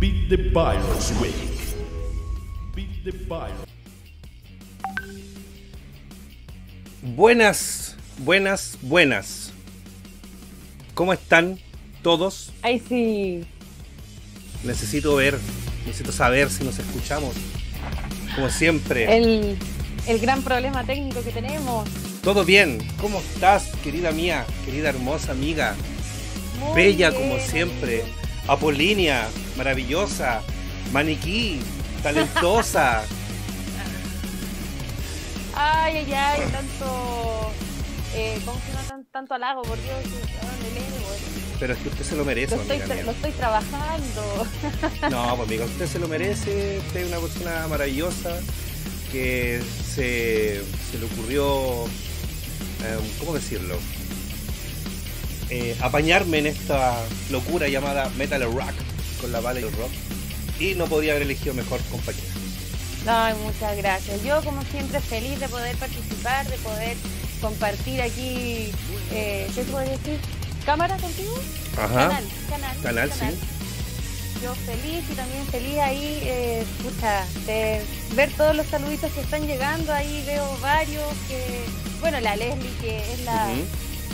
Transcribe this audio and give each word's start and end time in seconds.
Beat 0.00 0.28
the 0.28 0.36
Virus 0.36 1.12
Week. 1.20 1.34
Beat 2.74 3.04
the 3.04 3.12
Virus. 3.12 3.68
Buenas, 7.02 7.96
buenas, 8.18 8.78
buenas. 8.82 9.52
¿Cómo 10.94 11.12
están 11.12 11.58
todos? 12.02 12.52
Ay, 12.62 12.82
sí. 12.88 13.44
Necesito 14.64 15.14
ver, 15.16 15.38
necesito 15.86 16.12
saber 16.12 16.50
si 16.50 16.64
nos 16.64 16.78
escuchamos. 16.78 17.34
Como 18.34 18.50
siempre. 18.50 19.16
El, 19.16 19.56
el 20.08 20.18
gran 20.18 20.42
problema 20.42 20.84
técnico 20.84 21.22
que 21.22 21.30
tenemos. 21.30 21.88
Todo 22.22 22.44
bien. 22.44 22.78
¿Cómo 23.00 23.20
estás, 23.20 23.70
querida 23.84 24.10
mía? 24.10 24.44
Querida 24.64 24.88
hermosa 24.88 25.32
amiga. 25.32 25.76
Muy 26.58 26.74
Bella 26.74 27.10
bien, 27.10 27.22
como 27.22 27.38
siempre. 27.38 28.23
Apolínea, 28.46 29.28
maravillosa. 29.56 30.42
Maniquí, 30.92 31.60
talentosa. 32.02 33.02
Ay, 35.56 35.98
ay, 35.98 36.12
ay, 36.12 36.40
tanto. 36.50 37.52
Eh, 38.14 38.38
¿Cómo 38.44 38.58
se 38.60 38.72
llama? 38.72 38.82
Tan- 38.88 39.04
tanto 39.06 39.34
halago, 39.34 39.62
por 39.62 39.80
Dios. 39.80 39.94
ah, 40.42 40.46
me 40.62 40.70
leo, 40.80 40.84
Pero 41.60 41.72
es 41.74 41.78
que 41.78 41.88
usted 41.90 42.04
se 42.04 42.16
lo 42.16 42.24
merece, 42.24 42.56
Lo 42.56 42.62
estoy, 42.62 42.76
amiga 42.78 42.92
tra- 42.92 42.96
mía. 42.96 43.04
lo 43.04 43.10
estoy 43.12 43.30
trabajando. 43.32 44.46
No, 45.10 45.36
pues 45.36 45.48
amiga, 45.48 45.64
usted 45.64 45.86
se 45.86 45.98
lo 46.00 46.08
merece, 46.08 46.78
usted 46.86 47.00
es 47.02 47.08
una 47.08 47.18
persona 47.20 47.66
maravillosa 47.68 48.36
que 49.12 49.62
se, 49.94 50.60
se 50.90 50.98
le 50.98 51.04
ocurrió, 51.06 51.84
eh, 51.86 52.98
¿cómo 53.20 53.34
decirlo? 53.34 53.78
Eh, 55.50 55.76
apañarme 55.80 56.38
en 56.38 56.46
esta 56.46 56.96
locura 57.30 57.68
llamada 57.68 58.08
Metal 58.16 58.42
Rock 58.42 58.72
con 59.20 59.30
la 59.32 59.40
bala 59.40 59.60
y 59.60 59.64
el 59.64 59.72
rock 59.72 59.90
y 60.58 60.74
no 60.74 60.86
podría 60.86 61.12
haber 61.12 61.22
elegido 61.24 61.54
mejor 61.54 61.80
compañera. 61.90 62.24
Ay, 63.06 63.34
muchas 63.44 63.76
gracias. 63.76 64.22
Yo, 64.22 64.42
como 64.42 64.62
siempre, 64.64 65.00
feliz 65.00 65.38
de 65.38 65.48
poder 65.48 65.76
participar, 65.76 66.48
de 66.48 66.56
poder 66.58 66.96
compartir 67.40 68.00
aquí. 68.00 68.72
Eh, 69.12 69.46
¿Qué 69.54 69.64
se 69.64 69.64
puede 69.64 69.90
decir? 69.90 70.18
¿Cámara 70.64 70.96
contigo? 70.96 71.34
Ajá, 71.76 72.08
Canal, 72.08 72.24
canal. 72.48 72.80
Canal, 72.82 73.12
sí. 73.12 73.26
Yo 74.42 74.54
feliz 74.54 75.04
y 75.10 75.14
también 75.14 75.46
feliz 75.46 75.78
ahí, 75.78 76.20
eh, 76.22 76.64
escucha, 76.78 77.24
de 77.46 77.82
ver 78.14 78.30
todos 78.32 78.56
los 78.56 78.66
saluditos 78.66 79.12
que 79.12 79.20
están 79.20 79.46
llegando. 79.46 79.92
Ahí 79.92 80.22
veo 80.26 80.56
varios 80.62 81.12
que, 81.28 81.64
bueno, 82.00 82.20
la 82.20 82.36
Leslie, 82.36 82.70
que 82.80 83.12
es 83.12 83.20
la. 83.24 83.48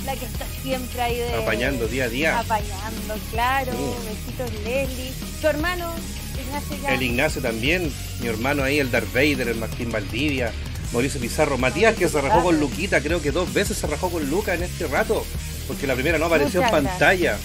La 0.04 0.14
que 0.16 0.24
está 0.24 0.46
siempre 0.62 1.00
ahí 1.00 1.18
de. 1.18 1.34
apañando 1.34 1.86
día 1.86 2.04
a 2.04 2.08
día. 2.08 2.38
Apañando, 2.38 3.14
claro. 3.30 3.72
Sí. 3.72 4.08
Besitos, 4.08 4.64
Leslie. 4.64 5.12
Tu 5.40 5.46
hermano, 5.46 5.94
Ignacio, 6.40 6.76
ya. 6.82 6.94
El 6.94 7.02
Ignacio 7.02 7.42
también, 7.42 7.92
mi 8.20 8.28
hermano 8.28 8.62
ahí, 8.62 8.78
el 8.78 8.90
Darth 8.90 9.12
Vader, 9.12 9.48
el 9.48 9.56
Martín 9.56 9.90
Valdivia, 9.90 10.52
Mauricio 10.92 11.20
Pizarro, 11.20 11.58
Matías 11.58 11.94
que 11.94 12.08
se 12.08 12.20
rajó 12.20 12.42
con. 12.42 12.60
Luquita, 12.60 13.00
creo 13.00 13.22
que 13.22 13.30
dos 13.30 13.52
veces 13.52 13.76
se 13.78 13.86
rajó 13.86 14.10
con 14.10 14.28
Luca 14.28 14.54
en 14.54 14.62
este 14.62 14.86
rato, 14.86 15.24
porque 15.66 15.86
la 15.86 15.94
primera 15.94 16.18
no 16.18 16.26
apareció 16.26 16.62
Muchas 16.62 16.78
en 16.78 16.84
pantalla. 16.84 17.38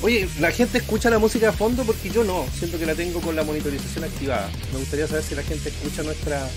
Oye, 0.00 0.28
la 0.38 0.52
gente 0.52 0.78
escucha 0.78 1.10
la 1.10 1.18
música 1.18 1.48
a 1.48 1.52
fondo 1.52 1.82
porque 1.82 2.08
yo 2.08 2.22
no, 2.22 2.46
siento 2.56 2.78
que 2.78 2.86
la 2.86 2.94
tengo 2.94 3.20
con 3.20 3.34
la 3.34 3.42
monitorización 3.42 4.04
activada. 4.04 4.48
Me 4.72 4.78
gustaría 4.78 5.08
saber 5.08 5.24
si 5.24 5.34
la 5.34 5.42
gente 5.42 5.70
escucha 5.70 6.04
nuestra 6.04 6.48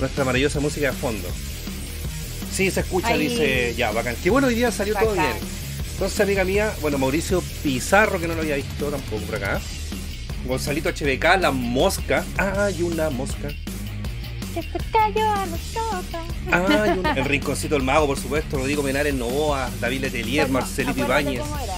nuestra 0.00 0.24
maravillosa 0.24 0.60
música 0.60 0.90
a 0.90 0.92
fondo. 0.92 1.28
Sí, 2.52 2.70
se 2.70 2.80
escucha, 2.80 3.08
Ahí. 3.08 3.28
dice, 3.28 3.74
ya, 3.76 3.90
bacán. 3.92 4.16
Qué 4.22 4.30
bueno, 4.30 4.48
hoy 4.48 4.54
día 4.54 4.70
salió 4.72 4.94
todo 4.94 5.12
bien. 5.12 5.26
Entonces, 5.92 6.20
amiga 6.20 6.44
mía, 6.44 6.72
bueno, 6.80 6.98
Mauricio 6.98 7.42
Pizarro, 7.62 8.18
que 8.20 8.26
no 8.26 8.34
lo 8.34 8.40
había 8.40 8.56
visto 8.56 8.86
tampoco 8.90 9.22
por 9.22 9.36
acá. 9.36 9.60
Gonzalito 10.46 10.88
HBK, 10.88 11.38
la 11.40 11.50
mosca. 11.50 12.24
Hay 12.38 12.82
una 12.82 13.10
mosca. 13.10 13.48
Se 14.54 14.62
cayó 14.90 15.28
a. 15.28 15.46
Hay 16.50 16.98
una- 16.98 17.12
El 17.16 17.24
rinconcito 17.26 17.74
del 17.74 17.84
mago, 17.84 18.06
por 18.06 18.18
supuesto. 18.18 18.56
Rodrigo 18.58 18.82
Menares 18.82 19.14
Novoa, 19.14 19.70
David 19.80 20.00
Letelier, 20.00 20.48
Marcelito 20.48 21.00
Ibáñez. 21.00 21.40
¿Cómo 21.42 21.58
era? 21.58 21.74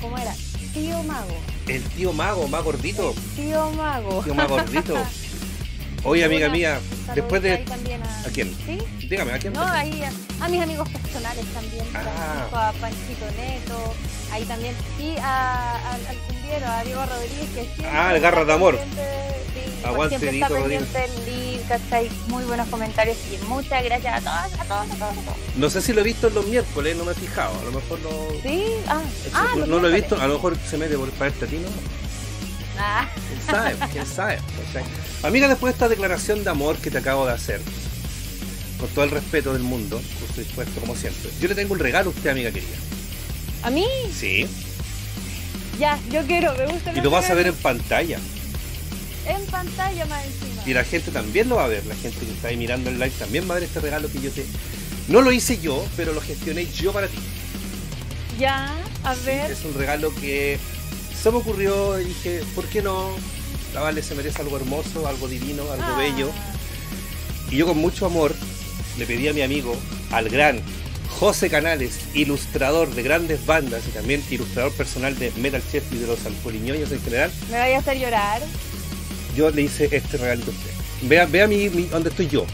¿Cómo 0.00 0.18
era? 0.18 0.34
Tío 0.72 1.02
Mago. 1.02 1.36
El 1.66 1.82
tío 1.82 2.12
mago, 2.12 2.46
más 2.48 2.62
gordito. 2.62 3.12
Tío 3.36 3.70
Mago. 3.72 4.22
Tío 4.22 4.34
más 4.34 4.48
gordito. 4.48 4.94
Oye, 6.04 6.24
amiga 6.24 6.46
Una- 6.46 6.56
mía, 6.56 6.80
después 7.14 7.42
de. 7.42 7.52
a... 7.52 7.56
¿A 8.26 8.30
quién? 8.32 8.54
¿Sí? 8.66 8.78
Dígame, 9.06 9.32
¿a 9.32 9.38
quién? 9.38 9.52
No, 9.52 9.62
ahí 9.62 10.02
a, 10.02 10.44
a 10.44 10.48
mis 10.48 10.62
amigos 10.62 10.88
personales 10.88 11.44
también. 11.52 11.84
Ah. 11.94 12.68
A 12.68 12.72
Panchito 12.72 13.26
Neto, 13.36 13.94
ahí 14.32 14.44
también. 14.44 14.74
Y 14.98 15.16
a, 15.18 15.92
al, 15.92 16.16
cumbiero, 16.26 16.66
a 16.66 16.84
Diego 16.84 17.04
Rodríguez, 17.04 17.48
que 17.54 17.64
siempre. 17.64 17.88
Ah, 17.92 18.14
el 18.14 18.20
Garras 18.20 18.46
de 18.46 18.52
Amor. 18.52 18.78
sí, 18.78 19.84
Aguante, 19.84 20.18
pendiente 20.18 20.54
del 20.54 21.24
lead. 21.26 22.10
Muy 22.28 22.44
buenos 22.44 22.68
comentarios 22.68 23.16
y 23.30 23.44
muchas 23.46 23.84
gracias 23.84 24.14
a 24.14 24.20
todos, 24.20 24.60
a 24.60 24.64
todos, 24.64 24.90
a 24.90 24.94
todos. 24.94 25.18
A 25.18 25.22
todos. 25.22 25.36
No 25.56 25.70
sé 25.70 25.82
si 25.82 25.92
lo 25.92 26.00
he 26.00 26.04
visto 26.04 26.28
en 26.28 26.34
los 26.34 26.46
miércoles, 26.46 26.96
no 26.96 27.04
me 27.04 27.12
he 27.12 27.14
fijado. 27.14 27.58
A 27.58 27.64
lo 27.64 27.72
mejor 27.72 27.98
no. 28.00 28.10
Sí, 28.42 28.64
ah, 28.86 29.00
ah 29.34 29.54
no, 29.66 29.78
lo 29.78 29.88
he 29.88 29.92
visto, 29.92 30.20
a 30.20 30.26
lo 30.26 30.34
mejor 30.34 30.56
se 30.58 30.78
mete 30.78 30.96
por 30.96 31.10
para 31.10 31.30
este 31.30 31.46
tino. 31.46 31.68
Ah, 32.78 33.08
¿Quién 33.28 33.40
sabe? 33.46 33.74
¿Quién 33.92 34.06
sabe? 34.06 34.38
¿Cachai? 34.66 34.84
Amiga, 35.22 35.48
después 35.48 35.72
de 35.72 35.76
esta 35.76 35.88
declaración 35.88 36.44
de 36.44 36.50
amor 36.50 36.76
que 36.78 36.90
te 36.90 36.98
acabo 36.98 37.26
de 37.26 37.32
hacer, 37.32 37.60
con 38.78 38.88
todo 38.90 39.04
el 39.04 39.10
respeto 39.10 39.52
del 39.52 39.62
mundo, 39.62 40.00
justo 40.20 40.40
dispuesto 40.40 40.80
como 40.80 40.96
siempre, 40.96 41.30
yo 41.40 41.48
le 41.48 41.54
tengo 41.54 41.74
un 41.74 41.78
regalo 41.80 42.10
a 42.10 42.12
usted, 42.12 42.30
amiga 42.30 42.50
querida. 42.50 42.76
a 43.62 43.70
mí, 43.70 43.86
Sí. 44.18 44.46
ya, 45.78 45.98
yo 46.10 46.22
quiero, 46.26 46.54
me 46.56 46.66
gusta. 46.66 46.92
Y 46.94 47.00
lo 47.00 47.10
vas 47.10 47.28
a 47.28 47.34
ver 47.34 47.48
en 47.48 47.54
pantalla. 47.54 48.18
en 49.26 49.44
pantalla 49.46 50.06
más 50.06 50.24
encima. 50.24 50.62
Y 50.66 50.72
la 50.74 50.84
gente 50.84 51.10
también 51.10 51.48
lo 51.50 51.56
va 51.56 51.64
a 51.64 51.68
ver. 51.68 51.84
La 51.86 51.94
gente 51.94 52.18
que 52.24 52.32
está 52.32 52.48
ahí 52.48 52.56
mirando 52.56 52.88
el 52.90 52.96
live 52.98 53.12
también 53.18 53.46
va 53.48 53.52
a 53.52 53.58
ver 53.58 53.64
este 53.64 53.80
regalo 53.80 54.10
que 54.10 54.20
yo 54.20 54.30
te. 54.30 54.44
No 55.08 55.20
lo 55.20 55.30
hice 55.32 55.58
yo, 55.60 55.84
pero 55.96 56.12
lo 56.14 56.20
gestioné 56.22 56.66
yo 56.72 56.92
para 56.92 57.06
ti. 57.08 57.18
Ya, 58.38 58.74
a 59.04 59.14
ver. 59.26 59.50
Es 59.50 59.64
un 59.64 59.74
regalo 59.74 60.14
que 60.14 60.58
se 61.22 61.30
me 61.30 61.38
ocurrió 61.38 61.98
y 62.00 62.04
dije, 62.04 62.42
¿por 62.54 62.66
qué 62.66 62.82
no? 62.82 63.10
La 63.74 63.80
Vale 63.82 64.02
se 64.02 64.14
merece 64.14 64.40
algo 64.42 64.56
hermoso, 64.56 65.06
algo 65.06 65.28
divino, 65.28 65.62
algo 65.70 65.84
Ah, 65.86 65.96
bello. 65.96 66.30
Y 67.50 67.56
yo 67.56 67.66
con 67.66 67.78
mucho 67.78 68.06
amor 68.06 68.34
le 68.98 69.06
pedí 69.06 69.28
a 69.28 69.32
mi 69.32 69.42
amigo, 69.42 69.76
al 70.10 70.28
gran 70.28 70.60
José 71.18 71.50
Canales, 71.50 71.98
ilustrador 72.14 72.94
de 72.94 73.02
grandes 73.02 73.44
bandas 73.44 73.82
y 73.88 73.90
también 73.90 74.22
ilustrador 74.30 74.72
personal 74.72 75.18
de 75.18 75.30
Metal 75.32 75.62
Chef 75.70 75.84
y 75.92 75.96
de 75.98 76.06
los 76.06 76.24
alpoliñoños 76.26 76.90
en 76.92 77.02
general, 77.02 77.30
Me 77.50 77.58
vaya 77.58 77.76
a 77.76 77.80
hacer 77.80 77.98
llorar. 77.98 78.40
yo 79.36 79.50
le 79.50 79.62
hice 79.62 79.88
este 79.92 80.16
regalito 80.16 80.50
a 80.50 80.54
usted. 80.54 80.70
Vea, 81.02 81.26
vea 81.26 81.46
mi, 81.46 81.68
mi- 81.68 81.84
donde 81.86 82.10
estoy 82.10 82.28
yo. 82.28 82.46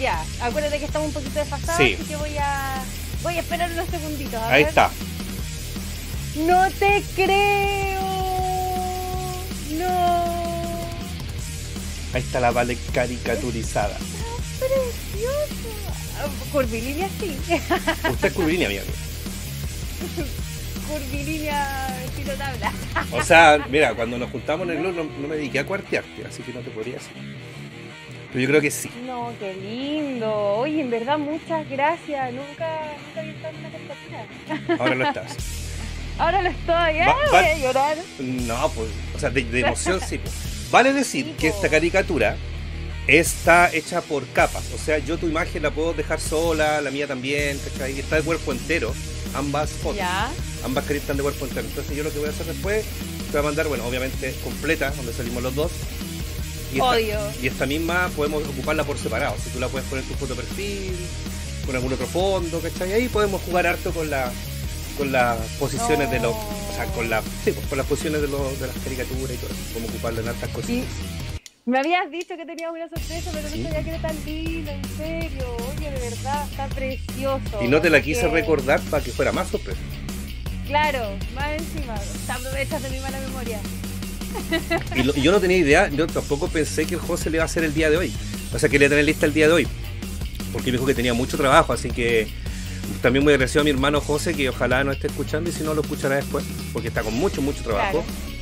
Ya, 0.00 0.24
acuérdate 0.40 0.78
que 0.78 0.84
estamos 0.86 1.08
un 1.08 1.14
poquito 1.14 1.38
desfasados, 1.38 1.76
Sí. 1.76 1.94
así 1.94 2.04
que 2.04 2.16
voy 2.16 2.36
a 2.38 2.82
voy 3.22 3.36
a 3.36 3.40
esperar 3.40 3.70
unos 3.72 3.88
segunditos. 3.88 4.34
a 4.34 4.48
Ahí 4.52 4.62
ver. 4.64 4.68
está. 4.68 4.90
No 6.36 6.68
te 6.78 7.02
creo. 7.14 8.00
No. 9.78 10.24
Ahí 12.12 12.20
está 12.20 12.40
la 12.40 12.50
Vale 12.50 12.76
caricaturizada. 12.92 13.96
Precioso. 14.58 15.68
Ah, 16.18 16.26
Curvilínea 16.50 17.08
sí. 17.20 17.36
Usted 18.10 18.28
es 18.28 18.32
curvilínea, 18.32 18.66
amiga. 18.68 18.82
Curvilínea 20.88 22.04
estilo 22.04 22.32
tabla. 22.34 22.72
O 23.12 23.22
sea, 23.22 23.64
mira, 23.70 23.94
cuando 23.94 24.18
nos 24.18 24.30
juntamos 24.30 24.68
en 24.68 24.76
el 24.76 24.82
club 24.82 24.94
no, 24.96 25.04
no 25.04 25.28
me 25.28 25.36
dediqué 25.36 25.60
a 25.60 25.66
cuartearte, 25.66 26.26
así 26.26 26.42
que 26.42 26.52
no 26.52 26.60
te 26.60 26.70
podría 26.70 26.94
decir. 26.94 27.12
Pero 28.32 28.40
yo 28.42 28.48
creo 28.48 28.60
que 28.60 28.70
sí. 28.72 28.90
No, 29.06 29.32
qué 29.38 29.54
lindo. 29.54 30.32
Oye, 30.56 30.80
en 30.80 30.90
verdad, 30.90 31.16
muchas 31.18 31.68
gracias. 31.70 32.32
Nunca, 32.32 32.92
nunca 33.06 33.20
había 33.20 33.32
estado 33.32 33.54
en 33.54 33.60
una 33.60 33.70
caricatura. 33.70 34.76
Ahora 34.80 34.94
lo 34.96 35.04
estás. 35.04 35.63
Ahora 36.18 36.42
lo 36.42 36.48
estoy, 36.50 36.96
¿eh? 36.96 37.06
Va- 37.06 37.14
va- 37.14 37.30
Voy 37.30 37.44
a 37.50 37.58
llorar. 37.58 37.96
No, 38.20 38.68
pues, 38.70 38.88
o 39.14 39.18
sea, 39.18 39.30
de, 39.30 39.44
de 39.44 39.60
emoción 39.60 40.00
sí. 40.08 40.18
pues. 40.18 40.34
Vale 40.70 40.92
decir 40.92 41.34
que 41.36 41.48
esta 41.48 41.68
caricatura 41.68 42.36
está 43.06 43.72
hecha 43.72 44.00
por 44.00 44.26
capas. 44.28 44.64
O 44.74 44.78
sea, 44.78 44.98
yo 44.98 45.18
tu 45.18 45.26
imagen 45.28 45.62
la 45.62 45.70
puedo 45.70 45.92
dejar 45.92 46.20
sola, 46.20 46.80
la 46.80 46.90
mía 46.90 47.06
también, 47.06 47.58
¿cachai? 47.58 47.98
Está 47.98 48.16
de 48.16 48.22
cuerpo 48.22 48.52
entero, 48.52 48.94
ambas 49.34 49.70
fotos. 49.70 49.98
Ya. 49.98 50.30
Ambas 50.64 50.84
caritas 50.84 51.02
están 51.04 51.16
de 51.18 51.22
cuerpo 51.22 51.44
entero. 51.46 51.66
Entonces 51.68 51.96
yo 51.96 52.02
lo 52.04 52.12
que 52.12 52.18
voy 52.18 52.28
a 52.28 52.30
hacer 52.30 52.46
después, 52.46 52.84
te 53.26 53.32
voy 53.32 53.40
a 53.40 53.42
mandar, 53.42 53.66
bueno, 53.68 53.84
obviamente 53.86 54.34
completa, 54.42 54.90
donde 54.92 55.12
salimos 55.12 55.42
los 55.42 55.54
dos. 55.54 55.72
Y 56.72 56.76
esta, 56.78 56.88
Odio. 56.88 57.18
y 57.42 57.46
esta 57.46 57.66
misma 57.66 58.10
podemos 58.16 58.42
ocuparla 58.44 58.84
por 58.84 58.98
separado. 58.98 59.36
Si 59.42 59.50
tú 59.50 59.60
la 59.60 59.68
puedes 59.68 59.86
poner 59.88 60.04
tu 60.06 60.14
foto 60.14 60.34
perfil, 60.34 60.96
con 61.66 61.74
algún 61.76 61.92
otro 61.92 62.06
fondo, 62.06 62.60
¿cachai? 62.60 62.92
Ahí 62.94 63.08
podemos 63.08 63.42
jugar 63.42 63.66
harto 63.66 63.92
con 63.92 64.08
la 64.10 64.32
con 64.96 65.12
las 65.12 65.38
posiciones 65.58 66.10
de 66.10 66.20
los 66.20 66.34
o 66.34 66.72
sea 66.74 66.86
con 66.86 67.08
la 67.10 67.20
sí, 67.22 67.52
pues, 67.52 67.66
con 67.68 67.78
las 67.78 67.86
posiciones 67.86 68.20
de, 68.22 68.28
los, 68.28 68.58
de 68.60 68.66
las 68.66 68.76
caricaturas 68.78 69.30
y 69.32 69.36
todo 69.36 69.50
eso 69.50 69.60
podemos 69.72 69.90
ocuparlo 69.90 70.20
en 70.20 70.28
hartas 70.28 70.48
cosas 70.50 70.66
Sí. 70.68 70.84
Me 71.66 71.78
habías 71.78 72.10
dicho 72.10 72.36
que 72.36 72.44
tenías 72.44 72.70
una 72.70 72.86
sorpresa, 72.90 73.30
pero 73.32 73.48
Sí. 73.48 73.60
no 73.60 73.68
sabía 73.70 73.82
que 73.84 73.90
era 73.90 74.02
tan 74.02 74.16
linda, 74.26 74.72
en 74.72 74.84
serio. 74.98 75.56
Oye, 75.78 75.90
de 75.92 75.98
verdad, 76.10 76.46
está 76.50 76.66
precioso. 76.68 77.62
y 77.64 77.68
no 77.68 77.80
te 77.80 77.88
la 77.88 78.02
quise 78.02 78.20
que, 78.20 78.28
recordar 78.28 78.80
para 78.90 79.02
que 79.02 79.10
fuera 79.12 79.32
más 79.32 79.48
sorpresa 79.48 79.80
Claro, 80.66 81.16
más 81.34 81.52
encima. 81.52 81.94
Te 82.26 82.32
aprovechas 82.32 82.82
de 82.82 82.90
mi 82.90 82.98
mala 83.00 83.18
memoria. 83.20 83.60
Y, 84.96 85.02
lo- 85.04 85.16
y 85.16 85.22
yo 85.22 85.32
no 85.32 85.40
tenía 85.40 85.56
idea, 85.56 85.88
yo 85.88 86.06
tampoco 86.06 86.48
pensé 86.48 86.84
que 86.86 86.94
el 86.94 87.00
José 87.00 87.30
le 87.30 87.36
iba 87.38 87.44
a 87.44 87.46
hacer 87.46 87.64
el 87.64 87.72
día 87.74 87.88
de 87.90 87.96
hoy. 87.96 88.12
O 88.52 88.58
sea, 88.58 88.68
que 88.68 88.78
le 88.78 88.84
iba 88.84 88.88
a 88.88 88.90
tener 88.90 89.04
lista 89.06 89.24
el 89.26 89.32
día 89.34 89.46
de 89.46 89.52
hoy. 89.54 89.68
Porque 90.52 90.66
me 90.70 90.72
dijo 90.76 90.86
que 90.86 90.94
tenía 90.94 91.14
mucho 91.14 91.36
trabajo, 91.36 91.72
así 91.72 91.90
que 91.90 92.28
también 93.02 93.24
muy 93.24 93.32
agradecido 93.32 93.60
a 93.62 93.64
mi 93.64 93.70
hermano 93.70 94.00
José, 94.00 94.34
que 94.34 94.48
ojalá 94.48 94.84
no 94.84 94.92
esté 94.92 95.06
escuchando 95.08 95.50
y 95.50 95.52
si 95.52 95.62
no 95.62 95.74
lo 95.74 95.82
escuchará 95.82 96.16
después, 96.16 96.44
porque 96.72 96.88
está 96.88 97.02
con 97.02 97.14
mucho, 97.14 97.42
mucho 97.42 97.62
trabajo. 97.62 98.02
Claro. 98.02 98.34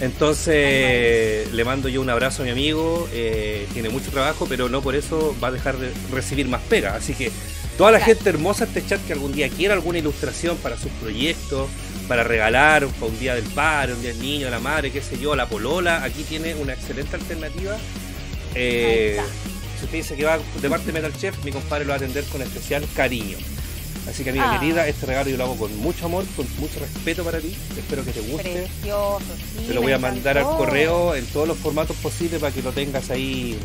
Entonces 0.00 1.52
le 1.52 1.64
mando 1.64 1.88
yo 1.88 2.00
un 2.02 2.10
abrazo 2.10 2.42
a 2.42 2.44
mi 2.44 2.50
amigo, 2.50 3.08
eh, 3.12 3.66
tiene 3.72 3.88
mucho 3.88 4.10
trabajo, 4.10 4.46
pero 4.48 4.68
no 4.68 4.82
por 4.82 4.94
eso 4.94 5.34
va 5.42 5.48
a 5.48 5.50
dejar 5.50 5.78
de 5.78 5.90
recibir 6.12 6.48
más 6.48 6.60
pega. 6.62 6.94
Así 6.94 7.14
que 7.14 7.30
toda 7.78 7.90
la 7.90 7.98
Claro. 7.98 8.14
gente 8.14 8.28
hermosa 8.30 8.66
de 8.66 8.78
este 8.78 8.88
chat 8.90 9.06
que 9.06 9.12
algún 9.14 9.32
día 9.32 9.48
quiera 9.48 9.74
alguna 9.74 9.98
ilustración 9.98 10.56
para 10.58 10.76
sus 10.76 10.90
proyectos, 11.00 11.68
para 12.08 12.24
regalar, 12.24 12.86
para 12.86 13.06
un 13.06 13.18
día 13.18 13.34
del 13.34 13.44
padre, 13.44 13.94
un 13.94 14.02
día 14.02 14.12
del 14.12 14.20
niño, 14.20 14.44
de 14.46 14.50
la 14.50 14.60
madre, 14.60 14.92
qué 14.92 15.00
sé 15.00 15.18
yo, 15.18 15.34
la 15.34 15.46
polola, 15.48 16.04
aquí 16.04 16.22
tiene 16.24 16.54
una 16.54 16.74
excelente 16.74 17.16
alternativa. 17.16 17.76
Eh, 18.54 19.18
si 19.78 19.84
usted 19.84 19.98
dice 19.98 20.14
que 20.16 20.24
va 20.24 20.38
de 20.60 20.68
parte 20.70 20.86
de 20.86 20.92
Metal 20.92 21.12
Chef, 21.18 21.34
mi 21.44 21.52
compadre 21.52 21.84
lo 21.84 21.88
va 21.90 21.94
a 21.94 21.98
atender 21.98 22.24
con 22.24 22.42
especial 22.42 22.84
cariño. 22.94 23.38
Así 24.08 24.22
que 24.22 24.30
amiga 24.30 24.52
Ah. 24.54 24.58
querida, 24.60 24.86
este 24.86 25.06
regalo 25.06 25.28
yo 25.30 25.36
lo 25.36 25.44
hago 25.44 25.56
con 25.56 25.76
mucho 25.78 26.06
amor, 26.06 26.24
con 26.36 26.46
mucho 26.58 26.78
respeto 26.80 27.24
para 27.24 27.40
ti. 27.40 27.56
Espero 27.76 28.04
que 28.04 28.12
te 28.12 28.20
guste. 28.20 28.52
Precioso, 28.52 29.20
sí. 29.36 29.64
Te 29.66 29.74
lo 29.74 29.80
me 29.80 29.86
voy 29.86 29.92
a 29.92 29.98
mandar 29.98 30.38
al 30.38 30.44
correo 30.44 31.14
en 31.14 31.26
todos 31.26 31.48
los 31.48 31.58
formatos 31.58 31.96
posibles 31.96 32.40
para 32.40 32.52
que 32.52 32.62
lo 32.62 32.72
tengas 32.72 33.10
ahí, 33.10 33.58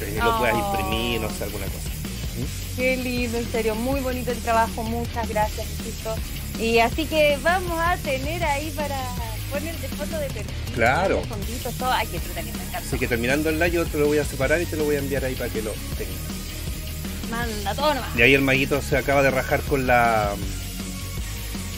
eh, 0.00 0.18
lo 0.22 0.38
puedas 0.38 0.54
Oh. 0.56 0.76
imprimir, 0.76 1.20
no 1.22 1.28
sé, 1.30 1.44
alguna 1.44 1.64
cosa. 1.66 1.88
Qué 2.76 2.96
lindo, 2.96 3.38
en 3.38 3.50
serio, 3.50 3.74
muy 3.74 4.00
bonito 4.00 4.30
el 4.30 4.38
trabajo, 4.38 4.82
muchas 4.82 5.28
gracias, 5.28 5.66
insisto. 5.78 6.14
Y 6.58 6.78
así 6.78 7.04
que 7.06 7.38
vamos 7.42 7.78
a 7.78 7.96
tener 7.98 8.42
ahí 8.44 8.70
para 8.70 8.96
poner 9.50 9.76
de 9.78 9.88
foto 9.88 10.18
de 10.18 10.26
perfil. 10.26 10.54
Claro. 10.74 11.22
fonditos, 11.28 11.74
todo. 11.74 11.90
Ay, 11.90 12.06
qué 12.08 12.16
entretenido, 12.18 12.56
me 12.56 12.64
encanta. 12.64 12.86
Así 12.86 12.98
que 12.98 13.08
terminando 13.08 13.48
el 13.48 13.56
live 13.58 13.70
yo 13.72 13.84
te 13.86 13.98
lo 13.98 14.06
voy 14.06 14.18
a 14.18 14.24
separar 14.24 14.60
y 14.62 14.66
te 14.66 14.76
lo 14.76 14.84
voy 14.84 14.96
a 14.96 14.98
enviar 15.00 15.24
ahí 15.24 15.34
para 15.34 15.50
que 15.50 15.60
lo 15.62 15.72
tengas. 15.98 16.39
Manda 17.30 17.74
todo 17.74 17.94
nomás. 17.94 18.16
Y 18.16 18.22
ahí 18.22 18.34
el 18.34 18.42
maguito 18.42 18.80
se 18.82 18.96
acaba 18.96 19.22
de 19.22 19.30
rajar 19.30 19.60
con 19.62 19.86
la... 19.86 20.30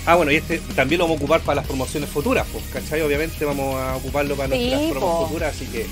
Ah, 0.05 0.17
bueno, 0.17 0.33
y 0.33 0.37
este 0.37 0.59
también 0.75 0.99
lo 0.99 1.05
vamos 1.05 1.19
a 1.19 1.23
ocupar 1.23 1.41
para 1.43 1.57
las 1.57 1.67
promociones 1.67 2.11
futuras, 2.11 2.45
pues, 2.53 2.65
¿cachai? 2.73 3.03
Obviamente 3.03 3.45
vamos 3.45 3.77
a 3.77 3.95
ocuparlo 3.97 4.35
para 4.35 4.57
Sí, 4.57 4.67
nuestras 4.71 4.91
promos 4.91 5.11
po. 5.21 5.27
futuras, 5.29 5.55
así 5.55 5.67
que 5.67 5.87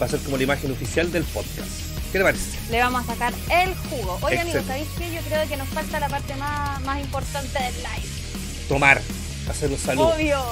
va 0.00 0.06
a 0.06 0.08
ser 0.08 0.20
como 0.20 0.36
la 0.38 0.44
imagen 0.44 0.72
oficial 0.72 1.12
del 1.12 1.24
podcast. 1.24 1.68
¿Qué 2.10 2.18
te 2.18 2.24
parece? 2.24 2.58
Le 2.70 2.80
vamos 2.80 3.02
a 3.04 3.06
sacar 3.12 3.34
el 3.50 3.74
jugo. 3.74 4.18
Oye, 4.22 4.38
amigos. 4.40 4.62
¿sabéis 4.66 4.88
qué? 4.98 5.12
Yo 5.12 5.20
creo 5.20 5.46
que 5.46 5.56
nos 5.58 5.68
falta 5.68 6.00
la 6.00 6.08
parte 6.08 6.34
más, 6.36 6.80
más 6.82 7.00
importante 7.00 7.62
del 7.62 7.74
live. 7.74 8.08
Tomar, 8.68 9.00
hacer 9.48 9.70
un 9.70 9.78
saludo. 9.78 10.08
Obvio. 10.14 10.42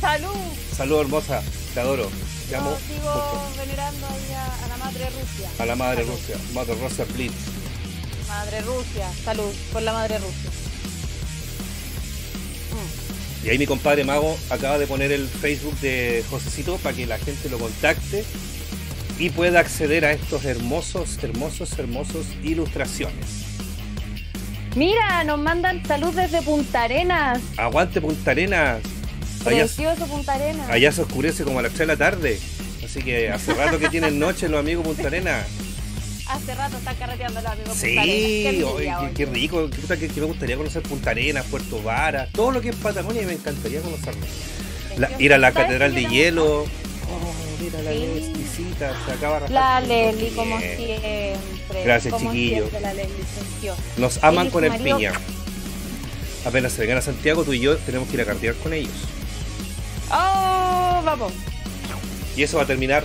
¡Salud! 0.00 0.36
Salud 0.76 1.00
hermosa, 1.00 1.42
te 1.74 1.80
adoro. 1.80 2.10
Te 2.48 2.56
amo 2.56 2.76
sigo 2.86 3.00
mucho. 3.10 3.58
venerando 3.58 4.06
ahí 4.06 4.32
a, 4.34 4.64
a 4.64 4.68
la 4.68 4.76
madre 4.76 5.04
Rusia. 5.10 5.48
A 5.58 5.66
la 5.66 5.76
madre 5.76 6.04
Salud. 6.04 6.18
Rusia, 6.18 6.36
Madre 6.54 6.74
Rusia 6.74 7.04
Blitz. 7.14 7.34
Madre 8.30 8.60
Rusia. 8.60 9.10
Salud 9.24 9.52
por 9.72 9.82
la 9.82 9.92
madre 9.92 10.18
Rusia. 10.18 10.50
Mm. 12.70 13.46
Y 13.46 13.50
ahí 13.50 13.58
mi 13.58 13.66
compadre 13.66 14.04
Mago 14.04 14.38
acaba 14.50 14.78
de 14.78 14.86
poner 14.86 15.10
el 15.10 15.26
Facebook 15.26 15.76
de 15.80 16.24
Josecito 16.30 16.76
para 16.76 16.94
que 16.94 17.06
la 17.06 17.18
gente 17.18 17.48
lo 17.48 17.58
contacte 17.58 18.24
y 19.18 19.30
pueda 19.30 19.58
acceder 19.58 20.04
a 20.04 20.12
estos 20.12 20.44
hermosos, 20.44 21.18
hermosos, 21.24 21.76
hermosos 21.76 22.26
ilustraciones. 22.44 23.26
Mira, 24.76 25.24
nos 25.24 25.40
mandan 25.40 25.84
salud 25.84 26.14
desde 26.14 26.40
Punta 26.40 26.84
Arenas. 26.84 27.40
Aguante 27.56 28.00
Punta 28.00 28.30
Arenas. 28.30 28.80
Allá, 29.44 29.64
Precioso 29.64 30.06
Punta 30.06 30.34
Arenas. 30.34 30.70
allá 30.70 30.92
se 30.92 31.02
oscurece 31.02 31.42
como 31.42 31.58
a 31.58 31.62
las 31.62 31.72
3 31.72 31.80
de 31.80 31.86
la 31.86 31.96
tarde. 31.96 32.38
Así 32.84 33.02
que 33.02 33.30
hace 33.30 33.54
rato 33.54 33.80
que 33.80 33.88
tienen 33.88 34.20
noche 34.20 34.48
los 34.48 34.60
amigos 34.60 34.86
Punta 34.86 35.08
Arenas. 35.08 35.46
Hace 36.30 36.54
rato 36.54 36.76
está 36.76 36.94
carreteando 36.94 37.40
los 37.40 37.50
amigos 37.50 37.76
Sí, 37.76 37.88
Punta. 37.96 38.02
Qué 38.04 38.64
oye, 38.64 39.12
qué, 39.16 39.26
rico. 39.26 39.68
Qué 39.68 40.08
que, 40.08 40.20
me 40.20 40.26
gustaría 40.26 40.56
conocer 40.56 40.82
Punta 40.82 41.10
Arenas, 41.10 41.44
Puerto 41.46 41.82
Vara, 41.82 42.28
todo 42.32 42.52
lo 42.52 42.60
que 42.60 42.68
es 42.68 42.76
Patagonia 42.76 43.22
y 43.22 43.26
me 43.26 43.32
encantaría 43.32 43.80
conocerlo. 43.80 44.24
Ir 45.18 45.32
a 45.34 45.38
la 45.38 45.50
¿Sabes 45.50 45.64
Catedral 45.66 45.94
de 45.94 46.04
Hielo. 46.06 46.62
Oh, 46.62 47.34
mira 47.60 47.82
la 47.82 47.90
Sí. 47.90 47.98
Leslie, 47.98 48.32
visita, 48.34 48.92
se 49.04 49.12
acaba 49.12 49.40
La. 49.48 49.80
Leslie, 49.80 50.30
como 50.30 50.58
siempre. 50.60 51.36
Gracias, 51.84 52.14
como 52.14 52.30
chiquillos. 52.30 52.58
siempre, 52.70 52.80
la 52.80 52.94
Leslie, 52.94 53.24
preciosa. 53.24 53.82
Nos 53.96 54.22
aman 54.22 54.50
con 54.50 54.64
el 54.64 54.72
piña. 54.80 55.12
Apenas 56.44 56.72
se 56.72 56.82
vengan 56.82 56.98
a 56.98 57.02
Santiago, 57.02 57.42
tú 57.42 57.52
y 57.52 57.58
yo 57.60 57.76
tenemos 57.78 58.08
que 58.08 58.14
ir 58.14 58.20
a 58.20 58.24
cartear 58.24 58.54
con 58.54 58.72
ellos. 58.72 58.94
¡Oh! 60.12 61.02
Vamos. 61.04 61.32
Y 62.36 62.44
eso 62.44 62.56
va 62.58 62.62
a 62.62 62.66
terminar 62.66 63.04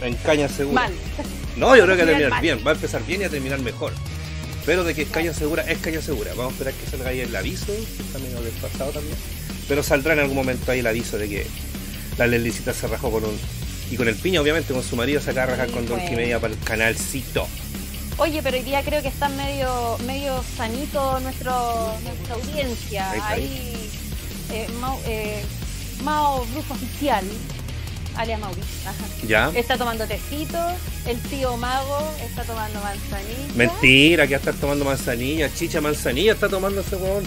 en 0.00 0.14
caña 0.14 0.48
segura. 0.48 0.82
Mal. 0.82 0.92
No, 1.60 1.76
yo 1.76 1.84
creo 1.84 1.96
que 1.96 2.04
va 2.04 2.10
a 2.10 2.12
Terminar 2.14 2.42
bien. 2.42 2.60
Va 2.66 2.70
a 2.70 2.74
empezar 2.74 3.04
bien 3.04 3.20
y 3.20 3.24
a 3.24 3.28
terminar 3.28 3.60
mejor. 3.60 3.92
Pero 4.64 4.82
de 4.82 4.94
que 4.94 5.02
es 5.02 5.10
caña 5.10 5.34
segura, 5.34 5.62
es 5.62 5.78
caña 5.78 6.00
segura. 6.00 6.30
Vamos 6.34 6.52
a 6.52 6.56
esperar 6.56 6.72
que 6.72 6.86
salga 6.90 7.10
ahí 7.10 7.20
el 7.20 7.36
aviso, 7.36 7.66
que 7.66 8.02
está 8.02 8.18
medio 8.18 8.40
desfasado 8.40 8.92
también. 8.92 9.16
Pero 9.68 9.82
saldrá 9.82 10.14
en 10.14 10.20
algún 10.20 10.36
momento 10.36 10.72
ahí 10.72 10.80
el 10.80 10.86
aviso 10.86 11.18
de 11.18 11.28
que 11.28 11.46
la 12.16 12.26
Leslicita 12.26 12.72
se 12.72 12.86
rajó 12.86 13.10
con 13.10 13.24
un. 13.24 13.38
Y 13.90 13.96
con 13.96 14.08
el 14.08 14.16
piña, 14.16 14.40
obviamente, 14.40 14.72
con 14.72 14.82
su 14.82 14.96
marido 14.96 15.20
se 15.20 15.32
acaba 15.32 15.48
de 15.48 15.56
rajar 15.56 15.70
con 15.70 15.86
dos 15.86 15.98
pues. 15.98 16.12
y 16.12 16.16
media 16.16 16.38
para 16.40 16.54
el 16.54 16.60
canalcito. 16.60 17.46
Oye, 18.16 18.42
pero 18.42 18.56
hoy 18.56 18.62
día 18.62 18.82
creo 18.82 19.02
que 19.02 19.08
está 19.08 19.28
medio, 19.28 19.98
medio 20.06 20.42
sanito 20.56 21.20
nuestro, 21.20 21.94
nuestra 22.04 22.34
audiencia. 22.36 23.10
Ahí 23.26 23.90
eh, 24.52 24.66
Mau, 24.80 24.98
eh, 25.06 25.42
Mao 26.04 26.44
Brujo 26.52 26.74
Oficial, 26.74 27.24
alias 28.16 28.40
Mauri, 28.40 28.60
ajá, 28.86 29.04
¿Ya? 29.26 29.50
está 29.54 29.76
tomando 29.78 30.06
tecito. 30.06 30.58
El 31.06 31.18
tío 31.22 31.56
Mago 31.56 31.98
está 32.24 32.44
tomando 32.44 32.80
manzanilla. 32.80 33.54
Mentira, 33.54 34.26
que 34.26 34.34
va 34.34 34.36
a 34.36 34.40
estar 34.40 34.54
tomando 34.54 34.84
manzanilla. 34.84 35.52
Chicha 35.54 35.80
manzanilla 35.80 36.32
está 36.32 36.48
tomando 36.48 36.80
ese 36.82 36.96
huevón. 36.96 37.24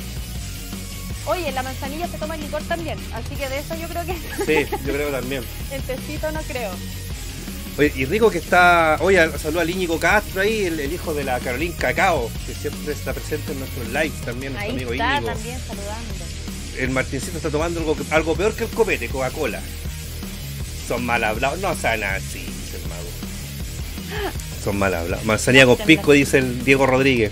Oye, 1.25 1.51
la 1.53 1.63
manzanilla 1.63 2.07
se 2.07 2.17
toma 2.17 2.35
licor 2.35 2.61
también, 2.63 2.97
así 3.13 3.35
que 3.35 3.47
de 3.47 3.59
eso 3.59 3.75
yo 3.75 3.87
creo 3.87 4.05
que 4.05 4.13
Sí, 4.45 4.69
yo 4.85 4.93
creo 4.93 5.09
también. 5.09 5.41
el 5.71 5.81
tecito 5.83 6.31
no 6.31 6.41
creo. 6.41 6.71
Oye, 7.77 7.91
y 7.95 8.05
rico 8.05 8.29
que 8.29 8.37
está. 8.39 8.97
Oye, 8.99 9.17
saluda 9.39 9.61
al 9.61 9.69
Íñigo 9.69 9.97
Castro 9.99 10.41
ahí, 10.41 10.65
el, 10.65 10.79
el 10.79 10.91
hijo 10.93 11.13
de 11.13 11.23
la 11.23 11.39
Carolina 11.39 11.73
Cacao, 11.77 12.29
que 12.45 12.53
siempre 12.53 12.93
está 12.93 13.13
presente 13.13 13.53
en 13.53 13.59
nuestros 13.59 13.87
lives 13.87 14.21
también, 14.25 14.53
nuestro 14.53 14.71
Ahí 14.71 14.75
amigo 14.83 14.91
está 14.93 15.15
Íñigo. 15.17 15.33
también 15.33 15.59
saludando. 15.65 16.13
El 16.77 16.89
Martincito 16.89 17.37
está 17.37 17.49
tomando 17.49 17.79
algo, 17.79 17.95
algo 18.11 18.35
peor 18.35 18.53
que 18.53 18.65
el 18.65 18.69
copete, 18.71 19.07
Coca-Cola. 19.07 19.61
Son 20.87 21.05
mal 21.05 21.23
hablados, 21.23 21.59
no 21.59 21.73
sean 21.75 22.03
así, 22.03 22.39
dice 22.39 22.77
el 22.81 22.89
mago. 22.89 24.29
Son 24.63 24.77
mal 24.77 24.93
hablados. 24.93 25.25
Manzanilla 25.25 25.65
con 25.65 25.77
pisco, 25.77 26.11
dice 26.11 26.39
el 26.39 26.63
Diego 26.65 26.85
Rodríguez. 26.85 27.31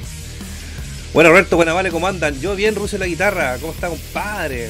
Bueno, 1.13 1.29
Roberto 1.31 1.57
Buenavale, 1.57 1.91
¿cómo 1.91 2.07
andan? 2.07 2.39
Yo 2.39 2.55
bien, 2.55 2.75
Rusia 2.75 2.97
la 2.97 3.05
guitarra. 3.07 3.57
¿Cómo 3.59 3.73
está, 3.73 3.89
compadre? 3.89 4.69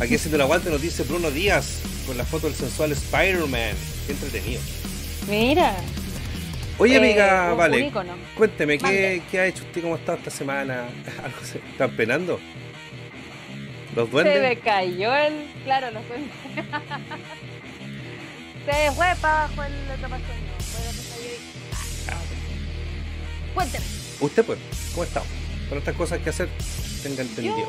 Aquí 0.00 0.14
haciendo 0.16 0.36
el 0.36 0.42
aguante 0.42 0.68
nos 0.70 0.80
dice 0.82 1.02
Bruno 1.04 1.30
Díaz 1.30 1.80
con 2.06 2.16
la 2.18 2.24
foto 2.24 2.46
del 2.48 2.54
sensual 2.56 2.92
Spider-Man. 2.92 3.74
Qué 4.06 4.12
entretenido. 4.12 4.60
Mira. 5.28 5.74
Oye, 6.78 6.94
eh, 6.94 6.98
amiga, 6.98 7.54
vale. 7.54 7.90
Cuénteme, 8.36 8.76
¿qué, 8.78 8.82
Mande. 8.84 9.22
¿qué 9.30 9.40
ha 9.40 9.46
hecho 9.46 9.64
usted? 9.64 9.80
¿Cómo 9.82 9.94
ha 9.94 9.98
estado 9.98 10.18
esta 10.18 10.30
semana? 10.30 10.84
¿Algo 11.24 11.38
se- 11.44 11.58
¿Están 11.58 11.90
penando? 11.96 12.38
¿Los 13.96 14.06
Se 14.06 14.12
duendes? 14.12 14.42
me 14.42 14.56
cayó 14.58 15.14
el. 15.16 15.32
Claro, 15.64 15.90
lo 15.90 16.00
fue. 16.02 16.16
Se 18.70 18.92
fue 18.92 19.06
para 19.20 19.44
abajo 19.44 19.62
que 19.62 20.00
Cuénteme. 23.52 23.84
Usted 24.20 24.44
pues, 24.44 24.58
¿cómo 24.92 25.04
está? 25.04 25.22
Con 25.68 25.78
estas 25.78 25.96
cosas 25.96 26.20
que 26.20 26.30
hacer, 26.30 26.48
tenga 27.02 27.22
entendido. 27.22 27.68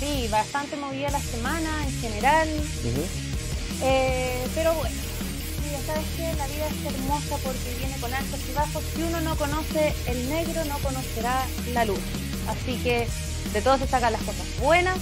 Sí, 0.00 0.26
bastante 0.28 0.76
movida 0.76 1.10
la 1.10 1.20
semana 1.20 1.70
en 1.86 2.00
general. 2.00 2.48
Eh, 3.82 4.44
pero 4.56 4.74
bueno, 4.74 4.96
¿sabes 5.86 6.04
qué? 6.16 6.34
La 6.36 6.46
vida 6.48 6.66
es 6.66 6.94
hermosa 6.94 7.36
porque 7.44 7.74
viene 7.78 7.96
con 8.00 8.12
altos 8.12 8.40
y 8.50 8.54
bajos. 8.54 8.82
Si 8.94 9.02
uno 9.02 9.20
no 9.20 9.36
conoce 9.36 9.94
el 10.06 10.28
negro, 10.28 10.64
no 10.64 10.78
conocerá 10.78 11.46
la 11.72 11.84
luz. 11.84 12.00
Así 12.48 12.76
que 12.82 13.06
de 13.52 13.62
todo 13.62 13.78
se 13.78 13.86
sacan 13.86 14.12
las 14.12 14.22
cosas 14.22 14.46
buenas. 14.60 14.98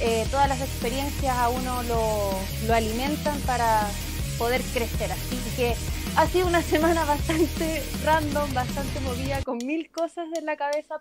Eh, 0.00 0.26
todas 0.30 0.48
las 0.48 0.60
experiencias 0.60 1.36
a 1.36 1.48
uno 1.48 1.82
lo, 1.84 2.30
lo 2.66 2.74
alimentan 2.74 3.38
para 3.40 3.88
poder 4.38 4.62
crecer. 4.72 5.12
Así 5.12 5.38
que 5.56 5.74
ha 6.16 6.26
sido 6.26 6.46
una 6.46 6.62
semana 6.74 7.04
bastante 7.04 7.82
random, 8.04 8.52
bastante 8.54 9.00
movida, 9.00 9.42
con 9.42 9.58
mil 9.58 9.90
cosas 9.90 10.26
en 10.36 10.46
la 10.46 10.56
cabeza. 10.56 10.96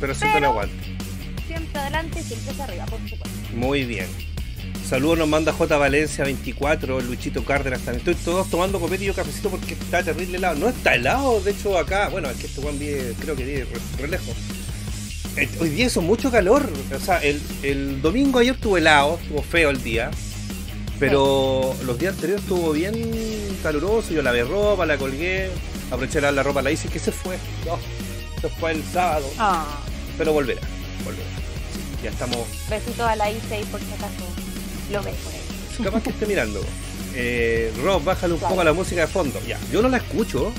Pero 0.00 0.14
siempre 0.14 0.40
lo 0.40 0.48
aguante. 0.48 0.96
Siempre 1.46 1.80
adelante 1.80 2.20
y 2.20 2.22
siempre 2.22 2.50
hacia 2.50 2.64
arriba, 2.64 2.86
por 2.86 3.00
supuesto. 3.08 3.28
Muy 3.54 3.84
bien. 3.84 4.08
Saludos 4.86 5.18
nos 5.18 5.28
manda 5.28 5.52
J 5.52 5.76
Valencia 5.78 6.24
24, 6.24 7.00
Luchito 7.00 7.44
Cárdenas 7.44 7.80
también. 7.80 8.06
Estoy 8.06 8.14
todos 8.16 8.50
tomando 8.50 8.78
copete 8.78 9.04
y 9.04 9.06
yo 9.06 9.14
cafecito 9.14 9.48
porque 9.48 9.72
está 9.72 10.02
terrible 10.02 10.36
helado. 10.36 10.56
No 10.56 10.68
está 10.68 10.94
helado, 10.94 11.40
de 11.40 11.52
hecho 11.52 11.78
acá, 11.78 12.08
bueno, 12.10 12.28
es 12.28 12.36
que 12.36 12.46
este 12.46 12.60
Juan 12.60 12.78
vive, 12.78 13.14
creo 13.18 13.34
que 13.34 13.44
vive 13.44 13.64
re, 13.64 13.80
re 14.02 14.08
lejos. 14.08 14.34
Eh, 15.36 15.48
Hoy 15.60 15.70
día 15.70 15.86
hizo 15.86 16.00
mucho 16.02 16.30
calor. 16.30 16.68
O 16.94 17.00
sea, 17.00 17.18
el, 17.18 17.40
el 17.62 18.00
domingo 18.02 18.38
ayer 18.38 18.54
estuvo 18.54 18.76
helado, 18.78 19.18
estuvo 19.20 19.42
feo 19.42 19.70
el 19.70 19.82
día. 19.82 20.10
Pero 20.98 21.74
los 21.84 21.98
días 21.98 22.14
anteriores 22.14 22.44
estuvo 22.44 22.72
bien 22.72 23.10
caluroso, 23.62 24.12
yo 24.12 24.22
lavé 24.22 24.44
ropa, 24.44 24.86
la 24.86 24.96
colgué, 24.96 25.50
aproveché 25.90 26.20
lavar 26.20 26.34
la 26.34 26.42
ropa, 26.44 26.62
la 26.62 26.70
hice, 26.70 26.88
que 26.88 27.00
se 27.00 27.10
fue. 27.10 27.36
No, 27.66 27.78
se 28.40 28.48
fue 28.48 28.72
el 28.72 28.82
sábado, 28.84 29.28
Ah, 29.38 29.66
pero 30.16 30.32
volverá, 30.32 30.60
volverá. 31.04 31.24
Ya 32.02 32.10
estamos, 32.10 32.38
besito 32.70 33.04
a 33.04 33.16
la 33.16 33.28
ICE 33.30 33.60
y 33.60 33.64
por 33.64 33.80
si 33.80 33.86
acaso 33.92 34.24
lo 34.92 35.02
ves 35.02 35.14
por 35.16 35.32
ahí. 35.32 35.84
capaz 35.84 36.02
que 36.02 36.10
esté 36.10 36.26
mirando. 36.26 36.60
Eh, 37.16 37.72
Rob, 37.82 38.04
bájale 38.04 38.34
un 38.34 38.38
Claro. 38.38 38.50
poco 38.54 38.60
a 38.60 38.64
la 38.64 38.72
música 38.72 39.00
de 39.02 39.06
fondo. 39.08 39.40
Ya, 39.48 39.58
yo 39.72 39.82
no 39.82 39.88
la 39.88 39.96
escucho, 39.96 40.52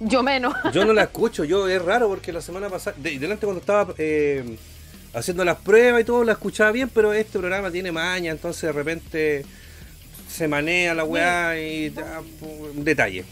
Yo 0.00 0.22
menos. 0.22 0.54
yo 0.72 0.84
no 0.84 0.92
la 0.92 1.04
escucho, 1.04 1.44
yo 1.44 1.68
es 1.68 1.82
raro 1.82 2.08
porque 2.08 2.32
la 2.32 2.40
semana 2.40 2.68
pasada, 2.68 2.96
de, 2.98 3.18
delante 3.18 3.46
cuando 3.46 3.60
estaba 3.60 3.94
eh, 3.98 4.56
haciendo 5.12 5.44
las 5.44 5.56
pruebas 5.58 6.02
y 6.02 6.04
todo, 6.04 6.24
la 6.24 6.32
escuchaba 6.32 6.70
bien, 6.70 6.88
pero 6.88 7.12
este 7.12 7.38
programa 7.38 7.70
tiene 7.70 7.90
maña, 7.90 8.30
entonces 8.30 8.62
de 8.62 8.72
repente 8.72 9.44
se 10.28 10.46
manea 10.46 10.94
la 10.94 11.04
weá 11.04 11.58
y 11.58 11.92
ah, 11.98 12.20
un 12.40 12.84
detalle. 12.84 13.24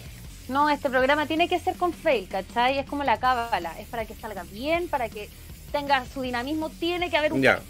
No, 0.49 0.71
este 0.71 0.89
programa 0.89 1.27
tiene 1.27 1.49
que 1.49 1.59
ser 1.59 1.77
con 1.77 1.93
fail, 1.93 2.29
¿cachai? 2.29 2.79
Es 2.79 2.87
como 2.87 3.03
la 3.05 3.19
cábala, 3.19 3.79
es 3.81 3.89
para 3.89 4.05
que 4.05 4.15
salga 4.15 4.45
bien, 4.45 4.89
para 4.89 5.09
que 5.09 5.29
tenga 5.73 6.05
su 6.07 6.23
dinamismo, 6.23 6.71
tiene 6.71 7.11
que 7.11 7.17
haber 7.17 7.33
un 7.33 7.43
Ya. 7.43 7.61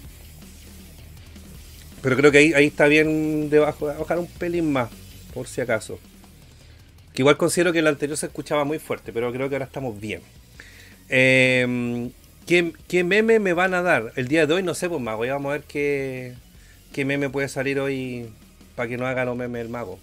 Pero 2.03 2.17
creo 2.17 2.31
que 2.31 2.39
ahí, 2.39 2.53
ahí 2.53 2.67
está 2.67 2.87
bien 2.87 3.51
debajo, 3.51 3.87
bajar 3.87 4.19
un 4.19 4.27
pelín 4.27 4.73
más, 4.73 4.91
por 5.35 5.49
si 5.49 5.61
acaso. 5.61 5.99
Que 7.17 7.23
igual 7.23 7.39
considero 7.39 7.73
que 7.73 7.79
el 7.81 7.87
anterior 7.87 8.17
se 8.19 8.27
escuchaba 8.27 8.65
muy 8.65 8.79
fuerte, 8.79 9.11
pero 9.11 9.33
creo 9.33 9.49
que 9.49 9.55
ahora 9.55 9.65
estamos 9.65 9.99
bien. 9.99 10.21
Eh, 11.09 12.11
¿qué, 12.47 12.73
qué 12.89 13.05
meme 13.05 13.39
me 13.39 13.55
van 13.55 13.73
a 13.73 13.81
dar? 13.81 14.13
El 14.17 14.29
día 14.29 14.47
de 14.47 14.53
hoy 14.53 14.63
no 14.63 14.75
sé, 14.75 14.89
pues 14.89 15.01
mago, 15.01 15.25
ya 15.25 15.33
vamos 15.33 15.49
a 15.51 15.53
ver 15.55 15.63
qué, 15.63 16.35
qué 16.93 17.05
meme 17.07 17.31
puede 17.31 17.49
salir 17.49 17.81
hoy 17.81 18.29
para 18.75 18.89
que 18.89 18.99
no 18.99 19.07
haga 19.07 19.25
los 19.25 19.35
memes 19.35 19.63
el 19.63 19.71
mago. 19.71 19.99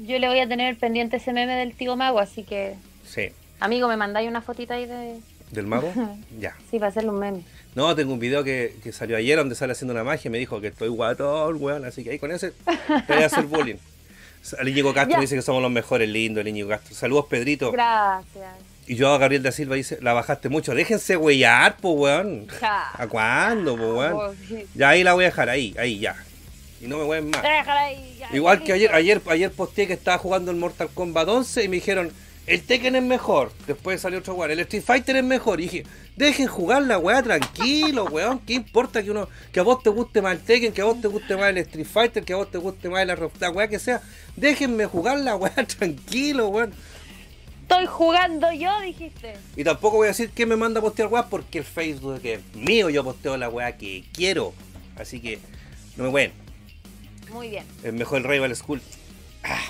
Yo 0.00 0.18
le 0.18 0.26
voy 0.26 0.40
a 0.40 0.48
tener 0.48 0.76
pendiente 0.76 1.18
ese 1.18 1.32
meme 1.32 1.54
del 1.54 1.72
tío 1.74 1.94
mago, 1.96 2.18
así 2.18 2.42
que, 2.42 2.74
Sí. 3.06 3.28
amigo, 3.60 3.86
me 3.86 3.96
mandáis 3.96 4.28
una 4.28 4.42
fotita 4.42 4.74
ahí 4.74 4.86
de... 4.86 5.20
¿Del 5.52 5.68
mago? 5.68 5.92
ya. 6.40 6.56
Sí, 6.68 6.80
para 6.80 6.88
hacerle 6.88 7.10
un 7.10 7.20
meme. 7.20 7.42
No, 7.76 7.94
tengo 7.94 8.12
un 8.12 8.18
video 8.18 8.42
que, 8.42 8.74
que 8.82 8.90
salió 8.92 9.16
ayer 9.16 9.38
donde 9.38 9.54
sale 9.54 9.70
haciendo 9.72 9.94
una 9.94 10.02
magia 10.02 10.28
y 10.28 10.32
me 10.32 10.38
dijo 10.38 10.60
que 10.60 10.66
estoy 10.66 10.88
guatón, 10.88 11.62
weón, 11.62 11.84
así 11.84 12.02
que 12.02 12.10
ahí 12.10 12.18
con 12.18 12.32
ese 12.32 12.50
te 13.06 13.14
voy 13.14 13.22
a 13.22 13.26
hacer 13.26 13.44
bullying. 13.44 13.76
El 14.58 14.68
Íñigo 14.68 14.92
Castro 14.92 15.16
Ya. 15.16 15.20
dice 15.20 15.34
que 15.36 15.42
somos 15.42 15.62
los 15.62 15.70
mejores, 15.70 16.08
lindo 16.08 16.40
el 16.40 16.48
Íñigo 16.48 16.68
Castro. 16.68 16.94
Saludos, 16.94 17.26
Pedrito. 17.28 17.72
Gracias. 17.72 18.46
Y 18.86 18.96
yo 18.96 19.12
a 19.14 19.18
Gabriel 19.18 19.42
da 19.42 19.50
Silva 19.50 19.76
dice, 19.76 19.98
la 20.02 20.12
bajaste 20.12 20.50
mucho. 20.50 20.74
Déjense 20.74 21.16
huellar, 21.16 21.78
po, 21.78 21.92
weón. 21.92 22.46
Ja. 22.48 22.90
¿A 22.92 23.06
cuándo, 23.06 23.76
po, 23.76 23.94
weón? 23.94 24.12
Oh, 24.12 24.34
sí. 24.46 24.66
Ya 24.74 24.90
ahí 24.90 25.02
la 25.02 25.14
voy 25.14 25.24
a 25.24 25.28
dejar, 25.28 25.48
ahí, 25.48 25.74
ahí, 25.78 25.98
ya. 25.98 26.14
Y 26.82 26.86
no 26.86 26.98
me 26.98 27.04
hueven 27.04 27.30
más. 27.30 27.42
Déjala 27.42 27.80
ahí, 27.80 28.16
ya, 28.20 28.28
Igual 28.36 28.62
que 28.62 28.74
ayer, 28.74 28.94
ayer, 28.94 29.22
ayer 29.30 29.50
posteé 29.50 29.86
que 29.86 29.94
estaba 29.94 30.18
jugando 30.18 30.50
el 30.50 30.58
Mortal 30.58 30.90
Kombat 30.92 31.26
11 31.28 31.64
y 31.64 31.68
me 31.68 31.76
dijeron, 31.76 32.12
el 32.46 32.62
Tekken 32.62 32.96
es 32.96 33.02
mejor. 33.02 33.52
Después 33.66 34.00
salió 34.00 34.18
otro 34.18 34.34
weón, 34.34 34.50
el 34.50 34.60
Street 34.60 34.82
Fighter 34.82 35.16
es 35.16 35.24
mejor. 35.24 35.60
Y 35.60 35.64
dije, 35.64 35.84
dejen 36.16 36.46
jugar 36.46 36.82
la 36.82 36.98
weá 36.98 37.22
tranquilo, 37.22 38.04
weón. 38.10 38.38
¿Qué 38.40 38.54
importa 38.54 39.02
que 39.02 39.10
uno, 39.10 39.28
que 39.52 39.60
a 39.60 39.62
vos 39.62 39.82
te 39.82 39.90
guste 39.90 40.20
más 40.20 40.36
el 40.36 40.42
Tekken, 40.42 40.72
que 40.72 40.82
a 40.82 40.84
vos 40.84 41.00
te 41.00 41.08
guste 41.08 41.36
más 41.36 41.50
el 41.50 41.58
Street 41.58 41.86
Fighter, 41.86 42.24
que 42.24 42.32
a 42.34 42.36
vos 42.36 42.50
te 42.50 42.58
guste 42.58 42.88
más 42.88 43.06
la, 43.06 43.16
la 43.40 43.50
weá 43.50 43.68
que 43.68 43.78
sea? 43.78 44.02
Déjenme 44.36 44.86
jugar 44.86 45.20
la 45.20 45.36
weá 45.36 45.54
tranquilo, 45.78 46.48
weón. 46.48 46.72
Estoy 47.62 47.86
jugando 47.86 48.52
yo, 48.52 48.78
dijiste. 48.80 49.34
Y 49.56 49.64
tampoco 49.64 49.96
voy 49.96 50.06
a 50.06 50.08
decir 50.08 50.28
que 50.28 50.44
me 50.44 50.56
manda 50.56 50.80
a 50.80 50.82
postear 50.82 51.08
weá 51.08 51.26
porque 51.26 51.58
el 51.58 51.64
Facebook 51.64 52.20
que 52.20 52.34
es 52.34 52.40
mío, 52.54 52.90
yo 52.90 53.02
posteo 53.02 53.38
la 53.38 53.48
weá 53.48 53.78
que 53.78 54.04
quiero. 54.12 54.52
Así 54.96 55.20
que, 55.20 55.38
no 55.96 56.04
me 56.04 56.10
weón. 56.10 56.32
Muy 57.32 57.48
bien. 57.48 57.64
Es 57.82 57.92
mejor 57.92 58.18
el 58.18 58.24
Rival 58.24 58.54
School. 58.54 58.82
Ah. 59.42 59.62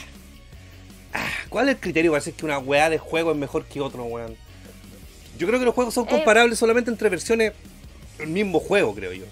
Ah, 1.14 1.28
¿Cuál 1.48 1.68
es 1.68 1.76
el 1.76 1.80
criterio 1.80 2.10
para 2.10 2.20
decir 2.20 2.34
que 2.34 2.44
una 2.44 2.58
weá 2.58 2.90
de 2.90 2.98
juego 2.98 3.30
es 3.30 3.36
mejor 3.36 3.64
que 3.66 3.80
otro, 3.80 4.04
weón? 4.04 4.36
Yo 5.38 5.46
creo 5.46 5.58
que 5.58 5.64
los 5.64 5.74
juegos 5.74 5.94
son 5.94 6.04
Eh. 6.06 6.10
comparables 6.10 6.58
solamente 6.58 6.90
entre 6.90 7.08
versiones 7.08 7.52
del 8.18 8.28
mismo 8.28 8.60
juego, 8.60 8.94
creo 8.94 9.12
yo. 9.12 9.24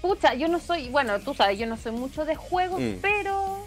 Pucha, 0.00 0.34
yo 0.34 0.48
no 0.48 0.58
soy, 0.58 0.88
bueno, 0.88 1.18
tú 1.20 1.32
sabes, 1.34 1.58
yo 1.58 1.66
no 1.66 1.76
soy 1.76 1.92
mucho 1.92 2.24
de 2.24 2.34
juegos, 2.34 2.80
Mm. 2.80 2.94
pero 3.00 3.66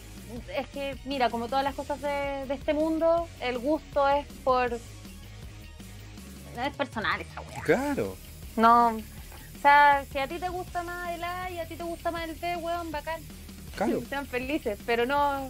es 0.55 0.67
que, 0.67 0.97
mira, 1.05 1.29
como 1.29 1.47
todas 1.47 1.63
las 1.63 1.73
cosas 1.75 2.01
de, 2.01 2.45
de 2.47 2.53
este 2.53 2.73
mundo, 2.73 3.27
el 3.41 3.57
gusto 3.57 4.07
es 4.09 4.25
por... 4.43 4.73
Es 4.73 4.81
personal 6.77 7.21
esa 7.21 7.39
wea. 7.41 7.61
Claro. 7.61 8.17
No, 8.57 8.89
o 8.97 9.61
sea, 9.61 10.03
si 10.11 10.17
a 10.17 10.27
ti 10.27 10.37
te 10.39 10.49
gusta 10.49 10.83
más 10.83 11.11
el 11.15 11.23
A 11.23 11.49
y 11.51 11.59
a 11.59 11.65
ti 11.65 11.75
te 11.75 11.83
gusta 11.83 12.11
más 12.11 12.27
el 12.27 12.35
B, 12.35 12.57
weón, 12.57 12.91
bacán. 12.91 13.21
Claro. 13.77 14.01
Sean 14.09 14.27
felices, 14.27 14.77
pero 14.85 15.05
no, 15.05 15.49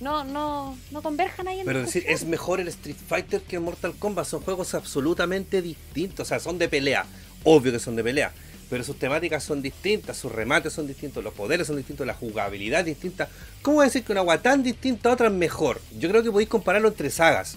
no, 0.00 0.24
no, 0.24 0.78
no 0.90 1.02
converjan 1.02 1.48
ahí 1.48 1.60
en 1.60 1.66
Pero 1.66 1.80
decir, 1.80 2.04
es 2.06 2.24
mejor 2.24 2.60
el 2.60 2.68
Street 2.68 2.96
Fighter 3.08 3.40
que 3.42 3.56
el 3.56 3.62
Mortal 3.62 3.94
Kombat. 3.98 4.26
Son 4.26 4.40
juegos 4.40 4.74
absolutamente 4.74 5.60
distintos. 5.62 6.26
O 6.26 6.28
sea, 6.28 6.38
son 6.38 6.58
de 6.58 6.68
pelea. 6.68 7.06
Obvio 7.44 7.72
que 7.72 7.78
son 7.78 7.96
de 7.96 8.04
pelea. 8.04 8.32
Pero 8.70 8.84
sus 8.84 8.98
temáticas 8.98 9.42
son 9.42 9.62
distintas, 9.62 10.18
sus 10.18 10.30
remates 10.30 10.74
son 10.74 10.86
distintos, 10.86 11.24
los 11.24 11.32
poderes 11.32 11.66
son 11.66 11.76
distintos, 11.76 12.06
la 12.06 12.12
jugabilidad 12.12 12.80
es 12.80 12.86
distinta. 12.86 13.28
¿Cómo 13.62 13.80
decir 13.82 14.04
que 14.04 14.12
una 14.12 14.20
agua 14.20 14.42
tan 14.42 14.62
distinta 14.62 15.08
a 15.08 15.14
otra 15.14 15.28
es 15.28 15.32
mejor? 15.32 15.80
Yo 15.98 16.08
creo 16.10 16.22
que 16.22 16.30
podéis 16.30 16.50
compararlo 16.50 16.88
entre 16.88 17.08
sagas. 17.10 17.56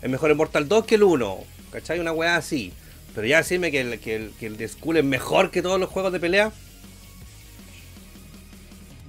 Es 0.00 0.08
mejor 0.08 0.30
el 0.30 0.36
Mortal 0.36 0.66
2 0.66 0.86
que 0.86 0.94
el 0.94 1.02
1. 1.02 1.38
¿Cachai? 1.70 2.00
Una 2.00 2.12
weá 2.12 2.36
así. 2.36 2.72
Pero 3.14 3.26
ya 3.26 3.38
decirme 3.38 3.70
que 3.70 3.80
el, 3.80 4.00
que 4.00 4.16
el, 4.16 4.30
que 4.40 4.46
el 4.46 4.56
de 4.56 4.68
Skull 4.68 4.96
es 4.96 5.04
mejor 5.04 5.50
que 5.50 5.60
todos 5.60 5.78
los 5.78 5.90
juegos 5.90 6.12
de 6.12 6.20
pelea. 6.20 6.52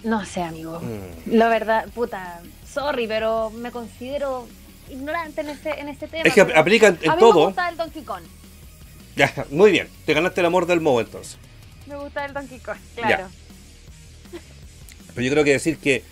No 0.03 0.25
sé, 0.25 0.41
amigo. 0.41 0.79
mm, 0.79 1.33
La 1.35 1.49
verdad, 1.49 1.87
puta, 1.93 2.41
sorry, 2.71 3.07
pero 3.07 3.49
me 3.51 3.71
considero 3.71 4.47
ignorante 4.89 5.41
en 5.41 5.49
este, 5.49 5.79
en 5.79 5.89
este 5.89 6.07
tema. 6.07 6.23
Es 6.23 6.33
que 6.33 6.45
pero 6.45 6.59
aplica 6.59 6.87
en- 6.87 6.99
en 7.01 7.09
a 7.11 7.15
mí 7.15 7.19
todo. 7.19 7.39
me 7.41 7.45
gusta 7.47 7.69
el 7.69 7.77
Donkey 7.77 8.03
Kong. 8.03 8.23
Ya, 9.15 9.45
muy 9.51 9.71
bien. 9.71 9.89
Te 10.05 10.13
ganaste 10.13 10.39
el 10.41 10.45
amor 10.47 10.65
del 10.65 10.79
Mo 10.81 10.99
entonces. 11.01 11.37
Me 11.87 11.95
gusta 11.97 12.25
el 12.25 12.33
Donkey 12.33 12.59
Kong, 12.59 12.77
claro. 12.95 13.27
Pero 15.15 15.25
yo 15.25 15.31
creo 15.31 15.43
que 15.43 15.51
decir 15.51 15.77
que, 15.77 16.03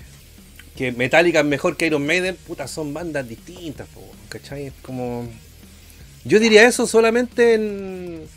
que 0.76 0.92
Metallica 0.92 1.40
es 1.40 1.46
mejor 1.46 1.78
que 1.78 1.86
Iron 1.88 2.06
Maiden, 2.06 2.36
puta, 2.36 2.68
son 2.68 2.94
bandas 2.94 3.28
distintas, 3.28 3.88
po, 3.88 4.02
¿cachai? 4.30 4.66
Es 4.68 4.74
como. 4.82 5.28
Yo 6.26 6.40
diría 6.40 6.68
eso 6.68 6.88
solamente 6.88 7.54
en, 7.54 8.28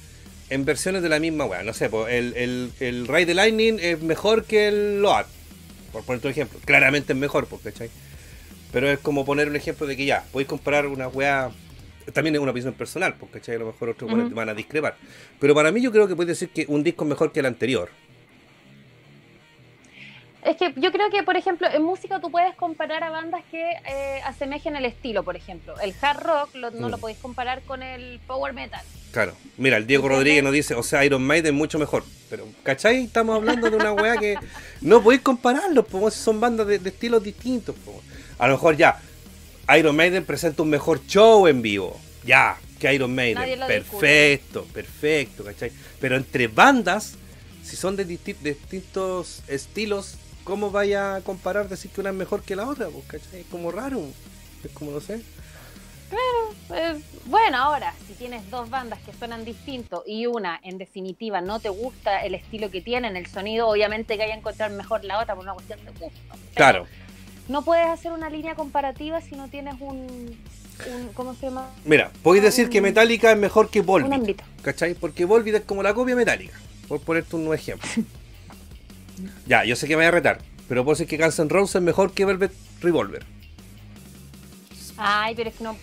en 0.50 0.64
versiones 0.64 1.02
de 1.02 1.09
la 1.09 1.19
misma 1.19 1.47
weá. 1.47 1.62
No 1.64 1.73
sé, 1.75 1.88
po, 1.88 2.07
el, 2.07 2.35
el, 2.37 2.71
el 2.78 3.09
Ray 3.09 3.25
de 3.25 3.35
Lightning 3.35 3.78
es 3.80 4.00
mejor 4.02 4.45
que 4.45 4.69
el 4.69 5.02
Load, 5.02 5.26
por 5.92 6.02
poner 6.04 6.18
otro 6.18 6.30
ejemplo. 6.30 6.59
Claramente 6.64 7.12
es 7.12 7.18
mejor, 7.18 7.47
po, 7.47 7.59
¿cachai? 7.59 7.90
Pero 8.73 8.88
es 8.88 8.99
como 8.99 9.25
poner 9.25 9.49
un 9.49 9.56
ejemplo 9.56 9.87
de 9.87 9.97
que 9.97 10.04
ya, 10.04 10.25
podéis 10.32 10.49
comparar 10.49 10.87
una 10.87 11.09
weá. 11.09 11.50
También 12.12 12.35
es 12.35 12.40
una 12.40 12.50
opinión 12.50 12.75
personal, 12.75 13.14
porque 13.18 13.40
¿cachai? 13.40 13.56
a 13.56 13.59
lo 13.59 13.66
mejor 13.66 13.90
otros 13.90 14.11
Ujú. 14.11 14.35
van 14.35 14.49
a 14.49 14.54
discrepar. 14.54 14.97
Pero 15.38 15.54
para 15.54 15.70
mí 15.70 15.80
yo 15.80 15.92
creo 15.92 16.09
que 16.09 16.16
puedes 16.16 16.38
decir 16.38 16.50
que 16.52 16.64
un 16.68 16.82
disco 16.82 17.04
es 17.04 17.11
mejor 17.11 17.32
que 17.32 17.40
el 17.40 17.47
anterior. 17.47 17.90
Es 20.44 20.56
que 20.56 20.73
yo 20.76 20.90
creo 20.90 21.11
que, 21.11 21.23
por 21.23 21.37
ejemplo, 21.37 21.68
en 21.70 21.82
música 21.82 22.18
tú 22.20 22.30
puedes 22.30 22.54
comparar 22.54 23.04
a 23.04 23.11
bandas 23.11 23.42
que 23.50 23.62
eh, 23.87 24.20
asemejen 24.25 24.75
el 24.76 24.87
estilo, 24.87 25.23
por 25.23 25.37
ejemplo. 25.37 25.78
El 25.80 25.94
hard 26.00 26.23
rock 26.23 26.54
lo- 26.54 26.70
no 26.70 26.88
Mm. 26.88 26.90
lo 26.90 26.99
podéis 26.99 27.18
comparar 27.18 27.61
con 27.62 27.82
el 27.82 28.18
power 28.26 28.52
metal. 28.54 28.80
Claro. 29.12 29.35
Mira, 29.59 29.76
el 29.76 29.87
Diego. 29.87 30.09
Rodríguez 30.09 30.42
nos 30.42 30.52
dice, 30.52 30.75
o 30.75 30.82
sea, 30.82 31.04
Iron 31.04 31.23
Maiden 31.23 31.54
mucho 31.54 31.78
mejor. 31.78 32.04
Pero, 32.30 32.47
¿cachai? 32.62 33.04
Estamos 33.04 33.37
hablando 33.37 33.68
de 33.68 33.76
una 33.76 33.92
weá 33.92 34.16
que 34.16 34.37
no 34.80 35.02
podéis 35.02 35.20
compararlos, 35.23 35.85
pues 35.90 36.14
son 36.14 36.40
bandas 36.40 36.66
de, 36.66 36.78
de 36.78 36.88
estilos 36.90 37.23
distintos. 37.23 37.75
po. 37.85 38.00
A 38.38 38.47
lo 38.47 38.54
mejor 38.54 38.76
ya, 38.76 38.99
Iron 39.76 39.94
Maiden 39.97 40.25
presenta 40.25 40.62
un 40.62 40.70
mejor 40.70 41.04
show 41.06 41.47
en 41.49 41.61
vivo. 41.61 42.00
Ya, 42.25 42.56
que 42.78 42.94
Iron 42.94 43.14
Maiden. 43.14 43.59
Perfecto, 43.66 44.64
perfecto, 44.73 45.44
¿cachai? 45.44 45.73
Pero 46.00 46.16
entre 46.16 46.47
bandas, 46.49 47.16
si 47.62 47.76
son 47.76 47.97
de 47.97 48.07
disti- 48.07 48.37
distintos 48.37 49.43
estilos, 49.49 50.14
¿cómo 50.45 50.71
vaya 50.71 51.17
a 51.17 51.21
comparar 51.21 51.69
decir 51.69 51.90
que 51.90 52.00
una 52.00 52.11
es 52.11 52.17
mejor 52.17 52.43
que 52.43 52.57
la 52.57 52.67
otra? 52.69 52.88
Pues, 52.88 53.05
¿cachai? 53.07 53.40
Es 53.40 53.47
como 53.47 53.71
raro. 53.71 54.02
Es 54.64 54.71
como, 54.73 54.90
no 54.90 55.00
sé. 55.00 55.21
Eh, 56.75 57.00
bueno, 57.26 57.57
ahora, 57.59 57.95
si 58.07 58.14
tienes 58.14 58.49
dos 58.50 58.69
bandas 58.71 58.99
que 59.00 59.12
suenan 59.12 59.45
distintos 59.45 60.02
y 60.07 60.26
una, 60.26 60.59
en 60.62 60.79
definitiva, 60.79 61.40
no 61.40 61.61
te 61.61 61.69
gusta 61.69 62.25
el 62.25 62.35
estilo 62.35 62.71
que 62.71 62.81
tienen, 62.81 63.17
el 63.17 63.26
sonido, 63.26 63.69
obviamente 63.69 64.17
que 64.17 64.23
hay 64.25 64.31
que 64.31 64.38
encontrar 64.38 64.71
mejor 64.73 65.05
la 65.05 65.21
otra 65.21 65.35
por 65.35 65.45
una 65.45 65.55
cuestión 65.55 65.79
de 65.85 65.90
gusto. 65.93 66.19
Claro. 66.55 66.87
No 67.49 67.62
puedes 67.62 67.87
hacer 67.87 68.12
una 68.12 68.31
línea 68.31 68.55
comparativa 68.55 69.21
si 69.21 69.35
no 69.37 69.49
tienes 69.49 69.75
un, 69.81 70.37
un 70.93 71.09
¿cómo 71.14 71.35
se 71.35 71.47
llama? 71.47 71.69
Mira, 71.85 72.11
podéis 72.23 72.45
decir 72.45 72.69
que 72.71 72.81
Metallica 72.81 73.33
es 73.33 73.38
mejor 73.38 73.71
que 73.71 73.81
Un 73.81 73.87
Volbeat. 73.87 74.12
ámbito. 74.12 74.45
¿Cachai? 74.62 74.95
Porque 74.95 75.25
Volbeat 75.25 75.57
es 75.57 75.64
como 75.64 75.83
la 75.83 75.95
copia 75.95 76.14
metálica. 76.17 76.55
Por 76.90 77.00
ponerte 77.00 77.37
un 77.37 77.54
ejemplo. 77.54 77.88
ya, 79.47 79.64
yo 79.64 79.76
sé 79.76 79.87
que 79.87 79.94
me 79.97 80.02
voy 80.02 80.09
a 80.09 80.11
retar. 80.11 80.38
Pero 80.68 80.85
puedo 80.85 80.97
decir 80.99 81.06
que 81.06 81.23
Guns 81.23 81.38
N' 81.38 81.49
Roses 81.49 81.76
es 81.76 81.82
mejor 81.82 82.12
que 82.12 82.25
Velvet 82.25 82.52
Revolver. 82.80 83.25
Ay, 84.97 85.35
pero 85.37 85.50
es 85.50 85.54
que 85.56 85.64
no. 85.64 85.76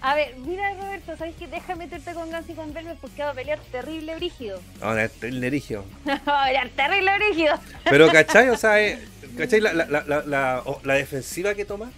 A 0.00 0.14
ver, 0.14 0.36
mira 0.36 0.72
Roberto, 0.74 1.16
¿sabes 1.16 1.34
qué? 1.36 1.48
Deja 1.48 1.74
meterte 1.74 2.14
con 2.14 2.30
Guns 2.30 2.48
y 2.48 2.52
con 2.54 2.72
Velvet 2.72 2.98
porque 3.00 3.24
va 3.24 3.30
a 3.30 3.34
pelear 3.34 3.58
terrible 3.72 4.14
brígido. 4.14 4.60
Ahora, 4.80 5.10
el 5.22 5.40
nerigio. 5.40 5.84
va 6.06 6.44
a 6.44 6.46
pelear 6.46 6.68
terrible 6.70 7.10
brígido. 7.18 7.54
Pero, 7.82 8.06
¿cachai? 8.12 8.48
O 8.50 8.56
sea, 8.56 8.80
eh, 8.80 9.04
¿cachai 9.36 9.60
la, 9.60 9.72
la, 9.72 10.04
la, 10.06 10.62
la, 10.84 10.94
defensiva 10.94 11.52
que 11.54 11.64
toma? 11.64 11.90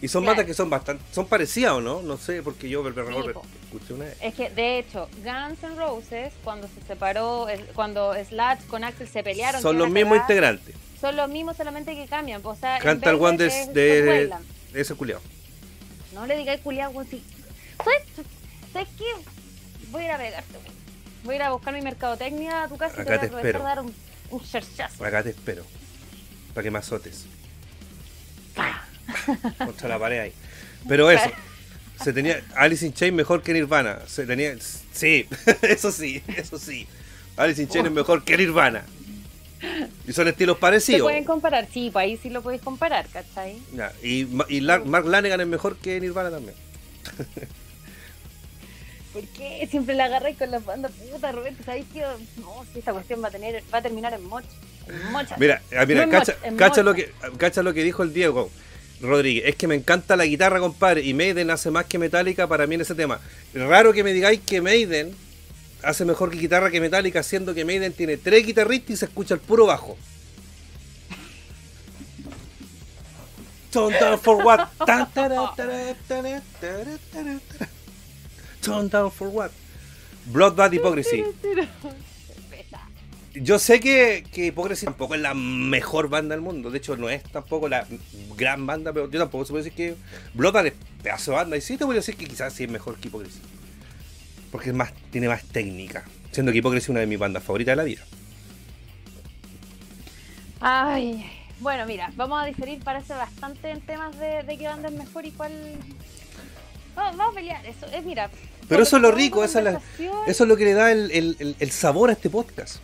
Y 0.00 0.08
son 0.08 0.22
Claro. 0.22 0.36
bandas 0.36 0.46
que 0.46 0.54
son 0.54 0.70
bastante, 0.70 1.04
son 1.12 1.26
parecidas 1.26 1.72
o 1.72 1.80
no, 1.82 2.00
no 2.00 2.16
sé, 2.16 2.42
porque 2.42 2.70
yo 2.70 2.82
Velvet 2.82 3.06
Revolver. 3.06 3.36
Escuché 3.76 3.94
una 3.94 4.04
vez. 4.04 4.16
Es 4.20 4.34
que, 4.34 4.50
de 4.50 4.78
hecho, 4.78 5.08
Guns 5.22 5.62
N' 5.62 5.74
Roses, 5.76 6.32
cuando 6.42 6.68
se 6.68 6.80
separó, 6.86 7.46
cuando 7.74 8.14
Slash 8.14 8.64
con 8.66 8.84
Axel 8.84 9.08
se 9.08 9.22
pelearon... 9.22 9.60
Son 9.60 9.78
los 9.78 9.90
mismos 9.90 10.18
cagada, 10.18 10.52
integrantes. 10.52 10.74
Son 11.00 11.16
los 11.16 11.28
mismos, 11.28 11.56
solamente 11.56 11.94
que 11.94 12.06
cambian. 12.06 12.40
O 12.44 12.56
sea, 12.56 12.78
Canta 12.78 13.10
el 13.10 13.16
one 13.16 13.46
es 13.46 13.72
de, 13.72 14.02
de, 14.02 14.34
de 14.72 14.80
ese 14.80 14.94
culiao. 14.94 15.20
No 16.12 16.26
le 16.26 16.36
digáis 16.36 16.60
culiado, 16.60 16.92
weón. 16.92 17.08
Si... 17.08 17.22
¿Sabes, 17.82 18.02
¿Sabes 18.72 18.88
qué? 18.96 19.04
Voy 19.90 20.02
a 20.02 20.06
ir 20.06 20.10
a 20.12 20.18
pegarte. 20.18 20.58
Voy 21.24 21.34
a 21.34 21.36
ir 21.36 21.42
a 21.42 21.50
buscar 21.52 21.74
mi 21.74 21.82
mercadotecnia 21.82 22.64
a 22.64 22.68
tu 22.68 22.76
casa 22.76 22.96
y 22.98 23.02
Acá 23.02 23.20
te 23.20 23.28
te 23.28 23.34
voy 23.34 23.50
a 23.50 23.58
dar 23.58 23.80
un, 23.80 23.94
un 24.30 24.40
cherchazo. 24.42 25.04
Acá 25.04 25.22
te 25.22 25.30
espero. 25.30 25.64
Para 26.52 26.62
que 26.62 26.70
me 26.70 26.78
azotes. 26.78 27.26
Contra 29.58 29.88
la 29.88 29.98
pared 29.98 30.20
ahí. 30.20 30.32
Pero 30.88 31.10
eso. 31.10 31.28
Se 32.02 32.12
tenía 32.12 32.42
Alice 32.56 32.84
in 32.84 32.92
Chains 32.92 33.14
mejor 33.14 33.42
que 33.42 33.52
Nirvana. 33.52 33.98
Se 34.06 34.26
tenía. 34.26 34.54
Sí, 34.92 35.26
eso 35.62 35.92
sí, 35.92 36.22
eso 36.36 36.58
sí. 36.58 36.86
Alice 37.36 37.62
in 37.62 37.68
Chains 37.68 37.86
es 37.86 37.92
mejor 37.92 38.24
que 38.24 38.36
Nirvana. 38.36 38.84
Y 40.06 40.12
son 40.12 40.28
estilos 40.28 40.56
¿Se 40.56 40.60
parecidos. 40.60 41.02
pueden 41.02 41.24
comparar? 41.24 41.66
Sí, 41.72 41.88
pues 41.92 42.04
ahí 42.04 42.18
sí 42.22 42.28
lo 42.30 42.42
podéis 42.42 42.60
comparar, 42.62 43.06
¿cachai? 43.08 43.56
Y, 44.02 44.28
y 44.48 44.60
La- 44.60 44.80
Mark 44.80 45.06
Lanegan 45.06 45.40
es 45.40 45.46
mejor 45.46 45.76
que 45.76 45.98
Nirvana 46.00 46.30
también. 46.30 46.54
¿Por 49.12 49.22
qué 49.28 49.66
siempre 49.70 49.94
la 49.94 50.06
agarráis 50.06 50.36
con 50.36 50.50
la 50.50 50.58
banda 50.58 50.88
puta, 50.88 51.30
Roberto? 51.30 51.62
¿Sabéis 51.64 51.86
que 51.92 52.00
no, 52.00 52.64
si 52.72 52.80
esta 52.80 52.92
cuestión 52.92 53.22
va 53.22 53.28
a 53.28 53.30
tener, 53.30 53.62
va 53.72 53.78
a 53.78 53.82
terminar 53.82 54.12
en 54.12 54.24
mocha? 54.24 54.48
En 54.88 55.12
mocha. 55.12 55.36
Mira, 55.38 55.62
ah, 55.78 55.86
mira, 55.86 56.04
No 56.04 56.10
cacha, 56.12 56.34
mocha, 56.44 56.56
cacha 56.56 56.82
lo 56.82 56.92
mocha. 56.92 57.04
que, 57.06 57.36
cacha 57.38 57.62
lo 57.62 57.72
que 57.72 57.84
dijo 57.84 58.02
el 58.02 58.12
Diego 58.12 58.50
Rodríguez. 59.00 59.44
Es 59.46 59.56
que 59.56 59.66
me 59.66 59.74
encanta 59.74 60.16
la 60.16 60.26
guitarra, 60.26 60.60
compadre. 60.60 61.02
Y 61.02 61.14
Maiden 61.14 61.50
hace 61.50 61.70
más 61.70 61.86
que 61.86 61.98
Metallica 61.98 62.46
para 62.46 62.66
mí 62.66 62.74
en 62.74 62.82
ese 62.82 62.94
tema. 62.94 63.20
Raro 63.52 63.92
que 63.92 64.04
me 64.04 64.12
digáis 64.12 64.40
que 64.40 64.60
Maiden 64.60 65.14
hace 65.82 66.04
mejor 66.04 66.30
que 66.30 66.38
guitarra 66.38 66.70
que 66.70 66.80
Metallica, 66.80 67.22
siendo 67.22 67.54
que 67.54 67.64
Maiden 67.64 67.92
tiene 67.92 68.16
tres 68.16 68.46
guitarristas 68.46 68.90
y 68.90 68.96
se 68.96 69.04
escucha 69.06 69.34
el 69.34 69.40
puro 69.40 69.66
bajo. 69.66 69.96
Down 73.72 73.92
for 74.20 74.44
what? 74.44 74.68
Down 78.62 79.10
for 79.10 79.28
what? 79.28 79.50
Blood 80.26 80.54
Bad 80.54 80.72
Hypocrisy. 80.72 81.24
Yo 83.34 83.58
sé 83.58 83.80
que, 83.80 84.24
que 84.32 84.52
tampoco 84.84 85.14
es 85.16 85.20
la 85.20 85.34
mejor 85.34 86.08
banda 86.08 86.34
del 86.36 86.40
mundo. 86.42 86.70
De 86.70 86.78
hecho, 86.78 86.96
no 86.96 87.08
es 87.08 87.22
tampoco 87.24 87.68
la 87.68 87.86
gran 88.36 88.64
banda, 88.66 88.92
pero 88.92 89.10
yo 89.10 89.18
tampoco 89.18 89.44
se 89.44 89.50
puede 89.52 89.64
decir 89.64 89.76
que 89.76 89.96
Bloodbath 90.34 90.66
es 90.66 90.72
pedazo 91.02 91.32
de 91.32 91.36
banda. 91.38 91.56
Y 91.56 91.60
sí 91.60 91.76
te 91.76 91.84
voy 91.84 91.96
a 91.96 91.98
decir 91.98 92.16
que 92.16 92.26
quizás 92.26 92.52
sí 92.52 92.64
es 92.64 92.70
mejor 92.70 92.96
que 92.96 93.08
Hypocrisy. 93.08 93.40
Porque 94.52 94.70
es 94.70 94.74
más, 94.76 94.92
tiene 95.10 95.28
más 95.28 95.42
técnica. 95.44 96.04
Siendo 96.30 96.52
que 96.52 96.58
Hypocrisy 96.58 96.84
es 96.84 96.88
una 96.90 97.00
de 97.00 97.06
mis 97.06 97.18
bandas 97.18 97.42
favoritas 97.42 97.72
de 97.72 97.76
la 97.76 97.82
vida. 97.84 98.02
Ay, 100.60 101.24
bueno, 101.60 101.86
mira, 101.86 102.10
vamos 102.16 102.42
a 102.42 102.46
diferir, 102.46 102.82
parece 102.82 103.12
bastante 103.14 103.70
en 103.70 103.80
temas 103.80 104.18
de, 104.18 104.42
de 104.44 104.56
qué 104.58 104.66
banda 104.68 104.88
es 104.88 104.94
mejor 104.94 105.26
y 105.26 105.30
cuál. 105.32 105.52
Vamos, 106.94 107.16
vamos 107.16 107.32
a 107.32 107.36
pelear, 107.36 107.66
eso 107.66 107.86
es, 107.92 108.04
mira. 108.04 108.30
Pero 108.68 108.82
eso 108.84 108.96
es 108.96 109.02
lo 109.02 109.10
rico, 109.10 109.44
tenemos 109.46 109.50
esa 109.50 109.58
es 109.58 110.08
la- 110.08 110.24
Eso 110.26 110.44
es 110.44 110.48
lo 110.48 110.56
que 110.56 110.64
le 110.64 110.72
da 110.74 110.92
el, 110.92 111.10
el- 111.10 111.36
el- 111.38 111.56
el 111.58 111.70
sabor 111.70 112.10
a 112.10 112.12
este 112.12 112.30
podcast. 112.30 112.76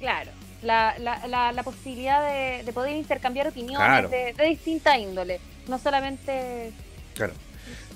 Claro, 0.00 0.30
la, 0.62 0.94
la, 0.98 1.26
la, 1.26 1.52
la 1.52 1.62
posibilidad 1.62 2.26
de, 2.28 2.62
de 2.64 2.72
poder 2.72 2.96
intercambiar 2.96 3.48
opiniones 3.48 3.78
Claro. 3.86 4.08
de, 4.08 4.32
de 4.32 4.44
distinta 4.46 4.96
índole, 4.98 5.40
no 5.66 5.78
solamente. 5.78 6.72
Claro. 7.14 7.32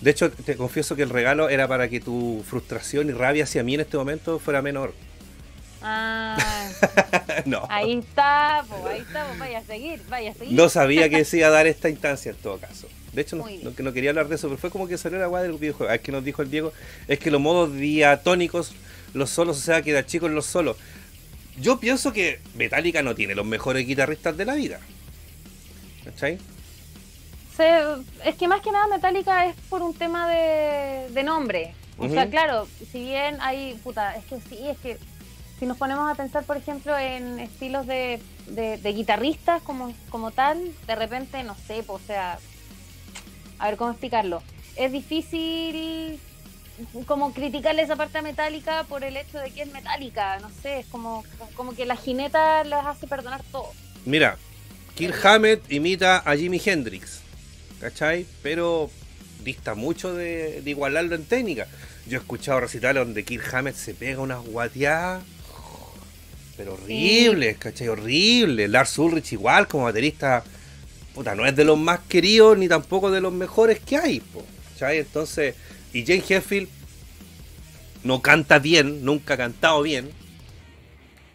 De 0.00 0.10
hecho, 0.10 0.30
te 0.30 0.56
confieso 0.56 0.96
que 0.96 1.02
el 1.02 1.10
regalo 1.10 1.48
era 1.48 1.68
para 1.68 1.88
que 1.88 2.00
tu 2.00 2.44
frustración 2.48 3.08
y 3.08 3.12
rabia 3.12 3.44
hacia 3.44 3.62
mí 3.62 3.74
en 3.74 3.80
este 3.82 3.96
momento 3.96 4.38
fuera 4.38 4.60
menor. 4.62 4.92
Ah, 5.84 6.36
no. 7.44 7.66
ahí 7.68 7.98
está, 7.98 8.64
pues, 8.68 8.84
ahí 8.86 9.00
está, 9.00 9.26
vaya 9.38 9.58
a 9.58 9.62
seguir, 9.64 10.00
vaya 10.08 10.30
a 10.30 10.34
seguir. 10.34 10.54
No 10.54 10.68
sabía 10.68 11.08
que 11.08 11.24
se 11.24 11.38
iba 11.38 11.48
a 11.48 11.50
dar 11.50 11.66
esta 11.68 11.88
instancia 11.88 12.30
en 12.30 12.36
todo 12.36 12.58
caso. 12.58 12.88
De 13.12 13.22
hecho, 13.22 13.36
no, 13.36 13.46
no- 13.62 13.72
no 13.76 13.92
quería 13.92 14.10
hablar 14.10 14.28
de 14.28 14.36
eso, 14.36 14.48
pero 14.48 14.58
fue 14.58 14.70
como 14.70 14.86
que 14.86 14.96
salió 14.96 15.18
la 15.18 15.26
guay 15.26 15.42
del 15.42 15.52
videojuego. 15.54 15.92
Es 15.92 16.00
que 16.00 16.12
nos 16.12 16.24
dijo 16.24 16.42
el 16.42 16.50
Diego, 16.50 16.72
es 17.08 17.18
que 17.18 17.30
los 17.30 17.40
modos 17.40 17.74
diatónicos, 17.74 18.72
los 19.12 19.28
solos, 19.30 19.58
o 19.58 19.60
sea, 19.60 19.82
queda 19.82 20.06
chico 20.06 20.26
en 20.26 20.34
los 20.34 20.46
solos. 20.46 20.76
Yo 21.58 21.78
pienso 21.78 22.12
que 22.12 22.40
Metallica 22.54 23.02
no 23.02 23.14
tiene 23.14 23.34
los 23.34 23.46
mejores 23.46 23.86
guitarristas 23.86 24.36
de 24.36 24.44
la 24.44 24.54
vida. 24.54 24.80
¿Cachai? 26.04 26.38
Se- 27.56 27.82
es 28.24 28.34
que 28.36 28.48
más 28.48 28.62
que 28.62 28.72
nada 28.72 28.86
Metallica 28.88 29.46
es 29.46 29.54
por 29.68 29.82
un 29.82 29.94
tema 29.94 30.28
de, 30.28 31.08
de 31.10 31.22
nombre. 31.22 31.74
O 31.98 32.08
sea, 32.08 32.28
claro, 32.30 32.66
si 32.90 33.04
bien 33.04 33.36
hay, 33.40 33.74
puta, 33.84 34.16
es 34.16 34.24
que 34.24 34.36
sí, 34.48 34.58
es 34.66 34.78
que 34.78 34.98
si 35.60 35.66
nos 35.66 35.76
ponemos 35.76 36.10
a 36.10 36.14
pensar, 36.16 36.42
por 36.44 36.56
ejemplo, 36.56 36.96
en 36.98 37.38
estilos 37.38 37.86
de, 37.86 38.20
de- 38.48 38.78
de 38.78 38.92
guitarristas 38.92 39.62
como, 39.62 39.94
como 40.08 40.30
tal, 40.32 40.72
de 40.86 40.94
repente, 40.96 41.44
no 41.44 41.54
sé, 41.66 41.82
pues, 41.86 42.02
o 42.02 42.06
sea, 42.06 42.38
a 43.58 43.66
ver 43.68 43.76
cómo 43.76 43.90
explicarlo. 43.90 44.42
Es 44.74 44.90
difícil 44.90 46.18
como 47.06 47.32
criticarle 47.32 47.82
esa 47.82 47.96
parte 47.96 48.18
a 48.18 48.22
Metallica 48.22 48.84
por 48.84 49.04
el 49.04 49.16
hecho 49.16 49.38
de 49.38 49.50
que 49.50 49.62
es 49.62 49.72
Metallica, 49.72 50.38
no 50.40 50.50
sé, 50.62 50.80
es 50.80 50.86
como, 50.86 51.24
como 51.54 51.74
que 51.74 51.84
la 51.84 51.96
jineta 51.96 52.64
les 52.64 52.84
hace 52.84 53.06
perdonar 53.06 53.42
todo. 53.50 53.70
Mira, 54.04 54.36
Kirk 54.94 55.24
Hammett 55.24 55.70
imita 55.70 56.18
a 56.18 56.36
Jimi 56.36 56.60
Hendrix. 56.64 57.20
¿Cachai? 57.80 58.26
Pero 58.42 58.90
dista 59.42 59.74
mucho 59.74 60.14
de, 60.14 60.62
de 60.62 60.70
igualarlo 60.70 61.16
en 61.16 61.24
técnica. 61.24 61.66
Yo 62.06 62.18
he 62.18 62.20
escuchado 62.20 62.60
recitales 62.60 63.04
donde 63.04 63.24
Kirk 63.24 63.52
Hammett 63.52 63.74
se 63.74 63.94
pega 63.94 64.20
unas 64.20 64.44
guateadas. 64.44 65.22
Pero 66.56 66.74
horribles, 66.74 67.56
¿cachai? 67.58 67.88
Horribles. 67.88 68.70
Lars 68.70 68.98
Ulrich 68.98 69.32
igual 69.32 69.66
como 69.66 69.84
baterista. 69.84 70.44
Puta, 71.14 71.34
no 71.34 71.44
es 71.44 71.56
de 71.56 71.64
los 71.64 71.78
más 71.78 72.00
queridos 72.08 72.56
ni 72.56 72.68
tampoco 72.68 73.10
de 73.10 73.20
los 73.20 73.32
mejores 73.32 73.80
que 73.80 73.96
hay. 73.96 74.20
po, 74.20 74.44
¿cachai? 74.72 74.98
Entonces, 74.98 75.54
y 75.92 76.04
Jane 76.06 76.24
Heffield 76.28 76.68
no 78.04 78.20
canta 78.22 78.58
bien, 78.58 79.04
nunca 79.04 79.34
ha 79.34 79.36
cantado 79.36 79.82
bien. 79.82 80.10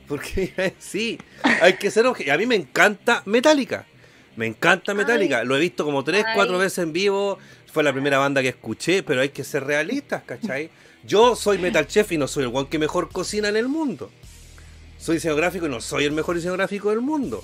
Porque 0.08 0.74
sí, 0.80 1.20
hay 1.62 1.74
que 1.74 1.92
ser 1.92 2.06
obje- 2.06 2.32
A 2.32 2.38
mí 2.38 2.46
me 2.46 2.56
encanta 2.56 3.24
Metallica. 3.26 3.86
Me 4.36 4.46
encanta 4.46 4.94
Metallica. 4.94 5.44
Lo 5.44 5.56
he 5.58 5.60
visto 5.60 5.84
como 5.84 6.04
tres, 6.04 6.24
Ay. 6.26 6.36
cuatro 6.36 6.58
veces 6.58 6.78
en 6.80 6.94
vivo. 6.94 7.40
Fue 7.72 7.84
la 7.84 7.92
primera 7.92 8.18
banda 8.18 8.42
que 8.42 8.50
escuché, 8.50 9.04
pero 9.04 9.22
hay 9.22 9.30
que 9.30 9.44
ser 9.44 9.64
realistas, 9.66 10.24
¿cachai? 10.24 10.70
Yo 11.04 11.36
soy 11.36 11.58
metal 11.58 11.86
chef 11.88 12.12
y 12.12 12.18
no 12.18 12.28
soy 12.28 12.44
el 12.46 12.52
one 12.54 12.68
que 12.70 12.80
mejor 12.80 13.10
cocina 13.12 13.50
en 13.50 13.58
el 13.58 13.68
mundo. 13.68 14.12
Soy 14.98 15.16
diseño 15.16 15.36
gráfico 15.36 15.68
y 15.68 15.70
no 15.70 15.80
soy 15.82 16.06
el 16.06 16.12
mejor 16.12 16.36
diseño 16.36 16.54
gráfico 16.54 16.90
del 16.90 17.02
mundo. 17.02 17.44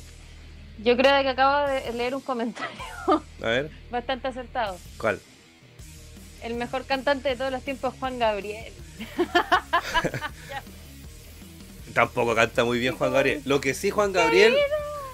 Yo 0.84 0.98
creo 0.98 1.22
que 1.22 1.30
acabo 1.30 1.68
de 1.70 1.94
leer 1.94 2.16
un 2.16 2.22
comentario 2.22 2.74
A 3.42 3.46
ver, 3.48 3.70
bastante 3.92 4.28
acertado. 4.28 4.78
¿cuál? 4.98 5.20
El 6.44 6.56
mejor 6.56 6.86
cantante 6.86 7.30
de 7.30 7.36
todos 7.38 7.52
los 7.52 7.64
tiempos 7.64 7.94
es 7.94 8.00
Juan 8.00 8.20
Gabriel. 8.20 8.74
Tampoco 11.94 12.36
canta 12.36 12.66
muy 12.66 12.80
bien 12.80 12.96
Juan 12.96 13.14
Gabriel. 13.14 13.42
Lo 13.46 13.62
que 13.62 13.74
sí, 13.74 13.90
Juan 13.90 14.12
Gabriel. 14.12 14.54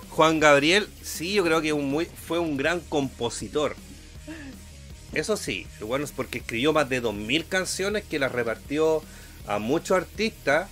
Juan 0.09 0.39
Gabriel, 0.39 0.87
sí, 1.03 1.33
yo 1.33 1.43
creo 1.43 1.61
que 1.61 1.71
un 1.71 1.89
muy, 1.89 2.05
fue 2.05 2.39
un 2.39 2.57
gran 2.57 2.79
compositor. 2.79 3.75
Eso 5.13 5.37
sí, 5.37 5.67
lo 5.79 5.87
bueno 5.87 6.03
es 6.03 6.11
porque 6.11 6.39
escribió 6.39 6.73
más 6.73 6.89
de 6.89 7.01
2.000 7.01 7.47
canciones 7.47 8.03
que 8.03 8.19
las 8.19 8.31
repartió 8.31 9.03
a 9.47 9.59
muchos 9.59 9.97
artistas 9.97 10.67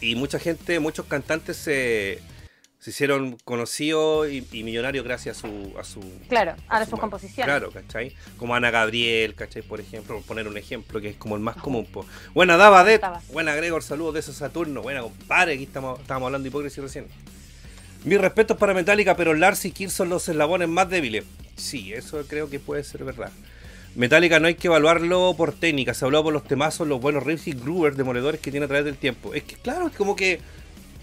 y 0.00 0.14
mucha 0.14 0.38
gente, 0.38 0.80
muchos 0.80 1.06
cantantes 1.06 1.58
se, 1.58 2.20
se 2.82 2.90
hicieron 2.90 3.38
conocidos 3.44 4.28
y, 4.28 4.44
y 4.50 4.64
millonarios 4.64 5.04
gracias 5.04 5.38
a 5.38 5.40
su, 5.40 5.72
a 5.78 5.84
su 5.84 6.00
Claro, 6.28 6.56
a 6.66 6.84
su 6.84 6.90
sus 6.90 6.98
composiciones. 6.98 7.44
Claro, 7.44 7.70
¿cachai? 7.70 8.12
Como 8.38 8.56
Ana 8.56 8.72
Gabriel, 8.72 9.36
¿cachai? 9.36 9.62
Por 9.62 9.78
ejemplo, 9.78 10.16
por 10.16 10.24
poner 10.24 10.48
un 10.48 10.56
ejemplo 10.56 11.00
que 11.00 11.10
es 11.10 11.16
como 11.16 11.36
el 11.36 11.42
más 11.42 11.54
común. 11.58 11.86
po. 11.86 12.04
Buena 12.34 12.56
Dabadet, 12.56 13.00
Daba. 13.00 13.22
buena 13.32 13.54
Gregor, 13.54 13.84
saludos 13.84 14.14
de 14.14 14.20
ese 14.20 14.32
Saturno, 14.32 14.82
buena 14.82 15.00
compadre, 15.00 15.54
aquí 15.54 15.62
estamos, 15.62 16.00
estábamos 16.00 16.26
hablando 16.26 16.42
de 16.42 16.48
hipocresía 16.48 16.82
recién. 16.82 17.06
Mis 18.02 18.20
respetos 18.20 18.56
para 18.56 18.74
Metallica, 18.74 19.14
pero 19.14 19.32
Lars 19.32 19.64
y 19.64 19.70
Kill 19.70 19.88
son 19.88 20.08
los 20.08 20.28
eslabones 20.28 20.68
más 20.68 20.90
débiles. 20.90 21.22
Sí, 21.54 21.92
eso 21.92 22.24
creo 22.28 22.50
que 22.50 22.58
puede 22.58 22.82
ser 22.82 23.04
verdad. 23.04 23.30
Metallica 23.94 24.40
no 24.40 24.48
hay 24.48 24.56
que 24.56 24.66
evaluarlo 24.66 25.34
por 25.36 25.52
técnica, 25.52 25.94
se 25.94 26.04
habló 26.04 26.20
por 26.24 26.32
los 26.32 26.42
temazos, 26.42 26.88
los 26.88 27.00
buenos 27.00 27.22
riffs 27.22 27.46
y 27.46 27.52
groovers 27.52 27.96
demoledores 27.96 28.40
que 28.40 28.50
tiene 28.50 28.64
a 28.64 28.68
través 28.68 28.84
del 28.86 28.96
tiempo. 28.96 29.34
Es 29.34 29.44
que 29.44 29.54
claro, 29.54 29.86
es 29.86 29.94
como 29.94 30.16
que 30.16 30.40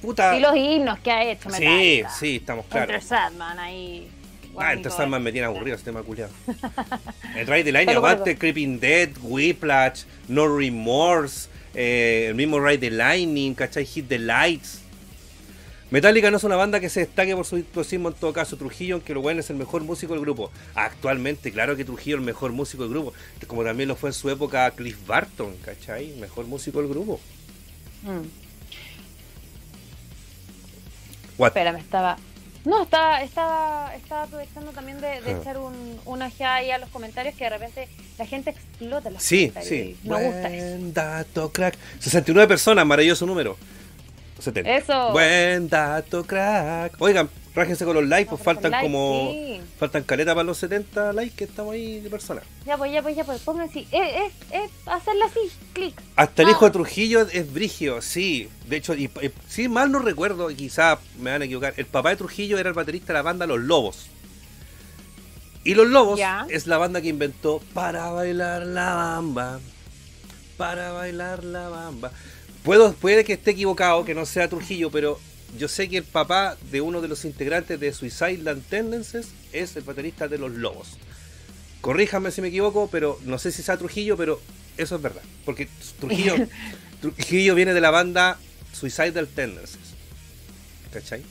puta. 0.01 0.35
Y 0.35 0.39
los 0.39 0.55
himnos 0.55 0.99
que 0.99 1.11
ha 1.11 1.23
hecho 1.23 1.49
sí, 1.49 1.59
Metallica. 1.59 2.09
sí, 2.09 2.35
estamos 2.37 2.65
Enter 2.65 2.85
claros. 2.85 3.03
Sadman 3.05 3.59
ahí. 3.59 4.09
Ah, 4.57 4.73
entonces 4.73 4.97
Guau, 4.97 5.09
más 5.09 5.21
me 5.21 5.31
tiene 5.31 5.47
aburrido 5.47 5.75
este 5.75 5.91
tema 5.91 6.03
culiado. 6.03 6.31
El 7.35 7.47
Ride 7.47 7.63
the 7.63 7.71
Line, 7.71 7.91
eso. 7.91 8.39
Creeping 8.39 8.79
Dead, 8.79 9.09
Whiplash, 9.21 10.03
No 10.27 10.57
Remorse, 10.57 11.49
eh, 11.73 12.27
el 12.29 12.35
mismo 12.35 12.59
Ride 12.59 12.79
the 12.79 12.91
Lightning, 12.91 13.53
¿cachai? 13.53 13.85
Hit 13.85 14.07
the 14.07 14.19
Lights. 14.19 14.81
Metallica 15.91 16.29
no 16.29 16.37
es 16.37 16.43
una 16.43 16.55
banda 16.55 16.79
que 16.79 16.87
se 16.87 16.99
destaque 16.99 17.35
por 17.35 17.45
su 17.45 17.55
virtuosismo 17.55 18.09
en 18.09 18.15
todo 18.15 18.31
caso. 18.31 18.57
Trujillo, 18.57 18.95
aunque 18.95 19.13
lo 19.13 19.21
bueno 19.21 19.39
es 19.39 19.49
el 19.49 19.55
mejor 19.55 19.83
músico 19.83 20.13
del 20.13 20.21
grupo. 20.21 20.51
Actualmente, 20.75 21.51
claro 21.51 21.75
que 21.75 21.83
Trujillo 21.83 22.17
es 22.17 22.19
el 22.19 22.25
mejor 22.25 22.51
músico 22.51 22.83
del 22.83 22.91
grupo. 22.91 23.13
Como 23.47 23.63
también 23.63 23.89
lo 23.89 23.95
fue 23.95 24.11
en 24.11 24.13
su 24.13 24.29
época 24.29 24.69
Cliff 24.71 24.97
Barton, 25.07 25.55
¿cachai? 25.65 26.13
Mejor 26.19 26.45
músico 26.45 26.79
del 26.79 26.89
grupo. 26.89 27.19
Mm. 28.03 28.38
What? 31.39 31.47
Espera, 31.47 31.71
me 31.71 31.79
estaba. 31.79 32.17
No, 32.65 32.83
estaba, 32.83 33.23
estaba, 33.23 33.95
estaba 33.95 34.23
aprovechando 34.23 34.71
también 34.71 34.99
de, 35.01 35.21
de 35.21 35.31
Ah. 35.33 35.37
echar 35.41 35.57
un, 35.57 35.99
una 36.05 36.27
ojeada 36.27 36.55
ahí 36.55 36.69
a 36.71 36.77
los 36.77 36.89
comentarios 36.89 37.33
que 37.35 37.45
de 37.45 37.49
repente 37.51 37.87
la 38.17 38.25
gente 38.25 38.49
explota 38.51 39.09
los 39.09 39.23
Sí, 39.23 39.49
comentarios. 39.49 39.69
sí. 39.69 39.97
y 40.03 40.07
Me 40.09 40.23
gusta 40.25 40.53
eso. 40.53 40.65
Buen 40.67 40.93
dato, 40.93 41.51
crack. 41.51 41.77
69 41.99 42.47
personas, 42.47 42.85
maravilloso 42.85 43.25
número. 43.25 43.57
70. 44.39 44.69
Eso. 44.77 45.11
Buen 45.13 45.67
dato, 45.69 46.23
crack. 46.25 46.93
Oigan, 46.99 47.29
rájense 47.59 47.85
con 47.85 47.93
los 47.93 48.05
likes, 48.07 48.29
pues 48.29 48.41
faltan 48.41 48.71
like, 48.71 48.85
como. 48.87 49.31
sí. 49.31 49.61
Faltan 49.77 50.03
caleta 50.03 50.33
para 50.33 50.43
los 50.45 50.57
70 50.57 51.13
likes 51.13 51.35
que 51.35 51.43
estamos 51.43 51.73
ahí 51.73 51.99
de 51.99 52.09
personas. 52.09 52.43
Ya 52.65 52.77
pues, 52.77 52.91
ya 52.91 53.01
pues, 53.01 53.15
ya 53.15 53.23
pues, 53.23 53.41
pongan 53.41 53.69
así. 53.69 53.87
Es, 53.91 54.01
es, 54.01 54.33
es 54.63 54.71
hacerla 54.87 55.25
así, 55.25 55.39
clic. 55.73 55.93
Hasta 56.15 56.43
el 56.43 56.49
hijo 56.49 56.65
de 56.65 56.71
Trujillo 56.71 57.21
es 57.21 57.53
brigio, 57.53 58.01
sí. 58.01 58.49
De 58.67 58.77
hecho, 58.77 58.93
y, 58.95 59.05
y- 59.05 59.31
si 59.47 59.67
mal 59.69 59.91
no 59.91 59.99
recuerdo, 59.99 60.47
quizá 60.49 60.99
me 61.19 61.31
van 61.31 61.41
a 61.41 61.45
equivocar, 61.45 61.73
el 61.77 61.85
papá 61.85 62.09
de 62.09 62.15
Trujillo 62.17 62.57
era 62.57 62.69
el 62.69 62.75
baterista 62.75 63.07
de 63.13 63.19
la 63.19 63.21
banda 63.23 63.45
Los 63.47 63.59
Lobos. 63.59 64.07
Y 65.63 65.73
Los 65.75 65.87
Lobos 65.87 66.17
Ya. 66.17 66.45
es 66.49 66.67
la 66.67 66.77
banda 66.77 67.01
que 67.01 67.09
inventó 67.09 67.61
para 67.73 68.09
bailar 68.11 68.65
la 68.65 68.95
bamba. 68.95 69.59
Para 70.57 70.91
bailar 70.91 71.43
la 71.43 71.69
bamba. 71.69 72.11
Puedo, 72.63 72.93
puede 72.93 73.23
que 73.23 73.33
esté 73.33 73.51
equivocado, 73.51 74.03
que 74.05 74.13
no 74.15 74.25
sea 74.25 74.49
Trujillo, 74.49 74.91
pero 74.91 75.19
yo 75.57 75.67
sé 75.67 75.89
que 75.89 75.97
el 75.97 76.03
papá 76.03 76.57
de 76.71 76.81
uno 76.81 77.01
de 77.01 77.07
los 77.07 77.25
integrantes 77.25 77.79
de 77.79 77.93
Suicidal 77.93 78.61
Tendencies 78.69 79.29
es 79.51 79.75
el 79.75 79.83
baterista 79.83 80.27
de 80.27 80.37
Los 80.37 80.51
Lobos. 80.51 80.97
Corríjame 81.81 82.31
si 82.31 82.41
me 82.41 82.49
equivoco, 82.49 82.89
pero 82.91 83.19
no 83.25 83.39
sé 83.39 83.51
si 83.51 83.63
sea 83.63 83.77
Trujillo, 83.77 84.17
pero 84.17 84.39
eso 84.77 84.95
es 84.95 85.01
verdad. 85.01 85.21
Porque 85.45 85.69
Trujillo, 85.99 86.35
Trujillo 87.01 87.55
viene 87.55 87.73
de 87.73 87.81
la 87.81 87.91
banda 87.91 88.37
Suicidal 88.73 89.27
Tendencies. 89.27 89.95
¿Cachai? 90.91 91.23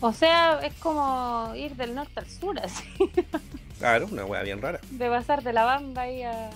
O 0.00 0.12
sea, 0.12 0.60
es 0.64 0.74
como 0.74 1.52
ir 1.56 1.74
del 1.74 1.94
norte 1.94 2.20
al 2.20 2.28
sur, 2.28 2.58
así. 2.58 2.84
Claro, 3.78 4.08
una 4.10 4.24
wea 4.24 4.42
bien 4.42 4.60
rara. 4.60 4.80
De 4.90 5.08
pasar 5.08 5.44
de 5.44 5.52
la 5.52 5.64
bamba 5.64 6.02
ahí 6.02 6.24
a. 6.24 6.50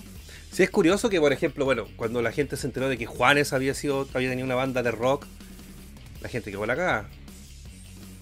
Sí, 0.51 0.63
es 0.63 0.69
curioso 0.69 1.09
que, 1.09 1.21
por 1.21 1.31
ejemplo, 1.31 1.63
bueno, 1.63 1.87
cuando 1.95 2.21
la 2.21 2.33
gente 2.33 2.57
se 2.57 2.67
enteró 2.67 2.89
de 2.89 2.97
que 2.97 3.05
Juanes 3.05 3.53
había 3.53 3.73
sido, 3.73 4.09
había 4.13 4.29
tenido 4.29 4.45
una 4.45 4.55
banda 4.55 4.83
de 4.83 4.91
rock, 4.91 5.25
la 6.23 6.29
gente 6.29 6.49
quedó 6.49 6.65
la 6.65 6.75
cagada. 6.75 7.05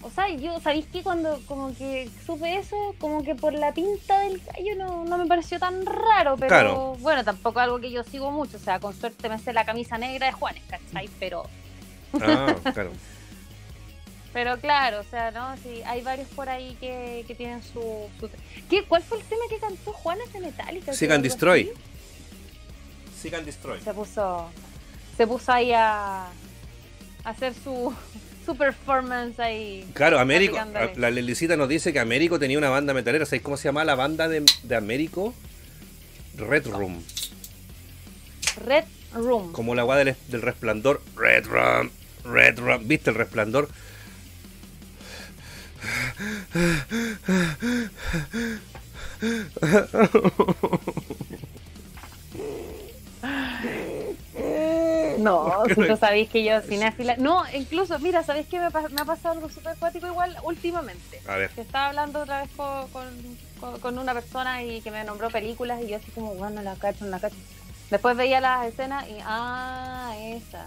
O 0.04 0.10
sea, 0.10 0.28
yo, 0.30 0.58
¿sabéis 0.60 0.86
que 0.86 1.00
cuando 1.04 1.40
como 1.46 1.72
que 1.76 2.10
supe 2.26 2.56
eso, 2.58 2.76
como 2.98 3.22
que 3.22 3.36
por 3.36 3.52
la 3.52 3.72
pinta 3.72 4.18
del 4.20 4.40
gallo 4.40 4.74
no, 4.76 5.04
no 5.04 5.16
me 5.16 5.26
pareció 5.26 5.60
tan 5.60 5.86
raro, 5.86 6.36
pero 6.36 6.48
Claro. 6.48 6.96
bueno, 6.98 7.22
tampoco 7.24 7.60
algo 7.60 7.78
que 7.80 7.92
yo 7.92 8.02
sigo 8.02 8.32
mucho, 8.32 8.56
o 8.56 8.60
sea, 8.60 8.80
con 8.80 8.92
suerte 8.98 9.28
me 9.28 9.38
sé 9.38 9.52
la 9.52 9.64
camisa 9.64 9.98
negra 9.98 10.26
de 10.26 10.32
Juanes, 10.32 10.62
¿cachai? 10.68 11.08
Pero, 11.20 11.44
Ah, 12.20 12.52
claro. 12.74 12.90
pero 14.32 14.58
claro, 14.58 15.00
o 15.00 15.04
sea, 15.04 15.30
¿no? 15.30 15.56
Sí, 15.62 15.82
hay 15.86 16.00
varios 16.02 16.26
por 16.30 16.48
ahí 16.48 16.76
que, 16.80 17.24
que 17.28 17.34
tienen 17.36 17.62
su... 17.62 18.08
su... 18.18 18.28
¿Qué, 18.68 18.82
¿Cuál 18.84 19.04
fue 19.04 19.18
el 19.18 19.24
tema 19.24 19.44
que 19.48 19.58
cantó 19.58 19.92
Juanes 19.92 20.32
de 20.32 20.40
Metallica? 20.40 20.92
Seek 20.94 21.10
¿Que 21.10 21.14
and 21.14 21.22
Destroy. 21.22 21.70
Seek 23.20 23.34
and 23.34 23.46
Destroy. 23.46 23.80
Se 23.80 23.94
puso, 23.94 24.50
se 25.16 25.26
puso 25.28 25.52
ahí 25.52 25.72
a 25.72 26.26
hacer 27.24 27.54
su, 27.54 27.94
su 28.46 28.56
performance 28.56 29.38
ahí. 29.40 29.88
Claro, 29.94 30.18
Américo, 30.18 30.58
la 30.96 31.10
Lelicita 31.10 31.56
nos 31.56 31.68
dice 31.68 31.92
que 31.92 32.00
Américo 32.00 32.38
tenía 32.38 32.58
una 32.58 32.70
banda 32.70 32.94
metalera. 32.94 33.26
¿Sabéis 33.26 33.42
cómo 33.42 33.56
se 33.56 33.64
llama 33.64 33.84
la 33.84 33.94
banda 33.94 34.28
de, 34.28 34.44
de 34.62 34.76
Américo? 34.76 35.34
Red 36.36 36.66
Room. 36.66 37.02
Red 38.64 38.84
Room. 39.14 39.52
Como 39.52 39.74
la 39.74 39.84
del, 39.96 40.16
del 40.28 40.42
resplandor. 40.42 41.02
Red 41.16 41.46
Room. 41.46 41.90
Red 42.24 42.58
Room. 42.58 42.86
¿Viste 42.86 43.10
el 43.10 43.16
resplandor? 43.16 43.68
No, 55.22 55.64
si 55.68 55.74
tú 55.74 55.96
sabéis 55.96 56.28
que 56.28 56.44
yo 56.44 56.60
cinéfila. 56.60 57.16
No, 57.16 57.44
incluso, 57.54 57.98
mira, 57.98 58.22
¿sabéis 58.22 58.46
que 58.46 58.58
me, 58.58 58.68
me 58.70 59.00
ha 59.00 59.04
pasado 59.04 59.34
algo 59.34 59.48
súper 59.48 59.72
acuático 59.72 60.06
igual 60.06 60.36
últimamente? 60.44 61.20
A 61.26 61.36
ver. 61.36 61.50
Que 61.50 61.60
estaba 61.60 61.88
hablando 61.88 62.20
otra 62.20 62.42
vez 62.42 62.50
con, 62.56 63.80
con, 63.80 63.98
una 63.98 64.14
persona 64.14 64.62
y 64.62 64.80
que 64.80 64.90
me 64.90 65.04
nombró 65.04 65.30
películas 65.30 65.80
y 65.82 65.88
yo 65.88 65.96
así 65.96 66.10
como, 66.12 66.34
bueno, 66.34 66.56
no 66.56 66.62
la 66.62 66.74
cacho, 66.76 67.06
la 67.06 67.20
cacho. 67.20 67.36
Después 67.90 68.16
veía 68.16 68.40
las 68.40 68.66
escenas 68.66 69.06
y, 69.08 69.16
ah, 69.24 70.14
esa. 70.18 70.66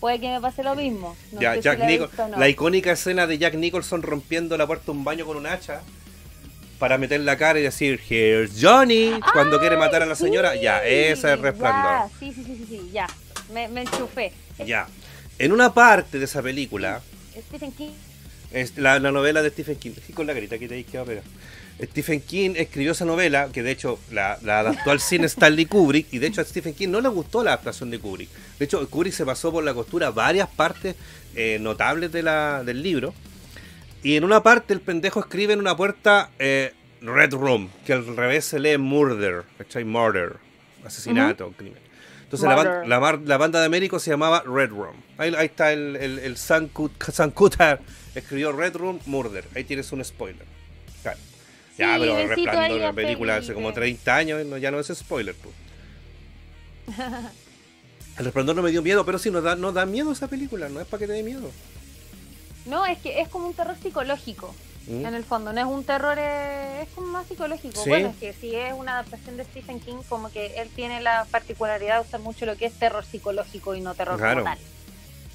Puede 0.00 0.20
que 0.20 0.28
me 0.28 0.40
pase 0.40 0.62
lo 0.62 0.76
mismo. 0.76 1.16
No 1.32 1.40
ya, 1.40 1.54
si 1.54 1.60
Jack 1.60 1.80
la 1.80 1.86
visto 1.86 2.28
no. 2.28 2.38
La 2.38 2.48
icónica 2.48 2.92
escena 2.92 3.26
de 3.26 3.36
Jack 3.36 3.54
Nicholson 3.54 4.02
rompiendo 4.02 4.56
la 4.56 4.66
puerta 4.66 4.86
de 4.86 4.92
un 4.92 5.04
baño 5.04 5.26
con 5.26 5.36
un 5.36 5.46
hacha 5.46 5.82
para 6.78 6.98
meter 6.98 7.20
la 7.20 7.36
cara 7.36 7.58
y 7.58 7.62
decir, 7.62 8.00
Here's 8.08 8.52
Johnny, 8.60 9.12
cuando 9.32 9.58
quiere 9.58 9.76
matar 9.76 10.02
a 10.02 10.06
la 10.06 10.14
Sí, 10.14 10.24
señora. 10.24 10.54
Ya, 10.56 10.84
esa 10.84 11.34
es 11.34 11.40
resplandor. 11.40 12.10
ya, 12.10 12.18
sí, 12.18 12.32
sí, 12.32 12.44
sí, 12.44 12.66
sí, 12.68 12.90
ya. 12.92 13.06
Me, 13.52 13.68
me 13.68 13.82
enchufé. 13.82 14.32
Ya. 14.64 14.86
En 15.38 15.52
una 15.52 15.72
parte 15.72 16.18
de 16.18 16.24
esa 16.24 16.42
película, 16.42 17.00
Stephen 17.48 17.72
King. 17.72 17.90
es 18.52 18.76
la, 18.76 18.98
la 18.98 19.12
novela 19.12 19.42
de 19.42 19.50
Stephen 19.50 19.76
King, 19.76 19.92
con 20.14 20.26
la 20.26 20.34
carita 20.34 20.58
que 20.58 20.68
te 20.68 20.82
quedado 20.84 21.06
pegada. 21.06 21.26
Stephen 21.80 22.20
King 22.20 22.54
escribió 22.56 22.90
esa 22.92 23.04
novela, 23.04 23.50
que 23.52 23.62
de 23.62 23.70
hecho 23.70 24.00
la, 24.10 24.36
la 24.42 24.60
adaptó 24.60 24.90
al 24.90 24.98
cine 25.00 25.26
Stanley 25.26 25.66
Kubrick, 25.66 26.12
y 26.12 26.18
de 26.18 26.26
hecho 26.26 26.40
a 26.40 26.44
Stephen 26.44 26.74
King 26.74 26.88
no 26.88 27.00
le 27.00 27.08
gustó 27.08 27.44
la 27.44 27.52
adaptación 27.52 27.90
de 27.90 28.00
Kubrick. 28.00 28.28
De 28.58 28.64
hecho, 28.64 28.88
Kubrick 28.90 29.14
se 29.14 29.24
pasó 29.24 29.52
por 29.52 29.62
la 29.62 29.74
costura 29.74 30.10
varias 30.10 30.48
partes 30.48 30.96
eh, 31.36 31.58
notables 31.60 32.10
de 32.10 32.22
la, 32.24 32.64
del 32.64 32.82
libro, 32.82 33.14
y 34.02 34.16
en 34.16 34.24
una 34.24 34.42
parte 34.42 34.72
el 34.74 34.80
pendejo 34.80 35.20
escribe 35.20 35.52
en 35.52 35.60
una 35.60 35.76
puerta 35.76 36.30
eh, 36.38 36.72
Red 37.00 37.32
Room, 37.34 37.68
que 37.86 37.92
al 37.92 38.16
revés 38.16 38.44
se 38.44 38.58
lee 38.58 38.76
Murder, 38.78 39.44
¿cachai? 39.58 39.84
Murder, 39.84 40.36
asesinato, 40.84 41.52
crimen. 41.56 41.78
Entonces 42.24 42.46
la, 42.48 42.56
ban- 42.56 42.86
la, 42.86 43.20
la 43.24 43.36
banda 43.38 43.58
de 43.60 43.66
Américo 43.66 43.98
se 43.98 44.10
llamaba 44.10 44.42
Red 44.44 44.70
Room. 44.70 44.96
Ahí, 45.16 45.34
ahí 45.34 45.46
está 45.46 45.72
el, 45.72 45.96
el, 45.96 46.18
el 46.18 46.36
San, 46.36 46.70
escribió 48.14 48.52
Red 48.52 48.76
Room 48.76 49.00
Murder. 49.06 49.44
Ahí 49.54 49.64
tienes 49.64 49.90
un 49.92 50.04
spoiler. 50.04 50.44
Claro. 51.02 51.18
Ya, 51.78 51.94
Sí, 51.94 52.00
pero 52.00 52.14
besito 52.16 52.34
Resplandor, 52.34 52.62
ahí 52.70 52.76
una 52.78 52.88
a 52.88 52.92
película 52.92 53.36
hace 53.36 53.54
como 53.54 53.72
30 53.72 54.14
años, 54.16 54.44
no- 54.46 54.58
ya 54.58 54.70
no 54.70 54.78
es 54.78 54.88
spoiler. 54.88 55.34
pues. 55.34 55.54
El 58.18 58.24
Resplandor 58.24 58.56
no 58.56 58.62
me 58.62 58.70
dio 58.72 58.82
miedo, 58.82 59.04
pero 59.06 59.18
sí, 59.18 59.30
nos 59.30 59.44
da, 59.44 59.54
nos 59.54 59.72
da 59.74 59.86
miedo 59.86 60.10
esa 60.12 60.26
película, 60.28 60.68
no 60.68 60.80
es 60.80 60.86
para 60.86 60.98
que 61.00 61.06
te 61.06 61.12
dé 61.12 61.22
miedo. 61.22 61.50
No, 62.68 62.86
es 62.86 62.98
que 62.98 63.20
es 63.20 63.28
como 63.28 63.46
un 63.46 63.54
terror 63.54 63.76
psicológico. 63.82 64.54
¿Mm? 64.86 65.04
En 65.06 65.14
el 65.14 65.24
fondo, 65.24 65.52
no 65.52 65.60
es 65.60 65.66
un 65.66 65.84
terror, 65.84 66.16
eh, 66.18 66.82
es 66.82 66.88
como 66.94 67.08
más 67.08 67.26
psicológico. 67.26 67.82
Sí. 67.82 67.90
Bueno, 67.90 68.08
es 68.08 68.16
que 68.16 68.32
si 68.32 68.54
es 68.54 68.72
una 68.72 68.94
adaptación 68.94 69.36
de 69.36 69.44
Stephen 69.44 69.80
King, 69.80 69.96
como 70.08 70.30
que 70.30 70.54
él 70.58 70.68
tiene 70.74 71.00
la 71.02 71.26
particularidad 71.30 72.00
de 72.00 72.08
usar 72.08 72.20
mucho 72.20 72.46
lo 72.46 72.56
que 72.56 72.66
es 72.66 72.72
terror 72.74 73.04
psicológico 73.04 73.74
y 73.74 73.80
no 73.80 73.94
terror 73.94 74.16
Claro. 74.16 74.42
como 74.44 74.54
tal. 74.54 74.58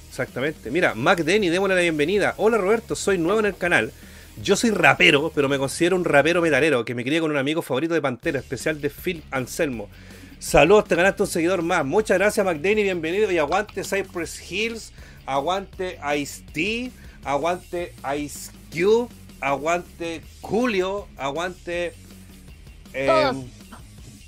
Exactamente. 0.09 0.71
Mira, 0.71 0.93
Mac 0.95 1.19
Denny, 1.23 1.49
démosle 1.49 1.75
la 1.75 1.81
bienvenida. 1.81 2.33
Hola 2.37 2.57
Roberto, 2.57 2.95
soy 2.95 3.17
nuevo 3.17 3.39
en 3.39 3.47
el 3.47 3.55
canal. 3.57 3.91
Yo 4.41 4.55
soy 4.55 4.71
rapero, 4.71 5.31
pero 5.33 5.47
me 5.47 5.59
considero 5.59 5.95
un 5.95 6.05
rapero 6.05 6.41
metalero 6.41 6.83
que 6.85 6.95
me 6.95 7.03
crié 7.03 7.19
con 7.19 7.29
un 7.29 7.37
amigo 7.37 7.61
favorito 7.61 7.93
de 7.93 8.01
Pantera, 8.01 8.39
especial 8.39 8.81
de 8.81 8.89
Phil 8.89 9.23
Anselmo. 9.29 9.89
Saludos, 10.39 10.85
te 10.85 10.95
ganaste 10.95 11.23
un 11.23 11.27
seguidor 11.29 11.61
más. 11.61 11.85
Muchas 11.85 12.17
gracias, 12.17 12.43
Mac 12.45 12.57
Denny, 12.57 12.81
bienvenido. 12.83 13.31
Y 13.31 13.37
aguante 13.37 13.83
Cypress 13.83 14.51
Hills, 14.51 14.91
aguante 15.27 15.99
Ice-T, 16.17 16.91
aguante 17.23 17.93
Ice 18.17 18.51
Cube, 18.71 19.09
aguante 19.41 20.21
Julio, 20.41 21.07
aguante. 21.17 21.93
eh. 22.93 23.31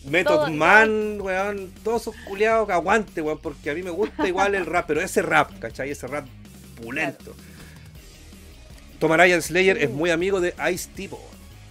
Method 0.10 0.36
Todos, 0.36 0.52
Man, 0.52 1.20
weón, 1.20 1.72
todos 1.84 2.04
esos 2.04 2.16
culiados 2.28 2.68
que 2.68 2.74
aguante, 2.74 3.22
weón, 3.22 3.40
porque 3.40 3.72
a 3.72 3.74
mí 3.74 3.82
me 3.82 3.90
gusta 3.90 4.28
igual 4.28 4.54
el 4.54 4.66
rap, 4.68 4.86
pero 4.88 5.02
ese 5.02 5.24
rap, 5.24 5.58
¿cachai? 5.60 5.90
Ese 5.90 6.06
rap 6.06 6.28
pulento. 6.80 7.34
Tomarayan 9.00 9.42
Slayer 9.42 9.78
es 9.80 9.90
muy 9.90 10.12
amigo 10.12 10.40
de 10.40 10.54
Ice 10.72 10.90
Tipo 10.96 11.20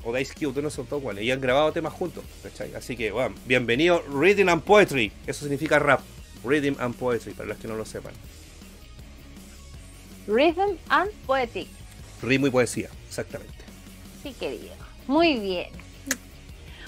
o 0.02 0.12
de 0.12 0.20
Ice 0.20 0.34
Cube, 0.34 0.60
no 0.60 0.68
son 0.68 0.86
todos 0.86 1.00
iguales, 1.00 1.24
y 1.24 1.30
han 1.30 1.40
grabado 1.40 1.72
temas 1.72 1.92
juntos, 1.92 2.24
¿cachai? 2.42 2.74
Así 2.74 2.96
que, 2.96 3.12
bueno, 3.12 3.34
bienvenido 3.46 4.02
Reading 4.12 4.48
and 4.48 4.62
Poetry, 4.62 5.12
eso 5.26 5.42
significa 5.42 5.78
rap, 5.78 6.00
Reading 6.44 6.74
and 6.78 6.94
Poetry, 6.96 7.32
para 7.34 7.48
los 7.48 7.58
que 7.58 7.68
no 7.68 7.76
lo 7.76 7.86
sepan. 7.86 8.12
Rhythm 10.26 10.76
and 10.88 11.10
Poetic. 11.26 11.68
Ritmo 12.22 12.46
y 12.46 12.50
poesía, 12.50 12.88
exactamente. 13.08 13.54
Sí, 14.22 14.32
querido. 14.32 14.74
Muy 15.06 15.34
bien. 15.38 15.68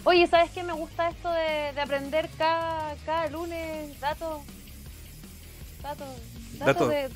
Oye, 0.04 0.26
¿sabes 0.28 0.50
qué? 0.52 0.62
Me 0.62 0.72
gusta 0.72 1.10
esto 1.10 1.30
de, 1.30 1.72
de 1.74 1.80
aprender 1.80 2.28
cada, 2.38 2.94
cada 3.04 3.28
lunes 3.28 3.98
datos. 4.00 4.42
Datos. 5.82 6.06
Datos, 6.58 6.58
Datos- 6.58 6.88
de, 6.88 7.08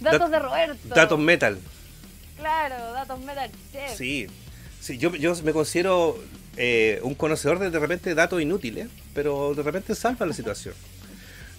datos 0.00 0.20
dat- 0.20 0.30
de 0.30 0.38
Roberto. 0.38 0.88
Datos 0.94 1.18
metal. 1.18 1.58
Claro, 2.38 2.92
datos 2.92 3.18
metal 3.20 3.50
chef. 3.72 3.96
Sí. 3.96 4.26
Sí, 4.80 4.98
yo, 4.98 5.14
yo 5.16 5.34
me 5.42 5.52
considero 5.52 6.16
eh, 6.56 7.00
un 7.02 7.14
conocedor 7.14 7.58
de 7.58 7.70
de 7.70 7.78
repente 7.78 8.14
datos 8.14 8.40
inútiles, 8.40 8.88
pero 9.14 9.52
de 9.54 9.62
repente 9.62 9.94
salva 9.94 10.26
la 10.26 10.32
situación. 10.34 10.74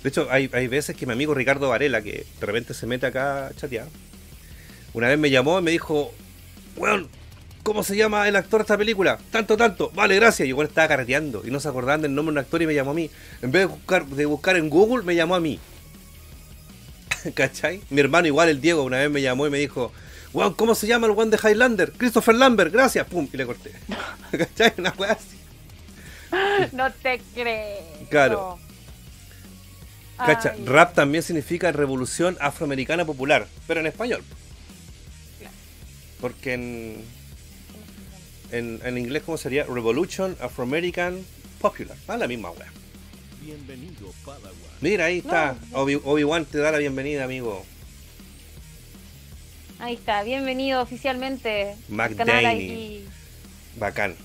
De 0.07 0.09
hecho, 0.09 0.29
hay, 0.31 0.49
hay 0.53 0.69
veces 0.69 0.95
que 0.95 1.05
mi 1.05 1.11
amigo 1.11 1.33
Ricardo 1.33 1.67
Varela, 1.67 2.01
que 2.01 2.25
de 2.39 2.45
repente 2.45 2.73
se 2.73 2.87
mete 2.87 3.07
acá 3.07 3.47
a 3.47 3.53
chatear, 3.53 3.89
una 4.93 5.09
vez 5.09 5.19
me 5.19 5.29
llamó 5.29 5.59
y 5.59 5.61
me 5.61 5.71
dijo, 5.71 6.13
weón, 6.77 7.09
¿cómo 7.61 7.83
se 7.83 7.97
llama 7.97 8.25
el 8.25 8.37
actor 8.37 8.61
de 8.61 8.63
esta 8.63 8.77
película? 8.77 9.19
Tanto, 9.31 9.57
tanto, 9.57 9.91
vale, 9.93 10.15
gracias. 10.15 10.45
Y 10.45 10.49
igual 10.51 10.67
estaba 10.67 10.87
carreteando 10.87 11.45
y 11.45 11.51
no 11.51 11.59
se 11.59 11.67
acordaban 11.67 12.01
del 12.01 12.15
nombre 12.15 12.31
de 12.31 12.39
un 12.39 12.45
actor 12.45 12.61
y 12.61 12.67
me 12.67 12.73
llamó 12.73 12.91
a 12.91 12.93
mí. 12.93 13.11
En 13.41 13.51
vez 13.51 13.63
de 13.63 13.65
buscar, 13.65 14.05
de 14.05 14.25
buscar 14.25 14.55
en 14.55 14.69
Google, 14.69 15.03
me 15.03 15.13
llamó 15.13 15.35
a 15.35 15.41
mí. 15.41 15.59
¿Cachai? 17.33 17.81
Mi 17.89 17.99
hermano 17.99 18.27
igual, 18.27 18.47
el 18.47 18.61
Diego, 18.61 18.83
una 18.83 18.99
vez 18.99 19.11
me 19.11 19.21
llamó 19.21 19.45
y 19.45 19.49
me 19.49 19.57
dijo, 19.57 19.91
weón, 20.31 20.53
¿cómo 20.53 20.73
se 20.73 20.87
llama 20.87 21.07
el 21.07 21.11
weón 21.11 21.31
de 21.31 21.37
Highlander? 21.37 21.91
Christopher 21.91 22.35
Lambert, 22.35 22.71
gracias, 22.71 23.05
pum, 23.07 23.27
y 23.33 23.35
le 23.35 23.45
corté. 23.45 23.73
¿Cachai? 24.31 24.71
Una 24.77 24.93
weá 24.97 25.11
así. 25.11 25.37
No 26.71 26.93
te 26.93 27.21
creo. 27.35 28.07
Claro. 28.09 28.66
Cacha, 30.17 30.53
Ay, 30.58 30.65
rap 30.65 30.93
también 30.93 31.23
significa 31.23 31.71
revolución 31.71 32.38
afroamericana 32.41 33.06
popular, 33.06 33.47
pero 33.67 33.80
en 33.80 33.88
español. 33.88 34.23
Claro. 35.39 35.53
Porque 36.19 36.53
en, 36.53 37.03
en, 38.51 38.80
en 38.84 38.97
inglés, 38.97 39.23
¿cómo 39.25 39.38
sería? 39.38 39.63
Revolution 39.65 40.36
Afro-American 40.41 41.23
Popular. 41.62 41.95
Ah, 42.08 42.17
la 42.17 42.27
misma 42.27 42.51
weá. 42.51 42.67
Bienvenido, 43.41 44.12
Padawan. 44.25 44.51
Mira, 44.82 45.06
ahí 45.06 45.19
está. 45.19 45.56
No, 45.71 45.80
Obi- 45.84 46.01
Obi-Wan 46.03 46.45
te 46.45 46.58
da 46.58 46.71
la 46.71 46.77
bienvenida, 46.80 47.23
amigo. 47.23 47.65
Ahí 49.80 49.93
está, 49.93 50.23
bienvenido 50.23 50.82
oficialmente 50.82 51.71
al 51.71 51.77
McDaney. 51.89 53.06
Bacán. 53.77 54.15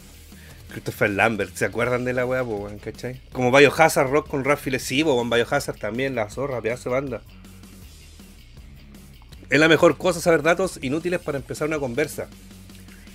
Christopher 0.72 1.10
Lambert, 1.10 1.54
¿se 1.54 1.64
acuerdan 1.66 2.04
de 2.04 2.12
la 2.12 2.26
weá, 2.26 2.42
po, 2.42 2.56
weón? 2.56 2.78
¿Cachai? 2.78 3.20
Como 3.32 3.50
Biohazard 3.52 4.10
Rock 4.10 4.28
con 4.28 4.44
Rafi 4.44 4.70
Lesivo, 4.70 5.16
con 5.16 5.30
Biohazard 5.30 5.78
también, 5.78 6.14
la 6.14 6.28
zorra, 6.30 6.60
pedazo 6.60 6.88
de 6.90 6.94
banda. 6.94 7.22
Es 9.50 9.60
la 9.60 9.68
mejor 9.68 9.98
cosa 9.98 10.20
saber 10.20 10.42
datos 10.42 10.78
inútiles 10.82 11.20
para 11.20 11.38
empezar 11.38 11.68
una 11.68 11.78
conversa. 11.78 12.26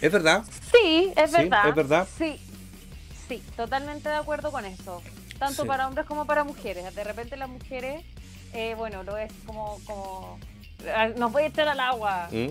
¿Es 0.02 0.12
verdad? 0.12 0.44
Sí, 0.72 1.12
es 1.16 1.32
Sí, 1.32 1.38
verdad. 1.38 1.70
es 1.70 1.76
verdad. 1.76 2.08
Sí, 2.18 2.40
sí, 3.28 3.42
totalmente 3.56 4.08
de 4.10 4.16
acuerdo 4.16 4.52
con 4.52 4.64
eso. 4.66 5.02
Tanto 5.40 5.64
Sí. 5.64 5.68
para 5.68 5.88
hombres 5.88 6.06
como 6.06 6.26
para 6.26 6.44
mujeres. 6.44 6.94
De 6.94 7.04
repente 7.04 7.36
las 7.38 7.50
mujeres, 7.50 8.04
eh, 8.54 8.76
bueno, 8.78 9.02
lo 9.04 9.18
es 9.18 9.32
como, 9.48 9.80
como 9.86 10.40
ah, 10.96 11.08
nos 11.18 11.32
voy 11.32 11.44
a 11.44 11.48
echar 11.48 11.68
al 11.68 11.80
agua. 11.80 12.28
¿Mm? 12.32 12.50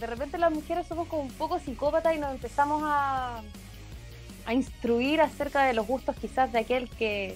De 0.00 0.06
repente 0.06 0.38
las 0.38 0.50
mujeres 0.50 0.86
somos 0.86 1.06
como 1.08 1.22
un 1.22 1.32
poco 1.32 1.58
psicópatas 1.60 2.14
y 2.16 2.18
nos 2.18 2.32
empezamos 2.32 2.82
a, 2.86 3.42
a 4.46 4.54
instruir 4.54 5.20
acerca 5.20 5.64
de 5.64 5.72
los 5.74 5.86
gustos 5.86 6.16
quizás 6.20 6.52
de 6.52 6.58
aquel 6.60 6.88
que, 6.90 7.34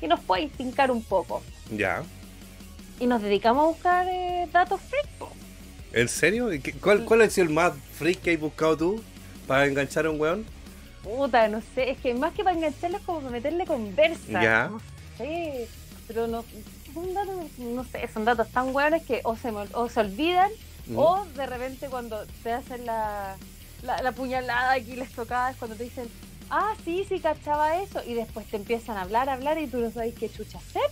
que 0.00 0.08
nos 0.08 0.20
puede 0.20 0.42
instigar 0.42 0.90
un 0.90 1.02
poco. 1.02 1.42
Ya. 1.70 2.02
Y 3.00 3.06
nos 3.06 3.20
dedicamos 3.22 3.64
a 3.64 3.68
buscar 3.68 4.06
eh, 4.08 4.48
datos 4.52 4.80
freak. 4.80 5.30
¿En 5.92 6.08
serio? 6.08 6.52
¿Y 6.52 6.60
qué- 6.60 6.72
¿Cuál, 6.72 7.04
¿Cuál 7.04 7.22
ha 7.22 7.30
sido 7.30 7.46
el 7.48 7.52
más 7.52 7.72
freak 7.98 8.20
que 8.20 8.34
has 8.34 8.40
buscado 8.40 8.76
tú 8.76 9.02
para 9.46 9.66
enganchar 9.66 10.06
a 10.06 10.10
un 10.10 10.20
weón? 10.20 10.44
Puta, 11.02 11.48
no 11.48 11.60
sé, 11.74 11.90
es 11.90 11.98
que 11.98 12.14
más 12.14 12.32
que 12.32 12.42
para 12.44 12.56
engancharles 12.56 13.00
como 13.02 13.18
para 13.20 13.30
meterle 13.30 13.66
conversa. 13.66 14.42
Ya. 14.42 14.68
No 14.68 14.80
sé, 15.18 15.68
pero 16.08 16.26
no, 16.26 16.44
son 16.94 17.12
datos, 17.14 17.34
no 17.58 17.84
sé, 17.84 18.08
son 18.12 18.24
datos 18.24 18.48
tan 18.48 18.74
hueones 18.74 19.02
que 19.04 19.20
o 19.24 19.36
se, 19.36 19.50
o 19.50 19.88
se 19.88 20.00
olvidan 20.00 20.50
Mm. 20.86 20.98
o 20.98 21.24
de 21.34 21.46
repente 21.46 21.86
cuando 21.88 22.26
te 22.42 22.52
hacen 22.52 22.84
la, 22.84 23.36
la, 23.82 24.02
la 24.02 24.12
puñalada 24.12 24.72
aquí 24.72 24.96
les 24.96 25.10
tocaba 25.12 25.50
es 25.50 25.56
cuando 25.56 25.76
te 25.78 25.84
dicen, 25.84 26.06
ah, 26.50 26.74
sí, 26.84 27.04
sí, 27.08 27.20
cachaba 27.20 27.80
eso 27.82 28.02
y 28.06 28.14
después 28.14 28.46
te 28.46 28.56
empiezan 28.56 28.96
a 28.96 29.02
hablar, 29.02 29.28
a 29.28 29.34
hablar 29.34 29.58
y 29.58 29.66
tú 29.66 29.78
no 29.78 29.90
sabes 29.90 30.14
qué 30.14 30.28
chucha 30.30 30.58
hacer. 30.58 30.82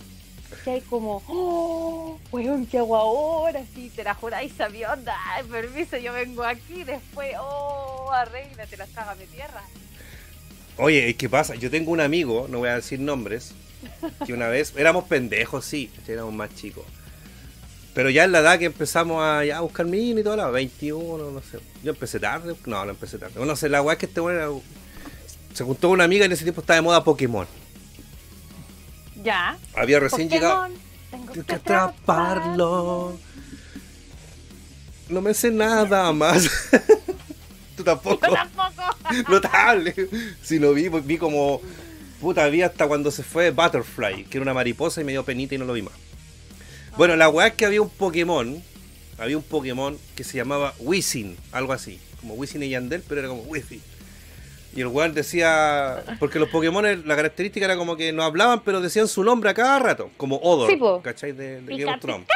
Que 0.63 0.69
hay 0.71 0.81
como, 0.81 1.23
oh, 1.27 2.19
weón, 2.31 2.67
¿qué 2.67 2.77
hago 2.77 2.95
ahora? 2.95 3.63
Sí, 3.73 3.91
te 3.95 4.03
la 4.03 4.13
juráis, 4.13 4.53
onda, 4.91 5.15
ay, 5.31 5.43
permiso, 5.45 5.97
yo 5.97 6.13
vengo 6.13 6.43
aquí, 6.43 6.83
después, 6.83 7.33
oh, 7.41 8.11
arréglate, 8.11 8.77
la 8.77 8.85
trágame 8.85 9.25
tierra. 9.25 9.63
Oye, 10.77 11.15
¿qué 11.15 11.27
pasa? 11.27 11.55
Yo 11.55 11.71
tengo 11.71 11.91
un 11.91 12.01
amigo, 12.01 12.47
no 12.49 12.59
voy 12.59 12.69
a 12.69 12.75
decir 12.75 12.99
nombres, 12.99 13.53
que 14.25 14.33
una 14.33 14.47
vez 14.47 14.73
éramos 14.77 15.05
pendejos, 15.05 15.65
sí, 15.65 15.91
éramos 16.07 16.33
más 16.35 16.53
chicos. 16.55 16.85
Pero 17.95 18.09
ya 18.09 18.23
en 18.23 18.31
la 18.31 18.39
edad 18.39 18.57
que 18.59 18.65
empezamos 18.65 19.23
a, 19.23 19.45
ya, 19.45 19.57
a 19.57 19.61
buscar 19.61 19.85
mini 19.85 20.21
y 20.21 20.23
toda 20.23 20.35
la 20.37 20.47
21, 20.49 21.29
no 21.31 21.41
sé. 21.41 21.59
Yo 21.83 21.91
empecé 21.91 22.19
tarde, 22.19 22.55
no, 22.65 22.83
no 22.85 22.91
empecé 22.91 23.19
tarde. 23.19 23.43
No 23.45 23.55
sé, 23.55 23.69
la 23.69 23.81
weá 23.83 23.93
es 23.93 23.99
que 23.99 24.05
este 24.07 24.19
era- 24.21 24.49
se 25.53 25.63
juntó 25.63 25.89
con 25.89 25.95
una 25.95 26.03
amiga 26.03 26.23
y 26.23 26.27
en 26.27 26.31
ese 26.31 26.43
tiempo 26.43 26.61
estaba 26.61 26.75
de 26.75 26.81
moda 26.81 27.03
Pokémon. 27.03 27.47
Ya. 29.23 29.57
Había 29.75 29.99
recién 29.99 30.29
llegado. 30.29 30.61
Pokémon, 30.61 30.79
Tengo 31.11 31.23
Tengo 31.23 31.33
que 31.33 31.43
que 31.43 31.55
atraparlo. 31.55 33.17
No 35.09 35.21
me 35.21 35.33
sé 35.33 35.51
nada 35.51 36.11
más. 36.11 36.49
Tú 37.77 37.83
tampoco. 37.83 38.27
Yo 38.27 38.33
tampoco. 38.33 38.83
Notable. 39.29 39.95
Si 40.41 40.59
lo 40.59 40.73
vi, 40.73 40.89
vi 40.89 41.17
como. 41.17 41.61
Puta, 42.19 42.47
vi 42.47 42.61
hasta 42.61 42.87
cuando 42.87 43.11
se 43.11 43.21
fue 43.21 43.51
Butterfly, 43.51 44.25
que 44.25 44.37
era 44.37 44.43
una 44.43 44.53
mariposa 44.53 45.01
y 45.01 45.03
me 45.03 45.11
dio 45.11 45.25
penita 45.25 45.55
y 45.55 45.57
no 45.57 45.65
lo 45.65 45.73
vi 45.73 45.81
más. 45.81 45.93
Bueno, 46.97 47.15
la 47.15 47.27
weá 47.27 47.47
es 47.47 47.53
que 47.53 47.65
había 47.65 47.81
un 47.81 47.89
Pokémon. 47.89 48.63
Había 49.17 49.37
un 49.37 49.43
Pokémon 49.43 49.97
que 50.15 50.23
se 50.23 50.37
llamaba 50.37 50.73
Wizzing, 50.79 51.37
algo 51.51 51.73
así. 51.73 51.99
Como 52.19 52.33
Wizzing 52.35 52.63
y 52.63 52.69
Yandel, 52.69 53.03
pero 53.07 53.19
era 53.19 53.29
como 53.29 53.41
Wizzing. 53.43 53.81
Y 54.75 54.81
el 54.81 54.87
weón 54.87 55.13
decía. 55.13 56.03
Porque 56.19 56.39
los 56.39 56.49
Pokémon, 56.49 56.83
la 57.07 57.15
característica 57.15 57.65
era 57.65 57.77
como 57.77 57.95
que 57.95 58.11
no 58.11 58.23
hablaban, 58.23 58.61
pero 58.63 58.81
decían 58.81 59.07
su 59.07 59.23
nombre 59.23 59.49
a 59.49 59.53
cada 59.53 59.77
rato. 59.79 60.09
Como 60.17 60.37
Odor. 60.37 60.69
Sí. 60.71 60.79
¿Cachai? 61.03 61.31
De, 61.31 61.61
de 61.61 61.67
Pica, 61.67 61.85
Game 61.85 61.95
of 61.95 62.01
Thrones. 62.01 62.27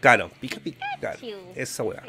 Claro, 0.00 0.30
pica 0.40 0.58
pica. 0.60 0.86
Claro, 1.00 1.18
esa 1.54 1.82
weá. 1.82 2.02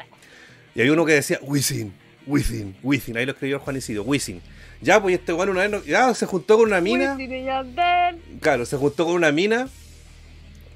Y 0.74 0.80
hay 0.80 0.88
uno 0.88 1.04
que 1.04 1.12
decía 1.12 1.38
Wizzing, 1.42 1.92
Wizzing, 2.26 2.76
Wizzing. 2.82 3.16
Ahí 3.16 3.26
lo 3.26 3.32
escribió 3.32 3.58
Juan 3.60 3.76
Isidro, 3.76 4.02
Wizzing. 4.02 4.40
Ya, 4.80 5.00
pues 5.00 5.14
este 5.18 5.32
weón 5.32 5.50
una 5.50 5.62
vez 5.62 5.70
no- 5.70 5.84
ya 5.84 6.12
se 6.14 6.26
juntó 6.26 6.56
con 6.56 6.66
una 6.66 6.80
mina. 6.80 7.14
Wisin. 7.16 7.46
Claro, 8.40 8.64
se 8.66 8.76
juntó 8.76 9.04
con 9.04 9.14
una 9.14 9.32
mina 9.32 9.68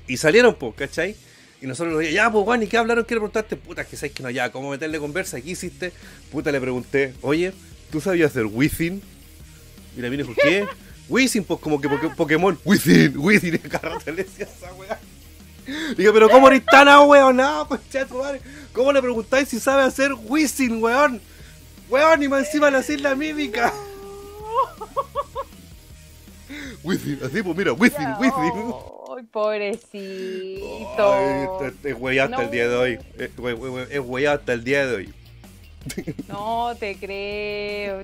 y 0.07 0.17
salieron, 0.17 0.55
pues, 0.55 0.75
¿cachai? 0.75 1.17
Y 1.63 1.67
nosotros 1.67 1.95
le 1.95 2.01
dijimos, 2.01 2.15
ya, 2.17 2.33
pues, 2.33 2.45
Juan, 2.45 2.63
¿y 2.63 2.67
qué 2.67 2.79
hablaron? 2.79 3.05
Quiero 3.05 3.21
preguntarte, 3.21 3.57
puta, 3.57 3.85
que 3.85 3.97
sabes 3.97 4.13
que 4.13 4.23
no, 4.23 4.31
ya, 4.31 4.51
¿cómo 4.51 4.71
meterle 4.71 4.99
conversa? 4.99 5.41
¿Qué 5.41 5.51
hiciste? 5.51 5.93
Puta, 6.33 6.51
le 6.51 6.61
pregunté, 6.61 7.13
oye, 7.21 7.53
¿tú 7.90 8.00
sabías 8.00 8.31
hacer 8.31 8.46
Wizzing? 8.46 9.03
Y 9.96 10.00
la 10.00 10.09
mina 10.11 10.22
dijo, 10.22 10.35
¿qué? 10.40 10.66
Wizzing, 11.09 11.44
pues, 11.44 11.59
como 11.61 11.81
que 11.81 11.88
poke- 11.88 12.14
Pokémon, 12.14 12.59
Wizzing, 12.64 13.16
Wizzing, 13.18 13.55
y 13.55 13.59
cada 13.59 13.90
rato 13.90 14.11
le 14.12 14.22
decía 14.24 14.46
esa 14.46 14.72
weá. 14.74 14.98
Digo, 15.96 16.12
pero 16.12 16.29
¿cómo 16.29 16.48
eres 16.48 16.64
tan 16.64 16.88
weón? 17.09 17.37
No, 17.37 17.66
pues, 17.68 17.81
chato, 17.90 18.14
madre. 18.18 18.40
¿Cómo 18.72 18.92
le 18.92 19.00
preguntáis 19.03 19.48
si 19.48 19.59
sabe 19.61 19.83
hacer 19.83 20.12
Wizzing, 20.14 20.83
weón? 20.83 21.20
Weón, 21.88 22.22
y 22.22 22.29
más 22.29 22.46
encima 22.46 22.70
le 22.70 22.79
hacéis 22.79 23.00
la 23.03 23.14
mímica. 23.16 23.72
Wizzing, 26.83 27.18
así, 27.24 27.42
pues, 27.42 27.57
mira, 27.57 27.72
Wizzing, 27.72 27.98
Ya, 28.00 28.18
Wizzing. 28.18 28.74
Ay, 29.16 29.24
pobrecito. 29.31 31.12
Ay, 31.12 31.46
este- 31.66 31.90
es 31.90 31.96
weyado 31.98 32.31
hasta 32.35 32.44
el 32.44 32.50
día 32.50 32.68
de 32.68 32.76
hoy. 32.76 32.98
Es 33.18 33.31
es 33.90 34.26
hasta 34.29 34.53
el 34.53 34.64
día 34.64 34.87
de 34.87 34.94
hoy. 34.96 35.14
No 36.29 36.75
te 36.79 36.97
creo. 36.97 38.03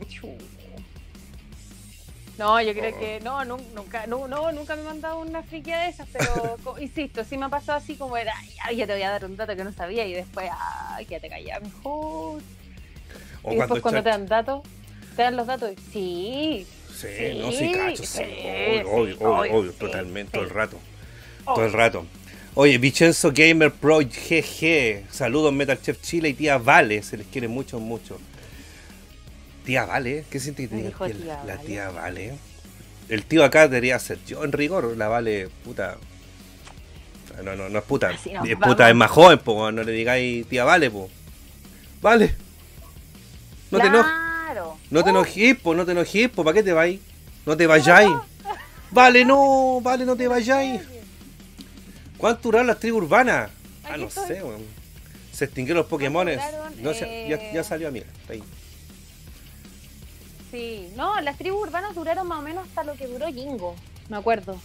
No, 2.39 2.61
yo 2.61 2.75
creo 2.75 2.95
Oh. 2.95 2.99
que 3.01 3.21
no, 3.21 3.45
nu- 3.47 3.57
nunca, 3.75 4.07
no, 4.07 4.29
no, 4.29 4.53
nunca 4.53 4.77
me 4.77 4.83
he 4.83 4.85
mandado 4.85 5.21
una 5.21 5.43
friquia 5.43 5.79
de 5.81 5.89
esas, 5.89 6.07
pero 6.12 6.59
insisto, 6.81 7.25
sí 7.25 7.39
me 7.39 7.47
ha 7.47 7.49
pasado 7.49 7.79
así 7.79 7.97
como 7.97 8.17
era, 8.19 8.35
"Ay, 8.62 8.77
ya 8.77 8.87
te 8.87 8.93
voy 8.93 9.03
a 9.03 9.11
dar 9.11 9.25
un 9.25 9.37
dato 9.37 9.57
que 9.57 9.65
no 9.65 9.73
sabía 9.73 10.05
y 10.07 10.12
después, 10.12 10.51
ay, 10.91 11.07
que 11.07 11.19
te 11.19 11.31
callaba 11.31 11.61
mejor. 11.61 12.43
O 13.43 13.53
y 13.53 13.57
después 13.57 13.81
cuando 13.81 14.03
te 14.03 14.11
dan 14.11 14.27
datos, 14.27 14.61
te 15.17 15.23
dan 15.23 15.37
los 15.37 15.47
datos 15.47 15.71
sí, 15.93 16.67
Sí, 16.95 17.07
Sí, 17.19 17.39
no, 17.39 17.53
sí, 17.53 17.73
cacho, 17.73 18.03
sí. 18.05 18.07
sí, 18.07 18.23
Obvio, 18.23 18.91
obvio, 18.91 19.17
obvio, 19.21 19.55
obvio, 19.59 19.73
totalmente, 19.73 20.33
todo 20.33 20.45
el 20.45 20.51
rato. 20.51 20.79
Oh. 21.47 21.55
Todo 21.55 21.65
el 21.67 21.73
rato. 21.73 22.07
Oye, 22.59 22.79
Vicenzo 22.79 23.33
Gamer 23.35 23.71
Pro 23.71 23.99
GG. 23.99 25.05
Saludos 25.11 25.53
Metal 25.53 25.79
Chef 25.81 26.01
Chile 26.01 26.31
y 26.31 26.35
tía 26.35 26.57
Vale. 26.59 27.03
Se 27.03 27.16
les 27.19 27.27
quiere 27.27 27.49
mucho, 27.49 27.79
mucho. 27.79 28.19
Tía 29.64 29.85
Vale, 29.85 30.25
¿qué 30.31 30.40
siente 30.40 30.66
que 30.69 30.77
dijo 30.77 31.07
tía- 31.07 31.42
la 31.45 31.57
Vale. 31.57 31.66
tía 31.66 31.90
Vale? 31.90 32.35
El 33.09 33.25
tío 33.25 33.45
acá 33.45 33.69
debería 33.69 33.99
ser 33.99 34.19
yo 34.27 34.42
en 34.42 34.53
rigor. 34.53 34.97
La 34.97 35.09
Vale, 35.09 35.49
puta. 35.64 35.99
No, 37.45 37.55
no, 37.55 37.69
no 37.69 37.79
es 37.79 37.85
puta. 37.85 38.11
Es 38.12 38.21
vamos. 38.33 38.49
puta, 38.62 38.88
es 38.88 38.97
más 38.97 39.11
joven, 39.11 39.38
po. 39.38 39.71
No 39.71 39.83
le 39.83 39.92
digáis 39.92 40.47
tía 40.49 40.64
Vale, 40.64 40.90
po. 40.90 41.11
Vale. 42.01 42.35
No 43.71 43.81
te 43.81 43.87
enojes. 43.88 44.12
claro. 44.47 44.79
No 44.90 45.05
te 45.05 45.11
enojes, 45.11 45.57
po, 45.59 45.75
no 45.75 45.85
te 45.85 45.92
enojes, 45.92 46.31
po, 46.31 46.42
¿para 46.45 46.55
qué 46.55 46.62
te 46.62 46.73
vais? 46.73 47.01
No 47.45 47.55
te 47.57 47.66
vayáis. 47.66 48.09
Vale, 48.92 49.25
no, 49.25 49.81
vale, 49.83 50.07
no 50.07 50.16
te 50.16 50.29
vayáis. 50.29 50.81
¿Cuánto 52.19 52.43
duraron 52.45 52.67
las 52.67 52.79
tribus 52.81 53.03
urbanas? 53.03 53.51
Ah, 53.85 53.97
no 53.97 54.07
estoy. 54.07 54.27
sé, 54.27 54.43
weón. 54.43 54.63
Se 55.33 55.45
extinguieron 55.45 55.79
los 55.83 55.87
Pokémones. 55.87 56.37
duraron? 56.37 56.83
No 56.83 56.95
sé, 56.95 57.27
ya, 57.29 57.37
Eh, 57.37 57.51
ya 57.55 57.63
salió, 57.63 57.91
mira, 57.93 58.07
está 58.23 58.33
ahí. 58.33 58.43
Sí, 60.51 60.89
no, 60.97 61.21
las 61.21 61.37
tribus 61.37 61.63
urbanas 61.63 61.95
duraron 61.95 62.27
más 62.27 62.39
o 62.39 62.43
menos 62.43 62.67
hasta 62.67 62.85
lo 62.85 62.95
que 62.95 63.07
duró 63.07 63.27
Jingo, 63.29 63.77
me 64.09 64.17
acuerdo. 64.17 64.59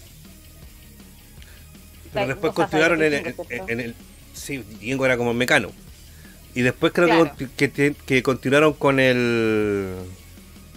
Pero 2.13 2.27
después 2.27 2.53
continuaron 2.53 3.01
en, 3.01 3.11
que 3.23 3.29
en- 3.29 3.35
Jingo, 3.67 3.67
el. 3.69 3.95
Sí, 4.33 4.57
Diego 4.79 5.05
era 5.05 5.17
como 5.17 5.33
mecano. 5.33 5.71
Y 6.53 6.61
después 6.61 6.91
creo 6.93 7.07
Claro. 7.07 7.31
que, 7.57 7.93
que 8.05 8.23
continuaron 8.23 8.73
con 8.73 8.99
el. 8.99 9.95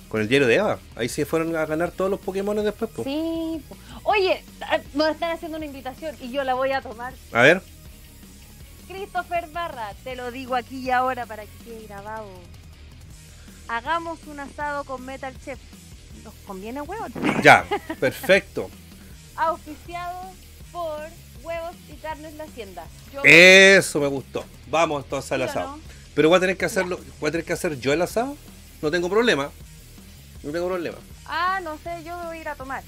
Con 0.09 0.21
el 0.21 0.29
diario 0.29 0.47
de 0.47 0.55
Eva. 0.57 0.79
Ahí 0.97 1.09
se 1.09 1.25
fueron 1.27 1.55
a 1.57 1.67
ganar 1.67 1.91
todos 1.91 2.11
los 2.11 2.21
Pokémon 2.21 2.57
después. 2.65 2.91
po. 2.91 3.03
Sí. 3.05 3.61
Oye, 4.05 4.45
ah, 4.61 4.79
nos 4.93 5.09
están 5.11 5.33
haciendo 5.33 5.57
una 5.57 5.67
invitación 5.67 6.15
y 6.21 6.31
yo 6.31 6.45
la 6.45 6.55
voy 6.55 6.73
a 6.73 6.81
tomar. 6.83 7.15
A 7.33 7.43
ver. 7.43 7.63
Christopher 8.87 9.49
Barra, 9.49 9.93
te 10.05 10.15
lo 10.15 10.31
digo 10.31 10.55
aquí 10.55 10.77
y 10.79 10.91
ahora 10.91 11.25
para 11.27 11.45
que 11.45 11.53
quede 11.65 11.87
grabado. 11.87 12.29
Hagamos 13.69 14.19
un 14.27 14.41
asado 14.41 14.85
con 14.85 15.05
Metal 15.05 15.35
Chef. 15.43 15.59
¿Nos 16.23 16.35
conviene, 16.47 16.83
huevón? 16.83 17.13
Ya, 17.43 17.65
perfecto. 18.01 18.71
Auspiciado 19.37 20.31
por 20.71 21.01
Huevos 21.43 21.75
y 21.91 21.95
Carnes 21.97 22.35
La 22.35 22.45
Hacienda. 22.45 22.85
Yo- 23.13 23.23
Eso 23.25 24.01
me 24.01 24.07
gustó. 24.07 24.45
Vamos 24.69 25.03
entonces 25.05 25.33
al 25.33 25.41
¿Sí 25.41 25.47
o 25.47 25.51
asado. 25.51 25.77
no? 25.77 25.83
Pero 26.15 26.29
voy 26.29 26.37
a 26.37 26.41
tener 26.41 26.57
que 26.57 26.65
hacerlo. 26.67 27.01
Voy 27.21 27.29
a 27.29 27.33
tener 27.33 27.45
que 27.47 27.53
hacer 27.55 27.79
yo 27.81 27.93
el 27.93 28.03
asado. 28.03 28.37
No 28.83 28.91
tengo 28.91 29.09
problema. 29.09 29.51
No 30.43 30.53
tengo 30.53 30.69
problema. 30.69 30.99
Ah, 31.27 31.59
no 31.63 31.79
sé, 31.79 32.05
yo 32.05 32.17
voy 32.25 32.37
a 32.37 32.41
ir 32.43 32.49
a 32.49 32.55
tomar. 32.55 32.83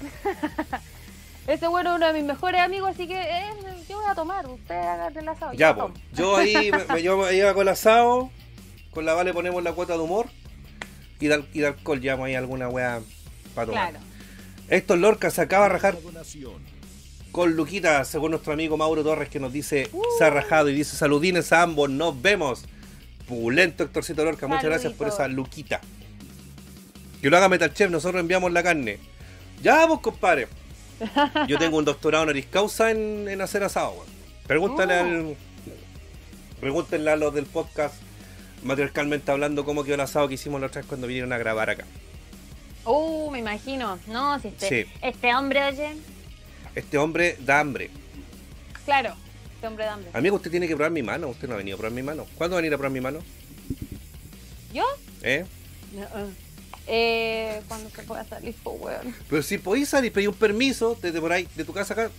Ese 1.46 1.68
bueno 1.68 1.90
es 1.90 1.96
uno 1.96 2.06
de 2.06 2.12
mis 2.14 2.24
mejores 2.24 2.60
amigos, 2.60 2.90
así 2.90 3.06
que 3.06 3.20
eh, 3.20 3.44
yo 3.88 3.98
voy 4.00 4.06
a 4.10 4.14
tomar. 4.14 4.46
Usted 4.48 4.74
haga 4.74 5.08
el 5.08 5.28
asado. 5.28 5.52
yo 5.52 5.58
Ya, 5.58 5.74
tomo. 5.74 5.88
pues. 5.92 6.02
Yo 6.12 6.36
ahí 6.36 6.70
me, 6.88 6.94
me- 6.94 7.02
yo 7.02 7.18
me 7.18 7.34
iba 7.34 7.52
con 7.52 7.62
el 7.62 7.68
asado. 7.68 8.30
Con 8.90 9.04
la 9.04 9.12
Vale 9.14 9.32
ponemos 9.34 9.62
la 9.62 9.72
cuota 9.72 9.92
de 9.94 9.98
humor. 9.98 10.26
Y 11.20 11.26
de, 11.26 11.44
y 11.52 11.60
de 11.60 11.66
alcohol 11.68 12.00
llevamos 12.00 12.26
ahí 12.26 12.34
alguna 12.34 12.68
wea 12.68 13.00
para 13.54 13.66
tomar. 13.66 13.90
Claro. 13.90 14.04
Héctor 14.68 14.98
Lorca 14.98 15.30
se 15.30 15.42
acaba 15.42 15.64
de 15.64 15.68
rajar 15.70 15.96
con 17.30 17.54
Luquita, 17.56 18.04
según 18.04 18.30
nuestro 18.30 18.52
amigo 18.52 18.76
Mauro 18.76 19.02
Torres, 19.02 19.28
que 19.28 19.40
nos 19.40 19.52
dice, 19.52 19.90
se 20.18 20.24
ha 20.24 20.30
rajado 20.30 20.68
y 20.70 20.74
dice, 20.74 20.96
saludines 20.96 21.52
a 21.52 21.62
ambos, 21.62 21.90
nos 21.90 22.20
vemos. 22.22 22.64
Pulento 23.28 23.82
Héctorcito 23.84 24.24
Lorca, 24.24 24.46
muchas 24.46 24.64
gracias 24.64 24.92
por 24.92 25.08
esa 25.08 25.26
Luquita. 25.28 25.80
Que 27.20 27.28
lo 27.30 27.36
haga 27.36 27.48
Metal 27.48 27.72
Chef, 27.72 27.90
nosotros 27.90 28.20
enviamos 28.20 28.52
la 28.52 28.62
carne. 28.62 28.98
Ya 29.62 29.86
vos, 29.86 30.00
compadre. 30.00 30.48
Yo 31.48 31.58
tengo 31.58 31.76
un 31.78 31.84
doctorado 31.84 32.22
honoris 32.24 32.46
causa 32.46 32.90
en, 32.90 33.28
en 33.28 33.40
hacer 33.40 33.62
asado. 33.64 33.92
weón. 33.92 34.06
Pregúntale 34.46 34.94
Oh. 34.94 35.00
al. 35.00 35.36
Pregúntenle 36.60 37.10
a 37.10 37.16
los 37.16 37.34
del 37.34 37.46
podcast 37.46 37.94
matriarcalmente 38.62 39.30
hablando 39.30 39.64
cómo 39.64 39.84
quedó 39.84 39.94
el 39.96 40.00
asado 40.00 40.28
que 40.28 40.34
hicimos 40.34 40.60
la 40.60 40.68
otra 40.68 40.80
vez 40.80 40.88
cuando 40.88 41.06
vinieron 41.06 41.32
a 41.32 41.38
grabar 41.38 41.68
acá. 41.70 41.84
Uh, 42.86 43.30
me 43.30 43.38
imagino. 43.40 43.98
No, 44.06 44.38
si 44.40 44.48
este, 44.48 44.68
Sí. 44.84 44.90
este 45.02 45.34
hombre, 45.34 45.64
oye. 45.64 45.96
Este 46.74 46.96
hombre 46.98 47.36
da 47.40 47.60
hambre. 47.60 47.90
Claro, 48.84 49.14
este 49.54 49.66
hombre 49.66 49.84
de 49.84 49.90
hambre. 49.90 50.10
Amigo, 50.14 50.36
usted 50.36 50.50
tiene 50.50 50.66
que 50.68 50.74
probar 50.76 50.92
mi 50.92 51.02
mano. 51.02 51.28
Usted 51.28 51.48
no 51.48 51.54
ha 51.54 51.58
venido 51.58 51.76
a 51.76 51.78
probar 51.78 51.92
mi 51.94 52.02
mano. 52.02 52.26
¿Cuándo 52.36 52.54
va 52.54 52.58
a 52.58 52.62
venir 52.62 52.74
a 52.74 52.78
probar 52.78 52.92
mi 52.92 53.00
mano? 53.00 53.20
¿Yo? 54.72 54.84
¿Eh? 55.22 55.44
Eh, 56.86 57.60
cuando 57.68 57.88
se 57.90 58.02
pueda 58.02 58.24
salir, 58.24 58.54
pues, 58.62 58.76
weón. 58.80 59.14
Pero 59.28 59.42
si 59.42 59.58
podéis 59.58 59.88
salir, 59.88 60.12
pedí 60.12 60.26
un 60.26 60.34
permiso 60.34 60.96
desde 61.00 61.20
por 61.20 61.32
ahí, 61.32 61.48
de 61.54 61.64
tu 61.64 61.72
casa 61.72 61.94
acá, 61.94 62.10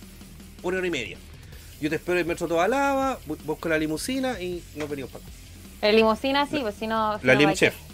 una 0.62 0.78
hora 0.78 0.86
y 0.86 0.90
media. 0.90 1.16
Yo 1.80 1.88
te 1.90 1.96
espero 1.96 2.14
en 2.14 2.20
el 2.20 2.26
metro 2.26 2.48
toda 2.48 2.66
lava, 2.68 3.18
bu- 3.28 3.36
busco 3.44 3.68
la 3.68 3.78
limusina 3.78 4.40
y 4.40 4.62
nos 4.76 4.88
venimos 4.88 5.10
para 5.10 5.24
acá. 5.24 5.32
El 5.82 5.96
limusina 5.96 6.46
sí, 6.46 6.58
pues 6.62 6.74
si 6.74 6.86
no. 6.86 7.18
si 7.20 7.26
La 7.26 7.34
no 7.34 7.40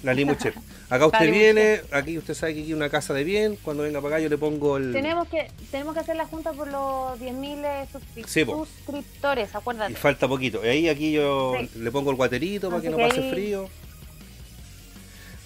la 0.05 0.15
Limu 0.15 0.35
Chef. 0.37 0.57
Acá 0.89 1.07
usted 1.07 1.21
Limu 1.25 1.33
viene, 1.39 1.81
aquí 1.91 2.17
usted 2.19 2.35
sabe 2.35 2.55
que 2.55 2.61
aquí 2.61 2.69
hay 2.69 2.75
una 2.75 2.89
casa 2.91 3.13
de 3.15 3.25
bien, 3.25 3.57
cuando 3.63 3.83
venga 3.83 4.01
para 4.01 4.17
acá 4.17 4.23
yo 4.23 4.29
le 4.29 4.37
pongo 4.39 4.77
el... 4.77 4.93
Tenemos 4.93 5.27
que, 5.27 5.49
tenemos 5.71 5.95
que 5.95 6.01
hacer 6.01 6.17
la 6.17 6.27
junta 6.27 6.53
por 6.53 6.69
los 6.69 7.19
10.000 7.19 7.65
eh, 7.65 7.87
suscri- 7.93 8.27
Sí, 8.27 8.45
suscriptores, 8.45 9.49
Y 9.53 9.57
acuérdate. 9.57 9.95
falta 9.95 10.29
poquito. 10.29 10.65
Y 10.65 10.69
ahí 10.69 10.89
aquí 10.89 11.13
yo 11.13 11.55
Sí. 11.59 11.71
le 11.81 11.91
pongo 11.91 12.11
el 12.11 12.17
guaterito 12.17 12.69
para 12.69 12.79
Así 12.79 12.87
que 12.87 12.91
no 12.91 12.99
pase 12.99 13.21
ahí- 13.21 13.31
frío. 13.31 13.69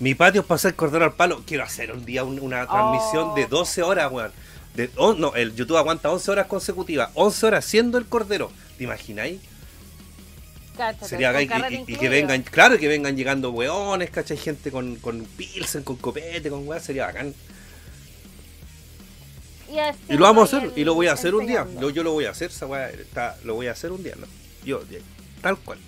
Mi 0.01 0.15
patio 0.15 0.43
es 0.43 0.47
para 0.47 0.57
hacer 0.57 0.75
cordero 0.75 1.05
al 1.05 1.15
palo. 1.15 1.43
Quiero 1.47 1.65
hacer 1.65 1.93
un 1.93 2.05
día 2.05 2.23
un- 2.25 2.39
una 2.41 2.67
transmisión 2.67 3.31
Oh. 3.31 3.35
de 3.35 3.47
12 3.47 3.83
horas, 3.83 4.11
weón. 4.13 4.33
De, 4.75 4.91
oh, 4.97 5.15
no, 5.15 5.35
el 5.35 5.55
YouTube 5.55 5.79
aguanta 5.79 6.11
11 6.11 6.31
horas 6.31 6.47
consecutivas. 6.47 7.11
11 7.15 7.47
horas 7.47 7.65
siendo 7.65 7.97
el 7.97 8.05
cordero. 8.07 8.51
¿Te 8.77 8.85
imagináis? 8.85 9.41
Cáchate, 10.77 11.09
Sería 11.09 11.31
acá 11.31 11.41
y, 11.71 11.97
que 11.97 12.09
vengan, 12.11 12.43
claro, 12.43 12.77
que 12.77 12.87
vengan 12.87 13.17
llegando 13.17 13.51
weones, 13.51 14.11
¿cachai? 14.11 14.37
Gente 14.37 14.71
con, 14.71 14.97
con 14.97 15.25
pilsen, 15.25 15.83
con 15.83 15.97
copete, 15.97 16.51
con 16.51 16.69
weón, 16.69 16.83
sería 16.83 17.07
bacán. 17.07 17.35
Y, 20.09 20.13
lo 20.15 20.25
vamos 20.25 20.53
a 20.53 20.59
hacer, 20.59 20.73
y 20.77 20.85
lo 20.85 20.95
voy 20.95 21.07
a 21.09 21.15
hacer 21.15 21.35
un 21.35 21.47
día. 21.47 21.67
Yo, 21.81 21.89
yo 21.91 22.03
lo 22.03 22.13
voy 22.13 22.27
a 22.27 22.31
hacer, 22.31 22.51
esa 22.51 22.67
weá, 22.67 22.91
está- 22.91 23.37
lo 23.45 23.55
voy 23.55 23.67
a 23.69 23.73
hacer 23.73 23.91
un 23.93 24.03
día, 24.03 24.15
¿no? 24.19 24.27
Yo, 24.65 24.83
tal 25.41 25.57
cual. 25.57 25.79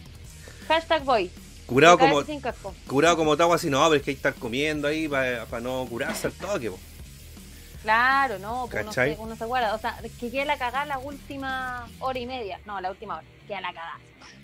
Hashtag 0.66 1.04
voy. 1.04 1.30
Curado 1.68 1.98
como, 1.98 2.24
curado 2.86 3.16
como 3.16 3.36
Tawa, 3.36 3.56
así 3.56 3.68
no, 3.68 3.82
pero 3.88 3.96
es 3.96 4.02
que 4.02 4.10
hay 4.10 4.14
que 4.16 4.18
estar 4.28 4.34
comiendo 4.34 4.88
ahí 4.88 5.06
para 5.06 5.60
no 5.60 5.86
curarse 5.88 6.26
al 6.28 6.32
toque, 6.32 6.70
po. 6.70 6.78
Claro, 7.82 8.38
no, 8.38 8.64
uno 8.64 8.92
se, 8.92 9.16
uno 9.18 9.36
se 9.36 9.44
guarda. 9.44 9.74
O 9.74 9.78
sea, 9.78 9.96
que 10.18 10.30
quede 10.30 10.44
la 10.46 10.58
cagada 10.58 10.84
la 10.86 10.98
última 10.98 11.86
hora 12.00 12.18
y 12.18 12.26
media. 12.26 12.58
No, 12.66 12.80
la 12.80 12.90
última 12.90 13.16
hora. 13.18 13.26
Queda 13.46 13.60
la 13.60 13.68
cagada. 13.72 13.98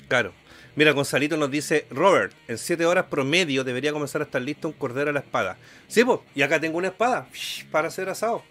Claro. 0.08 0.32
Mira, 0.76 0.92
Gonzalito 0.92 1.36
nos 1.36 1.50
dice, 1.50 1.86
Robert, 1.90 2.32
en 2.46 2.58
7 2.58 2.84
horas 2.84 3.06
promedio 3.06 3.64
debería 3.64 3.92
comenzar 3.92 4.20
a 4.20 4.24
estar 4.24 4.42
listo 4.42 4.68
un 4.68 4.74
cordero 4.74 5.10
a 5.10 5.12
la 5.12 5.20
espada. 5.20 5.56
Sí, 5.88 6.04
pues, 6.04 6.20
y 6.34 6.42
acá 6.42 6.60
tengo 6.60 6.78
una 6.78 6.88
espada 6.88 7.26
para 7.70 7.88
hacer 7.88 8.08
asado. 8.08 8.42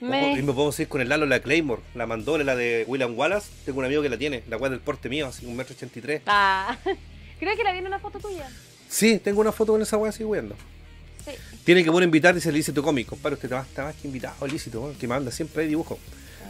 Me- 0.00 0.32
y 0.38 0.42
me 0.42 0.52
puedo 0.52 0.72
seguir 0.72 0.88
con 0.88 1.00
el 1.00 1.08
Lalo, 1.08 1.26
la 1.26 1.40
Claymore, 1.40 1.82
la 1.94 2.06
Mandole, 2.06 2.44
la 2.44 2.54
de 2.56 2.84
William 2.86 3.16
Wallace. 3.18 3.50
Tengo 3.64 3.78
un 3.80 3.84
amigo 3.86 4.02
que 4.02 4.08
la 4.08 4.18
tiene, 4.18 4.42
la 4.48 4.56
cual 4.58 4.70
del 4.72 4.80
porte 4.80 5.08
mío, 5.08 5.26
así 5.26 5.46
un 5.46 5.56
metro 5.56 5.74
ochenta 5.74 5.98
y 5.98 6.02
tres. 6.02 6.22
Ah, 6.26 6.76
creo 7.38 7.56
que 7.56 7.64
la 7.64 7.72
vi 7.72 7.78
en 7.78 7.86
una 7.86 7.98
foto 7.98 8.18
tuya. 8.18 8.48
Sí, 8.88 9.18
tengo 9.18 9.40
una 9.40 9.52
foto 9.52 9.72
con 9.72 9.82
esa 9.82 9.96
weá 9.96 10.10
así 10.10 10.24
weando. 10.24 10.54
Sí. 11.24 11.32
Tiene 11.64 11.82
que 11.82 11.90
poder 11.90 12.04
invitar, 12.04 12.34
dice 12.34 12.48
el 12.50 12.54
ilícito 12.56 12.82
cómico. 12.82 13.10
Compadre, 13.10 13.34
usted 13.34 13.46
está 13.46 13.56
más, 13.58 13.66
está 13.68 13.82
más 13.84 13.94
que 13.96 14.06
invitado, 14.06 14.46
ilícito, 14.46 14.80
weón, 14.80 14.94
que 14.94 15.08
manda 15.08 15.30
siempre 15.32 15.62
hay 15.62 15.68
dibujo. 15.68 15.98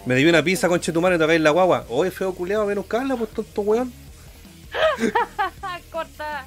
Me 0.04 0.14
dio 0.16 0.28
una 0.28 0.42
pizza 0.42 0.68
con 0.68 0.80
chetumare, 0.80 1.18
tocáis 1.18 1.40
la 1.40 1.50
guagua. 1.50 1.86
Oye, 1.88 2.10
feo 2.10 2.34
culeado, 2.34 2.66
ven 2.66 2.78
a 2.78 2.80
buscarla, 2.82 3.16
pues 3.16 3.30
tonto 3.30 3.62
weón. 3.62 3.92
Corta. 5.90 6.46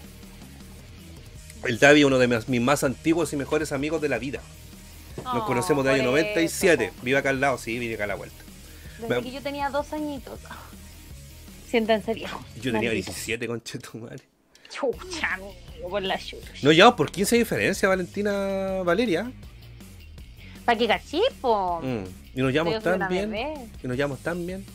El 1.65 1.79
Davi, 1.79 2.03
uno 2.03 2.17
de 2.19 2.27
mis, 2.27 2.47
mis 2.47 2.61
más 2.61 2.83
antiguos 2.83 3.33
y 3.33 3.35
mejores 3.35 3.71
amigos 3.71 4.01
de 4.01 4.09
la 4.09 4.17
vida. 4.19 4.41
Nos 5.23 5.43
Oh, 5.43 5.45
conocemos 5.45 5.83
de 5.83 5.91
año 5.91 6.03
97. 6.03 6.85
eso. 6.85 6.93
Vive 7.01 7.17
acá 7.17 7.29
al 7.31 7.41
lado, 7.41 7.57
sí, 7.57 7.77
vive 7.79 7.95
acá 7.95 8.05
a 8.05 8.07
la 8.07 8.15
vuelta. 8.15 8.37
Desde 9.01 9.15
Me- 9.15 9.23
que 9.23 9.31
yo 9.31 9.41
tenía 9.41 9.69
dos 9.69 9.91
añitos. 9.91 10.39
Siéntense 11.69 12.13
viejo. 12.13 12.39
Yo 12.61 12.71
tenía 12.71 12.89
Maldito. 12.89 13.11
17 13.11 13.47
con 13.47 13.61
chetumare. 13.61 14.23
Chucha, 14.69 15.33
amigo, 15.33 15.89
por 15.89 16.01
la 16.01 16.17
chucha. 16.17 16.51
No 16.61 16.71
llevamos 16.71 16.95
por 16.95 17.11
15 17.11 17.35
de 17.35 17.39
diferencia, 17.39 17.89
Valentina 17.89 18.81
Valeria. 18.83 19.31
¿Para 20.65 20.77
qué 20.77 20.87
cachipo? 20.87 21.81
Mm. 21.81 22.03
Y 22.37 22.41
nos 22.41 22.51
llevamos 22.53 22.83
tan 22.83 23.07
bien. 23.09 23.33
Y 23.83 23.87
nos 23.87 23.97
llevamos 23.97 24.19
tan 24.19 24.45
bien. 24.45 24.65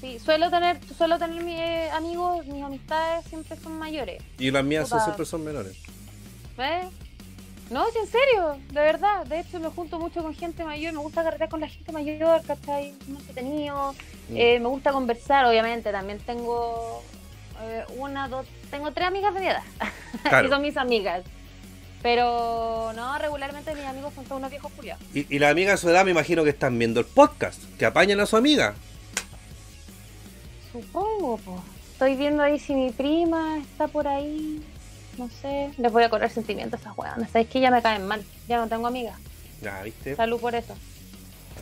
Sí, 0.00 0.18
suelo 0.18 0.50
tener, 0.50 0.78
suelo 0.96 1.18
tener 1.18 1.42
mis 1.44 1.56
eh, 1.58 1.88
amigos, 1.92 2.44
mis 2.46 2.62
amistades 2.62 3.24
siempre 3.26 3.56
son 3.56 3.78
mayores. 3.78 4.20
Y 4.38 4.50
las 4.50 4.64
mías 4.64 4.88
son- 4.88 5.00
siempre 5.00 5.24
son 5.26 5.44
menores. 5.44 5.76
¿Ves? 6.56 6.86
No, 7.70 7.86
es 7.88 7.94
en 7.96 8.06
serio, 8.06 8.58
de 8.68 8.80
verdad. 8.80 9.24
De 9.26 9.40
hecho, 9.40 9.60
me 9.60 9.68
junto 9.68 9.98
mucho 9.98 10.22
con 10.22 10.34
gente 10.34 10.64
mayor. 10.64 10.92
Me 10.92 10.98
gusta 10.98 11.22
carretear 11.22 11.48
con 11.48 11.60
la 11.60 11.68
gente 11.68 11.92
mayor, 11.92 12.42
¿cachai? 12.44 12.94
Muy 13.06 13.18
entretenido. 13.18 13.92
Mm. 14.28 14.36
Eh, 14.36 14.58
me 14.60 14.68
gusta 14.68 14.90
conversar, 14.92 15.46
obviamente. 15.46 15.92
También 15.92 16.18
tengo 16.18 17.02
eh, 17.62 17.84
una, 17.96 18.28
dos, 18.28 18.46
tengo 18.70 18.92
tres 18.92 19.08
amigas 19.08 19.34
de 19.34 19.40
mi 19.40 19.46
edad. 19.46 19.62
Claro. 20.28 20.46
y 20.46 20.50
son 20.50 20.62
mis 20.62 20.76
amigas. 20.76 21.22
Pero 22.02 22.92
no, 22.94 23.16
regularmente 23.18 23.74
mis 23.74 23.84
amigos 23.84 24.12
son 24.14 24.24
todos 24.24 24.38
unos 24.38 24.50
viejos 24.50 24.70
culiados. 24.72 25.02
Y, 25.14 25.26
y 25.34 25.38
las 25.38 25.50
amigas 25.52 25.74
de 25.74 25.78
su 25.78 25.88
edad 25.90 26.04
me 26.04 26.10
imagino 26.10 26.44
que 26.44 26.50
están 26.50 26.78
viendo 26.78 27.00
el 27.00 27.06
podcast, 27.06 27.62
que 27.78 27.86
apañan 27.86 28.20
a 28.20 28.26
su 28.26 28.36
amiga. 28.36 28.74
Supongo, 30.72 31.38
pues. 31.38 31.60
Estoy 31.92 32.16
viendo 32.16 32.42
ahí 32.42 32.58
si 32.58 32.74
mi 32.74 32.90
prima 32.90 33.58
está 33.58 33.86
por 33.86 34.08
ahí. 34.08 34.60
No 35.18 35.28
sé. 35.40 35.70
Les 35.78 35.92
voy 35.92 36.02
a 36.02 36.10
correr 36.10 36.30
sentimientos 36.30 36.80
a 36.80 36.82
esas 36.82 36.98
weonas. 36.98 37.30
Sabes 37.30 37.48
que 37.48 37.60
ya 37.60 37.70
me 37.70 37.80
caen 37.82 38.06
mal. 38.06 38.24
Ya 38.48 38.58
no 38.58 38.68
tengo 38.68 38.86
amigas. 38.86 39.16
Ya, 39.60 39.82
¿viste? 39.82 40.16
Salud 40.16 40.40
por 40.40 40.54
eso. 40.54 40.74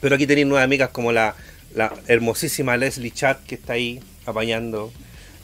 Pero 0.00 0.14
aquí 0.14 0.26
tenéis 0.26 0.46
nuevas 0.46 0.64
amigas 0.64 0.90
como 0.90 1.12
la, 1.12 1.34
la 1.74 1.92
hermosísima 2.06 2.76
Leslie 2.76 3.10
Chat 3.10 3.44
que 3.44 3.56
está 3.56 3.74
ahí 3.74 4.00
apañando. 4.24 4.92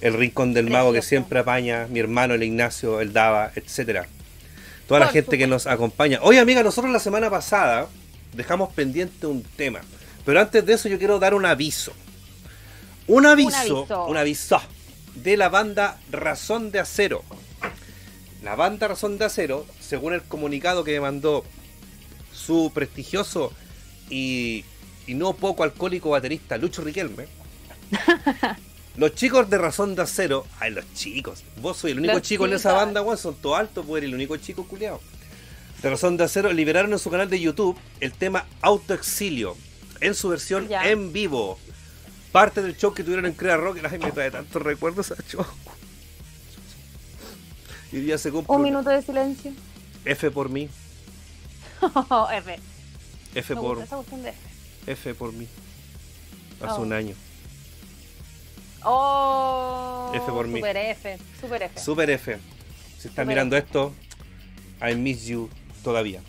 El 0.01 0.15
rincón 0.15 0.53
del 0.53 0.71
mago 0.71 0.93
que 0.93 1.03
siempre 1.03 1.39
apaña. 1.41 1.87
Mi 1.89 2.01
hermano 2.01 2.35
el 2.35 2.43
Ignacio, 2.43 3.01
el 3.01 3.13
Dava, 3.13 3.51
etcétera. 3.55 4.07
toda 4.87 5.01
la 5.01 5.09
gente 5.09 5.39
que 5.39 5.47
nos 5.47 5.67
acompaña. 5.67 6.19
Oye, 6.23 6.39
amiga, 6.39 6.63
nosotros 6.63 6.93
la 6.93 7.01
semana 7.01 7.31
pasada 7.31 7.89
dejamos 8.35 8.73
pendiente 8.73 9.27
un 9.27 9.43
tema. 9.43 9.81
Pero 10.25 10.41
antes 10.41 10.65
de 10.65 10.75
eso 10.75 10.89
yo 10.89 10.99
quiero 10.99 11.19
dar 11.19 11.35
un 11.35 11.47
aviso. 11.47 11.93
Un 13.07 13.27
aviso, 13.27 13.79
aviso. 13.79 14.07
un 14.07 14.17
aviso 14.17 14.61
de 15.15 15.37
la 15.37 15.49
banda 15.49 15.99
Razón 16.11 16.71
de 16.71 16.81
Acero. 16.81 17.23
La 18.43 18.55
banda 18.55 18.89
Razón 18.89 19.19
de 19.19 19.25
Acero, 19.25 19.67
según 19.81 20.13
el 20.13 20.23
comunicado 20.23 20.85
que 20.85 21.01
mandó 21.01 21.45
su 22.33 22.71
prestigioso 22.75 23.53
y, 24.11 24.65
y 25.07 25.15
no 25.15 25.33
poco 25.33 25.65
alcohólico 25.65 26.11
baterista 26.11 26.59
Lucho 26.59 26.83
Riquelme. 26.83 27.27
Los 28.97 29.15
chicos 29.15 29.51
de 29.51 29.59
Razón 29.59 29.95
de 29.95 30.03
Acero, 30.03 30.47
ay, 30.59 30.71
los 30.73 30.85
chicos, 30.95 31.43
vos 31.61 31.77
soy 31.77 31.91
el 31.93 31.99
único 31.99 32.15
Los 32.15 32.23
chico 32.23 32.47
en 32.47 32.55
esa 32.55 32.73
banda, 32.73 33.03
weón, 33.03 33.19
son 33.19 33.35
todos 33.35 33.59
altos, 33.59 33.85
vos 33.87 33.99
eres 33.99 34.09
el 34.09 34.15
único 34.15 34.37
chico 34.39 34.67
culiado. 34.67 35.01
De 35.83 35.91
Razón 35.91 36.17
de 36.17 36.25
Acero 36.25 36.51
liberaron 36.53 36.93
en 36.93 36.99
su 36.99 37.11
canal 37.11 37.29
de 37.29 37.39
YouTube 37.39 37.77
el 38.01 38.13
tema 38.13 38.47
Autoexilio 38.63 39.57
en 40.01 40.15
su 40.15 40.29
versión 40.31 40.69
Ya. 40.69 40.89
en 40.89 41.13
vivo. 41.13 41.59
Parte 42.33 42.63
del 42.63 42.77
show 42.77 42.93
que 42.95 43.03
tuvieron 43.03 43.27
en 43.27 43.33
Crea 43.35 43.57
Rock, 43.59 43.79
ay, 43.91 43.99
me 43.99 44.13
trae 44.13 44.31
tantos 44.31 44.61
recuerdos 44.63 45.11
a 45.13 45.17
show. 45.29 45.45
Y 47.93 47.99
día 47.99 48.19
se 48.19 48.31
cumple 48.31 48.55
Un 48.57 48.63
minuto 48.63 48.91
de 48.91 49.03
silencio. 49.03 49.53
F 50.05 50.31
por 50.31 50.49
mí, 50.49 50.69
F. 52.33 52.59
F 53.35 53.55
Me 53.55 53.61
por 53.61 53.77
gusta 53.77 53.85
esa 53.85 53.97
cuestión 53.97 54.23
de 54.23 54.31
F. 54.31 54.39
F 54.87 55.15
por 55.15 55.33
mí. 55.33 55.47
Hace 56.61 56.73
Oh. 56.81 56.83
un 56.83 56.93
año. 56.93 57.15
Oh, 58.85 60.13
F 60.15 60.27
por 60.31 60.47
mí. 60.49 60.61
Super 60.61 60.77
F. 60.77 61.19
Super 61.41 61.63
F. 61.63 61.81
Super 61.81 62.11
F. 62.11 62.39
Si 62.99 63.09
estás 63.09 63.27
mirando 63.27 63.57
F. 63.57 63.67
esto, 63.67 63.93
I 64.87 64.95
miss 64.95 65.25
you 65.27 65.49
todavía. 65.83 66.21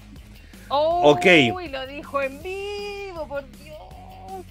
Oh, 0.69 1.11
Ok. 1.11 1.25
Uy, 1.53 1.69
lo 1.69 1.85
dijo 1.87 2.21
en 2.21 2.41
vivo, 2.43 3.27
por 3.27 3.43
Dios, 3.51 3.77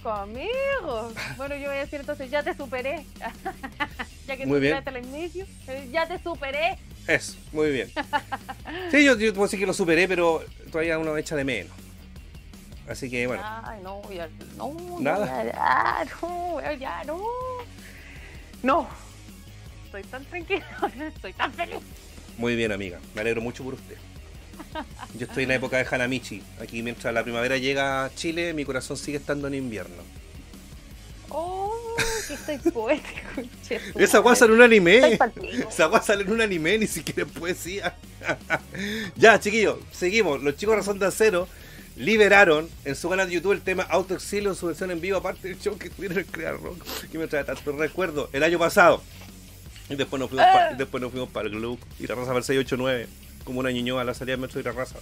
amigo. 0.05 1.11
Bueno, 1.35 1.55
yo 1.55 1.67
voy 1.67 1.77
a 1.77 1.81
decir 1.81 1.99
entonces, 1.99 2.29
ya 2.31 2.41
te 2.43 2.55
superé. 2.55 3.05
ya 4.27 4.37
que 4.37 4.45
Muy 4.45 4.59
bien. 4.59 4.81
al 4.85 4.97
inicio, 5.05 5.45
eh, 5.67 5.87
ya 5.91 6.07
te 6.07 6.17
superé. 6.19 6.77
Eso, 7.07 7.35
muy 7.51 7.71
bien. 7.71 7.91
Sí, 8.91 9.03
yo, 9.03 9.15
yo 9.17 9.33
puedo 9.33 9.45
decir 9.47 9.59
que 9.59 9.65
lo 9.65 9.73
superé, 9.73 10.07
pero 10.07 10.43
todavía 10.71 10.97
uno 10.97 11.15
echa 11.17 11.35
de 11.35 11.43
menos. 11.43 11.71
Así 12.89 13.09
que 13.09 13.27
bueno, 13.27 13.43
Ay, 13.65 13.81
no, 13.83 14.01
ya, 14.11 14.29
no, 14.55 14.73
no, 14.73 14.99
Nada. 14.99 15.43
ya, 15.43 15.51
ya, 16.05 16.05
no, 16.21 16.71
ya, 16.79 17.03
no. 17.03 17.19
No. 18.63 18.87
Estoy 19.85 20.03
tan 20.03 20.25
tranquila, 20.25 20.65
estoy 21.15 21.33
tan 21.33 21.53
feliz. 21.53 21.77
muy 22.37 22.55
bien, 22.55 22.71
amiga. 22.71 22.99
Me 23.15 23.21
alegro 23.21 23.41
mucho 23.41 23.63
por 23.63 23.75
usted. 23.75 23.97
Yo 25.17 25.25
estoy 25.27 25.43
en 25.43 25.49
la 25.49 25.55
época 25.55 25.77
de 25.77 25.87
Hanamichi. 25.89 26.43
Aquí 26.61 26.83
mientras 26.83 27.13
la 27.13 27.23
primavera 27.23 27.57
llega 27.57 28.05
a 28.05 28.13
Chile, 28.13 28.53
mi 28.53 28.65
corazón 28.65 28.97
sigue 28.97 29.17
estando 29.17 29.47
en 29.47 29.55
invierno. 29.55 30.03
Oh, 31.29 31.73
que 32.27 32.33
estoy 32.33 32.57
poético. 32.71 33.41
Esa 33.95 34.19
guasa 34.19 34.45
en 34.45 34.51
un 34.51 34.61
anime. 34.61 35.19
Esa 35.69 35.85
guasa 35.87 36.07
sale 36.07 36.23
en 36.23 36.31
un 36.31 36.41
anime, 36.41 36.77
ni 36.77 36.87
siquiera 36.87 37.23
en 37.23 37.29
poesía. 37.29 37.95
ya, 39.15 39.39
chiquillos, 39.39 39.77
seguimos. 39.91 40.41
Los 40.43 40.57
chicos 40.57 40.75
Razón 40.75 40.99
de 40.99 41.05
Acero 41.07 41.47
liberaron 41.97 42.69
en 42.85 42.95
su 42.95 43.09
canal 43.09 43.27
de 43.27 43.35
YouTube 43.35 43.53
el 43.53 43.61
tema 43.61 43.83
Autoexilio 43.83 44.51
en 44.51 44.55
su 44.55 44.67
versión 44.67 44.91
en 44.91 45.01
vivo, 45.01 45.17
aparte 45.17 45.47
del 45.47 45.59
show 45.59 45.77
que 45.77 45.89
tuvieron 45.89 46.19
en 46.19 46.25
Crear 46.25 46.59
Rock, 46.59 46.83
que 47.11 47.17
me 47.17 47.27
trae 47.27 47.43
tanto 47.43 47.71
recuerdo, 47.71 48.29
el 48.33 48.43
año 48.43 48.59
pasado. 48.59 49.01
Y 49.89 49.95
después 49.95 50.19
nos 50.19 50.29
fuimos 50.29 50.45
Ah. 50.47 50.53
para 50.53 50.73
después 50.75 51.01
nos 51.01 51.11
fuimos 51.11 51.29
para 51.29 51.47
el 51.47 51.53
club 51.53 51.79
y 51.99 52.07
la 52.07 52.15
raza 52.15 52.27
para 52.27 52.39
el 52.39 52.43
689, 52.43 53.07
como 53.43 53.59
una 53.59 53.71
ñoñoa 53.71 54.01
a 54.01 54.05
la 54.05 54.13
salida 54.13 54.33
del 54.33 54.41
metro 54.41 54.59
y 54.59 54.63
la 54.63 54.71
raza. 54.73 54.97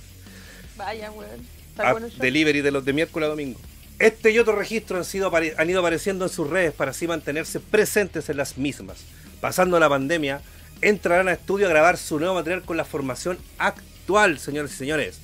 Vaya, 0.77 1.11
weón. 1.11 1.41
Está 1.71 1.89
a 1.89 1.91
bueno 1.91 2.07
delivery 2.17 2.61
de 2.61 2.71
los 2.71 2.85
de 2.85 2.93
miércoles 2.93 3.27
a 3.27 3.29
domingo. 3.29 3.59
Este 3.99 4.31
y 4.31 4.39
otro 4.39 4.55
registro 4.55 4.97
han, 4.97 5.05
sido, 5.05 5.31
han 5.35 5.69
ido 5.69 5.79
apareciendo 5.79 6.25
en 6.25 6.31
sus 6.31 6.49
redes 6.49 6.73
para 6.73 6.91
así 6.91 7.07
mantenerse 7.07 7.59
presentes 7.59 8.29
en 8.29 8.37
las 8.37 8.57
mismas. 8.57 8.99
Pasando 9.41 9.79
la 9.79 9.89
pandemia, 9.89 10.41
entrarán 10.81 11.27
a 11.29 11.33
estudio 11.33 11.65
a 11.65 11.69
grabar 11.69 11.97
su 11.97 12.19
nuevo 12.19 12.35
material 12.35 12.61
con 12.63 12.77
la 12.77 12.85
formación 12.85 13.37
actual, 13.57 14.37
señores 14.39 14.71
y 14.73 14.75
señores. 14.75 15.19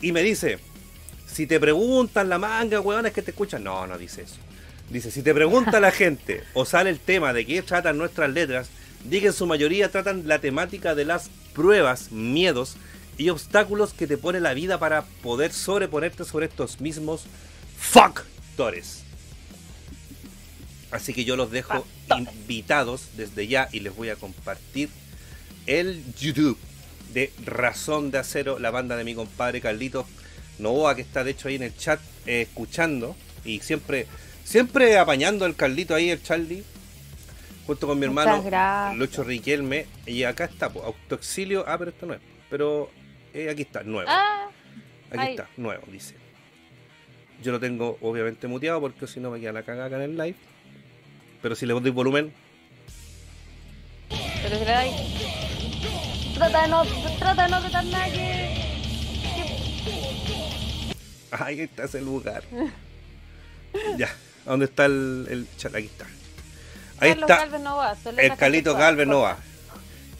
Y 0.00 0.12
me 0.12 0.22
dice, 0.22 0.58
si 1.26 1.46
te 1.46 1.58
preguntan 1.58 2.28
la 2.28 2.38
manga, 2.38 2.80
weón, 2.80 3.06
es 3.06 3.12
que 3.12 3.22
te 3.22 3.30
escuchan. 3.32 3.64
No, 3.64 3.86
no 3.86 3.98
dice 3.98 4.22
eso. 4.22 4.36
Dice, 4.90 5.10
si 5.10 5.22
te 5.22 5.34
pregunta 5.34 5.80
la 5.80 5.90
gente 5.90 6.44
o 6.52 6.64
sale 6.64 6.90
el 6.90 7.00
tema 7.00 7.32
de 7.32 7.46
qué 7.46 7.62
tratan 7.62 7.98
nuestras 7.98 8.30
letras, 8.30 8.68
di 9.04 9.20
que 9.20 9.28
en 9.28 9.32
su 9.32 9.46
mayoría 9.46 9.90
tratan 9.90 10.28
la 10.28 10.38
temática 10.38 10.94
de 10.94 11.04
las 11.04 11.30
pruebas, 11.54 12.12
miedos 12.12 12.76
y 13.16 13.30
obstáculos 13.30 13.92
que 13.94 14.06
te 14.06 14.18
pone 14.18 14.40
la 14.40 14.54
vida 14.54 14.78
para 14.78 15.02
poder 15.22 15.52
sobreponerte 15.52 16.24
sobre 16.24 16.46
estos 16.46 16.80
mismos 16.80 17.24
factores. 17.78 19.02
Así 20.90 21.12
que 21.12 21.24
yo 21.24 21.34
los 21.36 21.50
dejo 21.50 21.84
Factores. 22.06 22.34
invitados 22.34 23.08
desde 23.16 23.48
ya 23.48 23.68
y 23.72 23.80
les 23.80 23.94
voy 23.96 24.10
a 24.10 24.16
compartir 24.16 24.90
el 25.66 26.04
YouTube 26.14 26.58
de 27.12 27.32
Razón 27.44 28.10
de 28.10 28.18
Acero, 28.18 28.58
la 28.58 28.70
banda 28.70 28.96
de 28.96 29.04
mi 29.04 29.14
compadre 29.14 29.60
Carlitos 29.60 30.06
Novoa, 30.58 30.94
que 30.94 31.02
está 31.02 31.24
de 31.24 31.32
hecho 31.32 31.48
ahí 31.48 31.56
en 31.56 31.62
el 31.64 31.76
chat 31.76 32.00
eh, 32.26 32.42
escuchando 32.42 33.16
y 33.44 33.60
siempre, 33.60 34.06
siempre 34.44 34.98
apañando 34.98 35.44
al 35.44 35.56
Carlito 35.56 35.94
ahí, 35.94 36.10
el 36.10 36.22
Charlie, 36.22 36.64
junto 37.66 37.86
con 37.86 37.98
mi 37.98 38.06
Muchas 38.06 38.26
hermano 38.26 38.42
gracias. 38.44 38.98
Lucho 38.98 39.24
Riquelme. 39.24 39.86
Y 40.06 40.24
acá 40.24 40.44
está, 40.44 40.70
po, 40.70 40.82
autoexilio. 40.82 41.64
Ah, 41.66 41.76
pero 41.78 41.90
esto 41.90 42.06
no 42.06 42.14
es. 42.14 42.20
Pero 42.50 42.90
eh, 43.32 43.48
aquí 43.50 43.62
está, 43.62 43.82
nuevo. 43.82 44.08
Ah, 44.10 44.48
Aquí 45.10 45.30
está, 45.30 45.48
nuevo, 45.56 45.82
dice. 45.92 46.16
Yo 47.42 47.52
lo 47.52 47.60
tengo 47.60 47.98
obviamente 48.00 48.46
muteado 48.48 48.80
porque 48.80 49.06
si 49.06 49.20
no 49.20 49.30
me 49.30 49.40
queda 49.40 49.52
la 49.52 49.62
cagada 49.62 49.86
acá 49.86 49.96
en 49.96 50.02
el 50.02 50.16
live. 50.16 50.36
Pero 51.42 51.54
si 51.54 51.66
le 51.66 51.74
doy 51.74 51.90
volumen, 51.90 52.32
pero 54.42 54.58
si 54.58 54.64
le 54.64 54.70
dais. 54.70 54.92
Trata 56.34 56.62
de 56.62 56.68
no, 56.68 56.82
trata 57.18 57.44
de 57.44 57.48
no 57.50 57.56
apretar 57.56 57.84
nada 57.84 58.08
ahí 61.40 61.60
está 61.60 61.84
ese 61.84 62.00
lugar. 62.00 62.42
ya, 63.96 64.08
¿a 64.46 64.50
¿dónde 64.50 64.66
está 64.66 64.86
el, 64.86 65.26
el 65.30 65.46
chat? 65.56 65.74
Aquí 65.74 65.86
está. 65.86 66.06
Ahí 67.00 67.10
Carlos 67.10 67.30
está 67.30 67.36
Galvez 67.44 67.60
no 67.60 67.76
va, 67.76 67.96
el 68.18 68.36
Carlito 68.36 68.74
Galvez 68.74 69.06
no 69.06 69.20
va. 69.20 69.36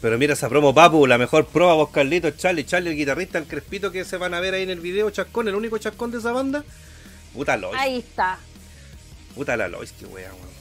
Pero 0.01 0.19
mira 0.19 0.35
esa 0.35 0.49
promo, 0.51 0.75
papu, 0.75 1.07
la 1.07 1.17
mejor 1.17 1.47
prueba 1.47 1.73
vos, 1.75 1.89
Carlito, 1.91 2.31
Charlie, 2.33 2.65
Charlie, 2.67 2.91
el 2.91 2.97
guitarrista, 2.97 3.39
el 3.39 3.47
crespito 3.47 3.91
que 3.91 4.05
se 4.05 4.19
van 4.19 4.35
a 4.35 4.41
ver 4.41 4.53
ahí 4.55 4.63
en 4.65 4.71
el 4.71 4.81
video, 4.81 5.09
Chascón, 5.11 5.49
el 5.49 5.55
único 5.55 5.79
Chascón 5.79 6.11
de 6.11 6.19
esa 6.19 6.33
banda. 6.33 6.63
Puta 7.33 7.57
Lois, 7.57 7.77
Ahí 7.81 7.99
está. 7.99 8.39
puta 9.35 9.57
la 9.57 9.67
Lois, 9.69 9.93
qué 9.99 10.05
wea, 10.07 10.31
weón. 10.35 10.55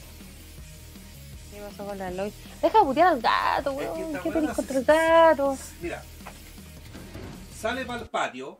¿Qué 1.52 1.60
pasó 1.60 1.84
con 1.86 1.98
la 1.98 2.10
Lois? 2.10 2.32
Deja 2.62 2.78
de 2.78 2.84
putear 2.84 3.08
al 3.08 3.20
gato, 3.20 3.72
weón. 3.72 4.18
¿Qué 4.22 4.30
tenés 4.30 4.50
contra 4.52 4.78
el 4.78 4.84
gato? 4.84 5.58
Mira, 5.82 6.02
sale 7.60 7.84
para 7.84 8.02
el 8.02 8.08
patio, 8.08 8.58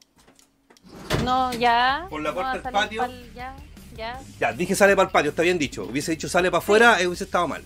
No, 1.24 1.52
ya. 1.54 2.06
Por 2.10 2.20
la 2.22 2.30
No, 2.30 2.34
puerta 2.34 2.52
del 2.58 2.72
patio. 2.72 3.02
pa'l- 3.02 3.32
ya, 3.34 3.56
ya. 3.96 4.20
ya, 4.40 4.52
dije 4.52 4.74
sale 4.74 4.94
para 4.96 5.06
el 5.06 5.12
patio, 5.12 5.30
está 5.30 5.42
bien 5.42 5.58
dicho. 5.58 5.84
Hubiese 5.84 6.12
dicho 6.12 6.28
sale 6.28 6.50
para 6.50 6.58
afuera, 6.58 7.00
eh, 7.00 7.06
hubiese 7.06 7.24
estado 7.24 7.48
mal. 7.48 7.62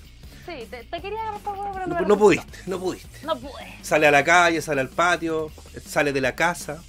Sí, 0.47 0.67
te, 0.71 0.83
te 0.85 1.01
quería 1.03 1.21
agarrar 1.23 1.41
pa' 1.41 1.51
huevo, 1.53 1.71
pero 1.75 1.87
No, 1.87 2.01
no 2.01 2.09
lo 2.09 2.19
pudiste, 2.19 2.59
no 2.67 2.79
pudiste. 2.81 3.27
No 3.27 3.37
pude. 3.39 3.75
Sale 3.83 4.07
a 4.07 4.11
la 4.11 4.25
calle, 4.25 4.63
sale 4.63 4.81
al 4.81 4.89
patio, 4.89 5.51
sale 5.87 6.13
de 6.13 6.21
la 6.21 6.35
casa. 6.35 6.83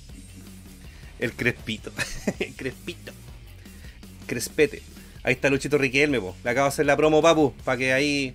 El 1.20 1.34
crespito. 1.34 1.92
El 2.40 2.56
crespito. 2.56 3.12
Crespete. 4.28 4.82
Ahí 5.24 5.34
está 5.34 5.50
Luchito 5.50 5.78
Riquelme, 5.78 6.22
po. 6.22 6.36
Le 6.44 6.50
acabo 6.52 6.66
de 6.66 6.70
hacer 6.70 6.86
la 6.86 6.96
promo, 6.96 7.22
papu, 7.22 7.54
para 7.66 7.78
que 7.78 7.92
ahí 7.94 8.34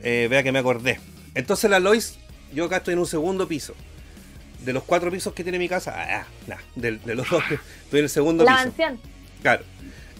eh, 0.00 0.28
vea 0.30 0.42
que 0.44 0.52
me 0.52 0.60
acordé. 0.60 1.00
Entonces 1.34 1.68
la 1.70 1.80
Lois, 1.80 2.16
yo 2.52 2.66
acá 2.66 2.76
estoy 2.76 2.92
en 2.94 3.00
un 3.00 3.06
segundo 3.06 3.48
piso. 3.48 3.74
De 4.64 4.72
los 4.72 4.82
cuatro 4.84 5.10
pisos 5.10 5.32
que 5.34 5.42
tiene 5.42 5.58
mi 5.58 5.68
casa, 5.68 5.94
ah, 5.96 6.26
nah, 6.46 6.56
de, 6.74 6.92
de 6.98 7.14
los 7.14 7.28
dos, 7.28 7.42
estoy 7.84 7.98
en 8.00 8.04
el 8.04 8.10
segundo 8.10 8.44
La 8.44 8.52
piso. 8.52 8.64
mansión. 8.66 9.00
Claro. 9.42 9.64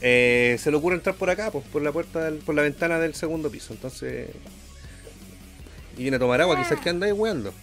Eh, 0.01 0.59
se 0.61 0.71
le 0.71 0.77
ocurre 0.77 0.97
entrar 0.97 1.15
por 1.15 1.31
acá, 1.31 1.51
pues, 1.51 1.65
por 1.67 1.81
la 1.81 1.91
puerta, 1.93 2.25
del- 2.25 2.41
por 2.41 2.55
la 2.55 2.63
ventana 2.63 2.99
del 2.99 3.15
segundo 3.15 3.51
piso. 3.51 3.73
Entonces. 3.73 4.29
Y 5.97 6.03
viene 6.03 6.17
a 6.17 6.21
tomar 6.21 6.41
agua, 6.41 6.59
quizás 6.63 6.79
que 6.81 6.91
anda 6.91 7.07
ahí 7.07 7.13
weando. 7.13 7.55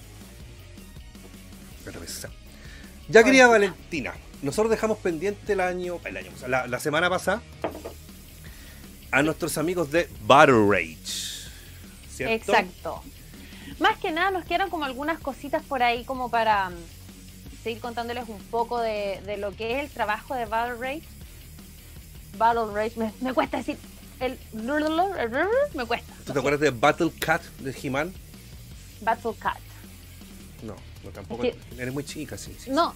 Ya 3.09 3.23
quería 3.23 3.47
Valentina. 3.47 4.13
Nosotros 4.41 4.71
dejamos 4.71 4.97
pendiente 4.99 5.53
el 5.53 5.59
año. 5.59 5.99
El 6.05 6.17
año 6.17 6.32
la, 6.47 6.65
la 6.67 6.79
semana 6.79 7.09
pasada. 7.09 7.41
A 9.11 9.21
nuestros 9.23 9.57
amigos 9.57 9.91
de 9.91 10.07
Battle 10.25 10.65
Rage. 10.69 10.95
¿Cierto? 12.09 12.53
Exacto. 12.53 13.03
Más 13.82 13.97
que 13.97 14.11
nada 14.11 14.29
nos 14.29 14.45
quedan 14.45 14.69
como 14.69 14.86
algunas 14.86 15.19
cositas 15.19 15.63
por 15.63 15.82
ahí 15.82 16.03
como 16.05 16.29
para 16.29 16.69
mm, 16.69 16.75
seguir 17.63 17.82
contándoles 17.82 18.29
un 18.29 18.39
poco 18.43 18.79
de, 18.79 19.19
de 19.25 19.38
lo 19.38 19.55
que 19.55 19.77
es 19.79 19.84
el 19.84 19.89
trabajo 19.89 20.36
de 20.36 20.45
Battle 20.45 20.75
Rage. 20.75 21.01
Battle 22.38 22.73
Rage, 22.73 22.99
me, 22.99 23.11
me 23.21 23.34
cuesta 23.34 23.57
decir 23.57 23.77
el 24.19 24.38
me 25.73 25.86
cuesta. 25.86 26.13
¿Tú 26.25 26.32
te 26.32 26.38
acuerdas 26.38 26.61
de 26.61 26.69
Battle 26.69 27.11
Cat 27.19 27.41
de 27.59 27.75
He-Man? 27.82 28.13
Battle 29.01 29.34
Cat. 29.39 29.57
No. 30.61 30.75
No, 31.03 31.09
tampoco. 31.09 31.43
Es 31.43 31.55
Eres 31.75 31.91
muy 31.91 32.03
chica, 32.03 32.38
sí. 32.38 32.55
sí. 32.59 32.69
No, 32.69 32.93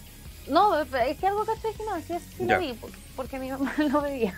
no, 0.48 0.80
es 0.80 1.18
que 1.18 1.26
algo 1.26 1.46
que 1.46 1.54
estoy 1.54 1.72
diciendo, 1.72 1.96
sí, 2.08 2.14
sí 2.38 2.46
lo 2.46 2.60
vi, 2.60 2.74
porque, 2.74 2.98
porque 3.16 3.40
mi 3.40 3.50
mamá 3.50 3.74
lo 3.92 4.02
veía. 4.02 4.36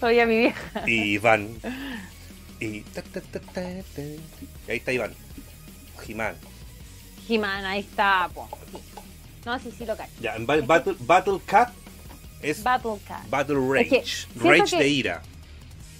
lo 0.00 0.06
veía 0.06 0.26
mi 0.26 0.38
vieja. 0.38 0.84
Y 0.86 1.14
Iván. 1.14 1.58
Y. 2.60 2.80
ta, 2.82 3.02
ta, 3.02 3.20
ta, 3.20 3.40
ta, 3.40 3.62
ta. 3.94 4.02
Y 4.02 4.20
ahí 4.70 4.76
está 4.76 4.92
Iván. 4.92 5.14
Jimán. 6.04 6.36
Jimán, 7.26 7.64
ahí 7.64 7.80
está, 7.80 8.28
po. 8.34 8.48
No, 9.44 9.58
sí, 9.58 9.72
sí 9.76 9.86
lo 9.86 9.96
cacho. 9.96 10.12
Ya, 10.20 10.36
en 10.36 10.46
Ba- 10.46 10.60
Battle, 10.60 10.96
Battle 11.00 11.40
Cat 11.46 11.72
es 12.42 12.62
Battle 12.62 12.98
Cat. 13.06 13.26
Battle 13.28 13.80
Es 13.80 13.88
que 13.88 13.98
Rage. 14.00 14.26
Rage 14.36 14.70
que- 14.76 14.82
de 14.82 14.88
ira. 14.88 15.22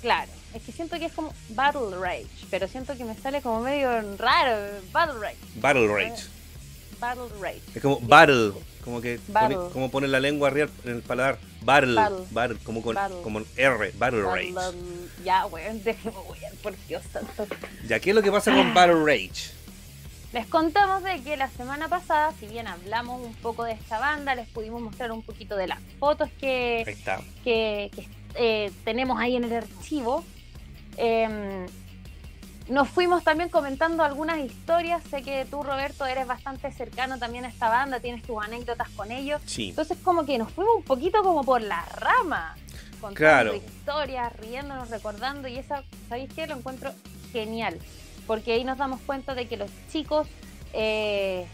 Claro, 0.03 0.31
es 0.55 0.63
que 0.63 0.73
siento 0.73 0.99
que 0.99 1.07
es 1.07 1.13
como 1.13 1.33
Battle 1.51 1.97
Rage, 1.99 2.27
pero 2.51 2.67
siento 2.69 2.97
que 2.97 3.05
me 3.05 3.15
sale 3.17 3.41
como 3.43 3.61
medio 3.61 3.89
raro. 4.17 4.81
Battle 4.93 5.19
Rage. 5.21 5.37
Battle 5.57 5.89
Rage. 5.89 6.23
Battle 6.99 7.29
Rage. 7.41 7.63
Es 7.75 7.83
como 7.83 8.01
battle. 8.01 8.53
Como 8.85 9.01
que 9.01 9.19
pone, 9.33 9.57
como 9.73 9.91
pone 9.91 10.09
la 10.09 10.21
lengua 10.21 10.49
arriba 10.49 10.69
en 10.85 10.91
el 10.97 11.03
paladar. 11.03 11.39
Battle. 11.63 11.95
Battle. 12.31 12.57
como 12.65 12.81
con 12.83 12.97
como 13.23 13.41
R. 13.57 13.93
Battle 13.99 14.23
Rage. 14.23 14.53
Battle- 14.53 14.81
Ya, 15.25 15.47
weón, 15.47 15.83
déjeme 15.85 16.17
weón, 16.17 16.57
por 16.63 16.75
Dios 16.89 17.03
santo. 17.13 17.47
Ya, 17.87 18.01
¿qué 18.01 18.11
es 18.11 18.17
lo 18.17 18.23
que 18.23 18.33
pasa 18.33 18.53
con 18.55 18.73
Battle 18.73 19.05
Rage? 19.05 19.53
Les 20.33 20.47
contamos 20.47 21.03
de 21.03 21.21
que 21.23 21.37
la 21.37 21.51
semana 21.51 21.89
pasada, 21.89 22.33
si 22.39 22.47
bien 22.47 22.69
hablamos 22.69 23.21
un 23.21 23.35
poco 23.35 23.65
de 23.65 23.73
esta 23.73 23.99
banda, 23.99 24.35
les 24.37 24.47
pudimos 24.49 24.81
mostrar 24.81 25.11
un 25.11 25.23
poquito 25.23 25.57
de 25.57 25.67
las 25.67 25.81
fotos 25.99 26.31
que, 26.41 26.97
que, 27.45 27.91
eh, 28.37 28.71
tenemos 28.85 29.19
ahí 29.21 29.35
en 29.37 29.45
el 29.45 29.53
archivo. 29.53 30.25
Em, 30.97 31.67
nos 32.71 32.89
fuimos 32.89 33.25
también 33.25 33.49
comentando 33.51 34.05
algunas 34.05 34.39
historias. 34.39 35.03
Sé 35.11 35.23
que 35.23 35.45
tú, 35.51 35.63
Roberto, 35.63 36.07
eres 36.07 36.27
bastante 36.27 36.71
cercano 36.73 37.19
también 37.19 37.45
a 37.45 37.49
esta 37.49 37.69
banda, 37.69 38.01
tienes 38.01 38.23
tus 38.23 38.43
anécdotas 38.43 38.89
con 38.91 39.11
ellos. 39.11 39.41
Sí. 39.45 39.71
Entonces, 39.71 39.99
como 40.03 40.25
que 40.25 40.39
nos 40.39 40.51
fuimos 40.53 40.77
un 40.77 40.83
poquito 40.85 41.23
como 41.23 41.43
por 41.45 41.61
la 41.63 41.85
rama, 41.87 42.57
contando 43.01 43.15
Claro. 43.17 43.55
historias, 43.57 44.33
riéndonos, 44.37 44.89
recordando. 44.91 45.49
Y 45.49 45.59
esa, 45.59 45.83
¿sabéis 46.09 46.33
qué? 46.33 46.47
Lo 46.47 46.57
encuentro 46.57 46.93
genial. 47.33 47.79
Porque 48.27 48.53
ahí 48.53 48.65
nos 48.65 48.79
damos 48.79 49.01
cuenta 49.01 49.35
de 49.35 49.49
que 49.49 49.57
los 49.57 49.71
chicos 49.91 50.29
eh, 50.73 51.47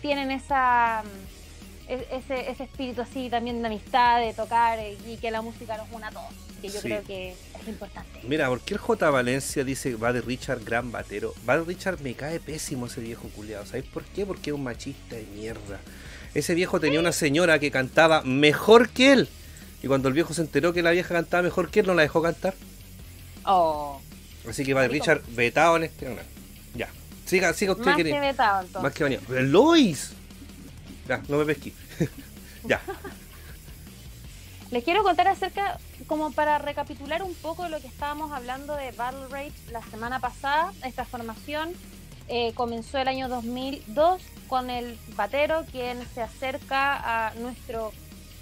tienen 0.00 0.30
esa 0.30 1.02
mm, 1.04 1.90
e- 1.90 2.06
ese, 2.12 2.50
ese 2.50 2.64
espíritu 2.64 3.02
así 3.02 3.28
también 3.28 3.60
de 3.60 3.66
amistad, 3.66 4.20
de 4.20 4.32
tocar 4.34 4.78
eh, 4.78 4.96
y 5.06 5.16
que 5.16 5.30
la 5.32 5.42
música 5.42 5.76
nos 5.76 5.90
una 5.90 6.08
a 6.08 6.10
todos. 6.12 6.32
Que 6.64 6.70
yo 6.70 6.80
Sí. 6.80 6.88
creo 6.88 7.02
que 7.04 7.32
es 7.32 7.68
importante. 7.68 8.20
Mira, 8.22 8.48
¿por 8.48 8.58
qué 8.62 8.72
el 8.72 8.80
J 8.80 9.10
Valencia 9.10 9.64
dice 9.64 9.96
va 9.96 10.14
de 10.14 10.22
Richard 10.22 10.64
gran 10.64 10.90
batero? 10.90 11.34
Va 11.46 11.58
de 11.58 11.64
Richard 11.64 12.00
me 12.00 12.14
cae 12.14 12.40
pésimo 12.40 12.86
ese 12.86 13.02
viejo 13.02 13.28
culiado. 13.36 13.66
¿Sabes 13.66 13.84
por 13.84 14.02
qué? 14.04 14.24
Porque 14.24 14.48
es 14.48 14.54
un 14.56 14.62
machista 14.62 15.14
de 15.16 15.24
mierda. 15.34 15.78
Ese 16.32 16.54
viejo 16.54 16.80
tenía 16.80 17.00
una 17.00 17.12
señora 17.12 17.58
que 17.58 17.70
cantaba 17.70 18.22
mejor 18.22 18.88
que 18.88 19.12
él. 19.12 19.28
Y 19.82 19.88
cuando 19.88 20.08
el 20.08 20.14
viejo 20.14 20.32
se 20.32 20.40
enteró 20.40 20.72
que 20.72 20.80
la 20.82 20.92
vieja 20.92 21.10
cantaba 21.14 21.42
mejor 21.42 21.70
que 21.70 21.80
él, 21.80 21.86
no 21.86 21.92
la 21.92 22.00
dejó 22.00 22.22
cantar. 22.22 22.54
Oh, 23.44 24.00
Así 24.48 24.64
que 24.64 24.72
va 24.72 24.80
de. 24.80 24.88
Richard 24.88 25.20
vetado 25.36 25.76
en 25.76 25.82
este 25.82 26.06
canal. 26.06 26.24
Ya. 26.74 26.88
Siga, 27.26 27.52
siga 27.52 27.72
usted 27.72 27.84
más 27.84 27.96
que 27.96 28.04
vetado 28.04 28.62
entonces. 28.62 28.82
Más 28.82 28.92
que. 28.94 29.42
¡Lois! 29.42 30.12
Ya, 31.06 31.22
no 31.28 31.36
me 31.36 31.44
pesqué. 31.44 31.74
ya. 32.64 32.80
Les 34.70 34.82
quiero 34.82 35.02
contar 35.04 35.28
acerca, 35.28 35.78
como 36.06 36.32
para 36.32 36.58
recapitular 36.58 37.22
un 37.22 37.34
poco 37.34 37.68
lo 37.68 37.80
que 37.80 37.86
estábamos 37.86 38.32
hablando 38.32 38.76
de 38.76 38.92
Battle 38.92 39.28
Rage 39.30 39.52
la 39.72 39.82
semana 39.82 40.20
pasada. 40.20 40.72
Esta 40.84 41.04
formación 41.04 41.72
eh, 42.28 42.52
comenzó 42.54 42.98
el 42.98 43.08
año 43.08 43.28
2002 43.28 44.22
con 44.48 44.70
el 44.70 44.98
batero, 45.16 45.64
quien 45.70 45.98
se 46.14 46.22
acerca 46.22 47.28
a 47.28 47.34
nuestro 47.34 47.92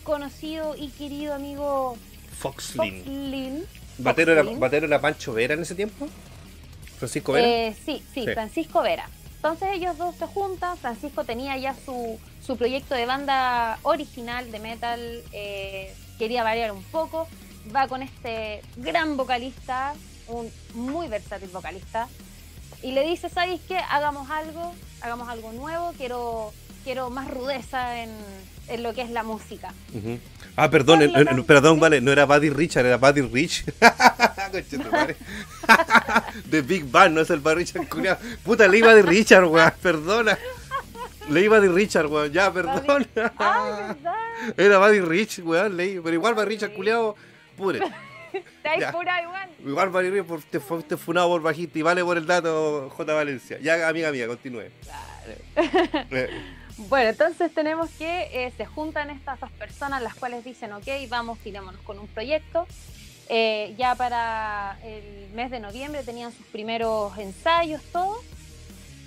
conocido 0.02 0.74
y 0.76 0.88
querido 0.88 1.34
amigo 1.34 1.96
Foxlin. 2.38 2.96
Foxlin. 3.04 3.64
¿Batero 3.98 4.32
era. 4.32 4.42
¿Batero 4.42 4.86
era 4.86 5.00
Pancho 5.00 5.32
Vera 5.32 5.54
en 5.54 5.60
ese 5.62 5.74
tiempo? 5.74 6.08
¿Francisco 6.98 7.32
Vera? 7.32 7.46
Eh, 7.46 7.76
sí, 7.84 8.02
sí, 8.12 8.24
Sí. 8.24 8.32
Francisco 8.32 8.82
Vera. 8.82 9.08
Entonces 9.36 9.70
ellos 9.72 9.98
dos 9.98 10.14
se 10.14 10.26
juntan, 10.26 10.76
Francisco 10.78 11.24
tenía 11.24 11.56
ya 11.58 11.74
su, 11.84 12.18
su 12.44 12.56
proyecto 12.56 12.94
de 12.94 13.06
banda 13.06 13.76
original 13.82 14.52
de 14.52 14.58
metal, 14.60 15.22
eh, 15.32 15.92
quería 16.16 16.44
variar 16.44 16.70
un 16.70 16.84
poco, 16.84 17.26
va 17.74 17.88
con 17.88 18.02
este 18.02 18.62
gran 18.76 19.16
vocalista, 19.16 19.94
un 20.28 20.50
muy 20.74 21.08
versátil 21.08 21.48
vocalista, 21.50 22.08
y 22.82 22.92
le 22.92 23.06
dice, 23.06 23.28
¿sabes 23.28 23.60
qué? 23.68 23.76
Hagamos 23.76 24.28
algo, 24.30 24.74
hagamos 25.00 25.28
algo 25.28 25.52
nuevo, 25.52 25.92
quiero, 25.96 26.52
quiero 26.84 27.10
más 27.10 27.30
rudeza 27.30 28.02
en, 28.02 28.10
en 28.68 28.82
lo 28.82 28.92
que 28.94 29.02
es 29.02 29.10
la 29.10 29.22
música. 29.22 29.72
Ah, 30.56 30.68
perdón, 30.70 31.00
perdón, 31.46 31.80
vale, 31.80 32.00
no 32.00 32.10
era 32.12 32.24
Buddy 32.26 32.50
Richard, 32.50 32.86
era 32.86 32.96
Buddy 32.96 33.22
Rich. 33.22 33.64
De 36.44 36.62
Big 36.62 36.90
Bang, 36.90 37.12
no 37.12 37.20
es 37.22 37.30
el 37.30 37.40
Buddy 37.40 37.54
Richard 37.54 37.88
culiao. 37.88 38.18
Puta, 38.44 38.68
leí 38.68 38.82
Buddy 38.82 39.02
Richard, 39.02 39.44
weón, 39.44 39.72
perdona. 39.80 40.38
Leí 41.30 41.48
Buddy 41.48 41.68
Richard, 41.68 42.06
weón, 42.06 42.32
ya, 42.32 42.52
perdón. 42.52 43.06
¡Ay, 43.38 43.72
verdad! 43.78 44.14
Era 44.56 44.78
Buddy 44.78 45.00
Rich, 45.00 45.40
weón, 45.44 45.76
leí. 45.76 46.00
Pero 46.00 46.14
igual 46.14 46.34
Buddy 46.34 46.46
Richard, 46.46 46.72
culiao, 46.74 47.16
pure. 47.52 47.80
Te 48.62 48.68
hay 48.68 48.80
Ya. 48.80 48.92
pura 48.92 49.20
igual. 49.22 49.50
Igual 49.64 49.92
Richard, 49.92 50.24
por- 50.26 50.42
te 50.42 50.58
fue 50.58 50.82
te 50.82 50.96
funado 50.96 51.28
por 51.28 51.42
bajista 51.42 51.78
y 51.78 51.82
vale 51.82 52.02
por 52.02 52.16
el 52.16 52.26
dato 52.26 52.88
J. 52.96 53.12
Valencia. 53.12 53.58
Ya, 53.60 53.86
amiga 53.88 54.10
mía, 54.10 54.26
continúe. 54.26 54.62
Eh, 56.10 56.30
Bueno, 56.88 57.10
entonces 57.10 57.52
tenemos 57.54 57.90
que 57.90 58.30
eh, 58.46 58.52
se 58.56 58.64
juntan 58.64 59.10
estas 59.10 59.38
dos 59.38 59.50
personas, 59.52 60.00
las 60.02 60.14
cuales 60.14 60.42
dicen, 60.42 60.72
ok, 60.72 60.86
vamos, 61.08 61.38
tirémonos 61.40 61.80
con 61.82 61.98
un 61.98 62.06
proyecto. 62.08 62.66
Eh, 63.28 63.74
ya 63.76 63.94
para 63.94 64.78
el 64.82 65.28
mes 65.34 65.50
de 65.50 65.60
noviembre 65.60 66.02
tenían 66.02 66.32
sus 66.32 66.46
primeros 66.46 67.16
ensayos, 67.18 67.82
todo. 67.92 68.16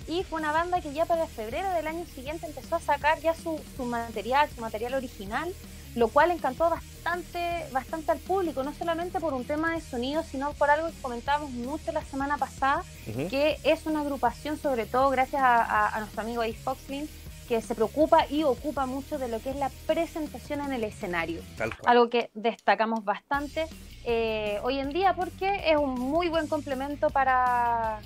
Y 0.06 0.22
fue 0.22 0.38
una 0.40 0.52
banda 0.52 0.80
que 0.80 0.92
ya 0.92 1.04
para 1.06 1.26
febrero 1.26 1.68
del 1.72 1.88
año 1.88 2.06
siguiente 2.14 2.46
empezó 2.46 2.76
a 2.76 2.80
sacar 2.80 3.20
ya 3.20 3.34
su, 3.34 3.60
su 3.76 3.84
material, 3.84 4.48
su 4.54 4.60
material 4.60 4.94
original, 4.94 5.52
lo 5.96 6.08
cual 6.08 6.30
encantó 6.30 6.68
bastante, 6.70 7.66
bastante 7.72 8.12
al 8.12 8.18
público, 8.18 8.62
no 8.62 8.72
solamente 8.74 9.18
por 9.18 9.32
un 9.34 9.44
tema 9.44 9.72
de 9.72 9.80
sonido, 9.80 10.22
sino 10.22 10.52
por 10.52 10.70
algo 10.70 10.88
que 10.88 11.00
comentábamos 11.00 11.50
mucho 11.52 11.90
la 11.90 12.02
semana 12.04 12.36
pasada, 12.36 12.82
que 13.28 13.58
es 13.64 13.86
una 13.86 14.02
agrupación, 14.02 14.58
sobre 14.58 14.84
todo 14.86 15.08
gracias 15.10 15.42
a, 15.42 15.62
a- 15.62 15.96
a 15.96 16.00
nuestro 16.00 16.20
amigo 16.20 16.42
Ace 16.42 16.52
Foxlin, 16.52 17.08
que 17.48 17.62
se 17.62 17.74
preocupa 17.74 18.26
y 18.28 18.42
ocupa 18.42 18.84
mucho 18.86 19.18
de 19.18 19.28
lo 19.28 19.40
que 19.40 19.50
es 19.50 19.56
la 19.56 19.70
presentación 19.86 20.60
en 20.60 20.72
el 20.72 20.84
escenario. 20.84 21.40
Algo 21.86 22.10
que 22.10 22.28
destacamos 22.34 23.04
bastante 23.04 23.66
eh, 24.04 24.60
hoy 24.64 24.78
en 24.78 24.90
día 24.90 25.14
porque 25.14 25.62
es 25.70 25.76
un 25.76 25.94
muy 25.94 26.28
buen 26.28 26.46
complemento 26.46 27.08
para... 27.08 28.00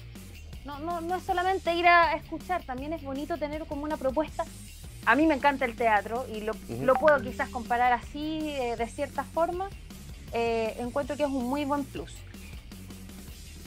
No, 0.64 0.78
no, 0.78 1.00
no 1.00 1.16
es 1.16 1.24
solamente 1.24 1.74
ir 1.74 1.86
a 1.88 2.14
escuchar, 2.14 2.62
también 2.62 2.92
es 2.92 3.02
bonito 3.02 3.36
tener 3.38 3.64
como 3.66 3.82
una 3.84 3.96
propuesta. 3.96 4.44
A 5.06 5.14
mí 5.16 5.26
me 5.26 5.34
encanta 5.34 5.64
el 5.64 5.74
teatro 5.76 6.26
y 6.32 6.40
lo, 6.40 6.52
lo 6.82 6.94
puedo 6.94 7.20
quizás 7.22 7.48
comparar 7.48 7.92
así 7.92 8.50
eh, 8.50 8.76
de 8.76 8.86
cierta 8.86 9.24
forma. 9.24 9.70
Eh, 10.32 10.76
encuentro 10.78 11.16
que 11.16 11.22
es 11.24 11.28
un 11.28 11.46
muy 11.48 11.64
buen 11.64 11.84
plus. 11.84 12.14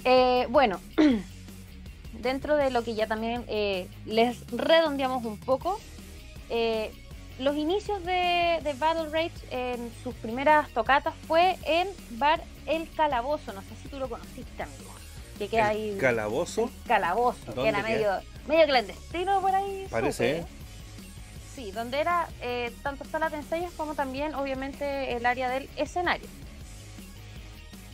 Eh, 0.06 0.46
bueno, 0.50 0.80
dentro 2.14 2.56
de 2.56 2.70
lo 2.72 2.84
que 2.84 2.96
ya 2.96 3.08
también 3.08 3.44
eh, 3.48 3.88
les 4.06 4.46
redondeamos 4.52 5.26
un 5.26 5.38
poco, 5.40 5.80
eh, 6.50 6.92
los 7.40 7.56
inicios 7.56 8.04
de, 8.06 8.60
de 8.64 8.74
Battle 8.78 9.10
Rage 9.10 9.32
en 9.50 9.92
sus 10.04 10.14
primeras 10.16 10.70
tocatas 10.70 11.14
fue 11.28 11.58
en 11.66 11.88
Bar 12.12 12.44
El 12.68 12.90
Calabozo, 12.92 13.54
no 13.54 13.62
sé 13.62 13.70
si 13.82 13.90
tú 13.90 13.98
lo 13.98 14.08
conociste, 14.08 14.62
amigo, 14.64 14.92
que 15.40 15.48
queda 15.48 15.70
ahí. 15.70 15.98
Calabozo. 16.00 16.64
El 16.66 16.88
Calabozo, 16.88 17.46
que 17.46 17.52
¿Dónde 17.54 17.70
era 17.70 17.84
queda? 17.84 17.90
medio, 17.90 18.12
medio 18.48 18.66
clandestino 18.66 19.42
por 19.42 19.56
ahí. 19.56 19.88
Parece, 19.90 20.42
supe. 20.42 20.63
Sí, 21.56 21.72
donde 21.72 22.00
era 22.00 22.28
eh, 22.42 22.72
tanto 22.82 23.06
sala 23.06 23.30
de 23.30 23.38
ensayos 23.38 23.72
como 23.74 23.94
también, 23.96 24.34
obviamente, 24.34 25.14
el 25.16 25.26
área 25.26 25.50
del 25.50 25.70
escenario. 25.76 26.28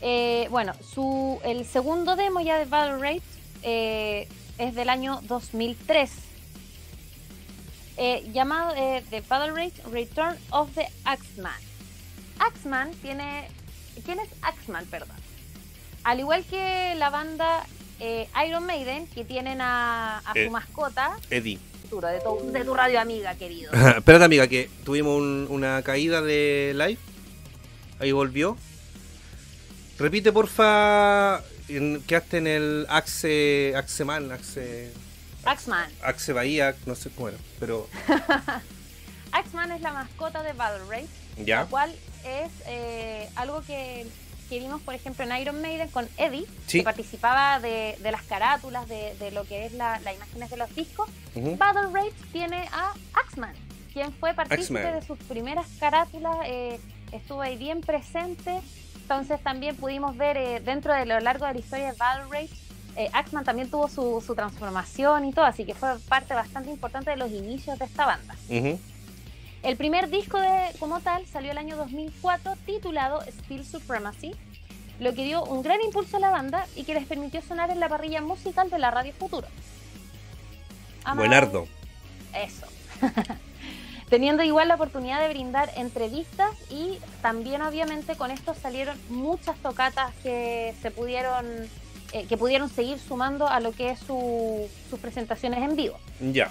Eh, 0.00 0.46
bueno, 0.50 0.72
su, 0.82 1.38
el 1.44 1.66
segundo 1.66 2.16
demo 2.16 2.40
ya 2.40 2.58
de 2.58 2.64
Battle 2.64 2.98
Rage 2.98 3.20
eh, 3.62 4.26
es 4.56 4.74
del 4.74 4.88
año 4.88 5.20
2003. 5.24 6.10
eh, 7.98 8.30
llamado 8.32 8.72
eh, 8.76 9.04
The 9.10 9.20
Battle 9.20 9.52
Rage 9.52 9.82
Return 9.92 10.38
of 10.50 10.70
the 10.74 10.88
Axeman. 11.04 11.60
Axeman 12.38 12.92
tiene. 13.02 13.46
¿Quién 14.06 14.20
es 14.20 14.28
Axeman, 14.40 14.86
perdón? 14.86 15.16
Al 16.04 16.18
igual 16.20 16.44
que 16.44 16.94
la 16.96 17.10
banda 17.10 17.66
eh, 17.98 18.26
Iron 18.46 18.64
Maiden, 18.64 19.06
que 19.08 19.26
tienen 19.26 19.60
a, 19.60 20.22
a 20.24 20.32
Eh. 20.34 20.46
su 20.46 20.50
mascota, 20.50 21.18
Eddie. 21.28 21.58
Arturo, 21.90 22.06
de 22.08 22.20
tu, 22.20 22.52
de 22.52 22.64
tu 22.64 22.72
radio 22.74 23.00
amiga, 23.00 23.34
querido. 23.34 23.72
Espérate, 23.96 24.24
amiga, 24.24 24.46
que 24.46 24.70
tuvimos 24.84 25.18
un- 25.18 25.48
una 25.50 25.82
caída 25.82 26.22
de 26.22 26.72
live. 26.76 26.98
Ahí 27.98 28.12
volvió. 28.12 28.56
Repite, 29.98 30.30
porfa. 30.32 31.42
En, 31.68 32.00
quedaste 32.02 32.38
en 32.38 32.46
el 32.46 32.86
Axe. 32.88 33.74
Axeman, 33.76 34.30
Axe. 34.30 34.92
Axman. 35.44 35.90
Axe 36.02 36.32
Bahía, 36.32 36.76
no 36.86 36.94
sé 36.94 37.10
cómo 37.10 37.28
era, 37.28 37.38
pero 37.58 37.88
Axman 39.32 39.72
es 39.72 39.80
la 39.80 39.92
mascota 39.92 40.42
de 40.42 40.52
Battle 40.52 40.84
Race, 40.88 41.08
ya. 41.44 41.62
lo 41.62 41.68
cual 41.70 41.90
es 42.24 42.50
eh, 42.66 43.28
algo 43.36 43.62
que, 43.62 44.06
que 44.50 44.58
vimos, 44.58 44.82
por 44.82 44.94
ejemplo, 44.94 45.24
en 45.24 45.34
Iron 45.40 45.62
Maiden 45.62 45.88
con 45.88 46.06
Eddie, 46.18 46.44
Sí. 46.66 46.78
que 46.78 46.84
participaba 46.84 47.60
de, 47.60 47.96
de 48.02 48.12
las 48.12 48.22
carátulas, 48.24 48.86
de, 48.88 49.14
de 49.18 49.30
lo 49.30 49.44
que 49.44 49.64
es 49.64 49.72
la- 49.72 49.98
las 50.00 50.14
imágenes 50.16 50.50
de 50.50 50.56
los 50.58 50.74
discos. 50.74 51.08
Ujú. 51.34 51.56
Battle 51.56 51.86
Rage 51.92 52.12
tiene 52.32 52.68
a 52.72 52.92
Axman, 53.14 53.54
quien 53.94 54.12
fue 54.12 54.34
partícipe 54.34 54.80
de 54.80 55.02
sus 55.02 55.18
primeras 55.20 55.66
carátulas, 55.78 56.36
eh, 56.46 56.78
estuvo 57.12 57.40
ahí 57.40 57.56
bien 57.56 57.80
presente. 57.80 58.60
Entonces 58.96 59.40
también 59.42 59.74
pudimos 59.76 60.16
ver 60.16 60.36
eh, 60.36 60.60
dentro 60.60 60.92
de 60.94 61.06
lo 61.06 61.18
largo 61.20 61.46
de 61.46 61.54
la 61.54 61.58
historia 61.58 61.86
de 61.92 61.96
Battle 61.98 62.24
Rage, 62.30 62.50
eh, 62.96 63.08
Axman 63.12 63.44
también 63.44 63.70
tuvo 63.70 63.88
su, 63.88 64.20
su 64.24 64.34
transformación 64.34 65.24
y 65.24 65.32
todo, 65.32 65.44
así 65.44 65.64
que 65.64 65.74
fue 65.74 65.96
parte 66.08 66.34
bastante 66.34 66.70
importante 66.70 67.10
de 67.10 67.16
los 67.16 67.30
inicios 67.30 67.78
de 67.78 67.84
esta 67.84 68.04
banda. 68.04 68.34
El 69.62 69.76
primer 69.76 70.08
disco 70.08 70.40
de, 70.40 70.68
como 70.78 71.00
tal 71.00 71.26
salió 71.26 71.52
el 71.52 71.58
año 71.58 71.76
2004 71.76 72.54
titulado 72.64 73.20
Steel 73.22 73.64
Supremacy, 73.66 74.32
lo 75.00 75.14
que 75.14 75.24
dio 75.24 75.44
un 75.44 75.62
gran 75.62 75.80
impulso 75.82 76.16
a 76.16 76.20
la 76.20 76.30
banda 76.30 76.66
y 76.76 76.84
que 76.84 76.94
les 76.94 77.06
permitió 77.06 77.42
sonar 77.42 77.70
en 77.70 77.80
la 77.80 77.88
parrilla 77.88 78.20
musical 78.22 78.70
de 78.70 78.78
la 78.78 78.90
Radio 78.90 79.12
Futuro. 79.12 79.46
Amado- 81.04 81.18
Buenardo. 81.28 81.66
Eso. 82.34 82.66
Teniendo 84.10 84.42
igual 84.42 84.68
la 84.68 84.74
oportunidad 84.74 85.20
de 85.20 85.28
brindar 85.28 85.70
entrevistas 85.76 86.50
y 86.70 86.98
también 87.22 87.62
obviamente 87.62 88.16
con 88.16 88.30
esto 88.30 88.54
salieron 88.54 88.98
muchas 89.08 89.56
tocatas 89.58 90.12
que 90.22 90.74
se 90.82 90.90
pudieron 90.90 91.46
eh, 92.12 92.26
que 92.26 92.36
pudieron 92.36 92.68
seguir 92.68 92.98
sumando 92.98 93.46
a 93.46 93.60
lo 93.60 93.70
que 93.70 93.90
es 93.90 94.00
su- 94.00 94.68
sus 94.88 94.98
presentaciones 94.98 95.60
en 95.62 95.76
vivo. 95.76 95.96
Ya. 96.32 96.50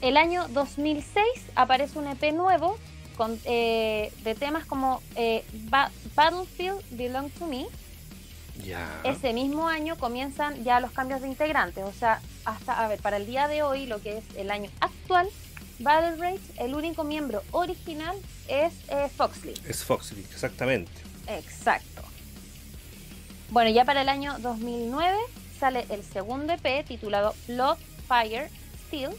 El 0.00 0.16
año 0.16 0.46
2006 0.48 1.24
aparece 1.54 1.98
un 1.98 2.06
EP 2.08 2.32
nuevo 2.32 2.76
con, 3.16 3.38
eh, 3.44 4.12
de 4.22 4.34
temas 4.34 4.66
como 4.66 5.02
eh, 5.16 5.44
Ba- 5.70 5.90
Battlefield 6.14 6.82
Belong 6.90 7.30
to 7.30 7.46
Me. 7.46 7.66
Ya. 8.64 9.00
Ese 9.04 9.32
mismo 9.32 9.68
año 9.68 9.96
comienzan 9.96 10.62
ya 10.64 10.80
los 10.80 10.90
cambios 10.92 11.20
de 11.22 11.28
integrantes, 11.28 11.84
o 11.84 11.92
sea, 11.92 12.20
hasta, 12.44 12.82
a 12.84 12.88
ver, 12.88 13.00
para 13.00 13.18
el 13.18 13.26
día 13.26 13.48
de 13.48 13.62
hoy, 13.62 13.86
lo 13.86 14.00
que 14.00 14.18
es 14.18 14.24
el 14.36 14.50
año 14.50 14.70
actual, 14.80 15.28
Battle 15.78 16.16
Rage, 16.16 16.40
el 16.58 16.74
único 16.74 17.04
miembro 17.04 17.42
original 17.50 18.16
es 18.48 18.72
eh, 18.88 19.10
Foxley. 19.14 19.54
Es 19.68 19.84
Foxley, 19.84 20.22
exactamente. 20.22 20.90
Exacto. 21.26 22.02
Bueno, 23.50 23.70
ya 23.70 23.84
para 23.84 24.02
el 24.02 24.08
año 24.08 24.38
2009 24.38 25.16
sale 25.60 25.84
el 25.90 26.02
segundo 26.02 26.52
EP 26.54 26.84
titulado 26.86 27.34
Blood, 27.46 27.76
Fire, 28.08 28.48
Steel. 28.86 29.10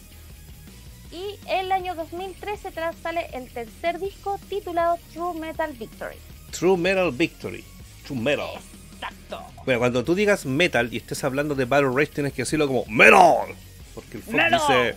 Y 1.12 1.36
el 1.50 1.72
año 1.72 1.96
2013 1.96 2.72
tras 2.72 2.96
sale 2.98 3.28
el 3.34 3.50
tercer 3.52 4.00
disco 4.00 4.40
titulado 4.50 4.98
True 5.14 5.40
Metal 5.40 5.72
Victory. 5.74 6.18
True 6.52 6.78
Metal 6.78 7.12
Victory. 7.12 7.64
True 8.06 8.20
Metal. 8.20 8.50
Exacto. 8.94 9.42
Bueno, 9.66 9.80
cuando 9.80 10.04
tú 10.04 10.16
digas 10.16 10.46
metal 10.46 10.90
y 10.92 10.98
estés 10.98 11.24
hablando 11.24 11.56
de 11.56 11.66
Battle 11.66 11.90
Rage, 11.94 12.08
tienes 12.14 12.34
que 12.34 12.42
decirlo 12.44 12.68
como 12.68 12.86
metal. 12.88 13.56
Porque 13.94 14.18
el 14.18 14.24
Fox 14.24 14.36
Metal. 14.36 14.60
dice 14.60 14.96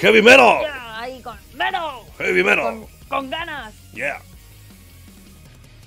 heavy 0.00 0.22
metal. 0.22 0.58
Ahí 0.94 1.20
con 1.22 1.36
metal, 1.54 2.00
Heavy 2.18 2.42
metal. 2.44 2.62
con, 2.62 2.86
con 3.08 3.30
ganas. 3.30 3.74
Yeah. 3.92 4.20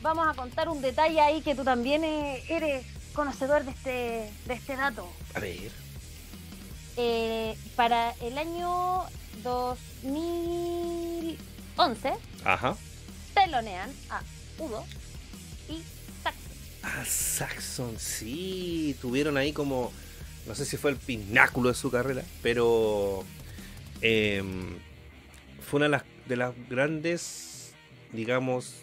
Vamos 0.01 0.27
a 0.27 0.33
contar 0.33 0.67
un 0.69 0.81
detalle 0.81 1.21
ahí 1.21 1.41
que 1.41 1.55
tú 1.55 1.63
también 1.63 2.03
eh, 2.03 2.43
eres 2.49 2.85
conocedor 3.13 3.63
de 3.63 3.71
este, 3.71 4.31
de 4.45 4.53
este 4.53 4.75
dato. 4.75 5.07
A 5.33 5.39
ver. 5.39 5.71
Eh, 6.97 7.55
para 7.75 8.11
el 8.21 8.37
año 8.37 9.03
2011 9.43 12.13
Ajá. 12.45 12.77
telonean 13.33 13.89
a 14.09 14.21
Udo 14.59 14.85
y 15.69 15.81
Saxon. 16.23 16.51
Ah, 16.83 17.03
Saxon, 17.05 17.99
sí. 17.99 18.95
Tuvieron 19.01 19.37
ahí 19.37 19.51
como. 19.53 19.91
No 20.47 20.55
sé 20.55 20.65
si 20.65 20.77
fue 20.77 20.91
el 20.91 20.97
pináculo 20.97 21.69
de 21.69 21.75
su 21.75 21.89
carrera, 21.91 22.23
pero. 22.41 23.23
em, 24.01 24.77
fue 25.61 25.77
una 25.77 25.85
de 25.85 25.91
las, 25.91 26.03
de 26.27 26.35
las 26.35 26.53
grandes, 26.69 27.73
digamos, 28.11 28.75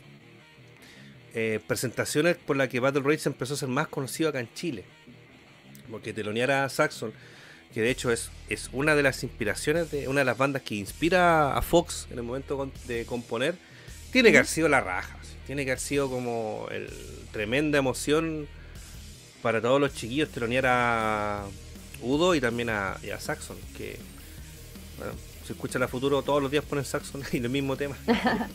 eh, 1.35 1.61
presentaciones 1.67 2.37
por 2.37 2.57
la 2.57 2.69
que 2.69 2.81
Battle 2.81 3.03
Rage 3.03 3.29
empezó 3.29 3.55
a 3.55 3.59
ser 3.59 3.69
más 3.69 3.89
conocido 3.89 4.31
acá 4.31 4.41
en 4.41 4.53
Chile. 4.55 4.85
Porque 5.91 6.13
telonear 6.13 6.51
a 6.53 6.69
Saxon, 6.69 7.13
que 7.75 7.81
de 7.83 7.91
hecho 7.91 8.11
es, 8.11 8.31
es 8.49 8.69
una 8.73 8.95
de 8.95 9.03
las 9.03 9.23
inspiraciones 9.23 9.91
de 9.91 10.09
una 10.09 10.21
de 10.21 10.25
las 10.25 10.37
bandas 10.37 10.63
que 10.63 10.75
inspira 10.75 11.57
a 11.57 11.63
Fox 11.63 12.07
en 12.11 12.19
el 12.19 12.25
momento 12.25 12.71
de 12.87 13.07
componer, 13.07 13.55
tiene 14.13 14.31
que 14.33 14.39
haber 14.39 14.49
sido 14.49 14.69
la 14.69 14.81
raja. 14.81 15.17
Tiene 15.47 15.65
que 15.65 15.71
haber 15.73 15.81
sido 15.81 16.09
como 16.09 16.67
el 16.71 16.89
tremenda 17.33 17.79
emoción 17.79 18.47
para 19.43 19.61
todos 19.61 19.81
los 19.81 19.95
chiquillos 19.95 20.29
telonear 20.31 20.65
a 20.67 21.45
Udo 22.03 22.35
y 22.35 22.41
también 22.41 22.71
a, 22.71 22.97
y 23.03 23.11
a 23.11 23.19
Saxon, 23.21 23.57
que 23.77 23.97
bueno, 24.99 25.13
si 25.47 25.53
escucha 25.53 25.79
la 25.79 25.89
futuro 25.89 26.23
todos 26.23 26.41
los 26.43 26.51
días 26.51 26.65
ponen 26.65 26.85
Saxon 26.85 27.23
y 27.33 27.39
el 27.39 27.49
mismo 27.51 27.77
tema. 27.77 27.97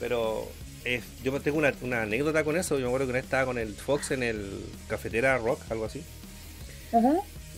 Pero 0.00 0.48
es- 0.84 1.04
yo 1.22 1.38
tengo 1.40 1.58
una, 1.58 1.72
una 1.82 2.02
anécdota 2.02 2.44
con 2.44 2.56
eso, 2.56 2.76
yo 2.76 2.82
me 2.82 2.86
acuerdo 2.88 3.06
que 3.06 3.10
una 3.10 3.18
vez 3.18 3.24
estaba 3.24 3.46
con 3.46 3.58
el 3.58 3.74
Fox 3.74 4.10
en 4.12 4.22
el 4.22 4.50
cafetera 4.88 5.36
rock, 5.38 5.60
algo 5.70 5.84
así. 5.86 6.02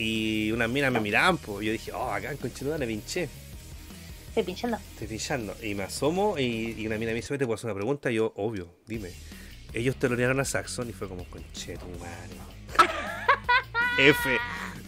Y 0.03 0.51
unas 0.53 0.70
minas 0.70 0.90
me 0.90 0.98
miraban, 1.01 1.36
pues 1.36 1.66
yo 1.66 1.72
dije, 1.72 1.92
oh, 1.92 2.11
acá 2.11 2.30
en 2.30 2.38
Conchetuda 2.38 2.78
le 2.78 2.86
pinché, 2.86 3.28
Estoy 4.28 4.44
pinchando. 4.44 4.78
estoy 4.92 5.09
pinchando. 5.09 5.55
Y 5.62 5.74
me 5.74 5.82
asomo 5.82 6.38
y, 6.38 6.74
y 6.78 6.86
una 6.86 6.96
mina 6.96 7.11
me 7.11 7.16
dice, 7.16 7.32
"Oye, 7.34 7.38
te 7.40 7.46
puedo 7.46 7.57
hacer 7.57 7.66
una 7.66 7.74
pregunta. 7.74 8.11
Y 8.11 8.14
yo, 8.14 8.32
obvio, 8.36 8.72
dime. 8.86 9.11
Ellos 9.74 9.96
telonearon 9.96 10.40
a 10.40 10.44
Saxon 10.44 10.88
y 10.88 10.92
fue 10.92 11.09
como, 11.09 11.24
conchetu 11.24 11.84
madre. 11.98 12.36
F, 13.98 14.38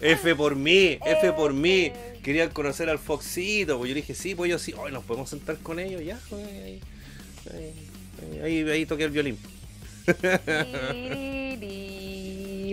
F 0.01 0.35
por 0.35 0.55
mí, 0.55 0.97
F 1.05 1.31
por 1.33 1.53
mí. 1.53 1.91
Querían 2.23 2.49
conocer 2.49 2.89
al 2.89 2.99
Foxito, 2.99 3.77
pues 3.77 3.89
yo 3.89 3.95
dije, 3.95 4.15
sí, 4.15 4.33
pues 4.33 4.49
yo 4.49 4.57
sí, 4.57 4.73
hoy 4.77 4.91
nos 4.93 5.03
podemos 5.03 5.29
sentar 5.29 5.57
con 5.57 5.77
ellos, 5.77 6.01
ya, 6.03 6.17
ahí, 6.31 6.81
ahí, 7.53 8.41
ahí, 8.41 8.69
ahí, 8.69 8.85
toqué 8.85 9.03
el 9.03 9.11
violín. 9.11 9.37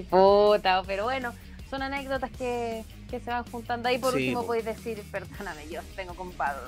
Puta, 0.08 0.82
pero 0.86 1.04
bueno, 1.04 1.34
son 1.70 1.82
anécdotas 1.82 2.30
que, 2.32 2.84
que 3.08 3.20
se 3.20 3.30
van 3.30 3.44
juntando 3.44 3.88
ahí. 3.88 3.98
Por 3.98 4.10
Sí, 4.12 4.18
último, 4.18 4.40
po. 4.42 4.48
podéis 4.48 4.64
decir, 4.64 5.02
perdóname, 5.10 5.68
yo 5.70 5.80
tengo 5.96 6.14
con 6.14 6.36
Battle. 6.36 6.62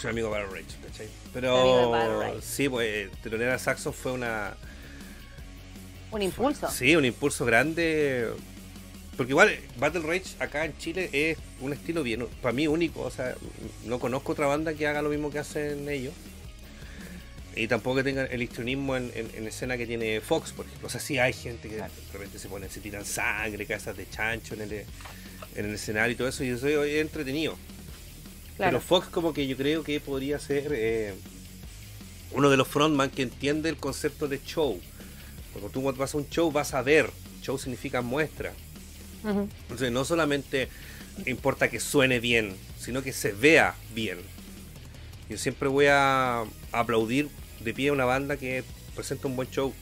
Soy 0.00 0.10
amigo 0.10 0.28
de 0.28 0.40
Battle 0.40 0.60
Rage, 0.60 0.76
¿cachai? 0.86 1.06
Amigo 1.06 1.78
de 1.78 1.86
Battle 1.86 2.08
Pero 2.08 2.20
Rage. 2.20 2.42
sí, 2.42 2.68
pues 2.68 3.10
telonear 3.22 3.50
a 3.52 3.58
Saxon 3.58 3.92
fue 3.92 4.12
una, 4.12 4.54
Un 6.10 6.22
impulso. 6.22 6.68
Sí, 6.70 6.96
un 6.96 7.04
impulso 7.04 7.44
grande. 7.44 8.28
Porque 9.16 9.30
igual 9.30 9.56
Battle 9.78 10.00
Rage 10.02 10.34
acá 10.40 10.64
en 10.64 10.76
Chile 10.78 11.08
es 11.12 11.38
un 11.60 11.72
estilo 11.72 12.02
bien, 12.02 12.26
para 12.42 12.52
mí 12.52 12.66
único. 12.66 13.02
O 13.02 13.10
sea, 13.10 13.36
no 13.84 14.00
conozco 14.00 14.32
otra 14.32 14.46
banda 14.46 14.74
que 14.74 14.86
haga 14.88 15.02
lo 15.02 15.10
mismo 15.10 15.30
que 15.30 15.38
hacen 15.38 15.88
ellos. 15.88 16.12
Y 17.56 17.68
tampoco 17.68 17.96
que 17.96 18.04
tengan 18.04 18.28
el 18.30 18.42
histrionismo 18.42 18.96
en, 18.96 19.10
en- 19.14 19.30
en 19.34 19.46
escena 19.46 19.76
que 19.76 19.86
tiene 19.86 20.20
Fox, 20.20 20.52
por 20.52 20.66
ejemplo. 20.66 20.88
O 20.88 20.90
sea, 20.90 21.00
sí 21.00 21.18
hay 21.18 21.32
gente 21.32 21.68
que 21.68 21.76
de 21.76 21.88
repente 22.12 22.38
se 22.38 22.48
pone, 22.48 22.68
se 22.68 22.80
tiran 22.80 23.04
sangre, 23.04 23.64
casas 23.66 23.96
de 23.96 24.08
chancho 24.08 24.54
en 24.54 24.62
el, 24.62 24.72
en 24.72 25.64
el 25.66 25.74
escenario 25.74 26.12
y 26.12 26.16
todo 26.16 26.28
eso. 26.28 26.42
Y 26.44 26.48
eso 26.48 26.66
es 26.84 27.00
entretenido. 27.00 27.56
Claro. 28.56 28.78
Pero 28.78 28.80
Fox 28.80 29.08
como 29.08 29.32
que 29.34 29.46
yo 29.46 29.56
creo 29.56 29.82
que 29.84 30.00
podría 30.00 30.38
ser 30.38 30.72
eh, 30.74 31.14
uno 32.32 32.50
de 32.50 32.56
los 32.56 32.66
frontman 32.68 33.10
que 33.10 33.22
entiende 33.22 33.68
el 33.68 33.76
concepto 33.76 34.26
de 34.28 34.40
show. 34.44 34.80
Cuando 35.52 35.70
tú 35.70 35.82
vas 35.82 36.14
a 36.14 36.18
un 36.18 36.28
show 36.28 36.50
vas 36.50 36.74
a 36.74 36.82
ver. 36.82 37.10
Show 37.42 37.58
significa 37.58 38.00
muestra. 38.00 38.52
Entonces 39.24 39.90
no 39.92 40.04
solamente 40.04 40.68
importa 41.26 41.70
que 41.70 41.78
suene 41.80 42.20
bien, 42.20 42.56
sino 42.78 43.02
que 43.02 43.12
se 43.12 43.32
vea 43.32 43.74
bien. 43.94 44.18
Yo 45.30 45.38
siempre 45.38 45.68
voy 45.68 45.86
a 45.88 46.44
aplaudir 46.72 47.28
de 47.64 47.74
pie 47.74 47.88
a 47.88 47.92
una 47.92 48.04
banda 48.04 48.36
que 48.36 48.62
presenta 48.94 49.26
un 49.28 49.36
buen 49.36 49.50
show. 49.50 49.72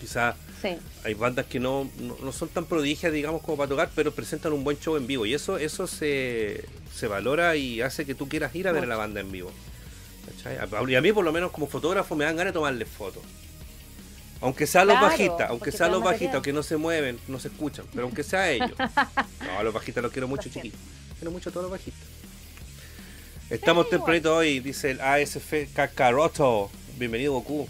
Quizá 0.00 0.34
Sí. 0.60 0.76
hay 1.04 1.14
bandas 1.14 1.46
que 1.46 1.58
no, 1.58 1.90
no, 1.98 2.16
no 2.22 2.32
son 2.32 2.48
tan 2.48 2.66
prodigias, 2.66 3.12
digamos, 3.12 3.42
como 3.42 3.56
para 3.56 3.68
tocar, 3.68 3.90
pero 3.96 4.12
presentan 4.14 4.52
un 4.52 4.62
buen 4.62 4.78
show 4.78 4.96
en 4.96 5.06
vivo. 5.08 5.26
Y 5.26 5.34
eso, 5.34 5.58
eso 5.58 5.86
se, 5.88 6.64
se 6.94 7.08
valora 7.08 7.56
y 7.56 7.80
hace 7.82 8.04
que 8.04 8.14
tú 8.14 8.28
quieras 8.28 8.54
ir 8.54 8.68
a 8.68 8.72
ver 8.72 8.84
a 8.84 8.86
la 8.86 8.96
banda 8.96 9.20
en 9.20 9.32
vivo. 9.32 9.50
Y 10.88 10.94
a 10.94 11.00
mí, 11.00 11.12
por 11.12 11.24
lo 11.24 11.32
menos, 11.32 11.50
como 11.50 11.66
fotógrafo, 11.66 12.14
me 12.14 12.24
dan 12.24 12.36
ganas 12.36 12.52
de 12.52 12.54
tomarles 12.58 12.88
fotos. 12.88 13.22
Aunque 14.40 14.66
sea 14.66 14.84
los 14.84 14.94
Claro, 14.98 15.06
bajitas, 15.08 15.50
aunque 15.50 15.58
porque 15.58 15.70
sea 15.70 15.78
te 15.78 15.82
dan 15.84 15.92
los 15.92 16.02
bajitas, 16.02 16.34
aunque 16.34 16.52
no 16.52 16.62
se 16.64 16.76
mueven, 16.76 17.18
no 17.28 17.38
se 17.38 17.48
escuchan, 17.48 17.84
pero 17.92 18.04
aunque 18.04 18.22
sea 18.24 18.50
ellos. 18.50 18.72
No, 19.46 19.58
a 19.58 19.62
los 19.62 19.72
bajitas 19.74 20.02
los 20.02 20.12
quiero 20.12 20.26
mucho, 20.28 20.48
chiquillos. 20.48 20.78
Quiero 21.18 21.30
mucho 21.30 21.50
a 21.50 21.52
todos 21.52 21.64
los 21.64 21.70
bajitas. 21.72 22.00
Estamos 23.52 23.90
tempranito 23.90 24.34
hoy, 24.34 24.60
dice 24.60 24.92
el 24.92 25.00
ASF 25.00 25.52
Kakaroto. 25.74 26.70
Bienvenido, 26.98 27.32
Goku. 27.34 27.68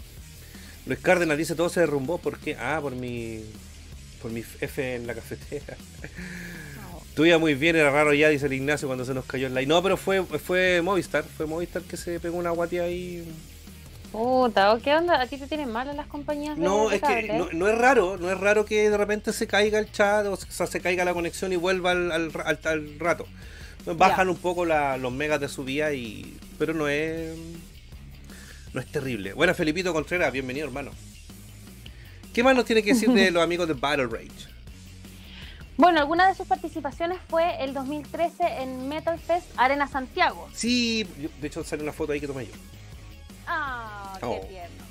Luis 0.85 0.99
Cárdenas 0.99 1.37
dice 1.37 1.55
todo 1.55 1.67
se 1.69 1.81
derrumbó. 1.81 2.17
¿Por 2.19 2.39
qué? 2.39 2.55
Ah, 2.55 2.79
por 2.81 2.95
mi. 2.95 3.43
Por 4.21 4.31
mi 4.31 4.43
F 4.61 4.95
en 4.95 5.07
la 5.07 5.13
cafetera. 5.13 5.75
Estuvo 7.09 7.39
muy 7.39 7.53
bien, 7.55 7.75
era 7.75 7.91
raro 7.91 8.13
ya, 8.13 8.29
dice 8.29 8.45
el 8.45 8.53
Ignacio 8.53 8.87
cuando 8.87 9.03
se 9.05 9.13
nos 9.13 9.25
cayó 9.25 9.47
el 9.47 9.53
like. 9.53 9.67
No, 9.67 9.83
pero 9.83 9.97
fue, 9.97 10.23
fue 10.23 10.81
Movistar, 10.81 11.23
fue 11.25 11.45
Movistar 11.45 11.83
que 11.83 11.97
se 11.97 12.19
pegó 12.19 12.37
una 12.37 12.49
guatia 12.51 12.83
ahí. 12.83 13.23
Puta, 14.11 14.73
¿o 14.73 14.79
¿qué 14.79 14.95
onda? 14.95 15.19
¿A 15.21 15.27
ti 15.27 15.37
te 15.37 15.47
tienen 15.47 15.69
mal 15.71 15.87
en 15.89 15.97
las 15.97 16.07
compañías 16.07 16.55
de 16.57 16.63
No, 16.63 16.91
es 16.91 17.01
que 17.01 17.33
no, 17.33 17.49
no 17.51 17.67
es 17.67 17.77
raro, 17.77 18.17
no 18.17 18.31
es 18.31 18.39
raro 18.39 18.63
que 18.65 18.89
de 18.89 18.97
repente 18.97 19.33
se 19.33 19.47
caiga 19.47 19.79
el 19.79 19.91
chat 19.91 20.25
o 20.27 20.37
sea, 20.37 20.65
se 20.67 20.79
caiga 20.81 21.03
la 21.03 21.13
conexión 21.13 21.51
y 21.51 21.55
vuelva 21.55 21.91
al, 21.91 22.11
al, 22.11 22.31
al- 22.45 22.59
al 22.63 22.99
rato. 22.99 23.27
Bajan 23.85 24.27
Ya. 24.27 24.31
un 24.31 24.37
poco 24.37 24.65
la- 24.65 24.97
los 24.97 25.11
megas 25.11 25.39
de 25.39 25.49
subida 25.49 25.93
y. 25.93 26.37
pero 26.57 26.73
no 26.73 26.87
es. 26.87 27.35
no 28.73 28.79
es 28.79 28.87
terrible. 28.91 29.33
Bueno, 29.33 29.53
Felipito 29.53 29.93
Contreras, 29.93 30.31
bienvenido 30.31 30.65
hermano. 30.67 30.91
¿Qué 32.33 32.43
más 32.43 32.55
nos 32.55 32.65
tiene 32.65 32.81
que 32.81 32.93
decir 32.93 33.09
de 33.11 33.29
los 33.31 33.43
amigos 33.43 33.67
de 33.67 33.73
Battle 33.75 34.07
Rage? 34.07 34.51
Bueno, 35.77 35.99
alguna 35.99 36.27
de 36.27 36.35
sus 36.35 36.47
participaciones 36.47 37.17
fue 37.29 37.63
el 37.63 37.73
2013 37.73 38.43
en 38.61 38.87
Metal 38.87 39.19
Fest 39.19 39.47
Arena 39.57 39.87
Santiago. 39.87 40.47
Sí, 40.53 41.03
de 41.41 41.47
hecho 41.47 41.63
sale 41.63 41.83
una 41.83 41.91
foto 41.93 42.13
ahí 42.13 42.19
que 42.19 42.27
tomé 42.27 42.45
yo. 42.45 42.51
Ah, 43.47 44.15
qué 44.19 44.25
Oh. 44.25 44.39
tierno. 44.47 44.83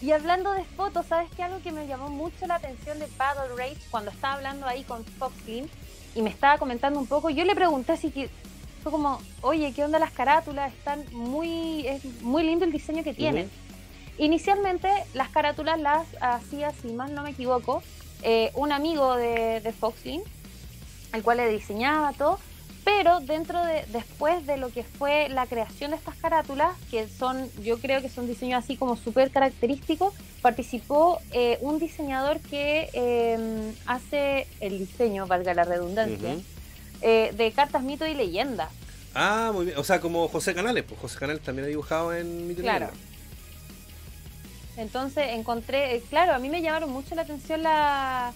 Y 0.00 0.12
hablando 0.12 0.52
de 0.52 0.62
fotos, 0.64 1.06
¿sabes 1.06 1.28
qué? 1.36 1.42
Algo 1.42 1.60
que 1.60 1.72
me 1.72 1.86
llamó 1.88 2.08
mucho 2.08 2.46
la 2.46 2.54
atención 2.54 2.98
de 3.00 3.08
Battle 3.18 3.54
Rage 3.56 3.78
cuando 3.90 4.12
estaba 4.12 4.34
hablando 4.34 4.64
ahí 4.66 4.84
con 4.84 5.04
Fox 5.04 5.34
Slim 5.44 5.66
y 6.14 6.22
me 6.22 6.30
estaba 6.30 6.58
comentando 6.58 6.98
un 6.98 7.06
poco, 7.06 7.30
yo 7.30 7.44
le 7.44 7.54
pregunté 7.54 7.92
así 7.92 8.10
que 8.10 8.28
fue 8.82 8.92
como, 8.92 9.20
oye, 9.42 9.72
¿qué 9.72 9.84
onda 9.84 9.98
las 9.98 10.12
carátulas? 10.12 10.72
Están 10.72 11.04
muy, 11.12 11.86
es 11.86 12.04
muy 12.22 12.42
lindo 12.44 12.64
el 12.64 12.72
diseño 12.72 13.02
que 13.02 13.14
tienen. 13.14 13.50
Inicialmente 14.18 14.88
las 15.14 15.28
carátulas 15.28 15.78
las 15.78 16.06
hacía, 16.20 16.72
si 16.72 16.88
mal 16.92 17.14
no 17.14 17.22
me 17.22 17.30
equivoco, 17.30 17.82
eh, 18.22 18.50
un 18.54 18.72
amigo 18.72 19.16
de, 19.16 19.60
de 19.60 19.72
Foxlin, 19.72 20.22
el 21.12 21.22
cual 21.22 21.38
le 21.38 21.48
diseñaba 21.50 22.12
todo, 22.12 22.38
pero 22.88 23.20
dentro 23.20 23.62
de, 23.66 23.84
después 23.92 24.46
de 24.46 24.56
lo 24.56 24.70
que 24.70 24.82
fue 24.82 25.28
la 25.28 25.44
creación 25.46 25.90
de 25.90 25.98
estas 25.98 26.16
carátulas, 26.16 26.70
que 26.90 27.06
son, 27.06 27.50
yo 27.62 27.78
creo 27.78 28.00
que 28.00 28.08
son 28.08 28.26
diseños 28.26 28.64
así 28.64 28.76
como 28.78 28.96
súper 28.96 29.30
característicos, 29.30 30.14
participó 30.40 31.20
eh, 31.32 31.58
un 31.60 31.78
diseñador 31.78 32.40
que 32.40 32.88
eh, 32.94 33.74
hace 33.84 34.46
el 34.60 34.78
diseño, 34.78 35.26
valga 35.26 35.52
la 35.52 35.64
redundancia, 35.64 36.36
eh, 37.02 37.30
de 37.36 37.52
cartas, 37.52 37.82
mito 37.82 38.06
y 38.06 38.14
leyenda. 38.14 38.70
Ah, 39.14 39.50
muy 39.52 39.66
bien. 39.66 39.76
O 39.76 39.84
sea, 39.84 40.00
como 40.00 40.26
José 40.28 40.54
Canales, 40.54 40.84
pues 40.88 40.98
José 40.98 41.18
Canales 41.18 41.42
también 41.42 41.66
ha 41.66 41.68
dibujado 41.68 42.14
en 42.14 42.48
mi 42.48 42.54
Claro. 42.54 42.88
Entonces 44.78 45.24
encontré, 45.32 45.96
eh, 45.96 46.02
claro, 46.08 46.32
a 46.32 46.38
mí 46.38 46.48
me 46.48 46.62
llamaron 46.62 46.90
mucho 46.90 47.14
la 47.14 47.22
atención 47.22 47.62
la- 47.62 48.32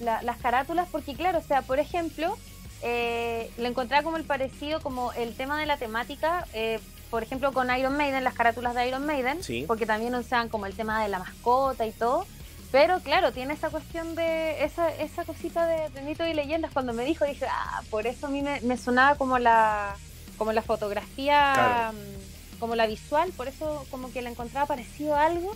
la- 0.00 0.20
las 0.20 0.36
carátulas 0.36 0.86
porque, 0.92 1.14
claro, 1.14 1.38
o 1.38 1.42
sea, 1.42 1.62
por 1.62 1.78
ejemplo, 1.78 2.36
eh, 2.82 3.50
le 3.56 3.68
encontraba 3.68 4.02
como 4.02 4.16
el 4.16 4.24
parecido, 4.24 4.80
como 4.80 5.12
el 5.14 5.34
tema 5.34 5.58
de 5.58 5.66
la 5.66 5.76
temática, 5.76 6.46
eh, 6.52 6.78
por 7.10 7.22
ejemplo, 7.22 7.52
con 7.52 7.74
Iron 7.76 7.96
Maiden, 7.96 8.24
las 8.24 8.34
carátulas 8.34 8.74
de 8.74 8.86
Iron 8.88 9.06
Maiden, 9.06 9.42
Sí. 9.42 9.64
porque 9.66 9.86
también 9.86 10.14
usaban 10.14 10.48
como 10.48 10.66
el 10.66 10.74
tema 10.74 11.02
de 11.02 11.08
la 11.08 11.18
mascota 11.20 11.86
y 11.86 11.92
todo. 11.92 12.26
Pero 12.72 12.98
claro, 13.00 13.32
tiene 13.32 13.54
esa 13.54 13.70
cuestión 13.70 14.14
de 14.16 14.64
esa, 14.64 14.90
esa 14.94 15.24
cosita 15.24 15.66
de, 15.66 15.88
de 15.90 16.02
mitos 16.02 16.26
y 16.26 16.34
leyendas. 16.34 16.72
Cuando 16.72 16.92
me 16.92 17.04
dijo, 17.04 17.24
dije, 17.24 17.46
ah, 17.48 17.80
por 17.90 18.06
eso 18.06 18.26
a 18.26 18.30
mí 18.30 18.42
me, 18.42 18.60
me 18.62 18.76
sonaba 18.76 19.14
como 19.16 19.38
la, 19.38 19.94
como 20.36 20.52
la 20.52 20.62
fotografía, 20.62 21.52
Claro. 21.54 21.92
mm, 21.92 22.58
como 22.58 22.74
la 22.74 22.86
visual, 22.86 23.30
por 23.36 23.48
eso 23.48 23.86
como 23.90 24.10
que 24.12 24.20
le 24.20 24.30
encontraba 24.30 24.66
parecido 24.66 25.14
a 25.14 25.26
algo, 25.26 25.54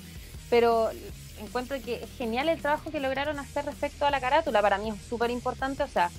pero 0.50 0.90
encuentro 1.40 1.76
que 1.82 2.04
es 2.04 2.10
genial 2.16 2.48
el 2.48 2.60
trabajo 2.60 2.90
que 2.90 3.00
lograron 3.00 3.38
hacer 3.38 3.64
respecto 3.64 4.06
a 4.06 4.10
la 4.10 4.20
carátula. 4.20 4.62
Para 4.62 4.78
mí 4.78 4.90
es 4.90 5.02
súper 5.08 5.30
importante, 5.30 5.82
o 5.82 5.88
sea, 5.88 6.10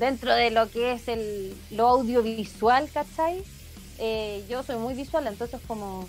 dentro 0.00 0.34
de 0.34 0.50
lo 0.50 0.68
que 0.70 0.92
es 0.94 1.06
el, 1.08 1.54
lo 1.70 1.86
audiovisual, 1.88 2.88
¿cachai? 2.92 3.44
Eh, 3.98 4.42
yo 4.48 4.62
soy 4.62 4.76
muy 4.76 4.94
visual, 4.94 5.26
entonces 5.26 5.60
como 5.68 6.08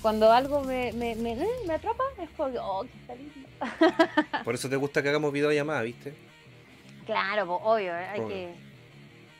cuando 0.00 0.32
algo 0.32 0.64
me, 0.64 0.92
me, 0.94 1.14
me, 1.14 1.32
eh, 1.34 1.46
me 1.66 1.74
atrapa, 1.74 2.02
es 2.20 2.30
como, 2.30 2.58
oh, 2.58 2.84
está 2.84 3.14
lindo. 3.14 3.48
Por 4.44 4.54
eso 4.54 4.68
te 4.68 4.76
gusta 4.76 5.02
que 5.02 5.10
hagamos 5.10 5.32
videollamada, 5.32 5.82
¿viste? 5.82 6.14
Claro, 7.06 7.46
po, 7.46 7.54
obvio, 7.62 7.92
eh, 7.92 8.06
hay 8.08 8.20
Obvio. 8.20 8.28
que... 8.28 8.54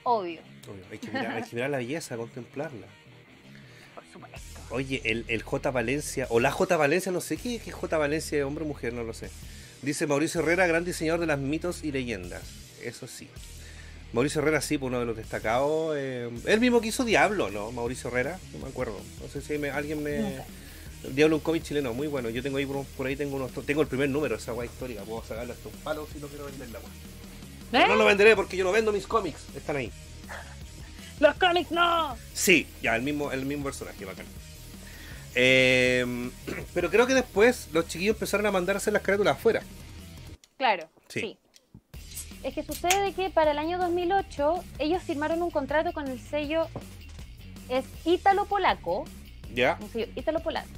Obvio, 0.05 0.41
Obvio, 0.69 0.85
Hay 0.93 0.99
que 0.99 1.07
mirar, 1.09 1.31
hay 1.37 1.43
que 1.43 1.55
mirar 1.57 1.71
la 1.71 1.79
belleza, 1.79 2.17
contemplarla. 2.17 2.87
por 3.95 4.05
supuesto. 4.13 4.61
Oye, 4.71 5.01
el, 5.05 5.25
el 5.29 5.43
J 5.43 5.71
Valencia, 5.71 6.27
o 6.31 6.41
la 6.41 6.51
J 6.51 6.77
Valencia, 6.77 7.11
no 7.11 7.21
sé 7.21 7.37
qué, 7.37 7.59
qué 7.59 7.71
es 7.71 7.75
J 7.75 7.97
Valencia, 7.99 8.47
hombre 8.47 8.65
o 8.65 8.69
mujer, 8.69 8.93
no 8.93 9.03
lo 9.03 9.15
sé. 9.15 9.31
Dice 9.81 10.07
Mauricio 10.07 10.41
Herrera, 10.41 10.67
gran 10.67 10.85
diseñador 10.85 11.21
de 11.21 11.27
las 11.27 11.39
mitos 11.39 11.83
y 11.83 11.91
leyendas. 11.91 12.43
Eso 12.83 13.07
sí. 13.07 13.29
Mauricio 14.13 14.41
Herrera, 14.43 14.61
sí, 14.61 14.77
pues 14.79 14.89
uno 14.89 15.01
de 15.01 15.07
los 15.07 15.17
destacados. 15.17 15.95
eh, 15.99 16.31
él 16.47 16.61
mismo 16.61 16.81
que 16.81 16.89
hizo 16.89 17.05
Diablo, 17.05 17.51
¿no? 17.51 17.73
Mauricio 17.73 18.09
Herrera, 18.11 18.39
no 18.53 18.59
me 18.59 18.69
acuerdo. 18.69 19.01
No 19.23 19.29
sé 19.29 19.41
si 19.41 19.59
me- 19.59 19.71
alguien 19.71 20.03
me. 20.03 20.19
Sé. 20.21 20.45
Diablo, 21.15 21.37
un 21.37 21.43
cómic 21.43 21.63
chileno, 21.65 21.95
muy 21.95 22.07
bueno. 22.07 22.29
Yo 22.31 22.43
tengo 22.43 22.59
ahí 22.59 22.67
por, 22.67 22.85
por 22.85 23.07
ahí 23.07 23.17
tengo 23.17 23.37
unos, 23.37 23.51
tengo 23.67 23.81
el 23.83 23.89
primer 23.89 24.09
número 24.11 24.37
de 24.37 24.43
esa 24.43 24.53
guay 24.53 24.69
histórica. 24.69 25.03
Puedo 25.03 25.25
sacarle 25.25 25.53
hasta 25.55 25.69
un 25.69 25.75
palo 25.77 26.07
si 26.13 26.19
no 26.21 26.29
quiero 26.29 26.45
vender 26.45 26.69
la 26.71 26.79
guay. 26.79 26.93
Pero 27.73 27.85
¿Eh? 27.85 27.89
no 27.89 27.97
lo 27.97 28.05
venderé 28.05 28.37
porque 28.37 28.57
yo 28.57 28.65
no 28.65 28.71
vendo 28.73 28.93
mis 28.93 29.07
cómics. 29.07 29.41
Están 29.57 29.77
ahí. 29.77 29.91
¡Los 31.21 31.35
cómics 31.37 31.71
no! 31.73 32.17
Sí, 32.35 32.67
ya, 32.83 32.95
el 32.95 33.03
mismo, 33.03 33.33
el 33.33 33.45
mismo 33.47 33.65
personaje, 33.65 34.05
bacán. 34.05 34.27
Eh, 35.35 36.31
pero 36.75 36.91
creo 36.91 37.07
que 37.07 37.15
después 37.15 37.69
los 37.73 37.89
chiquillos 37.89 38.15
empezaron 38.17 38.47
a 38.47 38.51
mandar 38.53 38.77
a 38.77 38.79
hacer 38.79 38.93
las 38.93 39.03
carátulas 39.03 39.37
afuera. 39.37 39.63
Claro, 40.59 40.89
Sí. 41.09 41.21
sí. 41.21 41.37
Es 42.43 42.55
que 42.55 42.63
sucede 42.65 43.13
que 43.13 43.31
para 43.31 43.53
el 43.53 43.59
año 43.59 43.79
2008 43.79 44.65
ellos 44.79 45.03
firmaron 45.03 45.43
un 45.43 45.51
contrato 45.51 45.93
con 45.93 46.09
el 46.09 46.21
sello 46.21 46.67
es 47.69 47.85
ítalo-polaco, 48.05 49.05
¿Ya? 49.55 49.79
un 49.81 49.91
sello 49.91 50.07
ítalo-polaco, 50.17 50.69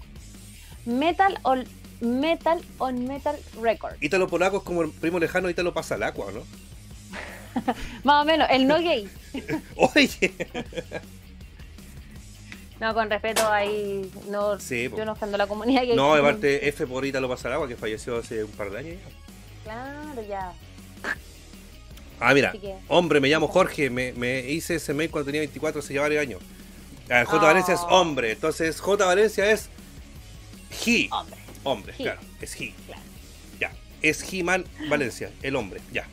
Metal 0.84 1.38
on 1.42 1.64
Metal 2.00 2.60
on 2.78 3.06
Metal 3.06 3.36
Records. 3.62 3.96
Ítalo 4.02 4.28
polaco 4.28 4.58
es 4.58 4.62
como 4.62 4.82
el 4.82 4.90
primo 4.90 5.18
lejano 5.18 5.48
Ítalo 5.48 5.72
pasa 5.72 5.94
al 5.94 6.02
agua, 6.02 6.26
¿no? 6.32 6.42
Más 8.04 8.22
o 8.22 8.24
menos, 8.26 8.46
el 8.50 8.66
no 8.66 8.78
gay. 8.80 9.08
Oye, 9.76 10.34
No, 12.80 12.92
con 12.92 13.08
respeto 13.08 13.50
ahí, 13.50 14.10
no, 14.28 14.58
Sí, 14.60 14.90
yo 14.94 15.04
no 15.06 15.12
ofendo 15.12 15.38
la 15.38 15.46
comunidad 15.46 15.82
gay. 15.82 15.96
no, 15.96 16.12
aparte 16.14 16.68
F 16.68 16.86
por 16.86 17.06
Ítalo 17.06 17.28
pasa 17.28 17.48
al 17.48 17.54
agua 17.54 17.68
que 17.68 17.76
falleció 17.76 18.18
hace 18.18 18.44
un 18.44 18.50
par 18.50 18.70
de 18.70 18.78
años. 18.78 18.96
Claro, 19.62 20.22
ya. 20.28 20.52
Ah, 22.20 22.32
mira, 22.34 22.52
que- 22.52 22.74
hombre, 22.88 23.20
me 23.20 23.28
llamo 23.28 23.48
Jorge, 23.48 23.90
me, 23.90 24.12
me 24.12 24.40
hice 24.50 24.76
ese 24.76 24.94
mail 24.94 25.10
cuando 25.10 25.26
tenía 25.26 25.40
24, 25.40 25.80
hace 25.80 25.94
ya 25.94 26.00
varios 26.02 26.22
años. 26.22 26.40
Ah, 27.10 27.24
J 27.26 27.36
Oh. 27.36 27.40
Valencia 27.46 27.74
es 27.74 27.80
hombre, 27.90 28.32
entonces 28.32 28.80
J 28.80 29.04
Valencia 29.04 29.50
es 29.50 29.68
he. 30.86 31.08
Hombre, 31.10 31.36
Hombre, 31.64 31.94
He. 31.98 32.02
claro, 32.02 32.20
es 32.40 32.54
he. 32.60 32.72
claro. 32.86 33.02
Ya, 33.60 33.72
es 34.02 34.32
He-Man 34.32 34.64
Valencia, 34.88 35.30
el 35.42 35.56
hombre, 35.56 35.80
ya. 35.92 36.06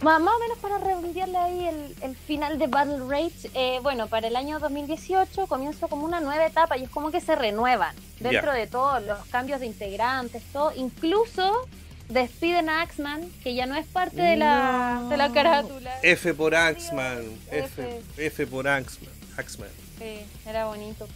Más, 0.00 0.20
más 0.20 0.32
o 0.36 0.38
menos 0.38 0.58
para 0.58 0.78
redondearle 0.78 1.36
ahí 1.38 1.64
el, 1.66 1.96
el 2.02 2.14
final 2.16 2.56
de 2.56 2.68
Battle 2.68 3.00
Rage, 3.08 3.50
eh, 3.54 3.80
bueno, 3.82 4.06
para 4.06 4.28
el 4.28 4.36
año 4.36 4.60
2018 4.60 5.48
comienza 5.48 5.88
como 5.88 6.04
una 6.04 6.20
nueva 6.20 6.46
etapa 6.46 6.76
y 6.76 6.84
es 6.84 6.90
como 6.90 7.10
que 7.10 7.20
se 7.20 7.34
renuevan 7.34 7.96
dentro 8.20 8.52
de 8.52 8.68
todos 8.68 9.02
los 9.04 9.18
cambios 9.26 9.58
de 9.58 9.66
integrantes, 9.66 10.40
todo, 10.52 10.72
incluso 10.76 11.66
despiden 12.08 12.68
a 12.68 12.82
Axman, 12.82 13.30
que 13.42 13.54
ya 13.54 13.66
no 13.66 13.76
es 13.76 13.86
parte 13.86 14.20
de 14.20 14.36
la, 14.36 15.06
de 15.08 15.16
la 15.16 15.32
carátula. 15.32 15.92
F 16.02 16.34
por 16.34 16.54
Axman, 16.54 17.24
F, 17.50 18.00
F. 18.16 18.26
F 18.26 18.46
por 18.46 18.68
Axman. 18.68 19.12
Axman. 19.36 19.68
Sí, 19.98 20.20
era 20.46 20.66
bonito. 20.66 21.08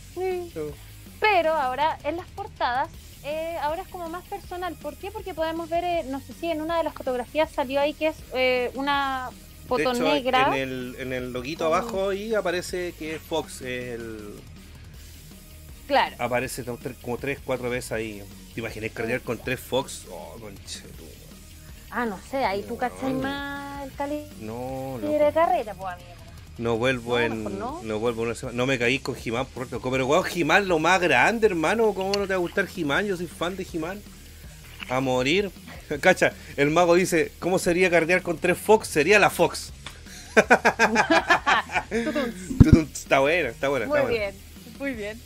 Pero 1.20 1.54
ahora 1.54 1.98
en 2.04 2.16
las 2.16 2.26
portadas, 2.28 2.88
eh, 3.24 3.56
ahora 3.62 3.82
es 3.82 3.88
como 3.88 4.08
más 4.08 4.24
personal. 4.24 4.74
¿Por 4.74 4.96
qué? 4.96 5.10
Porque 5.10 5.34
podemos 5.34 5.68
ver, 5.68 5.84
eh, 5.84 6.04
no 6.08 6.20
sé 6.20 6.32
si 6.34 6.50
en 6.50 6.60
una 6.60 6.78
de 6.78 6.84
las 6.84 6.94
fotografías 6.94 7.50
salió 7.50 7.80
ahí 7.80 7.94
que 7.94 8.08
es 8.08 8.16
eh, 8.34 8.70
una 8.74 9.30
foto 9.68 9.92
de 9.92 9.96
hecho, 9.96 10.02
negra. 10.02 10.46
En 10.48 10.54
el, 10.54 10.96
en 10.98 11.12
el 11.12 11.32
loguito 11.32 11.66
abajo 11.66 12.12
y 12.12 12.34
aparece 12.34 12.92
que 12.98 13.16
es 13.16 13.22
Fox, 13.22 13.62
el, 13.62 14.34
Claro. 15.92 16.16
aparece 16.18 16.64
como 16.64 17.18
tres, 17.18 17.38
cuatro 17.44 17.68
veces 17.68 17.92
ahí. 17.92 18.22
¿Te 18.54 18.60
imaginas 18.60 18.90
cargar 18.92 19.20
con 19.20 19.36
tres 19.38 19.60
Fox? 19.60 20.06
Oh, 20.10 20.36
conche 20.40 20.80
tu- 20.80 21.04
Ah, 21.90 22.06
no 22.06 22.18
sé, 22.30 22.38
ahí 22.46 22.62
tú 22.62 22.74
No. 22.74 22.78
cachai 22.78 23.12
más 23.12 23.84
el 23.84 23.92
cali 23.92 24.24
No, 24.40 24.98
de 25.02 25.18
no. 25.18 25.32
carrera, 25.34 25.74
pues 25.74 25.92
amigo. 25.94 26.08
No 26.56 26.76
vuelvo 26.78 27.18
No, 27.18 27.24
en. 27.24 27.44
No. 27.58 27.80
no. 27.82 27.98
vuelvo 27.98 28.22
una 28.22 28.34
semana. 28.34 28.56
No 28.56 28.64
me 28.66 28.78
caí 28.78 28.98
con 29.00 29.16
He-Man 29.22 29.44
por 29.54 29.64
otro. 29.66 29.80
Pero 29.90 30.06
weón, 30.06 30.24
He-Man 30.34 30.66
lo 30.68 30.78
más 30.78 30.98
grande, 31.00 31.46
hermano. 31.46 31.92
¿Cómo 31.92 32.08
no 32.14 32.22
te 32.22 32.28
va 32.28 32.34
a 32.34 32.38
gustar 32.38 32.66
He-Man? 32.74 33.06
Yo 33.06 33.16
soy 33.18 33.26
fan 33.26 33.56
de 33.56 33.66
He-Man. 33.70 34.00
A 34.88 35.00
morir. 35.00 35.50
Cacha, 36.00 36.32
el 36.56 36.70
mago 36.70 36.94
dice: 36.94 37.32
¿Cómo 37.38 37.58
sería 37.58 37.90
cardear 37.90 38.22
con 38.22 38.38
tres 38.38 38.56
Fox? 38.56 38.88
Sería 38.88 39.18
la 39.18 39.28
Fox. 39.30 39.72
Está 41.90 43.20
buena, 43.20 43.48
está 43.50 43.68
buena. 43.68 43.86
Muy 43.86 43.98
está 43.98 44.08
buena. 44.08 44.08
bien, 44.08 44.34
muy 44.78 44.92
bien. 44.94 45.20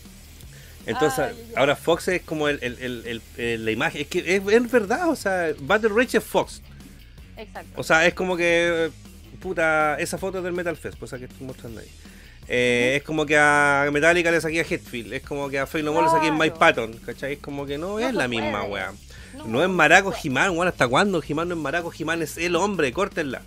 Entonces, 0.87 1.19
Ay, 1.37 1.53
ahora 1.57 1.75
Fox 1.77 2.09
es 2.09 2.23
como 2.23 2.49
el, 2.49 2.59
el- 2.63 3.21
el- 3.37 3.65
la 3.65 3.71
imagen. 3.71 4.01
Es 4.03 4.07
que 4.09 4.19
es, 4.21 4.43
es 4.47 4.71
verdad, 4.71 5.09
o 5.09 5.17
sea, 5.17 5.49
Battle 5.61 5.91
Rage 5.95 6.19
es 6.19 6.25
Fox. 6.25 6.63
Exacto. 7.37 7.73
O 7.77 7.83
sea, 7.83 8.07
es 8.07 8.15
como 8.15 8.37
que. 8.37 8.91
Puta, 9.41 9.97
esa 9.99 10.17
foto 10.17 10.41
del 10.41 10.53
Metal 10.55 10.77
Fest, 10.77 10.97
pues 10.99 11.11
esa 11.13 11.19
que 11.19 11.27
estoy 11.27 11.47
mostrando 11.47 11.81
ahí. 11.81 11.89
Eh, 12.49 12.95
Es 12.99 13.03
como 13.03 13.27
que 13.27 13.37
a 13.37 13.89
Metallica 13.93 14.31
le 14.31 14.41
saqué 14.41 14.61
a 14.61 14.63
Hetfield, 14.63 15.13
es 15.13 15.23
como 15.23 15.49
que 15.51 15.59
a 15.59 15.69
No 15.83 15.93
More 15.93 16.07
le 16.07 16.11
saqué 16.13 16.29
a 16.29 16.33
Mike 16.33 16.55
Claro. 16.57 16.59
Patton, 16.59 16.93
¿cachai? 17.05 17.33
Es 17.35 17.39
como 17.41 17.67
que 17.67 17.77
no, 17.77 17.99
No 17.99 18.09
es 18.09 18.15
la 18.15 18.29
misma, 18.29 18.63
weá. 18.65 18.93
No, 19.37 19.47
No, 19.47 19.63
es 19.63 19.69
Maraco 19.69 20.13
Jimán, 20.13 20.53
weón, 20.53 20.69
¿hasta 20.69 20.87
cuándo? 20.89 21.21
Jimán 21.21 21.49
no 21.49 21.55
es 21.57 21.61
Maraco, 21.61 21.91
Jimán 21.91 22.23
es 22.23 22.39
el 22.39 22.57
hombre, 22.57 22.93
córtenla. 22.93 23.43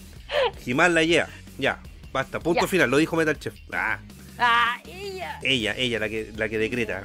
Jimán 0.64 0.94
la 0.94 1.02
lleva, 1.02 1.28
ya, 1.58 1.80
basta, 2.12 2.38
punto 2.40 2.62
Ya. 2.62 2.68
final, 2.68 2.90
lo 2.90 2.96
dijo 2.96 3.16
Metal 3.16 3.38
Chef. 3.38 3.54
Ah, 3.72 3.98
Ah, 4.38 4.78
ella. 4.86 5.38
ella, 5.42 5.74
ella, 5.76 5.98
la 5.98 6.08
que, 6.08 6.32
la 6.36 6.48
que 6.48 6.58
decreta. 6.58 7.04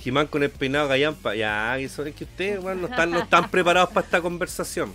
Jimán 0.00 0.26
con 0.26 0.42
el 0.42 0.50
peinado 0.50 0.88
gallampa, 0.88 1.34
ya, 1.34 1.78
eso 1.78 2.04
es 2.04 2.14
que 2.14 2.24
ustedes, 2.24 2.58
weón, 2.62 2.80
no 2.80 2.88
están, 2.88 3.10
no 3.10 3.20
están 3.20 3.48
preparados 3.50 3.90
para 3.90 4.04
esta 4.04 4.20
conversación. 4.20 4.92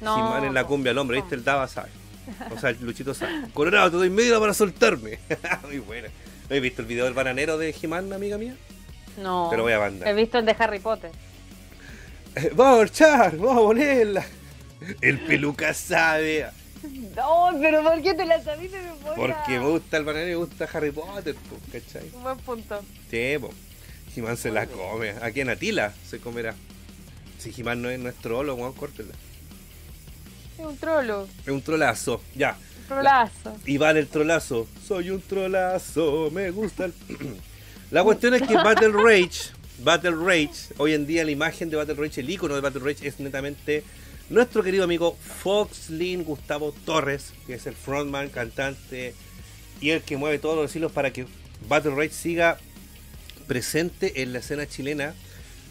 No. 0.00 0.16
Jimán 0.16 0.44
en 0.44 0.54
la 0.54 0.64
cumbia, 0.64 0.90
el 0.92 0.98
hombre, 0.98 1.18
¿viste? 1.20 1.34
El 1.34 1.44
Daba 1.44 1.68
sabe. 1.68 1.90
O 2.50 2.58
sea, 2.58 2.70
el 2.70 2.78
Luchito 2.80 3.14
sabe. 3.14 3.48
Colorado, 3.54 3.90
te 3.90 3.96
doy 3.98 4.10
media 4.10 4.40
para 4.40 4.54
soltarme. 4.54 5.18
Muy 5.64 5.78
buena. 5.78 6.08
¿No 6.48 6.56
has 6.56 6.62
visto 6.62 6.82
el 6.82 6.88
video 6.88 7.04
del 7.04 7.14
bananero 7.14 7.58
de 7.58 7.72
Jimán, 7.72 8.12
amiga 8.12 8.38
mía? 8.38 8.56
No. 9.18 9.48
Te 9.50 9.56
lo 9.56 9.62
voy 9.64 9.72
a 9.72 9.76
He 9.76 9.78
mandar. 9.78 10.14
visto 10.14 10.38
el 10.38 10.46
de 10.46 10.56
Harry 10.58 10.78
Potter. 10.80 11.10
Vamos 12.54 12.74
a 12.74 12.78
marchar, 12.78 13.36
vamos 13.36 13.56
a 13.56 13.60
ponerla. 13.60 14.24
El 15.02 15.20
peluca 15.20 15.74
sabe. 15.74 16.46
No, 17.16 17.50
pero 17.60 17.82
¿por 17.82 18.02
qué 18.02 18.14
te 18.14 18.24
la 18.24 18.42
sabiste 18.42 18.78
de 18.78 18.92
memoria? 18.92 19.14
Porque 19.14 19.58
me 19.58 19.68
gusta 19.68 19.96
el 19.96 20.04
bananero 20.04 20.30
y 20.30 20.32
me 20.32 20.46
gusta 20.46 20.68
Harry 20.72 20.90
Potter, 20.90 21.34
po, 21.34 21.56
¿cachai? 21.70 22.10
Un 22.12 22.22
buen 22.22 22.38
punto. 22.38 22.82
Sí, 23.10 23.36
po. 23.40 23.50
Jimán 24.14 24.36
se 24.36 24.50
la 24.50 24.66
come. 24.66 25.14
Aquí 25.22 25.40
en 25.40 25.50
Atila 25.50 25.94
se 26.06 26.18
comerá. 26.18 26.54
Si 27.38 27.52
Jimán 27.52 27.82
no 27.82 27.90
es 27.90 27.98
nuestro 27.98 28.38
olo, 28.38 28.54
weón, 28.54 28.72
córtela. 28.72 29.14
Es 30.58 30.64
un 30.64 30.76
trolo. 30.76 31.28
Es 31.42 31.48
un 31.48 31.62
trolazo. 31.62 32.20
Ya. 32.34 32.56
Un 32.82 32.88
trolazo. 32.88 33.56
Y 33.64 33.78
vale 33.78 34.00
el 34.00 34.08
trolazo. 34.08 34.66
Soy 34.86 35.10
un 35.10 35.20
trolazo, 35.20 36.30
me 36.30 36.50
gusta 36.50 36.86
el... 36.86 36.94
La 37.90 38.02
cuestión 38.02 38.32
es 38.32 38.42
que 38.42 38.54
Battle 38.54 38.92
Rage, 38.92 39.52
Battle 39.80 40.16
Rage, 40.16 40.72
hoy 40.78 40.94
en 40.94 41.06
día 41.06 41.24
la 41.24 41.30
imagen 41.30 41.68
de 41.68 41.76
Battle 41.76 41.94
Rage, 41.94 42.22
el 42.22 42.30
icono 42.30 42.54
de 42.54 42.62
Battle 42.62 42.80
Rage 42.80 43.06
es 43.06 43.20
netamente 43.20 43.84
nuestro 44.32 44.62
querido 44.62 44.84
amigo 44.84 45.16
Fox 45.42 45.90
Lin 45.90 46.24
Gustavo 46.24 46.72
Torres, 46.86 47.32
que 47.46 47.54
es 47.54 47.66
el 47.66 47.74
frontman, 47.74 48.30
cantante 48.30 49.14
y 49.80 49.90
el 49.90 50.00
que 50.02 50.16
mueve 50.16 50.38
todos 50.38 50.56
los 50.56 50.74
hilos 50.74 50.90
para 50.90 51.12
que 51.12 51.26
Battle 51.68 51.94
Rage 51.94 52.10
siga 52.14 52.58
presente 53.46 54.22
en 54.22 54.32
la 54.32 54.38
escena 54.38 54.66
chilena, 54.66 55.14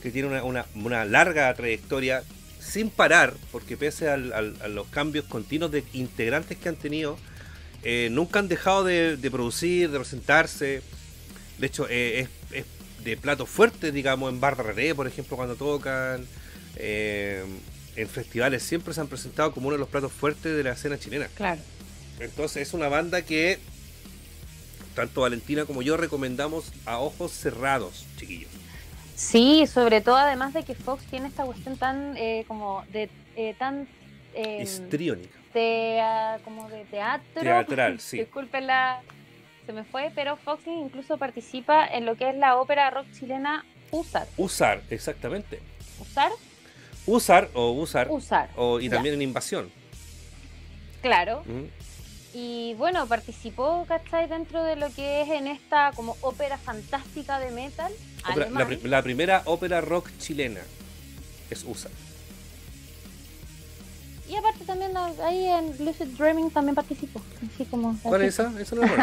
que 0.03 0.11
tiene 0.11 0.27
una, 0.41 0.65
una- 0.75 1.05
larga 1.05 1.51
trayectoria 1.55 2.23
sin 2.59 2.91
parar, 2.91 3.33
porque 3.51 3.77
pese 3.77 4.09
a 4.09 4.17
los 4.17 4.87
cambios 4.89 5.25
continuos 5.25 5.71
de 5.71 5.83
integrantes 5.93 6.57
que 6.57 6.69
han 6.69 6.75
tenido, 6.75 7.17
eh, 7.83 8.09
nunca 8.11 8.37
han 8.37 8.47
dejado 8.47 8.83
de, 8.83 9.17
producir, 9.31 9.89
de 9.89 9.97
presentarse. 9.97 10.83
De 11.57 11.67
hecho, 11.67 11.87
eh, 11.89 12.27
es, 12.51 12.59
es 12.59 12.65
de 13.03 13.17
plato 13.17 13.47
fuerte, 13.47 13.91
digamos, 13.91 14.31
en 14.31 14.39
Barra 14.39 14.63
por 14.95 15.07
ejemplo, 15.07 15.35
cuando 15.35 15.55
tocan. 15.55 16.25
eh, 16.75 17.43
en 17.95 18.07
festivales 18.07 18.63
siempre 18.63 18.93
se 18.93 19.01
han 19.01 19.07
presentado 19.07 19.51
como 19.51 19.67
uno 19.67 19.75
de 19.75 19.79
los 19.79 19.89
platos 19.89 20.11
fuertes 20.11 20.55
de 20.55 20.63
la 20.63 20.71
escena 20.71 20.97
chilena. 20.97 21.27
Claro. 21.35 21.61
Entonces 22.19 22.67
es 22.67 22.73
una 22.73 22.87
banda 22.87 23.21
que 23.23 23.59
tanto 24.95 25.21
Valentina 25.21 25.65
como 25.65 25.81
yo 25.81 25.97
recomendamos 25.97 26.71
a 26.85 26.99
ojos 26.99 27.31
cerrados, 27.31 28.05
chiquillos. 28.17 28.49
Sí, 29.15 29.65
sobre 29.67 30.01
todo 30.01 30.17
además 30.17 30.53
de 30.53 30.63
que 30.63 30.75
Fox 30.75 31.03
tiene 31.05 31.27
esta 31.27 31.43
cuestión 31.45 31.77
tan 31.77 32.15
eh, 32.17 32.43
como 32.47 32.83
de 32.91 33.09
eh, 33.35 33.55
tan 33.57 33.87
eh, 34.33 34.59
Histriónica. 34.63 35.37
tea- 35.53 36.39
como 36.43 36.69
de 36.69 36.83
teatro. 36.85 37.41
Teatral, 37.41 37.99
sí. 37.99 38.17
Disculpen 38.19 38.67
la 38.67 39.01
se 39.65 39.73
me 39.73 39.83
fue, 39.83 40.11
pero 40.15 40.37
Fox 40.37 40.63
incluso 40.65 41.17
participa 41.17 41.85
en 41.85 42.05
lo 42.05 42.15
que 42.17 42.29
es 42.29 42.35
la 42.35 42.57
ópera 42.57 42.89
rock 42.89 43.05
chilena 43.17 43.63
Usar. 43.91 44.27
Usar, 44.37 44.81
exactamente. 44.89 45.59
Usar, 45.99 46.31
Usar 47.05 47.49
o 47.53 47.71
usar. 47.71 48.07
usar. 48.09 48.49
O, 48.55 48.79
y 48.79 48.85
Ya. 48.89 48.95
también 48.95 49.15
en 49.15 49.21
invasión. 49.21 49.71
Claro. 51.01 51.43
¿Mm? 51.45 51.65
Y 52.33 52.75
bueno, 52.75 53.07
participó, 53.07 53.85
¿cachai? 53.87 54.27
Dentro 54.29 54.63
de 54.63 54.75
lo 54.77 54.89
que 54.93 55.21
es 55.23 55.29
en 55.29 55.47
esta 55.47 55.91
como 55.95 56.15
ópera 56.21 56.57
fantástica 56.57 57.39
de 57.39 57.51
metal. 57.51 57.91
Ópera- 58.29 58.49
la, 58.83 59.01
primera 59.01 59.41
ópera 59.45 59.81
rock 59.81 60.09
chilena 60.19 60.61
es 61.49 61.63
Usar. 61.63 61.91
Y 64.29 64.35
aparte 64.37 64.63
también 64.63 64.95
ah, 64.95 65.11
ahí 65.23 65.45
en 65.45 65.83
Lucid 65.85 66.05
Dreaming 66.17 66.51
también 66.51 66.73
participó. 66.75 67.21
Así 67.53 67.65
como, 67.65 67.97
¿Cuál 68.01 68.21
es 68.21 68.39
esa? 68.39 68.53
Eso 68.61 68.75
no 68.75 68.83
lo. 68.83 68.93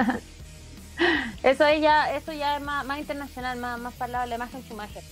Eso 1.43 1.67
es 1.67 1.81
ya, 1.83 2.13
eso 2.17 2.33
ya 2.33 2.57
es 2.57 2.63
más, 2.63 2.85
más 2.85 2.99
internacional, 2.99 3.57
más, 3.59 3.79
más 3.79 3.95
para 3.95 4.07
el 4.07 4.13
lado 4.13 4.25
de 4.25 4.29
la 4.31 4.35
imagen 4.37 4.63
Schumacher. 4.65 5.03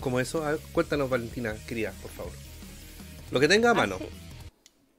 ¿Cómo 0.00 0.20
eso? 0.20 0.44
A 0.44 0.52
ver, 0.52 0.60
cuéntanos, 0.72 1.10
Valentina, 1.10 1.54
querida, 1.66 1.92
por 2.02 2.10
favor. 2.10 2.32
Lo 3.30 3.40
que 3.40 3.48
tenga 3.48 3.70
a 3.70 3.74
mano. 3.74 3.96
Así- 3.96 4.08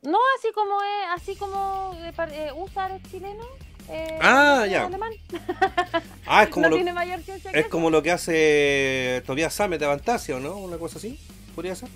no, 0.04 0.18
así 0.38 0.48
como 0.54 0.82
es, 0.82 1.22
así 1.22 1.36
como 1.36 1.94
eh, 1.98 2.14
eh, 2.32 2.52
Usar 2.56 2.92
es 2.92 3.04
chileno. 3.12 3.44
eh, 3.90 4.20
Ah, 4.22 4.66
ya. 4.70 4.86
alemán. 4.86 5.12
Ah, 6.26 6.44
es 6.44 6.50
como, 6.52 6.66
no 6.66 6.70
lo, 6.70 6.76
tiene 6.78 6.94
mayor 6.94 7.22
ciencia 7.22 7.52
que 7.52 7.60
es 7.60 7.66
eso. 7.66 7.72
como 7.72 7.90
lo 7.90 8.02
que 8.04 8.12
hace 8.12 9.24
Tobias 9.26 9.54
Sammet 9.54 9.80
de 9.80 9.86
Avantasia, 9.86 10.36
¿o 10.36 10.40
no? 10.40 10.56
Una 10.58 10.78
cosa 10.78 11.00
así, 11.00 11.20
podría 11.56 11.76
ser. 11.76 11.90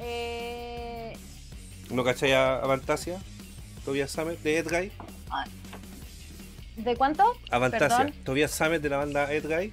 Eh, 0.00 1.16
¿No 1.90 2.02
cachai 2.04 2.32
a 2.32 2.56
Avantasia? 2.56 3.22
Tobias 3.84 4.10
Sammet 4.10 4.40
de 4.42 4.58
Edguy. 4.58 4.92
¿De 6.76 6.96
cuánto? 6.96 7.24
Avantasia. 7.50 8.12
Tobias 8.24 8.50
Sammet 8.50 8.82
de 8.82 8.88
la 8.88 8.96
banda 8.96 9.32
Edguy, 9.32 9.72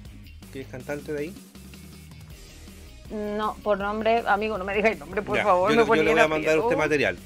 que 0.52 0.60
es 0.60 0.68
cantante 0.68 1.12
de 1.12 1.18
ahí. 1.18 1.34
No, 3.12 3.56
por 3.62 3.78
nombre, 3.78 4.22
amigo, 4.26 4.56
no 4.56 4.64
me 4.64 4.74
digas 4.74 4.92
el 4.92 4.98
nombre, 4.98 5.20
por 5.20 5.36
Ya, 5.36 5.44
favor. 5.44 5.70
yo, 5.70 5.84
me 5.86 5.96
yo 5.98 6.02
le 6.02 6.12
voy 6.12 6.20
a 6.20 6.28
mandar 6.28 6.56
a 6.56 6.60
usted 6.62 6.76
material. 6.78 7.18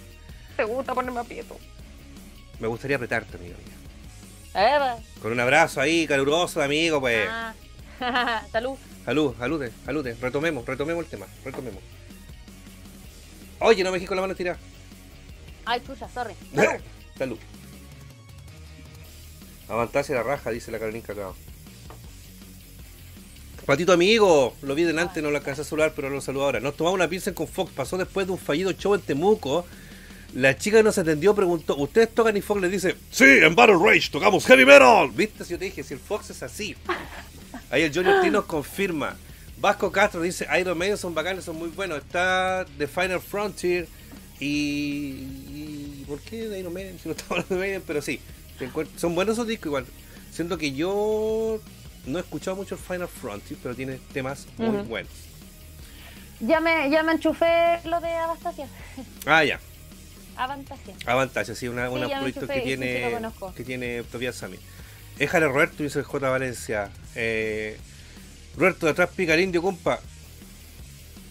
Te 0.56 0.64
gusta 0.64 0.94
ponerme 0.94 1.20
aprieto. 1.20 1.56
Me 2.58 2.66
gustaría 2.66 2.96
apretarte, 2.96 3.36
amigo. 3.36 3.54
Eva. 4.52 4.96
Con 5.22 5.30
un 5.32 5.38
abrazo 5.40 5.80
ahí, 5.80 6.06
caluroso, 6.06 6.60
amigo, 6.60 6.98
pues. 7.00 7.28
Ah. 7.30 7.54
Salud. 8.52 8.76
Salud, 9.04 9.34
salude, 9.38 9.70
salude. 9.84 10.16
Retomemos, 10.20 10.66
retomemos 10.66 11.04
el 11.04 11.10
tema, 11.10 11.26
retomemos. 11.44 11.80
Oye, 13.60 13.84
no 13.84 13.92
me 13.92 13.98
quedé 13.98 14.08
con 14.08 14.16
la 14.16 14.22
mano 14.22 14.34
tirada. 14.34 14.58
Ay, 15.64 15.80
chucha, 15.86 16.08
sorry. 16.08 16.34
Salud. 16.54 16.80
Salud. 17.16 17.38
Avantarse 19.68 20.14
la 20.14 20.22
raja, 20.24 20.50
dice 20.50 20.70
la 20.72 20.78
Carolina 20.78 21.06
Cacao. 21.06 21.34
Patito 23.66 23.92
amigo, 23.92 24.54
lo 24.62 24.74
vi 24.76 24.84
delante, 24.84 25.20
no 25.20 25.30
lo 25.30 25.38
alcancé 25.38 25.62
a 25.62 25.64
saludar, 25.64 25.92
pero 25.96 26.08
lo 26.08 26.20
saludo 26.20 26.44
ahora. 26.44 26.60
Nos 26.60 26.76
tomamos 26.76 26.94
una 26.96 27.08
pizza 27.08 27.34
con 27.34 27.48
Fox, 27.48 27.72
pasó 27.74 27.98
después 27.98 28.26
de 28.26 28.32
un 28.32 28.38
fallido 28.38 28.70
show 28.72 28.94
en 28.94 29.00
Temuco. 29.00 29.66
La 30.34 30.56
chica 30.56 30.76
que 30.78 30.82
nos 30.84 30.98
atendió 30.98 31.34
preguntó, 31.34 31.76
¿ustedes 31.76 32.14
tocan 32.14 32.36
y 32.36 32.42
Fox 32.42 32.60
le 32.60 32.68
dice, 32.68 32.94
sí, 33.10 33.24
en 33.24 33.54
Battle 33.56 33.76
Rage 33.82 34.10
tocamos 34.10 34.46
heavy 34.46 34.64
metal? 34.64 35.10
¿Viste? 35.12 35.44
Si 35.44 35.50
yo 35.52 35.58
te 35.58 35.64
dije, 35.64 35.82
si 35.82 35.94
el 35.94 36.00
Fox 36.00 36.30
es 36.30 36.42
así. 36.42 36.76
Ahí 37.70 37.82
el 37.82 37.92
Johnny 37.92 38.10
Ortiz 38.10 38.30
nos 38.30 38.44
confirma. 38.44 39.16
Vasco 39.58 39.90
Castro 39.90 40.20
dice, 40.22 40.46
Iron 40.60 40.76
Maiden 40.78 40.98
son 40.98 41.14
bacanes, 41.14 41.44
son 41.44 41.56
muy 41.56 41.70
buenos. 41.70 41.98
Está 41.98 42.66
The 42.78 42.86
Final 42.86 43.20
Frontier 43.20 43.88
y... 44.38 44.46
y- 44.46 46.04
¿Por 46.06 46.20
qué 46.20 46.56
Iron 46.58 46.72
Maiden? 46.72 46.98
Si 47.02 47.08
no 47.08 47.12
estamos 47.16 47.30
hablando 47.32 47.54
de 47.56 47.60
Maiden, 47.60 47.82
pero 47.84 48.00
sí. 48.00 48.20
Son 48.96 49.14
buenos 49.16 49.34
esos 49.34 49.46
discos 49.48 49.66
igual. 49.66 49.86
Siento 50.30 50.56
que 50.56 50.72
yo 50.72 51.58
no 52.06 52.18
he 52.18 52.22
escuchado 52.22 52.56
mucho 52.56 52.74
el 52.76 52.80
Final 52.80 53.08
Frontier, 53.08 53.58
pero 53.62 53.74
tiene 53.74 53.98
temas 54.12 54.46
muy 54.56 54.78
buenos. 54.82 55.12
Ya 56.40 56.60
me, 56.60 56.90
ya 56.90 57.02
me 57.02 57.12
enchufé 57.12 57.80
lo 57.84 58.00
de 58.00 58.08
Avantasia. 58.12 58.68
Ah, 59.26 59.44
ya. 59.44 59.58
Avantasia. 60.36 60.94
Avantasia, 61.06 61.54
sí, 61.54 61.66
una, 61.66 61.88
Sí, 61.88 61.94
me 61.94 62.08
proyecto 62.08 62.46
que 62.46 62.54
sí 62.54 62.60
tiene, 62.62 63.10
conozco. 63.10 63.54
que 63.54 63.64
tiene 63.64 64.02
Tobias 64.04 64.36
Sami. 64.36 64.58
Éjale 65.18 65.46
Roberto, 65.46 65.82
dice 65.82 66.00
el 66.00 66.04
J. 66.04 66.28
Valencia. 66.28 66.90
Eh, 67.14 67.78
Roberto, 68.56 68.84
de 68.86 68.92
atrás 68.92 69.08
pica 69.16 69.32
el 69.34 69.40
indio, 69.40 69.62
compa. 69.62 69.98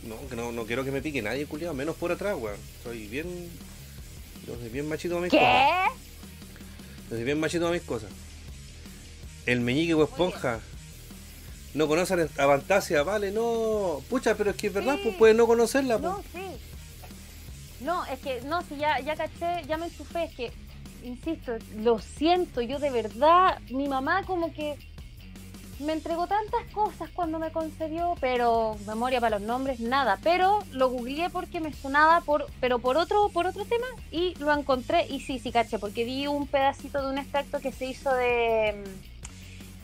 No, 0.08 0.28
que 0.28 0.36
no, 0.36 0.52
no 0.52 0.66
quiero 0.66 0.84
que 0.84 0.92
me 0.92 1.02
pique 1.02 1.22
nadie, 1.22 1.46
culiado, 1.46 1.74
menos 1.76 1.96
por 1.96 2.12
atrás, 2.12 2.36
weón. 2.38 2.58
Soy 2.84 3.08
bien. 3.08 3.28
Yo 4.48 4.56
soy 4.60 4.70
bien 4.70 4.88
machito 4.90 5.18
a 5.18 5.22
mis 5.22 5.32
cosas. 5.32 5.46
¿Qué? 5.46 6.00
Yo 7.10 7.16
soy 7.16 7.24
bien 7.24 7.40
machito 7.40 7.68
a 7.68 7.72
mis 7.72 7.82
cosas. 7.84 8.10
El 9.46 9.62
meñique 9.62 9.94
o 9.94 10.04
esponja. 10.04 10.60
No 11.74 11.88
conocen 11.88 12.30
a 12.38 12.44
Avantasia, 12.44 13.04
vale, 13.04 13.32
no. 13.32 14.02
Pucha, 14.10 14.36
pero 14.36 14.52
es 14.52 14.56
que 14.56 14.68
es 14.68 14.74
verdad, 14.74 14.96
Sí. 14.96 15.02
pues 15.04 15.16
pueden 15.18 15.38
no 15.38 15.46
conocerla, 15.48 15.98
pues. 15.98 16.12
No, 16.12 16.24
sí. 16.34 16.48
No, 17.82 18.06
es 18.06 18.20
que, 18.20 18.42
no, 18.42 18.62
si 18.64 18.78
ya, 18.78 19.00
ya 19.02 19.16
caché, 19.16 19.66
ya 19.68 19.78
me 19.78 19.88
enchufé, 19.88 20.24
es 20.24 20.34
que, 20.36 20.52
insisto, 21.04 21.52
lo 21.78 22.00
siento, 22.00 22.62
yo 22.62 22.80
de 22.80 22.90
verdad, 22.90 23.60
mi 23.70 23.88
mamá 23.90 24.24
como 24.24 24.54
que 24.54 24.76
me 25.80 25.92
entregó 25.92 26.26
tantas 26.26 26.64
cosas 26.74 27.10
cuando 27.14 27.38
me 27.38 27.52
concedió, 27.52 28.16
pero 28.22 28.78
memoria 28.88 29.20
para 29.20 29.40
los 29.40 29.46
nombres, 29.46 29.82
nada. 29.82 30.18
Pero 30.24 30.64
lo 30.72 30.90
googleé 30.90 31.30
porque 31.30 31.60
me 31.60 31.74
sonaba, 31.74 32.22
por, 32.22 32.48
pero 32.62 32.80
por 32.80 32.96
otro, 32.96 33.28
por 33.34 33.46
otro 33.46 33.66
tema, 33.66 33.86
y 34.10 34.36
lo 34.36 34.54
encontré, 34.58 35.06
y 35.08 35.20
sí, 35.20 35.38
sí, 35.38 35.52
caché, 35.52 35.78
porque 35.78 36.06
vi 36.06 36.28
un 36.28 36.48
pedacito 36.48 37.02
de 37.02 37.10
un 37.12 37.18
extracto 37.18 37.60
que 37.60 37.74
se 37.74 37.88
hizo 37.88 38.14
de, 38.14 38.86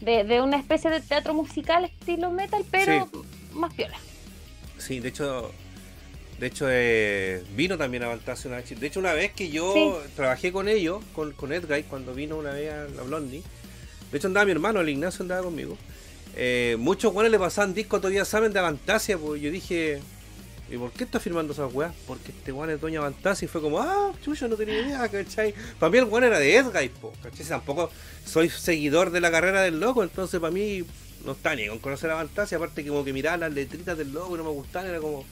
de, 0.01 0.23
de 0.23 0.41
una 0.41 0.57
especie 0.57 0.89
de 0.89 0.99
teatro 1.01 1.33
musical 1.33 1.85
estilo 1.85 2.31
metal, 2.31 2.63
pero 2.69 3.09
más 3.53 3.73
piola. 3.73 3.97
Sí, 4.77 4.99
de 4.99 5.09
hecho, 5.09 5.51
de 6.39 6.47
hecho 6.47 6.65
eh, 6.69 7.43
vino 7.55 7.77
también 7.77 8.03
a 8.03 8.07
Fantasia 8.09 8.47
una 8.49 8.57
vez. 8.57 8.79
De 8.79 8.87
hecho, 8.87 8.99
una 8.99 9.13
vez 9.13 9.31
que 9.33 9.49
yo 9.49 9.73
Sí. 9.73 10.11
trabajé 10.15 10.51
con 10.51 10.67
ellos, 10.67 11.03
con, 11.13 11.31
con 11.33 11.53
Edguy, 11.53 11.83
cuando 11.83 12.13
vino 12.13 12.37
una 12.37 12.51
vez 12.51 12.73
a 12.73 12.83
la 12.95 13.03
Blondie, 13.03 13.43
de 14.11 14.17
hecho 14.17 14.27
andaba 14.27 14.45
mi 14.45 14.51
hermano, 14.51 14.81
el 14.81 14.89
Ignacio 14.89 15.23
andaba 15.23 15.43
conmigo. 15.43 15.77
eh, 16.35 16.77
muchos 16.79 17.13
buenos 17.13 17.31
le 17.31 17.37
pasaban 17.37 17.73
discos 17.73 17.99
todavía 18.01 18.23
saben 18.25 18.53
de 18.53 18.59
Avantasia, 18.59 19.17
pues 19.17 19.41
yo 19.41 19.51
dije, 19.51 19.99
¿y 20.71 20.77
por 20.77 20.91
qué 20.91 21.03
está 21.03 21.19
firmando 21.19 21.53
esas 21.53 21.71
weas? 21.73 21.93
Porque 22.07 22.31
este 22.31 22.51
weón 22.51 22.69
es 22.69 22.79
Doña 22.81 22.99
Avantasia 22.99 23.45
y 23.45 23.49
fue 23.49 23.61
como, 23.61 23.79
ah, 23.79 24.11
chucha, 24.23 24.47
no 24.47 24.55
tenía 24.55 24.79
idea, 24.81 25.07
¿cachai? 25.09 25.53
Para 25.79 25.89
mí 25.91 25.97
el 25.97 26.05
weón 26.05 26.23
era 26.23 26.39
de 26.39 26.55
Edguy, 26.55 26.89
po, 26.89 27.13
¿cachai? 27.21 27.45
Tampoco 27.45 27.89
soy 28.25 28.49
seguidor 28.49 29.11
de 29.11 29.19
la 29.21 29.29
carrera 29.31 29.61
del 29.61 29.79
loco, 29.79 30.01
entonces 30.03 30.39
para 30.39 30.51
mí 30.51 30.83
no 31.25 31.33
está 31.33 31.55
ni 31.55 31.67
con 31.67 31.79
conocer 31.79 32.09
a 32.09 32.13
Avantasia, 32.13 32.57
aparte 32.57 32.83
que 32.83 32.89
como 32.89 33.03
que 33.03 33.13
miraba 33.13 33.37
las 33.37 33.53
letritas 33.53 33.97
del 33.97 34.11
loco 34.13 34.33
y 34.35 34.37
no 34.37 34.43
me 34.45 34.49
gustaban, 34.51 34.89
era 34.89 34.99
como, 34.99 35.25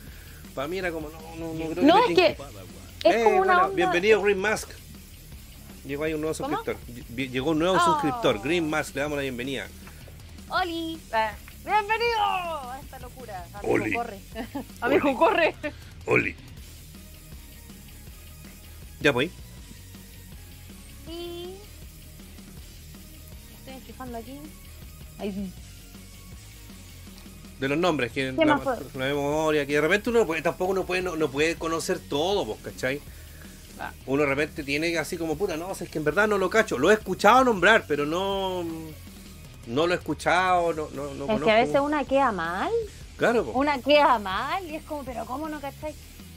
para 0.54 0.68
mí 0.68 0.78
era 0.78 0.92
como, 0.92 1.10
no, 1.10 1.20
no, 1.38 1.54
no 1.54 1.70
creo 1.72 1.84
No, 1.86 1.96
le 1.96 2.02
es 2.02 2.08
tinque. 2.08 2.36
que 3.02 3.10
es 3.10 3.16
Eh, 3.16 3.24
como 3.24 3.38
una 3.42 3.54
hola, 3.54 3.64
onda... 3.66 3.76
Bienvenido 3.76 4.22
Green 4.22 4.40
Mask. 4.40 4.70
Llegó 5.86 6.04
ahí 6.04 6.14
un 6.14 6.22
nuevo 6.22 6.36
¿Cómo? 6.38 6.58
suscriptor. 6.58 6.76
Ll- 7.16 7.30
Llegó 7.32 7.52
un 7.52 7.60
nuevo 7.60 7.78
Oh. 7.78 7.80
suscriptor, 7.94 8.42
Green 8.44 8.70
Mask, 8.70 8.94
le 8.96 9.02
damos 9.02 9.16
la 9.16 9.22
bienvenida. 9.22 9.68
¡Oli! 10.50 11.00
Ah, 11.14 11.32
¡Bienvenido 11.66 12.20
a 12.20 12.80
esta 12.82 13.00
locura! 13.00 13.46
Amigo, 13.54 13.74
Oli. 13.74 13.94
corre. 13.94 14.20
Amigo, 14.82 15.18
corre. 15.18 15.56
Oli. 16.06 16.36
Ya 19.02 19.14
pues. 19.14 19.30
Y... 21.08 21.56
Estoy 23.60 23.74
enchufando 23.76 24.18
aquí. 24.18 24.40
Ahí 25.20 25.32
sí. 25.32 25.52
De 27.60 27.68
los 27.68 27.78
nombres, 27.78 28.12
que 28.14 28.34
¿Qué 28.38 28.46
la, 28.46 28.56
más 28.56 28.64
fue? 28.64 28.78
la 28.96 29.06
memoria, 29.14 29.66
que 29.66 29.74
de 29.74 29.82
repente 29.82 30.10
uno 30.10 30.26
puede- 30.26 30.42
tampoco 30.42 30.74
no 30.74 30.86
puede, 30.86 31.02
no, 31.02 31.18
no 31.18 31.30
puede 31.30 31.56
conocer 31.56 32.00
todo, 32.00 32.46
pues, 32.46 32.60
¿cachai? 32.74 33.02
Ah. 33.78 33.92
Uno 34.06 34.24
de 34.24 34.30
repente 34.30 34.64
tiene 34.64 34.98
así 34.98 35.18
como, 35.18 35.38
puta, 35.38 35.58
no, 35.58 35.68
o 35.70 35.76
sea, 35.76 35.86
es 35.86 35.92
que 35.92 35.98
en 35.98 36.06
verdad 36.06 36.28
no 36.28 36.38
lo 36.38 36.50
cacho. 36.50 36.78
Lo 36.78 36.90
he 36.90 36.94
escuchado 36.94 37.44
nombrar, 37.44 37.84
pero 37.88 38.06
no. 38.06 38.64
No 39.70 39.86
lo 39.88 39.94
he 39.94 39.98
escuchado, 39.98 40.74
no, 40.74 40.90
no, 40.90 41.04
no 41.06 41.12
Es 41.12 41.20
conozco. 41.20 41.46
que 41.46 41.52
a 41.52 41.56
veces 41.56 41.80
una 41.80 42.04
queda 42.04 42.32
mal. 42.32 42.72
Claro. 43.18 43.44
Una 43.54 43.78
queda 43.80 44.18
mal 44.20 44.66
y 44.66 44.76
es 44.76 44.84
como, 44.84 45.04
pero 45.04 45.26
¿cómo 45.26 45.48
no 45.48 45.60
cacháis? 45.62 45.96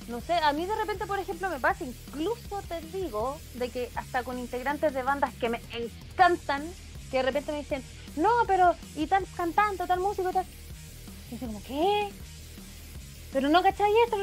No 0.09 0.20
sé, 0.20 0.35
a 0.35 0.53
mí 0.53 0.66
de 0.66 0.74
repente, 0.76 1.07
por 1.07 1.18
ejemplo, 1.18 1.49
me 1.49 1.59
pasa, 1.61 1.85
incluso 1.85 2.61
te 2.68 2.80
digo, 2.97 3.39
de 3.55 3.68
que 3.70 3.89
hasta 3.95 4.22
con 4.24 4.39
integrantes 4.39 4.93
de 4.93 5.03
bandas 5.03 5.33
que 5.41 5.49
me 5.49 5.61
encantan, 5.72 6.62
que 7.11 7.18
de 7.18 7.22
repente 7.22 7.53
me 7.53 7.59
dicen, 7.59 7.83
no, 8.16 8.28
pero, 8.47 8.74
y 8.97 9.07
tal 9.07 9.24
cantante, 9.37 9.87
tal 9.87 10.01
músico, 10.01 10.30
tal. 10.33 10.45
Y 11.30 11.39
yo 11.39 11.47
como, 11.47 11.62
¿qué? 11.62 12.09
Pero 13.33 13.49
no 13.49 13.62
cacháis 13.62 13.95
esto. 14.05 14.16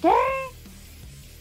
¿Qué? 0.00 0.12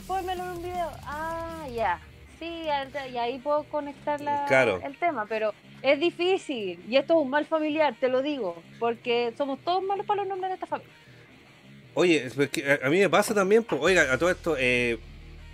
Pónmelo 0.08 0.44
en 0.44 0.50
un 0.50 0.62
video. 0.64 0.90
Ah, 1.04 1.66
ya. 1.74 2.00
Sí, 2.40 2.46
y 2.66 3.18
ahí 3.18 3.38
puedo 3.40 3.64
conectar 3.66 4.20
la- 4.20 4.46
Claro. 4.48 4.82
el 4.84 4.98
tema, 4.98 5.26
pero 5.30 5.54
es 5.82 6.00
difícil. 6.00 6.80
Y 6.90 6.98
esto 6.98 7.20
es 7.20 7.24
un 7.26 7.30
mal 7.30 7.46
familiar, 7.46 7.96
te 8.00 8.10
lo 8.10 8.22
digo, 8.22 8.62
porque 8.80 9.34
somos 9.38 9.60
todos 9.64 9.84
malos 9.84 10.06
para 10.06 10.22
los 10.22 10.30
nombres 10.30 10.50
de 10.52 10.54
esta 10.56 10.68
familia. 10.68 10.94
Oye, 11.94 12.30
que 12.52 12.80
a 12.82 12.90
mí 12.90 13.00
me 13.00 13.10
pasa 13.10 13.34
también, 13.34 13.66
oiga, 13.80 14.14
a 14.14 14.18
todo 14.18 14.30
esto, 14.30 14.56
eh, 14.58 15.00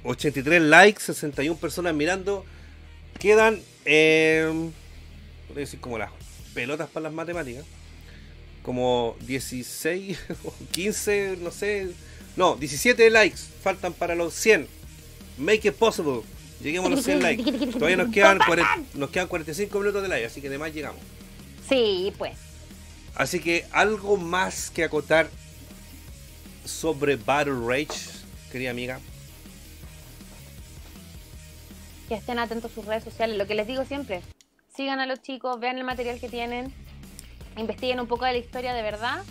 83 0.04 0.62
likes, 0.62 1.02
61 1.02 1.60
personas 1.60 1.94
mirando, 1.96 2.46
quedan, 3.20 3.60
eh, 3.86 4.52
voy 5.48 5.58
decir 5.58 5.80
como 5.80 5.98
las 5.98 6.12
pelotas 6.54 6.90
para 6.90 7.06
las 7.06 7.14
matemáticas, 7.14 7.66
como 8.62 9.16
16 9.22 10.20
o 10.44 10.54
15, 10.72 11.38
no 11.42 11.52
sé, 11.52 11.92
no, 12.36 12.56
17 12.56 13.10
likes, 13.10 13.40
faltan 13.64 13.94
para 13.94 14.14
los 14.14 14.34
100, 14.34 14.68
make 15.38 15.68
it 15.68 15.76
possible, 15.76 16.22
lleguemos 16.66 16.92
a 16.92 16.96
los 16.96 17.04
100 17.04 17.22
likes, 17.24 17.68
todavía 17.68 17.98
nos 17.98 18.12
quedan, 18.12 18.40
40 18.40 18.80
nos 18.96 19.10
quedan 19.10 19.28
45 19.28 19.80
minutos 19.80 20.02
de 20.02 20.10
live, 20.10 20.26
así 20.26 20.42
que 20.42 20.48
además 20.48 20.74
llegamos. 20.74 21.02
Sí, 21.68 22.14
pues. 22.18 22.38
Así 23.16 23.40
que 23.40 23.66
algo 23.72 24.18
más 24.18 24.70
que 24.70 24.84
acotar 24.84 25.30
sobre 26.66 27.16
Battle 27.16 27.56
Rage, 27.66 28.10
querida 28.52 28.72
amiga. 28.72 29.00
que 32.08 32.16
estén 32.16 32.40
atentos 32.40 32.72
a 32.72 32.76
sus 32.76 32.86
redes 32.86 33.04
sociales. 33.04 33.38
Lo 33.38 33.48
que 33.48 33.56
les 33.56 33.68
digo 33.68 33.86
siempre, 33.86 34.22
sigan 34.76 35.00
a 35.00 35.06
los 35.06 35.22
chicos, 35.22 35.60
vean 35.60 35.78
el 35.78 35.84
material 35.84 36.20
que 36.20 36.30
tienen, 36.30 36.74
investiguen 37.58 38.00
un 38.00 38.08
poco 38.08 38.26
de 38.26 38.34
la 38.34 38.38
historia 38.38 38.74
de 38.74 38.82
verdad. 38.82 39.24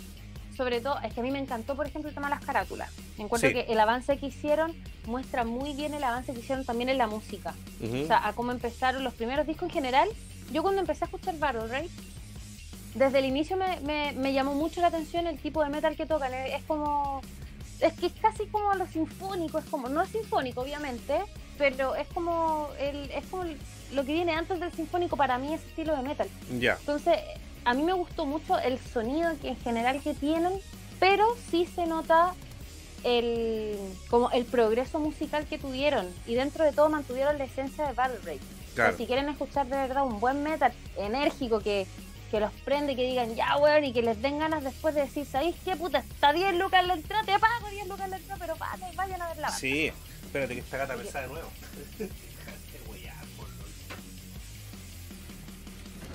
Sobre 0.55 0.79
todo, 0.81 0.99
es 1.01 1.13
que 1.13 1.19
a 1.19 1.23
mí 1.23 1.31
me 1.31 1.39
encantó, 1.39 1.75
por 1.75 1.85
ejemplo, 1.85 2.09
el 2.09 2.15
tema 2.15 2.27
de 2.29 2.35
las 2.35 2.45
carátulas. 2.45 2.89
Encuentro 3.17 3.49
Sí. 3.49 3.53
que 3.55 3.61
el 3.71 3.79
avance 3.79 4.17
que 4.17 4.27
hicieron 4.27 4.73
muestra 5.05 5.43
muy 5.43 5.73
bien 5.73 5.93
el 5.93 6.03
avance 6.03 6.33
que 6.33 6.39
hicieron 6.39 6.63
también 6.65 6.89
en 6.89 6.97
la 6.97 7.07
música. 7.07 7.53
O 7.83 8.07
sea, 8.07 8.25
a 8.27 8.33
cómo 8.33 8.51
empezaron 8.51 9.03
los 9.03 9.13
primeros 9.13 9.45
discos 9.45 9.67
en 9.69 9.73
general. 9.73 10.09
Yo 10.51 10.61
cuando 10.63 10.79
empecé 10.81 11.03
a 11.03 11.07
escuchar 11.07 11.37
Battle 11.39 11.67
Rage, 11.67 11.89
desde 12.93 13.19
el 13.19 13.25
inicio 13.25 13.57
me, 13.57 13.79
me- 13.81 14.13
me 14.13 14.31
llamó 14.31 14.53
mucho 14.53 14.79
la 14.79 14.87
atención 14.87 15.27
el 15.27 15.37
tipo 15.39 15.61
de 15.63 15.69
metal 15.69 15.95
que 15.95 16.05
tocan. 16.05 16.33
Es 16.33 16.53
es 16.55 16.63
como... 16.63 17.21
Es 17.81 17.91
que 17.93 18.05
es 18.05 18.13
casi 18.13 18.45
como 18.47 18.73
lo 18.75 18.87
sinfónico, 18.87 19.59
es 19.59 19.65
como... 19.65 19.89
No 19.89 20.01
es 20.01 20.09
sinfónico, 20.09 20.61
obviamente, 20.61 21.19
pero 21.57 21.93
es 21.95 22.07
como, 22.07 22.69
el, 22.79 23.11
es 23.11 23.25
como 23.25 23.43
el- 23.43 23.57
lo 23.91 24.05
que 24.05 24.13
viene 24.13 24.31
antes 24.31 24.57
del 24.61 24.71
sinfónico 24.71 25.17
para 25.17 25.37
mí, 25.37 25.53
ese 25.53 25.67
estilo 25.67 25.93
de 25.97 26.01
metal. 26.03 26.29
ya. 26.57 26.77
Entonces, 26.79 27.19
a 27.65 27.73
mí 27.73 27.83
me 27.83 27.93
gustó 27.93 28.25
mucho 28.25 28.57
el 28.59 28.79
sonido 28.79 29.31
que 29.41 29.49
en 29.49 29.57
general 29.57 30.01
que 30.01 30.13
tienen, 30.13 30.53
pero 30.99 31.25
sí 31.51 31.67
se 31.75 31.85
nota 31.85 32.33
el 33.03 33.77
como 34.09 34.31
el 34.31 34.45
progreso 34.45 34.99
musical 34.99 35.45
que 35.45 35.57
tuvieron 35.57 36.07
y 36.25 36.35
dentro 36.35 36.63
de 36.63 36.71
todo 36.71 36.89
mantuvieron 36.89 37.37
la 37.37 37.43
esencia 37.43 37.87
de 37.87 37.93
Battle 37.93 38.17
Rage. 38.23 38.39
O 38.39 38.75
sea, 38.75 38.85
Claro. 38.85 38.97
si 38.97 39.05
quieren 39.05 39.29
escuchar 39.29 39.67
de 39.67 39.77
verdad 39.77 40.03
un 40.05 40.19
buen 40.19 40.43
metal 40.43 40.73
enérgico 40.97 41.59
que, 41.59 41.87
que 42.29 42.39
los 42.41 42.51
prende, 42.65 42.95
que 42.95 43.03
digan 43.03 43.33
ya 43.35 43.55
weón 43.57 43.85
y 43.85 43.93
que 43.93 44.01
les 44.01 44.21
den 44.21 44.39
ganas 44.39 44.63
después 44.63 44.93
de 44.95 45.01
decir, 45.01 45.25
¿sabéis 45.25 45.55
qué 45.63 45.75
puta? 45.77 45.99
Está 45.99 46.33
10 46.33 46.55
lucas 46.55 46.85
la 46.85 46.95
entrada, 46.95 47.23
te 47.23 47.39
pago 47.39 47.69
10 47.69 47.87
lucas 47.87 48.09
la 48.09 48.17
entrada, 48.17 48.37
pero 48.39 48.55
vayan 48.95 49.21
a 49.21 49.27
ver 49.27 49.37
la 49.37 49.47
banda. 49.47 49.57
Sí, 49.59 49.91
espérate 50.23 50.55
que 50.55 50.59
esta 50.59 50.77
gata 50.77 50.95
pesada 50.95 51.27
de 51.27 51.33
nuevo. 51.33 51.49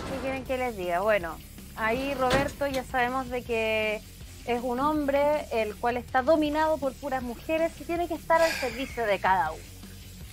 ¿Qué 0.08 0.18
quieren 0.22 0.44
que 0.44 0.56
les 0.58 0.76
diga? 0.76 1.00
Bueno, 1.00 1.36
ahí 1.76 2.14
Roberto 2.14 2.66
ya 2.66 2.84
sabemos 2.84 3.28
de 3.28 3.42
que 3.42 4.00
es 4.46 4.60
un 4.62 4.80
hombre 4.80 5.20
el 5.52 5.74
cual 5.76 5.96
está 5.96 6.22
dominado 6.22 6.78
por 6.78 6.92
puras 6.94 7.22
mujeres 7.22 7.72
y 7.80 7.84
tiene 7.84 8.08
que 8.08 8.14
estar 8.14 8.40
al 8.40 8.50
servicio 8.52 9.04
de 9.06 9.18
cada 9.18 9.52
uno. 9.52 9.62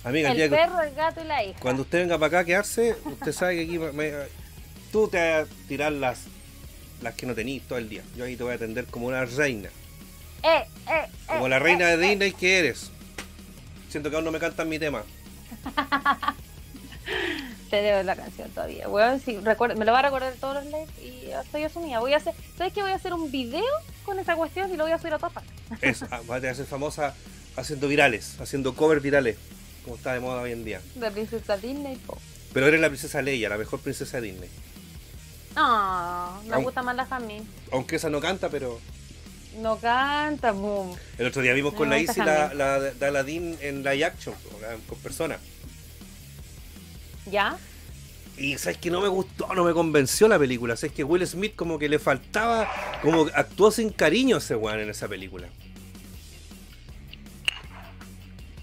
Amiga, 0.04 0.30
el 0.32 0.50
perro, 0.50 0.80
el 0.80 0.94
gato 0.94 1.20
y 1.22 1.24
la 1.26 1.44
hija. 1.44 1.58
cuando 1.60 1.82
usted 1.82 2.00
venga 2.00 2.16
para 2.18 2.26
acá 2.28 2.38
a 2.40 2.44
quedarse, 2.44 2.96
usted 3.04 3.32
sabe 3.32 3.56
que 3.56 3.62
aquí 3.64 3.78
me- 3.94 4.12
tú 4.92 5.08
te 5.08 5.18
vas 5.18 5.48
a 5.48 5.68
tirar 5.68 5.92
las, 5.92 6.20
las 7.02 7.14
que 7.14 7.26
no 7.26 7.34
tenís 7.34 7.62
todo 7.66 7.78
el 7.78 7.88
día. 7.88 8.02
Yo 8.16 8.24
ahí 8.24 8.36
te 8.36 8.42
voy 8.44 8.52
a 8.52 8.56
atender 8.56 8.86
como 8.86 9.06
una 9.08 9.24
reina. 9.24 9.68
Eh, 10.42 10.64
eh, 10.88 11.06
Como 11.26 11.46
eh, 11.46 11.50
la 11.50 11.58
reina 11.58 11.90
eh, 11.92 11.96
de 11.96 12.06
eh. 12.06 12.08
Disney 12.10 12.32
que 12.32 12.58
eres. 12.60 12.90
Siento 13.90 14.08
que 14.08 14.16
aún 14.16 14.24
no 14.24 14.30
me 14.30 14.38
cantan 14.38 14.68
mi 14.68 14.78
tema. 14.78 15.02
Te 17.70 17.82
debo 17.82 18.02
la 18.02 18.16
canción 18.16 18.48
todavía. 18.50 18.86
Sí, 19.24 19.38
me 19.76 19.84
lo 19.84 19.92
va 19.92 19.98
a 19.98 20.02
recordar 20.02 20.32
todos 20.40 20.54
los 20.54 20.64
lives 20.66 20.88
y 21.02 21.30
estoy 21.30 21.64
asumida. 21.64 21.98
Voy 22.00 22.14
a 22.14 22.16
hacer, 22.16 22.34
¿sabes 22.56 22.72
qué? 22.72 22.80
Voy 22.82 22.92
a 22.92 22.94
hacer 22.94 23.12
un 23.12 23.30
video 23.30 23.62
con 24.04 24.18
esa 24.18 24.36
cuestión 24.36 24.72
y 24.72 24.76
lo 24.76 24.84
voy 24.84 24.92
a 24.92 24.98
subir 24.98 25.12
a 25.14 25.18
todas 25.18 25.32
partes. 25.34 25.52
Es, 25.82 26.02
ah, 26.10 26.20
vas 26.26 26.42
a 26.44 26.54
ser 26.54 26.64
famosa 26.66 27.14
haciendo 27.56 27.88
virales, 27.88 28.40
haciendo 28.40 28.74
covers 28.74 29.02
virales, 29.02 29.36
como 29.84 29.96
está 29.96 30.14
de 30.14 30.20
moda 30.20 30.40
hoy 30.42 30.52
en 30.52 30.64
día. 30.64 30.80
De 30.94 31.10
Princesa 31.10 31.56
Disney. 31.58 31.96
po. 31.96 32.16
Pero 32.54 32.66
eres 32.68 32.80
la 32.80 32.88
princesa 32.88 33.20
Leia, 33.20 33.50
la 33.50 33.58
mejor 33.58 33.80
princesa 33.80 34.18
de 34.20 34.28
Disney. 34.32 34.48
No, 35.54 36.40
me 36.46 36.54
Aun- 36.54 36.62
gusta 36.64 36.82
más 36.82 36.96
la 36.96 37.04
Jasmine. 37.04 37.44
Aunque 37.72 37.96
esa 37.96 38.08
no 38.08 38.20
canta, 38.20 38.48
pero 38.48 38.80
No 39.58 39.76
canta, 39.78 40.52
boom. 40.52 40.96
el 41.18 41.26
otro 41.26 41.42
día 41.42 41.52
vimos 41.52 41.74
con 41.74 41.90
la 41.90 41.98
Izzy 41.98 42.20
la, 42.20 42.54
la 42.54 42.78
de 42.80 43.06
Aladdin 43.06 43.58
en 43.60 43.82
live 43.82 44.04
action, 44.04 44.34
con 44.88 44.98
personas. 44.98 45.38
¿Ya? 47.30 47.56
Y 48.36 48.56
sabes 48.56 48.78
que 48.78 48.90
no 48.90 49.00
me 49.00 49.08
gustó, 49.08 49.52
no 49.54 49.64
me 49.64 49.72
convenció 49.72 50.28
la 50.28 50.38
película. 50.38 50.76
Sabes 50.76 50.94
que 50.94 51.02
Will 51.02 51.26
Smith 51.26 51.54
como 51.56 51.78
que 51.78 51.88
le 51.88 51.98
faltaba, 51.98 52.70
como 53.02 53.26
que 53.26 53.32
actuó 53.34 53.70
sin 53.72 53.90
cariño 53.90 54.36
ese 54.36 54.54
weón 54.54 54.78
en 54.80 54.90
esa 54.90 55.08
película. 55.08 55.48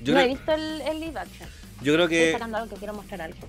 Yo, 0.01 0.13
no 0.13 0.20
he 0.20 0.28
visto 0.28 0.53
el, 0.53 0.82
el 0.82 0.99
live 0.99 1.20
action. 1.20 1.49
yo 1.82 1.93
creo 1.93 2.05
Estoy 2.05 2.18
que 2.20 2.32
sacando 2.34 2.57
algo 2.57 2.70
que 2.70 2.76
quiero 2.78 2.93
mostrar 2.93 3.22
algo. 3.22 3.39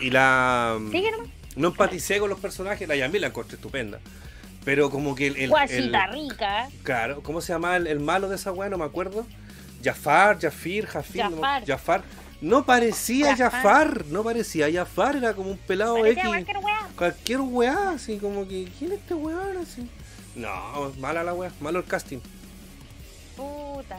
y 0.00 0.10
la 0.10 0.76
nomás. 0.78 1.28
no 1.56 1.68
empaticé 1.68 2.18
con 2.18 2.28
los 2.28 2.40
personajes, 2.40 2.86
la 2.88 2.96
Yami 2.96 3.18
la 3.18 3.28
encontré 3.28 3.54
estupenda. 3.56 4.00
Pero 4.64 4.90
como 4.90 5.14
que 5.14 5.28
el. 5.28 5.36
el- 5.36 5.52
rica. 6.12 6.68
claro, 6.82 7.22
¿cómo 7.22 7.40
se 7.40 7.52
llama 7.52 7.76
el, 7.76 8.00
malo 8.00 8.28
de 8.28 8.36
esa 8.36 8.50
weá? 8.50 8.68
No 8.68 8.78
me 8.78 8.84
acuerdo. 8.84 9.26
Jafar, 9.82 10.38
Jafir, 10.40 10.86
Jafir. 10.86 11.24
no 11.30 11.36
me- 11.36 11.66
Jafar. 11.66 12.02
No 12.44 12.64
parecía 12.66 13.34
Jafar. 13.36 14.04
No 14.06 14.22
parecía 14.22 14.70
Jafar, 14.72 15.16
era 15.16 15.32
como 15.34 15.50
un 15.52 15.56
pelado 15.58 15.94
Parecía 15.96 16.22
X. 16.22 16.28
cualquier 16.28 16.58
weá. 16.58 16.88
Cualquier 16.96 17.40
weá, 17.40 17.90
así 17.90 18.18
como 18.18 18.46
que. 18.46 18.68
¿Quién 18.78 18.92
es 18.92 18.98
este 18.98 19.14
weón? 19.14 19.56
Así. 19.56 19.88
No, 20.36 20.92
mala 20.98 21.22
la 21.24 21.32
weá, 21.32 21.50
malo 21.60 21.78
el 21.78 21.84
casting. 21.86 22.18
Puta. 23.36 23.98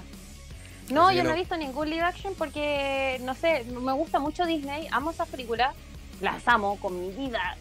No, 0.90 1.08
Así 1.08 1.18
yo 1.18 1.24
no 1.24 1.30
no. 1.30 1.36
he 1.36 1.40
visto 1.40 1.58
ningún 1.58 1.90
live 1.90 2.02
action 2.04 2.36
porque, 2.36 3.20
no 3.24 3.34
sé, 3.34 3.64
me 3.64 3.92
gusta 3.94 4.20
mucho 4.20 4.46
Disney, 4.46 4.88
amo 4.92 5.10
esas 5.10 5.28
películas, 5.28 5.74
las 6.22 6.48
amo 6.48 6.78
con 6.80 7.00
mi 7.02 7.10
vida, 7.12 7.58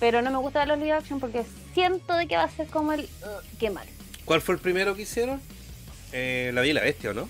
pero 0.00 0.22
no 0.22 0.30
me 0.30 0.38
gusta 0.38 0.60
ver 0.60 0.68
los 0.68 0.78
live 0.78 0.92
action 0.92 1.20
porque 1.20 1.44
siento 1.74 2.14
de 2.16 2.26
que 2.26 2.36
va 2.36 2.44
a 2.44 2.50
ser 2.50 2.68
como 2.68 2.94
el... 2.94 3.00
"Ugh, 3.02 3.58
qué 3.60 3.68
mal. 3.68 3.86
¿Cuál 4.24 4.40
fue 4.40 4.54
el 4.54 4.60
primero 4.62 4.94
que 4.94 5.02
hicieron? 5.02 5.38
Eh, 6.12 6.50
la 6.54 6.62
vi 6.62 6.72
la 6.72 6.80
bestia, 6.80 7.10
¿o 7.10 7.14
no? 7.14 7.28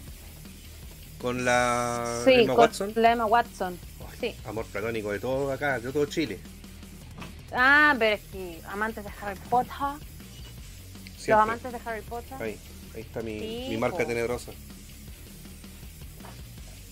Con 1.23 1.45
la 1.45 2.21
sí, 2.25 2.33
Emma 2.33 2.55
con 2.55 2.65
Watson. 2.65 2.93
la 2.97 3.13
Emma 3.13 3.27
Watson. 3.27 3.79
Sí. 4.21 4.35
Amor 4.45 4.67
platónico 4.67 5.11
de 5.13 5.21
todo 5.21 5.51
acá, 5.53 5.79
de 5.79 5.91
todo 5.93 6.05
Chile. 6.07 6.39
Ah, 7.53 7.95
pero 7.99 8.17
es 8.17 8.21
que 8.33 8.61
amantes 8.69 9.05
de 9.05 9.11
Harry 9.21 9.39
Potter, 9.49 9.73
Siempre. 11.17 11.29
los 11.29 11.41
amantes 11.41 11.73
de 11.73 11.79
Harry 11.85 12.03
Potter, 12.03 12.35
Ahí, 12.43 12.57
ahí 12.95 13.01
está 13.03 13.21
mi, 13.23 13.39
Sí, 13.39 13.67
mi 13.71 13.77
marca 13.77 13.99
po. 13.99 14.07
tenebrosa. 14.07 14.53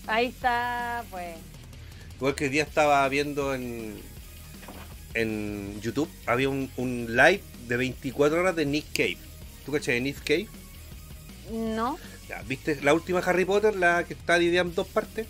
ahí 0.07 0.27
está, 0.27 1.03
pues... 1.09 1.35
Igual 2.17 2.35
que 2.35 2.45
el 2.45 2.51
día 2.51 2.63
estaba 2.63 3.07
viendo 3.09 3.53
en, 3.55 3.99
en 5.15 5.81
YouTube, 5.81 6.09
había 6.27 6.49
un, 6.49 6.71
un 6.77 7.07
live 7.15 7.41
de 7.67 7.77
24 7.77 8.39
horas 8.41 8.55
de 8.55 8.65
Nick 8.65 8.85
Cave. 8.93 9.17
¿Tú 9.65 9.71
cachai 9.71 9.95
de 9.95 10.01
Nick 10.01 10.19
Cave? 10.23 10.47
No, 11.51 11.97
Ya, 12.31 12.41
¿Viste 12.47 12.79
la 12.81 12.93
última 12.93 13.19
Harry 13.19 13.43
Potter, 13.43 13.75
la 13.75 14.05
que 14.05 14.13
está 14.13 14.37
dividida 14.39 14.61
en 14.61 14.73
dos 14.73 14.87
partes? 14.87 15.27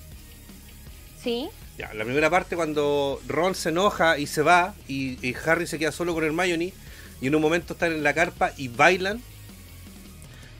sí, 1.24 1.49
Ya, 1.80 1.91
la 1.95 2.04
primera 2.04 2.30
parte 2.30 2.56
cuando 2.56 3.20
Ron 3.28 3.56
se 3.56 3.70
enoja 3.70 4.20
y 4.20 4.28
se 4.28 4.43
va 4.43 4.76
y, 4.88 5.18
y 5.28 5.36
Harry 5.47 5.66
se 5.66 5.80
queda 5.80 5.91
solo 5.91 6.14
con 6.14 6.24
Hermione 6.24 6.74
y 7.20 7.28
en 7.28 7.34
un 7.36 7.41
momento 7.41 7.74
están 7.74 7.91
en 7.93 8.04
la 8.04 8.14
carpa 8.14 8.52
y 8.56 8.68
bailan. 8.68 9.20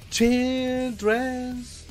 Children's 0.10 1.86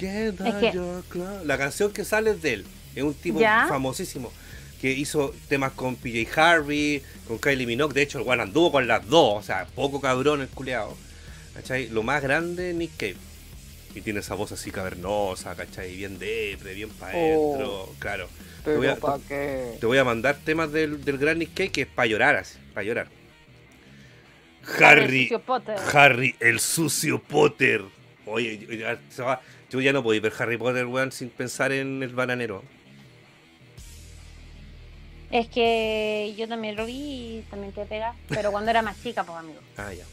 gather 0.00 0.46
Es 0.46 0.54
que- 0.54 0.72
your. 0.72 1.04
La 1.44 1.58
canción 1.58 1.92
que 1.92 2.04
sale 2.04 2.30
es 2.30 2.42
de 2.42 2.52
él. 2.54 2.64
Es 2.94 3.02
un 3.02 3.14
tipo 3.14 3.40
¿Ya? 3.40 3.66
famosísimo 3.68 4.32
que 4.80 4.92
hizo 4.92 5.34
temas 5.48 5.72
con 5.72 5.96
PJ 5.96 6.28
Harvey, 6.40 7.02
con 7.26 7.38
Kylie 7.38 7.66
Minogue. 7.66 7.94
De 7.94 8.02
hecho, 8.02 8.18
el 8.32 8.40
anduvo 8.40 8.70
con 8.72 8.86
las 8.86 9.04
dos. 9.08 9.38
O 9.38 9.42
sea, 9.42 9.66
poco 9.74 10.00
cabrón 10.00 10.42
el 10.42 10.48
culeado. 10.48 10.96
¿Cachai? 11.54 11.88
Lo 11.88 12.02
más 12.02 12.22
grande, 12.22 12.72
Nick 12.74 12.96
Cave. 12.96 13.16
Y 13.94 14.00
tiene 14.00 14.20
esa 14.20 14.34
voz 14.34 14.52
así 14.52 14.70
cavernosa, 14.70 15.54
¿cachai? 15.54 15.94
Bien 15.96 16.18
depre, 16.18 16.74
bien 16.74 16.88
para 16.90 17.12
Oh. 17.16 17.54
adentro, 17.54 17.94
claro. 17.98 18.28
Te 18.64 18.76
voy, 18.76 18.86
a, 18.86 18.96
qué? 19.28 19.76
te 19.80 19.86
voy 19.86 19.98
a 19.98 20.04
mandar 20.04 20.36
temas 20.44 20.70
del, 20.70 21.04
del 21.04 21.18
gran 21.18 21.38
Nick 21.38 21.70
que 21.72 21.82
es 21.82 21.86
para 21.88 22.06
llorar, 22.06 22.36
así, 22.36 22.58
para 22.72 22.84
llorar. 22.84 23.08
Harry, 24.80 24.82
Harry, 24.84 25.20
el 25.20 25.28
sucio 25.28 25.40
Potter. 25.40 25.76
Harry, 25.92 26.36
el 26.38 26.60
sucio 26.60 27.18
Potter. 27.20 27.82
Oye, 28.24 28.96
yo 29.70 29.80
ya 29.80 29.92
no 29.92 30.02
podía 30.04 30.20
ver 30.20 30.32
Harry 30.38 30.56
Potter, 30.56 30.86
weón, 30.86 31.10
sin 31.10 31.28
pensar 31.30 31.72
en 31.72 32.02
el 32.02 32.14
bananero. 32.14 32.62
Es 35.32 35.48
que 35.48 36.34
yo 36.36 36.46
también 36.46 36.76
lo 36.76 36.84
vi 36.86 37.38
y 37.38 37.44
también 37.50 37.72
te 37.72 37.84
pega, 37.86 38.14
pero 38.28 38.52
cuando 38.52 38.70
era 38.70 38.82
más 38.82 39.02
chica, 39.02 39.24
pues 39.24 39.38
amigo. 39.38 39.60
Ah, 39.76 39.92
ya. 39.92 40.04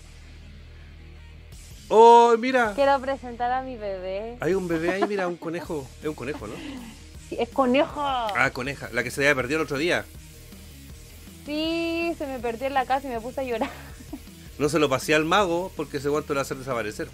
Oh, 1.89 2.35
mira. 2.37 2.73
Quiero 2.75 2.99
presentar 3.01 3.51
a 3.51 3.63
mi 3.63 3.75
bebé. 3.75 4.37
Hay 4.39 4.53
un 4.53 4.67
bebé 4.67 4.91
ahí, 4.91 5.03
mira, 5.07 5.27
un 5.27 5.37
conejo. 5.37 5.87
Es 6.01 6.07
un 6.07 6.13
conejo, 6.13 6.47
¿no? 6.47 6.53
Sí, 7.27 7.35
es 7.39 7.49
conejo. 7.49 8.01
Ah, 8.01 8.49
coneja. 8.53 8.89
La 8.93 9.03
que 9.03 9.11
se 9.11 9.21
había 9.21 9.35
perdido 9.35 9.59
el 9.59 9.65
otro 9.65 9.77
día. 9.77 10.05
Sí, 11.45 12.13
se 12.17 12.27
me 12.27 12.39
perdió 12.39 12.67
en 12.67 12.75
la 12.75 12.85
casa 12.85 13.07
y 13.07 13.11
me 13.11 13.19
puse 13.19 13.41
a 13.41 13.43
llorar. 13.43 13.69
No 14.59 14.69
se 14.69 14.77
lo 14.77 14.89
pasé 14.89 15.15
al 15.15 15.25
mago 15.25 15.71
porque 15.75 15.97
ese 15.97 16.09
guanto 16.09 16.33
lo 16.33 16.39
va 16.39 16.41
a 16.41 16.43
hacer 16.43 16.57
desaparecer. 16.57 17.07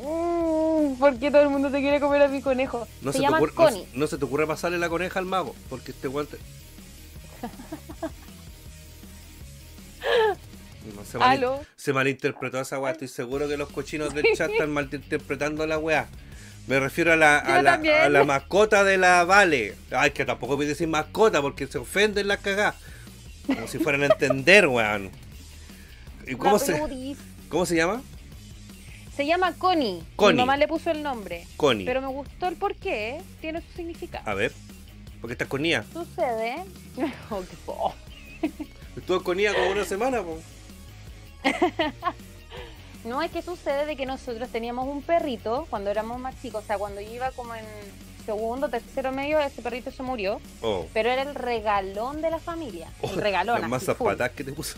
Mm, 0.00 0.94
¿Por 0.98 1.18
qué 1.18 1.30
todo 1.30 1.42
el 1.42 1.48
mundo 1.48 1.70
te 1.70 1.80
quiere 1.80 2.00
comer 2.00 2.22
a 2.22 2.28
mi 2.28 2.42
conejo? 2.42 2.86
No 3.02 3.12
se, 3.12 3.20
llama 3.20 3.38
ocurre, 3.38 3.52
no, 3.56 3.64
Connie. 3.64 3.86
no 3.94 4.06
se 4.06 4.18
te 4.18 4.24
ocurre 4.24 4.46
pasarle 4.46 4.78
la 4.78 4.88
coneja 4.88 5.18
al 5.18 5.26
mago 5.26 5.54
porque 5.68 5.90
este 5.92 6.08
guante. 6.08 6.38
No, 10.96 11.04
se, 11.04 11.18
mal- 11.18 11.60
se 11.76 11.92
malinterpretó 11.92 12.60
esa 12.60 12.78
weá. 12.78 12.92
Estoy 12.92 13.08
seguro 13.08 13.48
que 13.48 13.56
los 13.56 13.68
cochinos 13.70 14.14
del 14.14 14.26
chat 14.36 14.50
están 14.50 14.70
malinterpretando 14.70 15.66
la 15.66 15.78
weá. 15.78 16.08
Me 16.66 16.78
refiero 16.78 17.12
a 17.12 17.16
la, 17.16 17.38
a 17.38 17.62
la, 17.62 17.74
a 17.74 18.08
la 18.08 18.24
mascota 18.24 18.84
de 18.84 18.96
la 18.98 19.24
Vale. 19.24 19.74
Ay, 19.90 20.10
que 20.12 20.24
tampoco 20.24 20.56
voy 20.56 20.66
a 20.66 20.68
decir 20.68 20.86
mascota 20.88 21.40
porque 21.42 21.66
se 21.66 21.78
ofenden 21.78 22.28
las 22.28 22.38
cagás. 22.38 22.74
Como 23.46 23.66
si 23.66 23.78
fueran 23.78 24.02
a 24.02 24.06
entender, 24.06 24.66
weón. 24.68 25.10
¿Y 26.26 26.34
cómo 26.36 26.52
La 26.52 26.58
se, 26.58 26.72
peludis. 26.74 27.18
cómo 27.48 27.66
se 27.66 27.74
llama? 27.76 28.02
Se 29.16 29.26
llama 29.26 29.52
Connie. 29.54 30.02
Connie. 30.16 30.34
Mi 30.34 30.38
mamá 30.42 30.56
le 30.56 30.68
puso 30.68 30.90
el 30.90 31.02
nombre. 31.02 31.46
Connie. 31.56 31.84
Pero 31.86 32.00
me 32.00 32.06
gustó 32.08 32.46
el 32.48 32.56
porqué. 32.56 33.20
Tiene 33.40 33.60
su 33.62 33.72
significado. 33.76 34.28
A 34.30 34.34
ver. 34.34 34.52
Porque 35.20 35.32
estás 35.32 35.48
con 35.48 35.62
Nia. 35.62 35.84
Sucede. 35.92 36.56
Oh, 37.30 37.42
qué 38.40 38.50
Estuve 38.96 39.22
con 39.22 39.36
Nia 39.36 39.52
como 39.54 39.70
una 39.70 39.84
semana, 39.84 40.22
po. 40.22 40.38
No 43.04 43.22
es 43.22 43.30
que 43.30 43.40
sucede 43.40 43.86
de 43.86 43.96
que 43.96 44.04
nosotros 44.04 44.50
teníamos 44.50 44.86
un 44.86 45.00
perrito 45.02 45.66
cuando 45.70 45.88
éramos 45.90 46.18
más 46.20 46.34
chicos, 46.42 46.64
o 46.64 46.66
sea, 46.66 46.76
cuando 46.76 47.00
yo 47.00 47.10
iba 47.10 47.30
como 47.30 47.54
en 47.54 47.64
segundo, 48.26 48.68
tercero 48.68 49.10
medio, 49.10 49.40
ese 49.40 49.62
perrito 49.62 49.90
se 49.90 50.02
murió, 50.02 50.38
Oh. 50.60 50.86
pero 50.92 51.08
era 51.10 51.22
el 51.22 51.34
regalón 51.34 52.20
de 52.20 52.30
la 52.30 52.38
familia, 52.38 52.88
el 53.02 53.14
regalón. 53.16 53.54
Las 53.54 53.62
así, 53.62 53.70
masas 53.70 53.96
full. 53.96 54.06
patas 54.08 54.30
que 54.32 54.44
te 54.44 54.52
puso. 54.52 54.76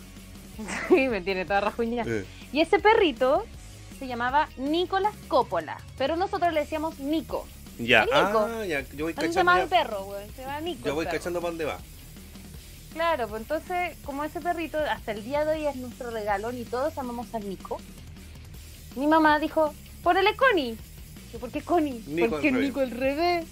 Sí, 0.88 1.08
me 1.08 1.20
tiene 1.20 1.44
toda 1.44 1.60
rajuña. 1.62 2.04
Eh. 2.06 2.24
Y 2.52 2.60
ese 2.60 2.78
perrito 2.78 3.44
se 3.98 4.06
llamaba 4.06 4.48
Nicolás 4.56 5.14
Coppola, 5.26 5.78
pero 5.98 6.14
nosotros 6.14 6.52
le 6.52 6.60
decíamos 6.60 7.00
Nico. 7.00 7.48
Ya, 7.80 8.06
ah, 8.12 8.62
ya, 8.68 8.82
yo 8.94 9.06
voy 9.06 9.14
se 9.14 9.16
cachando. 9.16 9.34
llamaba 9.34 9.58
ya- 9.58 9.64
el 9.64 9.68
perro, 9.68 10.04
güey, 10.04 10.30
se 10.36 10.42
llama 10.42 10.60
Nico. 10.60 10.84
Yo 10.86 10.94
voy 10.94 11.06
cachando 11.06 11.40
para 11.40 11.50
dónde 11.50 11.64
va. 11.64 11.78
Claro, 12.92 13.28
pues 13.28 13.42
entonces, 13.42 13.96
como 14.04 14.24
ese 14.24 14.40
perrito 14.40 14.78
hasta 14.78 15.12
el 15.12 15.24
día 15.24 15.44
de 15.44 15.52
hoy 15.56 15.66
es 15.66 15.76
nuestro 15.76 16.10
regalón 16.10 16.58
y 16.58 16.64
todos 16.64 16.96
amamos 16.98 17.34
a 17.34 17.38
Nico, 17.38 17.80
mi 18.96 19.06
mamá 19.06 19.38
dijo, 19.38 19.74
ponele 20.02 20.36
Connie. 20.36 20.76
Yo, 21.32 21.38
¿Por 21.38 21.50
qué 21.50 21.62
Connie? 21.62 22.02
Nico 22.06 22.30
Porque 22.30 22.48
al 22.48 22.54
revés. 22.54 22.68
Nico 22.68 22.80
al 22.80 22.90
revés. 22.90 23.46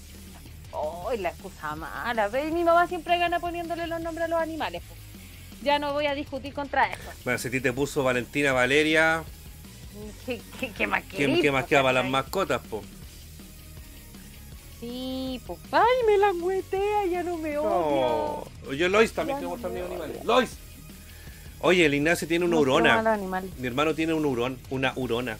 Oh, 0.73 1.11
la 1.19 1.31
excusa 1.31 1.75
mala. 1.75 2.29
¿ves? 2.29 2.53
Mi 2.53 2.62
mamá 2.65 2.87
siempre 2.87 3.19
gana 3.19 3.41
poniéndole 3.41 3.87
los 3.87 4.01
nombres 4.01 4.27
a 4.27 4.29
los 4.29 4.41
animales. 4.41 4.83
pues. 4.87 5.01
Ya 5.62 5.79
no 5.79 5.93
voy 5.93 6.07
a 6.07 6.15
discutir 6.15 6.55
contra 6.55 6.91
eso. 6.91 7.11
Bueno, 7.25 7.39
si 7.39 7.49
a 7.49 7.51
ti 7.51 7.61
te 7.61 7.73
puso 7.73 8.03
Valentina 8.03 8.53
Valeria, 8.53 9.25
¿Qué, 10.25 10.41
qué, 10.59 10.71
qué 10.71 10.87
más 10.87 11.03
¿qué, 11.05 11.17
querís, 11.17 11.41
qué 11.41 11.51
más 11.51 11.65
po, 11.65 11.69
queda 11.69 11.83
para 11.83 12.03
las 12.03 12.11
mascotas, 12.11 12.61
po? 12.62 12.83
Sí, 14.81 15.40
pues. 15.47 15.59
Ay, 15.70 15.82
me 16.07 16.16
la 16.19 16.32
muetea, 16.32 17.07
ya 17.11 17.23
no 17.23 17.36
me 17.36 17.59
odia. 17.59 17.69
No. 17.69 18.73
Yo 18.73 18.89
Lois 18.89 19.12
también 19.12 19.36
Ya 19.36 19.40
tengo 19.43 19.57
no 19.57 19.62
también 19.62 19.85
animales. 19.85 20.24
Lois. 20.24 20.57
Oye, 21.61 21.85
el 21.85 21.94
Ignacio 21.94 22.27
tiene 22.27 22.47
una 22.47 22.57
No 22.57 22.62
urona. 22.62 23.19
Mi 23.59 23.66
hermano 23.66 23.94
tiene 23.94 24.15
un 24.15 24.24
hurón, 24.24 24.59
una 24.70 24.94
urona. 24.97 25.36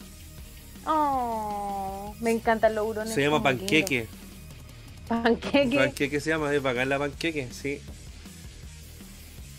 Oh, 0.85 2.15
me 2.19 2.31
encantan 2.31 2.75
los 2.75 2.87
hurones. 2.87 3.13
Se 3.13 3.21
llama 3.21 3.41
panqueque. 3.41 4.07
Panqueque. 5.07 5.75
¿Panqueque 5.75 6.19
se 6.19 6.29
llama? 6.29 6.53
Es 6.53 6.61
bacán 6.61 6.89
la 6.89 6.99
panqueque, 6.99 7.47
sí. 7.51 7.81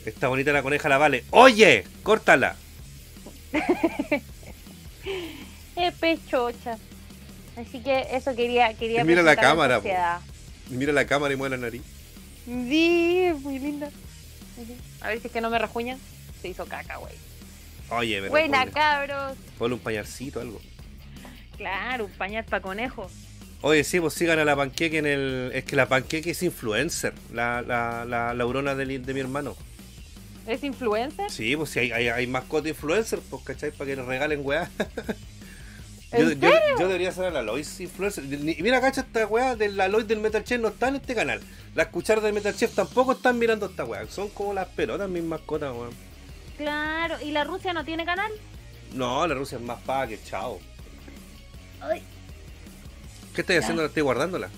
Está 0.06 0.28
bonita 0.28 0.52
la 0.52 0.62
coneja, 0.62 0.88
la 0.88 0.98
vale. 0.98 1.24
¡Oye! 1.30 1.84
¡Córtala! 2.02 2.56
Es 5.74 5.94
pechocha. 5.94 6.78
Así 7.56 7.80
que 7.82 8.06
eso 8.12 8.34
quería 8.34 8.72
quería 8.74 9.02
Y 9.02 9.04
mira 9.04 9.22
la 9.22 9.36
cámara, 9.36 9.76
sociedad. 9.76 10.20
Mira 10.70 10.92
la 10.92 11.06
cámara 11.06 11.34
y 11.34 11.36
mueve 11.36 11.56
la 11.56 11.62
nariz. 11.62 11.82
Sí, 12.44 13.30
muy 13.40 13.58
linda. 13.58 13.90
A 15.00 15.08
ver 15.08 15.20
si 15.20 15.26
es 15.26 15.32
que 15.32 15.40
no 15.40 15.50
me 15.50 15.58
rajuñan. 15.58 15.98
Se 16.40 16.48
hizo 16.48 16.64
caca, 16.66 16.96
güey. 16.96 17.14
Oye, 17.90 18.18
pero 18.20 18.30
Buena, 18.30 18.58
ponle, 18.60 18.72
cabros. 18.72 19.36
ponle 19.58 19.74
un 19.74 19.80
pañalcito, 19.80 20.40
algo. 20.40 20.60
Claro, 21.56 22.06
un 22.06 22.10
pañal 22.12 22.44
para 22.44 22.62
conejos. 22.62 23.12
Oye, 23.60 23.84
sí, 23.84 24.00
pues 24.00 24.14
sigan 24.14 24.38
a 24.38 24.44
la 24.44 24.56
panqueque 24.56 24.98
en 24.98 25.06
el. 25.06 25.50
Es 25.54 25.64
que 25.64 25.76
la 25.76 25.86
panqueque 25.86 26.30
es 26.30 26.42
influencer, 26.42 27.12
la, 27.32 27.62
la, 27.62 28.04
la, 28.04 28.34
la 28.34 28.46
urona 28.46 28.74
de, 28.74 28.98
de 28.98 29.14
mi 29.14 29.20
hermano. 29.20 29.56
¿Es 30.46 30.64
influencer? 30.64 31.30
Sí, 31.30 31.54
pues 31.54 31.70
si 31.70 31.78
hay, 31.78 31.92
hay, 31.92 32.08
hay 32.08 32.26
mascota 32.26 32.68
influencer, 32.68 33.20
pues, 33.30 33.44
¿cachai? 33.44 33.70
Para 33.70 33.90
que 33.90 33.96
le 33.96 34.02
regalen 34.02 34.40
weá. 34.42 34.68
Yo, 36.12 36.30
¿En 36.30 36.40
yo- 36.40 36.86
debería 36.88 37.10
ser 37.12 37.32
la 37.32 37.42
Lois 37.42 37.80
influencer. 37.80 38.24
Mira, 38.24 38.80
cacha, 38.80 39.00
esta 39.00 39.26
weá 39.26 39.56
de 39.56 39.68
la 39.70 39.88
Lois 39.88 40.06
del 40.06 40.20
Metal 40.20 40.44
Chef 40.44 40.60
no 40.60 40.68
está 40.68 40.88
en 40.88 40.96
este 40.96 41.14
canal. 41.14 41.40
Las 41.74 41.86
cucharas 41.88 42.22
del 42.22 42.34
Metal 42.34 42.54
Chef 42.54 42.74
tampoco 42.74 43.12
están 43.12 43.38
mirando 43.38 43.66
esta 43.66 43.84
weá. 43.84 44.06
Son 44.08 44.28
como 44.28 44.52
las 44.52 44.68
pelotas, 44.68 45.08
mis 45.08 45.22
mascotas, 45.22 45.72
weón. 45.72 45.90
Claro, 46.58 47.16
¿y 47.22 47.30
la 47.30 47.44
Rusia 47.44 47.72
no 47.72 47.84
tiene 47.84 48.04
canal? 48.04 48.30
No, 48.92 49.26
la 49.26 49.34
Rusia 49.34 49.56
es 49.56 49.64
más 49.64 49.80
paga 49.82 50.08
que 50.08 50.22
chao. 50.22 50.60
Ay. 51.80 52.02
¿Qué 53.34 53.40
estás 53.40 53.56
haciendo? 53.60 53.82
¿La 53.82 53.88
estoy 53.88 54.02
guardándola? 54.02 54.50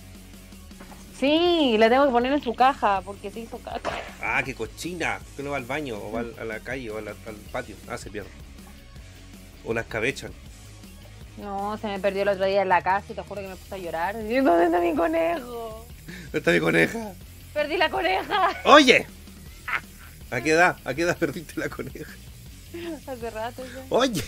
Sí, 1.18 1.76
la 1.78 1.88
tengo 1.88 2.06
que 2.06 2.10
poner 2.10 2.32
en 2.32 2.42
su 2.42 2.52
caja 2.54 3.00
porque 3.02 3.30
se 3.30 3.40
hizo 3.40 3.58
caca. 3.58 3.92
Ah, 4.20 4.42
qué 4.44 4.54
cochina. 4.54 5.20
Que 5.36 5.44
no 5.44 5.52
va 5.52 5.56
al 5.58 5.64
baño, 5.64 5.96
o 5.96 6.10
va 6.10 6.20
al- 6.20 6.34
a 6.40 6.44
la 6.44 6.58
calle, 6.60 6.90
o 6.90 6.98
a 6.98 7.00
la- 7.00 7.12
al 7.26 7.36
patio. 7.52 7.76
Ah, 7.88 7.96
se 7.96 8.10
pierde. 8.10 8.28
O 9.64 9.72
las 9.72 9.86
cabechan. 9.86 10.32
No, 11.38 11.76
se 11.78 11.86
me 11.88 11.98
perdió 11.98 12.22
el 12.22 12.28
otro 12.28 12.46
día 12.46 12.62
en 12.62 12.68
la 12.68 12.82
casa 12.82 13.06
y 13.10 13.14
te 13.14 13.22
juro 13.22 13.40
que 13.42 13.48
me 13.48 13.56
puse 13.56 13.74
a 13.74 13.78
llorar. 13.78 14.14
¿Dónde 14.14 14.64
está 14.64 14.80
mi 14.80 14.94
conejo? 14.94 15.84
¿Dónde 16.06 16.38
está 16.38 16.52
mi 16.52 16.60
coneja? 16.60 17.12
Perdí 17.52 17.76
la 17.76 17.88
coneja 17.88 18.50
¡Oye! 18.64 19.06
¿A 20.30 20.40
qué 20.40 20.50
edad? 20.50 20.76
¿A 20.84 20.92
qué 20.94 21.02
edad 21.02 21.16
perdiste 21.16 21.58
la 21.60 21.68
coneja? 21.68 22.12
hace 23.06 23.30
rato 23.30 23.62
ya. 23.64 23.84
¡Oye! 23.88 24.22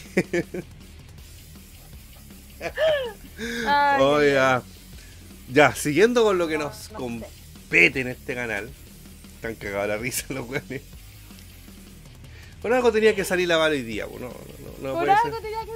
Ay, 3.66 4.00
Oiga. 4.00 4.62
Ya, 5.48 5.74
siguiendo 5.74 6.24
con 6.24 6.38
lo 6.38 6.48
que 6.48 6.58
No, 6.58 6.64
nos 6.64 6.90
no 6.92 6.98
compete 6.98 8.00
en 8.00 8.08
este 8.08 8.34
canal. 8.34 8.70
Están 9.36 9.54
cagados 9.56 9.88
la 9.88 9.96
risa 9.96 10.26
los 10.30 10.48
weones. 10.48 10.82
Por 12.62 12.72
algo 12.72 12.90
tenía 12.90 13.14
que 13.14 13.24
salir 13.24 13.46
la 13.48 13.56
bala 13.58 13.74
hoy 13.74 13.82
día, 13.82 14.06
no, 14.06 14.18
no, 14.18 14.28
no, 14.80 14.92
Por 14.94 15.04
puede 15.04 15.16
ser. 15.18 15.26
algo 15.26 15.40
tenía 15.40 15.64
que 15.64 15.75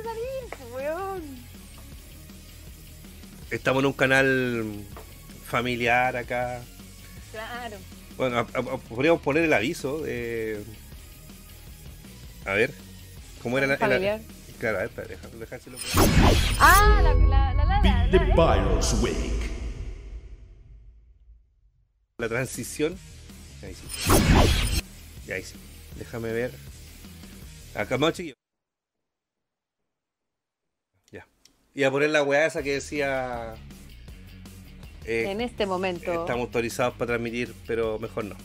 Estamos 3.51 3.81
en 3.83 3.87
un 3.87 3.93
canal 3.93 4.65
familiar 5.45 6.17
acá. 6.17 6.63
Claro. 7.33 7.77
Bueno, 8.17 8.39
a- 8.39 8.41
a- 8.41 8.79
podríamos 8.79 9.23
poner 9.23 9.45
el 9.45 9.53
aviso 9.53 10.01
de... 10.01 10.65
A 12.47 12.53
ver, 12.53 12.73
¿cómo 13.43 13.59
era 13.59 13.67
la... 13.67 13.75
la-. 13.77 14.21
Claro, 14.59 14.79
a 14.79 14.83
ver, 14.83 15.09
deja- 15.09 15.29
dejárselo. 15.29 15.79
Ah, 16.59 17.01
la, 17.03 17.15
la, 17.15 17.55
la, 17.55 17.65
la, 17.65 17.81
Beat 17.83 18.11
the 18.11 18.19
la, 18.19 18.37
la- 18.37 18.75
BIOS 18.75 18.95
Wake. 19.03 19.51
La 22.19 22.29
transición. 22.29 22.97
Ahí 23.63 23.75
sí. 23.75 24.13
Ya, 25.27 25.35
ahí 25.37 25.43
sí. 25.43 25.55
Déjame 25.97 26.33
ver. 26.33 26.53
Acá 27.75 27.97
más 27.97 28.13
chiquillo. 28.13 28.35
Ya. 31.11 31.27
Y 31.81 31.85
a 31.85 31.91
poner 31.91 32.11
la 32.11 32.23
weá 32.23 32.45
esa 32.45 32.63
que 32.63 32.75
decía. 32.75 33.55
eh, 35.07 35.31
En 35.31 35.41
este 35.41 35.65
momento. 35.65 36.13
estamos 36.13 36.45
autorizados 36.45 36.93
para 36.93 37.07
transmitir, 37.13 37.55
pero 37.67 37.99
mejor 37.99 38.27
no. 38.27 38.37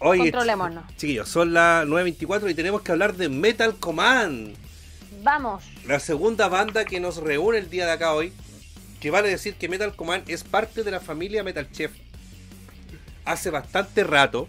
Oye, 0.00 0.32
Controlémonos. 0.32 0.82
ch- 0.84 0.96
chiquillos, 0.96 1.28
son 1.28 1.52
las 1.54 1.86
9.24 1.86 2.50
y 2.50 2.54
tenemos 2.54 2.82
que 2.82 2.90
hablar 2.90 3.14
de 3.14 3.28
Metal 3.28 3.76
Command. 3.78 4.56
Vamos. 5.22 5.62
La 5.86 6.00
segunda 6.00 6.48
banda 6.48 6.84
que 6.84 6.98
nos 6.98 7.18
reúne 7.18 7.58
el 7.58 7.70
día 7.70 7.86
de 7.86 7.92
acá 7.92 8.14
hoy. 8.14 8.32
Que 8.98 9.12
vale 9.12 9.28
decir 9.28 9.54
que 9.54 9.68
Metal 9.68 9.94
Command 9.94 10.28
es 10.28 10.42
parte 10.42 10.82
de 10.82 10.90
la 10.90 10.98
familia 10.98 11.44
Metal 11.44 11.70
Chef. 11.70 11.92
Hace 13.24 13.50
bastante 13.50 14.02
rato. 14.02 14.48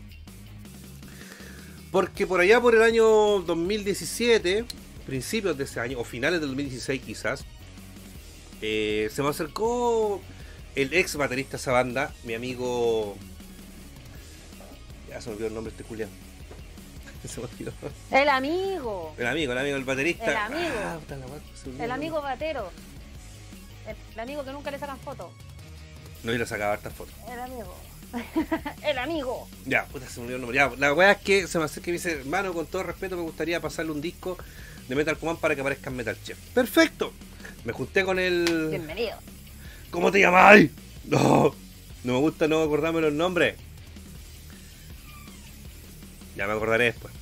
Porque 1.92 2.26
por 2.26 2.40
allá 2.40 2.60
por 2.60 2.74
el 2.74 2.82
año 2.82 3.06
2017, 3.42 4.66
principios 5.08 5.58
de 5.58 5.64
ese 5.64 5.80
año, 5.80 6.00
o 6.00 6.04
finales 6.04 6.40
del 6.42 6.50
2016 6.50 7.02
quizás, 7.02 7.46
eh, 8.62 9.10
se 9.12 9.24
me 9.24 9.30
acercó 9.30 10.22
el 10.76 10.94
ex 10.94 11.16
baterista 11.16 11.52
de 11.52 11.58
esa 11.58 11.72
banda, 11.72 12.14
mi 12.24 12.36
amigo... 12.36 13.16
Ya 15.10 15.22
se 15.22 15.30
me 15.30 15.36
olvidó 15.36 15.48
el 15.48 15.54
nombre 15.56 15.72
de 15.72 15.78
este 15.78 15.88
Julián. 15.88 16.10
se 17.28 17.40
me 17.40 17.48
olvidó. 17.48 17.72
El 18.12 18.30
amigo. 18.30 19.16
El 19.18 19.28
amigo, 19.28 19.54
el 19.54 19.58
amigo, 19.58 19.78
el 19.78 19.86
baterista. 19.86 20.30
El 20.30 20.38
amigo. 20.38 20.76
Ah, 20.84 20.98
puta 21.00 21.16
olvidó 21.16 21.84
El 21.84 21.92
amigo 21.92 22.22
batero. 22.22 22.70
El, 23.88 23.96
el 24.14 24.20
amigo 24.20 24.44
que 24.44 24.52
nunca 24.52 24.70
le 24.70 24.78
sacan 24.78 25.00
fotos. 25.00 25.32
No, 26.24 26.34
yo 26.34 26.38
le 26.38 26.46
sacaba 26.46 26.74
hartas 26.74 26.94
fotos. 26.94 27.16
El 27.32 27.40
amigo. 27.40 27.76
el 28.84 28.98
amigo. 28.98 29.48
Ya, 29.66 29.86
puta, 29.86 30.08
se 30.10 30.20
me 30.20 30.26
olvidó 30.26 30.36
el 30.36 30.42
nombre. 30.42 30.58
Ya, 30.58 30.72
la 30.78 30.94
weá 30.94 31.14
es 31.14 31.18
que 31.20 31.48
se 31.48 31.58
me 31.58 31.66
acerca 31.66 31.90
y 31.90 31.94
me 31.94 31.98
dice, 31.98 32.12
hermano, 32.12 32.54
con 32.54 32.66
todo 32.66 32.84
respeto, 32.84 33.16
me 33.16 33.22
gustaría 33.22 33.62
pasarle 33.62 33.94
un 33.94 34.02
disco 34.02 34.38
de 34.88 34.96
Metal 34.96 35.18
Command 35.18 35.40
para 35.40 35.56
que 35.56 35.62
aparezca 35.62 35.90
en 35.90 35.96
Metal 35.98 36.18
Chef. 36.24 36.38
¡Perfecto! 36.54 37.12
Me 37.66 37.74
junté 37.74 38.04
con 38.06 38.20
el. 38.20 38.68
Bienvenido. 38.70 39.18
¿Cómo 39.92 40.12
te 40.12 40.20
llamáis? 40.20 40.72
No, 41.08 41.56
no 42.04 42.14
me 42.16 42.20
gusta 42.20 42.50
no 42.50 42.62
acordarme 42.62 43.00
los 43.00 43.14
nombres. 43.14 43.56
Ya 46.36 46.46
me 46.48 46.52
acordaré 46.54 46.84
después. 46.86 47.14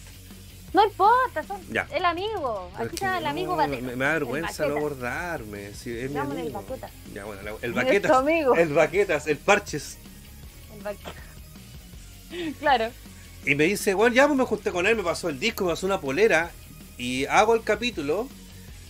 No 0.73 0.83
importa, 0.83 1.43
son 1.43 1.61
Ya. 1.71 1.87
el 1.93 2.03
amigo. 2.03 2.71
Aquí 2.75 2.95
está 2.95 3.19
el 3.19 3.25
no, 3.25 3.29
amigo 3.29 3.55
me, 3.55 3.67
batero. 3.67 3.95
me 3.97 4.05
da 4.05 4.13
vergüenza 4.13 4.63
El 4.65 4.71
no 4.71 4.77
acordarme. 4.77 5.71
Si 5.75 5.91
es 5.91 6.09
mi 6.09 6.15
el 6.15 6.21
amigo. 6.21 6.61
baqueta. 6.63 6.89
Ya, 7.13 7.25
bueno, 7.25 7.43
la- 7.43 7.51
el 7.61 7.69
Es 7.69 7.73
baquetas. 7.75 8.11
tu 8.11 8.17
amigo. 8.17 8.55
El 8.55 8.69
baquetas, 8.73 9.27
el 9.27 9.37
parches. 9.37 9.97
El 10.75 10.81
baqueta. 10.83 11.13
Claro. 12.59 12.89
Y 13.45 13.53
me 13.53 13.65
dice, 13.65 13.93
bueno, 13.93 14.15
ya 14.15 14.25
pues 14.25 14.37
me 14.37 14.45
junté 14.45 14.71
con 14.71 14.87
él, 14.87 14.95
me 14.95 15.03
pasó 15.03 15.29
el 15.29 15.39
disco, 15.39 15.63
me 15.65 15.71
pasó 15.73 15.85
una 15.85 16.01
polera. 16.01 16.51
Y 16.97 17.25
hago 17.25 17.55
el 17.55 17.63
capítulo 17.63 18.29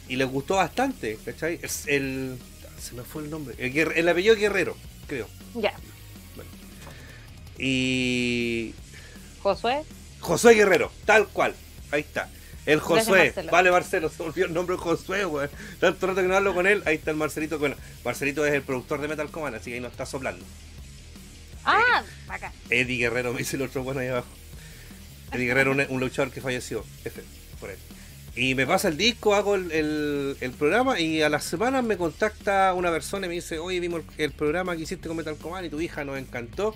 y 0.08 0.16
les 0.16 0.28
gustó 0.28 0.56
bastante, 0.56 1.18
¿cachai? 1.26 1.60
Es 1.62 1.88
el. 1.88 2.38
Se 2.80 2.94
me 2.94 3.04
fue 3.04 3.24
el 3.24 3.30
nombre. 3.30 3.56
El, 3.58 4.10
apellido 4.10 4.36
Guerrero, 4.36 4.76
creo. 5.08 5.28
Ya. 5.56 5.74
Y. 7.58 8.74
Josué. 9.42 9.84
Josué 10.20 10.54
Guerrero, 10.54 10.92
tal 11.06 11.28
cual. 11.28 11.56
Ahí 11.92 12.02
está. 12.02 12.30
El 12.66 12.80
Josué. 12.80 13.26
Marcelo. 13.26 13.52
Vale, 13.52 13.72
Marcelo, 13.72 14.10
se 14.16 14.24
me 14.24 14.30
olvidó 14.30 14.48
el 14.48 14.54
nombre 14.54 14.78
Josué, 14.78 15.26
weón. 15.26 15.50
Tanto 15.80 16.08
rato 16.08 16.22
que 16.22 16.28
no 16.28 16.36
hablo 16.36 16.54
con 16.54 16.68
él, 16.68 16.84
ahí 16.86 16.96
está 16.96 17.12
el 17.12 17.18
Marcelito. 17.18 17.58
Bueno, 17.58 17.76
Marcelito 18.04 18.46
es 18.46 18.54
el 18.54 18.62
productor 18.62 19.02
de 19.02 19.08
Metal 19.08 19.30
Command, 19.32 19.56
así 19.56 19.72
que 19.72 19.76
ahí 19.76 19.82
no 19.82 19.88
está 19.88 20.06
soplando. 20.06 20.46
Ah, 21.64 22.04
acá. 22.28 22.54
Eddie 22.70 22.98
Guerrero 22.98 23.34
me 23.34 23.40
dice 23.40 23.56
el 23.56 23.64
otro 23.64 23.84
bueno 23.84 24.02
ahí 24.02 24.08
abajo. 24.08 24.28
Eddie 25.32 25.48
Guerrero, 25.48 25.72
un, 25.72 25.86
un 25.90 26.00
luchador 26.00 26.32
que 26.32 26.42
falleció. 26.42 26.86
F, 27.04 27.24
por 27.60 27.72
él. 27.72 27.78
Y 28.36 28.54
me 28.54 28.68
pasa 28.68 28.90
el 28.90 28.98
disco, 28.98 29.34
hago 29.34 29.56
el, 29.56 29.72
el- 30.42 30.52
programa 30.52 31.00
y 31.00 31.22
a 31.22 31.30
las 31.30 31.46
semanas 31.46 31.86
me 31.86 31.96
contacta 31.96 32.74
una 32.74 32.92
persona 32.92 33.28
y 33.28 33.30
me 33.30 33.36
dice, 33.36 33.60
oye, 33.60 33.80
vimos 33.80 34.02
el, 34.18 34.26
el 34.26 34.32
programa 34.32 34.76
que 34.76 34.82
hiciste 34.84 35.08
con 35.08 35.16
Metal 35.16 35.38
Command 35.38 35.66
y 35.66 35.70
tu 35.70 35.80
hija 35.80 36.04
nos 36.04 36.18
encantó 36.18 36.76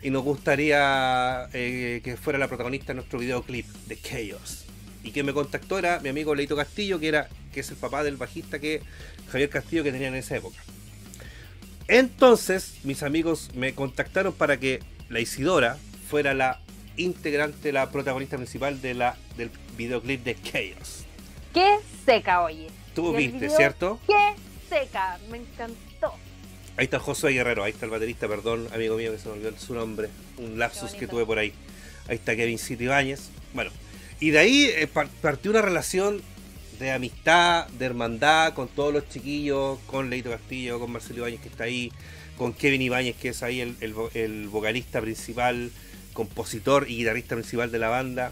y 0.00 0.08
nos 0.10 0.22
gustaría 0.24 1.48
eh, 1.52 2.00
que 2.02 2.16
fuera 2.16 2.38
la 2.38 2.48
protagonista 2.48 2.88
de 2.88 2.94
nuestro 2.94 3.18
videoclip 3.18 3.66
de 3.86 3.98
Chaos. 4.00 4.64
Y 5.04 5.10
quien 5.10 5.26
me 5.26 5.34
contactó 5.34 5.78
era 5.78 6.00
mi 6.00 6.08
amigo 6.08 6.34
Leito 6.34 6.56
Castillo, 6.56 6.98
que 6.98 7.08
era 7.08 7.28
que 7.52 7.60
es 7.60 7.70
el 7.70 7.76
papá 7.76 8.02
del 8.02 8.16
bajista 8.16 8.58
que 8.58 8.80
Javier 9.30 9.50
Castillo 9.50 9.84
que 9.84 9.92
tenía 9.92 10.08
en 10.08 10.14
esa 10.14 10.36
época. 10.36 10.56
Entonces, 11.86 12.74
mis 12.84 13.02
amigos 13.02 13.50
me 13.54 13.74
contactaron 13.74 14.32
para 14.32 14.58
que 14.58 14.80
la 15.08 15.20
Isidora 15.20 15.78
fuera 16.08 16.34
la 16.34 16.60
integrante, 16.96 17.72
la 17.72 17.90
protagonista 17.90 18.36
principal 18.36 18.80
de 18.82 18.94
la, 18.94 19.16
del 19.36 19.50
videoclip 19.78 20.22
de 20.24 20.34
Chaos. 20.42 21.04
Qué 21.54 21.76
seca, 22.04 22.42
oye. 22.42 22.66
Tú 22.94 23.06
¿Y 23.06 23.08
el 23.10 23.16
viste, 23.16 23.38
video? 23.46 23.56
¿cierto? 23.56 23.98
Qué 24.06 24.34
seca. 24.68 25.18
Me 25.30 25.38
encantó. 25.38 26.12
Ahí 26.76 26.84
está 26.84 26.98
Josué 26.98 27.32
Guerrero, 27.32 27.64
ahí 27.64 27.72
está 27.72 27.86
el 27.86 27.90
baterista, 27.90 28.28
perdón, 28.28 28.68
amigo 28.72 28.96
mío 28.96 29.10
que 29.12 29.18
se 29.18 29.26
me 29.28 29.34
olvidó 29.34 29.58
su 29.58 29.74
nombre, 29.74 30.10
un 30.36 30.58
lapsus 30.58 30.92
que 30.92 31.06
tuve 31.08 31.24
por 31.24 31.38
ahí. 31.38 31.52
Ahí 32.08 32.16
está 32.16 32.36
Kevin 32.36 32.58
City 32.58 32.84
Ibáñez. 32.84 33.30
Bueno, 33.54 33.70
y 34.20 34.30
de 34.30 34.38
ahí 34.38 34.64
eh, 34.64 34.86
par- 34.86 35.08
partió 35.22 35.50
una 35.50 35.62
relación 35.62 36.22
de 36.78 36.92
amistad, 36.92 37.66
de 37.68 37.84
hermandad 37.86 38.52
con 38.54 38.68
todos 38.68 38.92
los 38.92 39.08
chiquillos, 39.08 39.78
con 39.86 40.10
Leito 40.10 40.30
Castillo, 40.30 40.78
con 40.78 40.92
Marcelo 40.92 41.18
Ibáñez 41.20 41.40
que 41.40 41.48
está 41.48 41.64
ahí, 41.64 41.90
con 42.36 42.52
Kevin 42.52 42.82
Ibáñez 42.82 43.16
que 43.16 43.30
es 43.30 43.42
ahí 43.42 43.60
el, 43.60 43.74
el 43.80 43.94
vo- 43.96 44.10
el 44.14 44.46
vocalista 44.48 45.00
principal, 45.00 45.72
compositor 46.12 46.88
y 46.88 46.98
guitarrista 46.98 47.34
principal 47.34 47.72
de 47.72 47.78
la 47.80 47.88
banda. 47.88 48.30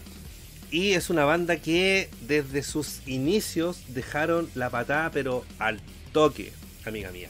Y 0.69 0.93
es 0.93 1.09
una 1.09 1.25
banda 1.25 1.57
que 1.57 2.09
desde 2.21 2.61
sus 2.61 3.01
inicios 3.05 3.79
dejaron 3.87 4.49
la 4.53 4.69
patada 4.69 5.11
pero 5.11 5.45
al 5.59 5.79
toque, 6.11 6.51
amiga 6.85 7.11
mía. 7.11 7.29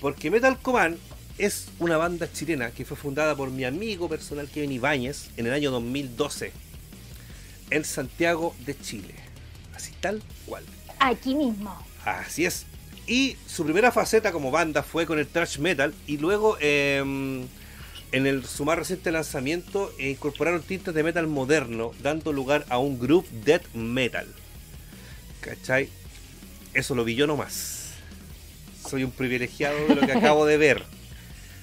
Porque 0.00 0.30
Metal 0.30 0.58
Command 0.60 0.98
es 1.38 1.68
una 1.78 1.96
banda 1.96 2.30
chilena 2.32 2.70
que 2.70 2.84
fue 2.84 2.96
fundada 2.96 3.36
por 3.36 3.50
mi 3.50 3.64
amigo 3.64 4.08
personal 4.08 4.48
Kevin 4.48 4.72
Ibáñez 4.72 5.30
en 5.36 5.46
el 5.46 5.52
año 5.52 5.70
2012 5.70 6.52
en 7.70 7.84
Santiago 7.84 8.54
de 8.64 8.78
Chile. 8.78 9.14
Así 9.74 9.92
tal 10.00 10.22
cual. 10.46 10.64
Aquí 10.98 11.34
mismo. 11.34 11.76
Así 12.04 12.44
es. 12.44 12.66
Y 13.06 13.36
su 13.46 13.64
primera 13.64 13.90
faceta 13.90 14.30
como 14.30 14.50
banda 14.50 14.82
fue 14.82 15.06
con 15.06 15.18
el 15.18 15.26
thrash 15.26 15.58
metal 15.58 15.94
y 16.06 16.18
luego 16.18 16.56
em, 16.60 17.46
en 18.12 18.26
el, 18.26 18.44
su 18.44 18.64
más 18.64 18.78
reciente 18.78 19.10
lanzamiento 19.10 19.92
eh, 19.98 20.10
incorporaron 20.10 20.62
tintas 20.62 20.94
de 20.94 21.02
metal 21.02 21.26
moderno 21.26 21.92
dando 22.02 22.32
lugar 22.32 22.64
a 22.68 22.78
un 22.78 22.98
group 22.98 23.26
death 23.30 23.66
metal. 23.74 24.26
¿Cachai? 25.40 25.88
Eso 26.74 26.94
lo 26.94 27.04
vi 27.04 27.14
yo 27.14 27.26
nomás. 27.26 27.94
Soy 28.88 29.04
un 29.04 29.10
privilegiado 29.10 29.76
de 29.88 29.94
lo 29.94 30.06
que 30.06 30.12
acabo 30.12 30.46
de 30.46 30.58
ver. 30.58 30.84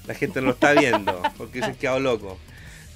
La 0.08 0.16
gente 0.16 0.42
no 0.42 0.48
lo 0.48 0.54
está 0.54 0.74
viendo, 0.74 1.22
porque 1.38 1.62
se 1.62 1.76
quedado 1.76 2.00
loco. 2.00 2.40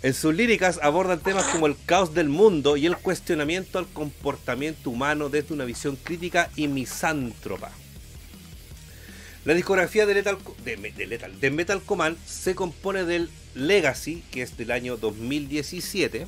En 0.01 0.13
sus 0.13 0.33
líricas 0.33 0.79
abordan 0.81 1.19
temas 1.19 1.45
como 1.45 1.67
el 1.67 1.75
caos 1.85 2.13
del 2.13 2.27
mundo 2.27 2.75
y 2.75 2.87
el 2.87 2.97
cuestionamiento 2.97 3.77
al 3.79 3.87
comportamiento 3.87 4.89
humano 4.89 5.29
desde 5.29 5.53
una 5.53 5.63
visión 5.63 5.95
crítica 5.95 6.49
y 6.55 6.67
misántropa. 6.67 7.71
La 9.45 9.53
discografía 9.53 10.05
de 10.05 10.13
Lethal, 10.13 10.37
de, 10.63 10.77
de 10.77 11.07
Lethal- 11.07 11.39
de 11.39 11.51
Metal 11.51 11.81
Command 11.81 12.17
se 12.25 12.55
compone 12.55 13.03
del 13.03 13.29
Legacy, 13.55 14.23
que 14.31 14.41
es 14.41 14.55
del 14.57 14.71
año 14.71 14.95
2017. 14.97 16.27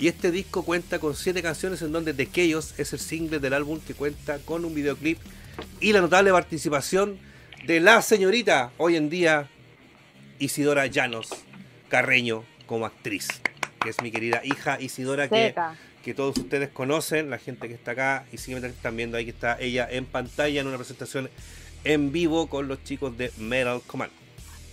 Y 0.00 0.08
este 0.08 0.30
disco 0.30 0.64
cuenta 0.64 0.98
con 0.98 1.14
7 1.14 1.40
canciones 1.42 1.82
en 1.82 1.92
donde 1.92 2.12
The 2.14 2.26
Chaos 2.26 2.74
es 2.78 2.92
el 2.92 2.98
single 2.98 3.38
del 3.38 3.52
álbum 3.54 3.78
que 3.86 3.94
cuenta 3.94 4.38
con 4.38 4.64
un 4.64 4.74
videoclip 4.74 5.18
y 5.80 5.92
la 5.92 6.00
notable 6.00 6.32
participación 6.32 7.18
de 7.66 7.80
la 7.80 8.00
señorita, 8.02 8.72
hoy 8.78 8.96
en 8.96 9.10
día, 9.10 9.48
Isidora 10.38 10.86
Llanos 10.86 11.28
Carreño 11.90 12.44
como 12.66 12.86
actriz, 12.86 13.28
que 13.82 13.90
es 13.90 14.00
mi 14.02 14.10
querida 14.10 14.40
hija 14.42 14.80
Isidora, 14.80 15.28
que, 15.28 15.54
que 16.02 16.14
todos 16.14 16.38
ustedes 16.38 16.70
conocen, 16.70 17.28
la 17.28 17.36
gente 17.38 17.68
que 17.68 17.74
está 17.74 17.90
acá 17.90 18.24
y 18.32 18.38
siguen 18.38 18.64
están 18.64 18.96
viendo 18.96 19.18
ahí 19.18 19.24
que 19.26 19.32
está 19.32 19.60
ella 19.60 19.86
en 19.90 20.06
pantalla 20.06 20.60
en 20.62 20.66
una 20.66 20.78
presentación 20.78 21.28
en 21.84 22.12
vivo 22.12 22.46
con 22.48 22.68
los 22.68 22.82
chicos 22.84 23.16
de 23.16 23.32
Metal 23.38 23.80
Command. 23.86 24.12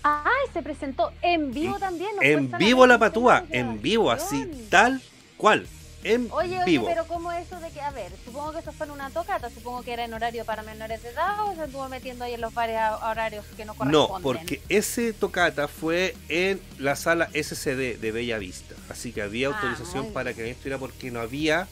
Ay, 0.03 0.47
se 0.53 0.61
presentó 0.61 1.11
en 1.21 1.51
vivo 1.53 1.77
también. 1.79 2.11
no 2.15 2.17
fue 2.21 2.31
En 2.31 2.51
vivo 2.57 2.87
la 2.87 2.97
patúa, 2.97 3.43
en 3.49 3.81
vivo, 3.81 4.09
así, 4.11 4.45
tal 4.69 5.01
cual, 5.35 5.67
en 6.03 6.29
Oye, 6.31 6.61
oye, 6.63 6.81
pero 6.85 7.05
¿cómo 7.07 7.31
eso 7.33 7.59
de 7.59 7.69
que, 7.71 7.81
a 7.81 7.89
ver, 7.91 8.11
supongo 8.23 8.53
que 8.53 8.59
eso 8.59 8.71
fue 8.71 8.85
en 8.85 8.93
una 8.93 9.09
tocata, 9.09 9.49
supongo 9.49 9.81
que 9.81 9.91
era 9.91 10.05
en 10.05 10.13
horario 10.13 10.45
para 10.45 10.61
menores 10.63 11.03
de 11.03 11.09
edad 11.09 11.43
o 11.45 11.55
se 11.55 11.65
estuvo 11.65 11.89
metiendo 11.89 12.23
ahí 12.23 12.35
en 12.35 12.41
los 12.41 12.53
varios 12.53 13.01
horarios 13.03 13.43
que 13.57 13.65
no 13.65 13.73
corresponden? 13.73 14.15
No, 14.17 14.21
porque 14.21 14.61
ese 14.69 15.11
tocata 15.11 15.67
fue 15.67 16.15
en 16.29 16.61
la 16.77 16.95
sala 16.95 17.29
SCD 17.33 17.97
de 17.99 18.11
Bella 18.13 18.37
Vista. 18.37 18.75
Así 18.89 19.11
que 19.11 19.21
había 19.21 19.49
Ah, 19.49 19.55
autorización 19.55 20.13
para 20.13 20.33
que 20.33 20.49
esto 20.49 20.67
era 20.69 20.77
porque 20.77 21.11
no 21.11 21.19
había 21.19 21.67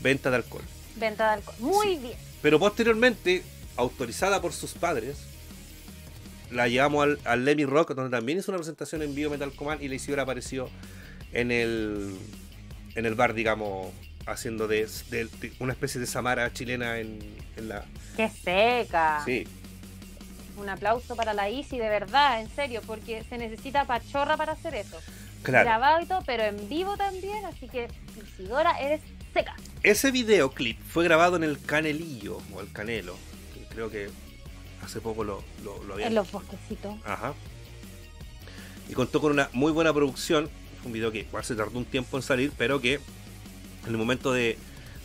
venta 0.00 0.28
de 0.30 0.36
alcohol. 0.36 0.64
Venta 0.96 1.28
de 1.28 1.34
alcohol. 1.34 1.54
Muy 1.60 1.96
bien. 1.96 2.18
Pero 2.42 2.58
posteriormente, 2.58 3.42
autorizada 3.76 4.40
por 4.40 4.52
sus 4.52 4.72
padres, 4.72 5.18
la 6.50 6.68
llevamos 6.68 7.04
al, 7.04 7.18
al 7.24 7.44
Lemmy 7.44 7.64
Rock, 7.64 7.94
donde 7.94 8.10
también 8.16 8.38
hizo 8.38 8.50
una 8.50 8.58
presentación 8.58 9.02
en 9.02 9.14
vivo 9.14 9.30
Metal 9.30 9.52
Command 9.52 9.82
y 9.82 9.88
la 9.88 9.94
Isidora 9.94 10.24
apareció 10.24 10.68
en 11.32 11.50
el, 11.52 12.16
en 12.96 13.06
el 13.06 13.14
bar, 13.14 13.34
digamos, 13.34 13.92
haciendo 14.26 14.66
de, 14.68 14.88
de- 15.10 15.24
de 15.26 15.52
una 15.60 15.72
especie 15.72 16.00
de 16.00 16.06
Samara 16.06 16.52
chilena 16.52 16.98
en, 16.98 17.20
en 17.56 17.68
la... 17.68 17.84
¡Qué 18.16 18.28
seca! 18.28 19.22
Sí, 19.24 19.46
Un 20.56 20.68
aplauso 20.68 21.14
para 21.16 21.32
la 21.34 21.48
Isi, 21.48 21.78
de 21.78 21.88
verdad, 21.88 22.40
en 22.40 22.50
serio, 22.54 22.82
porque 22.86 23.24
se 23.28 23.38
necesita 23.38 23.84
pachorra 23.86 24.36
para 24.36 24.52
hacer 24.52 24.74
eso. 24.74 25.00
claro. 25.42 25.64
Grabado 25.68 26.00
y 26.02 26.06
todo, 26.06 26.22
pero 26.26 26.42
en 26.44 26.68
vivo 26.68 26.96
también, 26.96 27.44
así 27.46 27.68
que 27.68 27.88
Isidora, 28.36 28.72
eres 28.80 29.00
seca. 29.32 29.54
Ese 29.84 30.10
videoclip 30.10 30.78
fue 30.88 31.04
grabado 31.04 31.36
en 31.36 31.44
el 31.44 31.60
Canelillo, 31.64 32.38
o 32.52 32.60
el 32.60 32.70
Canelo, 32.72 33.16
creo 33.80 33.90
que 33.90 34.10
hace 34.84 35.00
poco 35.00 35.24
lo, 35.24 35.42
lo, 35.64 35.82
lo 35.84 35.94
habían 35.94 36.08
En 36.08 36.14
los 36.16 36.30
bosquecitos. 36.30 36.94
Ajá. 37.04 37.34
Y 38.88 38.92
contó 38.92 39.20
con 39.20 39.32
una 39.32 39.48
muy 39.52 39.72
buena 39.72 39.92
producción. 39.94 40.50
Fue 40.78 40.88
un 40.88 40.92
video 40.92 41.10
que 41.10 41.20
igual 41.20 41.44
se 41.44 41.54
tardó 41.54 41.78
un 41.78 41.84
tiempo 41.84 42.16
en 42.18 42.22
salir, 42.22 42.52
pero 42.58 42.80
que 42.80 42.94
en 42.94 43.88
el 43.88 43.96
momento 43.96 44.32
de, 44.32 44.58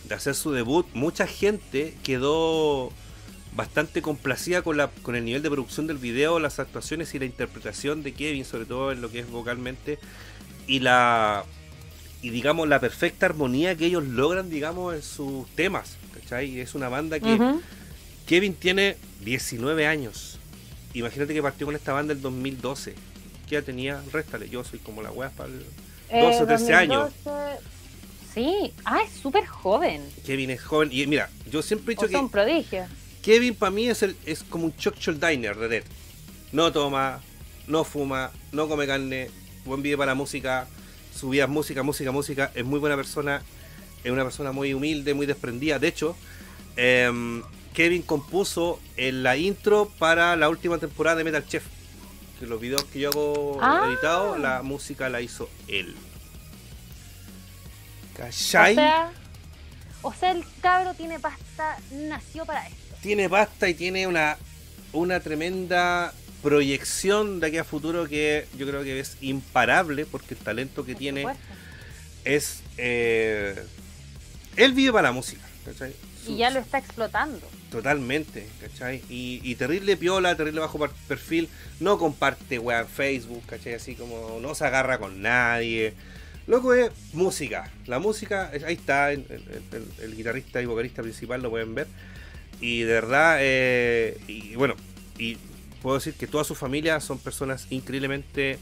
de 0.07 0.15
hacer 0.15 0.35
su 0.35 0.51
debut, 0.51 0.85
mucha 0.93 1.27
gente 1.27 1.95
quedó 2.03 2.91
bastante 3.55 4.01
complacida 4.01 4.61
con, 4.61 4.75
la, 4.75 4.89
con 4.89 5.15
el 5.15 5.23
nivel 5.23 5.41
de 5.41 5.49
producción 5.49 5.87
del 5.87 5.97
video, 5.97 6.39
las 6.39 6.59
actuaciones 6.59 7.15
y 7.15 7.19
la 7.19 7.25
interpretación 7.25 8.03
de 8.03 8.13
Kevin, 8.13 8.43
sobre 8.43 8.65
todo 8.65 8.91
en 8.91 8.99
lo 8.99 9.09
que 9.09 9.19
es 9.19 9.29
vocalmente, 9.29 9.99
y 10.67 10.79
la 10.79 11.45
y 12.21 12.31
digamos 12.31 12.67
la 12.67 12.79
perfecta 12.79 13.27
armonía 13.27 13.75
que 13.77 13.85
ellos 13.85 14.03
logran, 14.03 14.49
digamos, 14.49 14.95
en 14.95 15.01
sus 15.01 15.47
temas. 15.55 15.95
¿cachai? 16.13 16.59
Es 16.59 16.75
una 16.75 16.89
banda 16.89 17.19
que. 17.19 17.37
Kevin 18.25 18.53
tiene 18.53 18.97
19 19.23 19.87
años. 19.87 20.39
Imagínate 20.93 21.33
que 21.33 21.41
partió 21.41 21.65
con 21.65 21.75
esta 21.75 21.93
banda 21.93 22.13
el 22.13 22.21
2012. 22.21 22.95
¿Qué 23.47 23.55
edad 23.55 23.63
tenía? 23.63 24.01
Réstale, 24.11 24.49
yo 24.49 24.63
soy 24.63 24.79
como 24.79 25.01
la 25.01 25.11
wea 25.11 25.29
para 25.29 25.49
el... 25.49 25.65
12 26.11 26.43
o 26.43 26.45
13 26.45 26.73
años. 26.73 27.11
2012. 27.25 27.75
Sí, 28.33 28.73
ah, 28.83 28.99
es 29.01 29.11
súper 29.21 29.45
joven. 29.45 30.01
Kevin 30.25 30.49
es 30.49 30.61
joven. 30.61 30.89
Y 30.91 31.07
mira, 31.07 31.29
yo 31.49 31.61
siempre 31.61 31.93
he 31.93 31.95
dicho 31.95 32.07
que 32.07 32.27
prodigio. 32.29 32.85
Kevin 33.21 33.55
para 33.55 33.71
mí 33.71 33.87
es, 33.87 34.03
el, 34.03 34.15
es 34.25 34.43
como 34.43 34.65
un 34.65 34.75
Chuck 34.75 34.97
Diner 34.97 35.55
de 35.55 35.67
Red. 35.67 35.83
No 36.51 36.71
toma, 36.71 37.21
no 37.67 37.83
fuma, 37.83 38.31
no 38.51 38.67
come 38.67 38.85
carne, 38.85 39.29
buen 39.63 39.81
video 39.81 39.97
para 39.97 40.11
la 40.11 40.15
música, 40.15 40.67
su 41.15 41.29
vida 41.29 41.45
es 41.45 41.49
música, 41.49 41.81
música, 41.81 42.11
música. 42.11 42.51
Es 42.53 42.65
muy 42.65 42.79
buena 42.79 42.95
persona, 42.95 43.41
es 44.03 44.11
una 44.11 44.23
persona 44.23 44.51
muy 44.51 44.73
humilde, 44.73 45.13
muy 45.13 45.25
desprendida. 45.25 45.79
De 45.79 45.87
hecho, 45.87 46.15
em, 46.75 47.41
Kevin 47.75 48.01
compuso 48.01 48.79
en 48.97 49.21
la 49.23 49.37
intro 49.37 49.91
para 49.99 50.35
la 50.35 50.49
última 50.49 50.77
temporada 50.77 51.17
de 51.17 51.23
Metal 51.25 51.45
Chef. 51.45 51.63
Que 52.39 52.45
los 52.47 52.59
videos 52.59 52.83
que 52.85 52.99
yo 52.99 53.09
hago 53.09 53.59
Ah. 53.61 53.85
editados, 53.87 54.39
la 54.39 54.61
música 54.61 55.09
la 55.09 55.21
hizo 55.21 55.49
él. 55.67 55.95
O 58.13 58.17
¿Cachai? 58.17 58.75
sea, 58.75 59.11
o 60.01 60.13
sea, 60.13 60.31
el 60.31 60.43
cabro 60.61 60.93
tiene 60.93 61.19
pasta, 61.19 61.77
nació 61.91 62.45
para 62.45 62.67
esto. 62.67 62.95
tiene 63.01 63.29
pasta 63.29 63.67
y 63.69 63.73
tiene 63.73 64.07
una, 64.07 64.37
una 64.93 65.19
tremenda 65.19 66.13
proyección 66.41 67.39
de 67.39 67.47
aquí 67.47 67.57
a 67.57 67.63
futuro 67.63 68.07
que 68.07 68.47
yo 68.57 68.67
creo 68.67 68.83
que 68.83 68.99
es 68.99 69.17
imparable 69.21 70.05
porque 70.05 70.33
el 70.35 70.39
talento 70.39 70.85
que 70.85 70.93
por 70.93 70.99
tiene 70.99 71.21
supuesto. 71.21 71.43
es... 72.23 72.61
eh, 72.77 73.63
él 74.55 74.73
vive 74.73 74.93
para 74.93 75.09
la 75.09 75.11
música, 75.11 75.41
¿cachai? 75.65 75.93
Y 76.27 76.37
ya 76.37 76.49
lo 76.49 76.59
está 76.59 76.77
explotando. 76.77 77.41
Totalmente, 77.71 78.47
¿cachai? 78.61 79.01
Y, 79.09 79.41
y 79.43 79.55
terrible 79.55 79.97
piola, 79.97 80.35
terrible 80.35 80.61
bajo 80.61 80.79
perfil, 81.07 81.49
no 81.79 81.97
comparte 81.97 82.59
weá 82.59 82.81
en 82.81 82.87
Facebook, 82.87 83.43
¿cachai? 83.47 83.73
Así 83.73 83.95
como 83.95 84.39
no 84.41 84.55
se 84.55 84.65
agarra 84.65 84.97
con 84.97 85.21
nadie. 85.21 85.93
Loco 86.47 86.73
es 86.73 86.91
música. 87.13 87.71
La 87.87 87.99
música, 87.99 88.51
ahí 88.65 88.75
está, 88.75 89.11
el 89.11 90.13
guitarrista 90.15 90.61
y 90.61 90.65
vocalista 90.65 91.01
principal, 91.01 91.41
lo 91.41 91.49
pueden 91.49 91.73
ver. 91.73 91.87
Y 92.61 92.81
de 92.81 92.93
verdad, 92.93 93.37
eh, 93.41 94.17
y 94.27 94.55
bueno, 94.55 94.75
y 95.17 95.37
puedo 95.81 95.97
decir 95.97 96.13
que 96.13 96.27
toda 96.27 96.43
su 96.43 96.55
familia 96.55 96.99
son 96.99 97.19
personas 97.19 97.67
increíblemente 97.69 98.59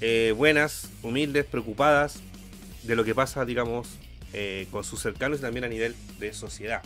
eh, 0.00 0.34
buenas, 0.36 0.90
humildes, 1.02 1.44
preocupadas 1.44 2.20
de 2.84 2.96
lo 2.96 3.04
que 3.04 3.14
pasa, 3.14 3.44
digamos, 3.44 3.88
eh, 4.32 4.66
con 4.70 4.84
sus 4.84 5.00
cercanos 5.00 5.38
y 5.38 5.42
también 5.42 5.64
a 5.64 5.68
nivel 5.68 5.94
de 6.18 6.32
sociedad. 6.32 6.82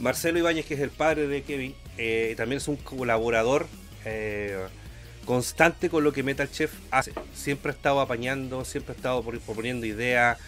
Marcelo 0.00 0.38
Ibáñez, 0.38 0.64
que 0.64 0.74
es 0.74 0.80
el 0.80 0.90
padre 0.90 1.26
de 1.26 1.42
Kevin, 1.42 1.74
eh, 1.98 2.34
también 2.36 2.56
es 2.56 2.68
un 2.68 2.76
colaborador 2.76 3.66
eh, 4.06 4.66
constante 5.26 5.90
con 5.90 6.02
lo 6.02 6.12
que 6.12 6.22
Metal 6.22 6.50
Chef 6.50 6.72
hace. 6.90 7.12
Siempre 7.34 7.70
ha 7.70 7.74
estado 7.74 8.00
apañando, 8.00 8.64
siempre 8.64 8.94
ha 8.94 8.96
estado 8.96 9.22
proponiendo 9.22 9.84
ideas, 9.84 10.38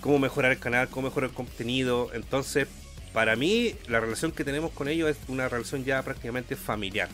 cómo 0.00 0.18
mejorar 0.18 0.52
el 0.52 0.58
canal, 0.58 0.88
cómo 0.88 1.08
mejorar 1.08 1.28
el 1.28 1.36
contenido. 1.36 2.10
Entonces, 2.14 2.68
para 3.12 3.36
mí, 3.36 3.74
la 3.86 4.00
relación 4.00 4.32
que 4.32 4.44
tenemos 4.44 4.72
con 4.72 4.88
ellos 4.88 5.10
es 5.10 5.18
una 5.28 5.46
relación 5.46 5.84
ya 5.84 6.02
prácticamente 6.02 6.56
familiar. 6.56 7.10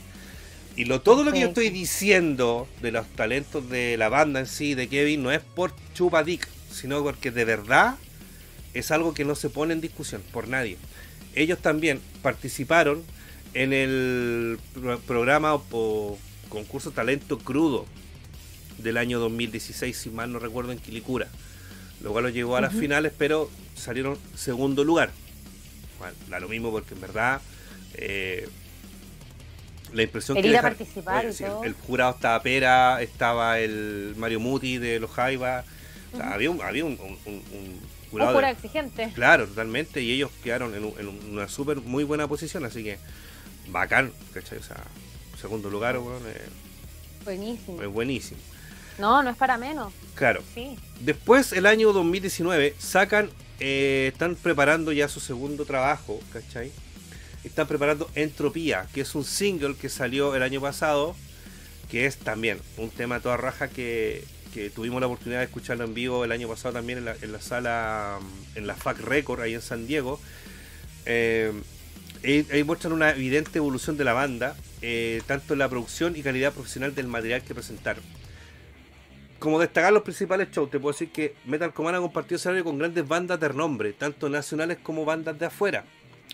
Y 0.77 0.85
lo, 0.85 1.01
todo 1.01 1.25
lo 1.25 1.33
que 1.33 1.41
yo 1.41 1.49
estoy 1.49 1.71
diciendo 1.71 2.69
de 2.81 2.93
los 2.93 3.09
talentos 3.09 3.69
de 3.69 3.97
la 3.97 4.09
banda 4.09 4.39
en 4.39 4.47
sí, 4.47 4.75
de 4.75 4.87
Kevin, 4.89 5.25
no 5.25 5.33
es 5.33 5.41
por 5.41 5.73
chupadic, 5.95 6.47
sino 6.71 7.03
porque 7.03 7.33
de 7.33 7.45
verdad 7.45 7.97
es 8.75 8.93
algo 8.93 9.13
que 9.13 9.25
no 9.25 9.35
se 9.35 9.51
pone 9.51 9.73
en 9.75 9.81
discusión 9.81 10.23
por 10.31 10.47
nadie. 10.47 10.77
Ellos 11.39 11.59
también 11.61 12.01
participaron 12.23 13.03
en 13.55 13.73
el 13.73 14.59
pro- 14.75 14.99
programa 15.01 15.55
o, 15.55 15.65
o 15.71 16.19
concurso 16.49 16.91
Talento 16.91 17.39
Crudo 17.39 17.87
del 18.79 18.97
año 18.97 19.19
2016, 19.21 19.97
si 19.97 20.11
mal 20.11 20.33
no 20.33 20.39
recuerdo, 20.39 20.73
en 20.73 20.79
Quilicura. 20.79 21.29
Lo 22.01 22.13
cual 22.13 22.25
los 22.25 22.33
llevó 22.35 22.57
a 22.57 22.61
las 22.61 22.73
finales, 22.75 23.13
pero 23.17 23.51
salieron 23.77 24.17
segundo 24.37 24.85
lugar. 24.85 25.11
Bueno, 25.99 26.15
da 26.29 26.39
lo 26.41 26.49
mismo 26.49 26.71
porque 26.71 26.95
en 26.95 27.01
verdad 27.01 27.41
eh, 27.95 28.49
la 29.93 30.03
impresión 30.03 30.37
que 30.41 30.47
ir 30.47 30.49
a 30.49 30.51
deja- 30.63 30.63
participar 30.63 31.27
y 31.27 31.33
sí, 31.33 31.45
todo. 31.45 31.65
el 31.65 31.73
jurado 31.73 32.13
estaba 32.15 32.41
Pera, 32.43 33.03
estaba 33.03 33.59
el 33.59 34.15
Mario 34.17 34.39
Muti 34.41 34.79
de 34.79 35.01
los 35.01 35.11
Jaivas. 35.11 35.65
O 36.13 36.17
sea, 36.17 36.33
había 36.35 36.51
un, 36.51 36.63
había 36.63 36.85
un, 36.85 36.93
un- 37.01 37.19
un- 37.53 37.81
de- 38.11 38.51
exigente. 38.51 39.13
claro, 39.15 39.47
totalmente. 39.47 40.01
Y 40.03 40.13
ellos 40.13 40.31
quedaron 40.43 40.75
en, 40.75 40.85
un- 40.85 40.95
en 40.99 41.09
una 41.33 41.49
súper 41.49 41.79
muy 41.79 42.05
buena 42.05 42.27
posición. 42.29 42.65
Así 42.65 42.83
que 42.85 42.99
bacán, 43.71 44.13
¿cachai? 44.33 44.59
O 44.59 44.63
sea, 44.63 44.83
segundo 45.41 45.69
lugar, 45.71 45.99
weón, 45.99 46.23
es- 46.29 47.25
Buenísimo. 47.25 47.83
es 47.83 47.89
buenísimo. 47.89 48.41
No, 48.99 49.23
no 49.23 49.31
es 49.31 49.37
para 49.37 49.57
menos. 49.59 49.93
Claro. 50.15 50.43
Sí. 50.55 50.77
Después, 51.01 51.53
el 51.53 51.67
año 51.67 51.93
2019, 51.93 52.75
sacan, 52.79 53.31
eh, 53.61 54.11
están 54.13 54.35
preparando 54.35 54.91
ya 54.93 55.09
su 55.09 55.21
segundo 55.21 55.65
trabajo, 55.65 56.21
¿cachai? 56.33 56.73
están 57.45 57.69
preparando 57.69 58.11
Entropía, 58.17 58.87
que 58.93 59.01
es 59.03 59.15
un 59.15 59.25
single 59.25 59.75
que 59.77 59.89
salió 59.89 60.35
el 60.35 60.43
año 60.43 60.61
pasado, 60.61 61.15
que 61.89 62.05
es 62.05 62.17
también 62.19 62.59
un 62.77 62.91
tema 62.91 63.21
toda 63.21 63.37
raja 63.37 63.69
que, 63.69 64.25
que 64.53 64.71
tuvimos 64.71 65.01
la 65.01 65.07
oportunidad 65.07 65.41
de 65.41 65.47
escucharlo 65.47 65.85
en 65.85 65.95
vivo 65.95 66.25
el 66.25 66.33
año 66.33 66.49
pasado 66.49 66.75
también 66.75 66.99
en 66.99 67.05
la, 67.07 67.17
en 67.21 67.33
la 67.33 67.41
sala, 67.41 68.19
en 68.55 68.67
la 68.67 68.75
FAC 68.75 69.01
Record, 69.01 69.41
ahí 69.41 69.55
en 69.55 69.63
San 69.63 69.87
Diego. 69.87 70.21
Eh, 71.07 71.53
ahí, 72.25 72.47
ahí 72.53 72.65
muestran 72.65 72.93
una 72.93 73.11
evidente 73.11 73.59
evolución 73.59 73.97
de 73.97 74.05
la 74.05 74.13
banda, 74.13 74.57
eh, 74.83 75.23
tanto 75.27 75.53
en 75.53 75.61
la 75.61 75.69
producción 75.69 76.17
y 76.17 76.23
calidad 76.23 76.53
profesional 76.53 76.95
del 76.95 77.07
material 77.07 77.43
que 77.43 77.55
presentaron. 77.55 78.05
Como 79.39 79.61
destacar 79.61 79.93
los 79.93 80.03
principales 80.03 80.51
shows, 80.51 80.71
te 80.71 80.81
puedo 80.81 80.93
decir 80.93 81.11
que 81.11 81.37
Metal 81.45 81.73
Command 81.73 81.97
ha 81.97 82.01
compartido 82.01 82.37
escenario 82.37 82.65
con 82.65 82.79
grandes 82.79 83.07
bandas 83.07 83.39
de 83.39 83.49
renombre, 83.49 83.93
tanto 83.93 84.29
nacionales 84.29 84.79
como 84.83 85.05
bandas 85.05 85.39
de 85.39 85.47
afuera, 85.47 85.85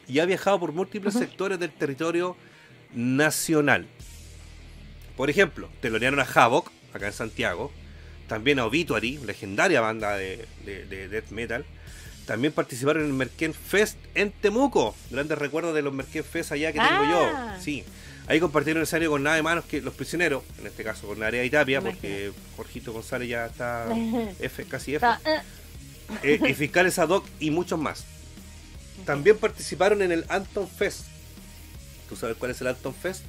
y 0.09 0.21
ha 0.21 0.25
viajado 0.25 0.59
por 0.59 0.73
múltiples 0.73 1.15
sectores 1.15 1.59
del 1.59 1.71
territorio 1.71 2.37
nacional. 2.95 3.87
Por 5.19 5.29
ejemplo, 5.29 5.69
telonearon 5.81 6.19
a 6.19 6.23
Havoc, 6.23 6.71
acá 6.95 7.07
en 7.07 7.13
Santiago, 7.13 7.71
también 8.29 8.59
a 8.59 8.67
Obituary, 8.67 9.19
legendaria 9.19 9.81
banda 9.81 10.17
de, 10.17 10.47
de- 10.65 10.85
de 10.87 11.09
death 11.09 11.31
metal. 11.31 11.65
También 12.27 12.53
participaron 12.55 13.03
en 13.03 13.09
el 13.11 13.15
Merquén 13.15 13.53
Fest 13.53 13.99
en 14.15 14.33
Temuco. 14.33 14.95
Grandes 15.11 15.37
recuerdos 15.37 15.75
de 15.75 15.83
los 15.83 15.93
Merquén 15.93 16.25
Fest 16.25 16.53
allá 16.53 16.73
que 16.73 16.79
tengo 16.79 16.91
Ah. 16.91 17.55
yo. 17.57 17.63
Sí. 17.63 17.85
Ahí 18.27 18.41
compartieron 18.41 18.83
escenario 18.83 19.11
con 19.11 19.23
nada 19.23 19.37
de 19.37 19.43
manos 19.43 19.67
que 19.67 19.83
los 19.83 19.93
prisioneros, 19.93 20.43
en 20.59 20.67
este 20.67 20.83
caso 20.83 21.07
con 21.07 21.19
Narea 21.19 21.45
y 21.45 21.51
Tapia, 21.51 21.83
porque 21.83 22.33
Jorgito 22.57 22.93
González 22.95 23.29
ya 23.29 23.45
está 23.47 23.87
F, 24.41 24.65
casi 24.65 24.95
F. 24.95 25.07
Eh, 25.27 25.41
Eh, 26.23 26.41
y 26.49 26.55
fiscales 26.55 26.99
ad 26.99 27.09
hoc 27.11 27.27
y 27.41 27.51
muchos 27.51 27.79
más. 27.79 28.05
También 29.05 29.37
participaron 29.37 30.01
en 30.01 30.13
el 30.13 30.25
Anton 30.31 30.67
Fest. 30.69 31.07
¿Tú 32.09 32.17
sabes 32.17 32.37
cuál 32.39 32.51
es 32.53 32.61
el 32.63 32.69
Anton 32.69 32.95
Fest? 32.95 33.23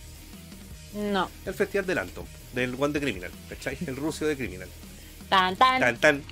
no. 0.94 1.30
El 1.46 1.54
festival 1.54 1.86
del 1.86 1.98
Anton, 1.98 2.24
del 2.56 2.76
One 2.80 2.94
de 2.94 3.02
Criminal, 3.02 3.32
¿cachai? 3.50 3.78
El 3.86 3.96
ruso 3.96 4.26
de 4.26 4.36
Criminal. 4.36 4.68
Tan, 5.30 5.56
tan. 5.56 5.80
Tan, 5.80 5.98
tan. 5.98 6.24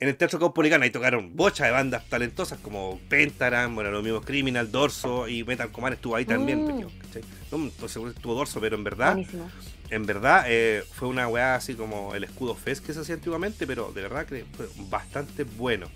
En 0.00 0.08
el 0.08 0.16
Teatro 0.16 0.38
Caupolicán 0.40 0.82
ahí 0.82 0.90
tocaron 0.90 1.36
bocha 1.36 1.64
de 1.66 1.70
bandas 1.70 2.04
talentosas 2.08 2.58
como 2.58 2.98
Pentagram, 3.08 3.72
bueno, 3.74 3.90
los 3.92 4.02
mismos 4.02 4.24
Criminal, 4.24 4.72
Dorso 4.72 5.28
y 5.28 5.44
Metal 5.44 5.70
Command 5.70 5.94
estuvo 5.94 6.16
ahí 6.16 6.24
también, 6.24 6.64
Mm. 6.64 6.88
¿cachai? 7.02 7.22
No, 7.52 7.70
que 7.78 7.86
estuvo 7.86 8.34
Dorso, 8.34 8.60
pero 8.60 8.74
en 8.74 8.82
verdad, 8.82 9.12
Buenísimo. 9.12 9.48
en 9.90 10.04
verdad 10.06 10.44
eh, 10.48 10.82
fue 10.92 11.06
una 11.06 11.28
weá 11.28 11.54
así 11.54 11.74
como 11.74 12.16
el 12.16 12.24
escudo 12.24 12.56
Fest 12.56 12.84
que 12.84 12.92
se 12.94 13.00
hacía 13.00 13.14
antiguamente, 13.14 13.64
pero 13.64 13.92
de 13.92 14.02
verdad 14.02 14.26
que 14.26 14.44
fue 14.56 14.66
bastante 14.90 15.44
bueno. 15.44 15.86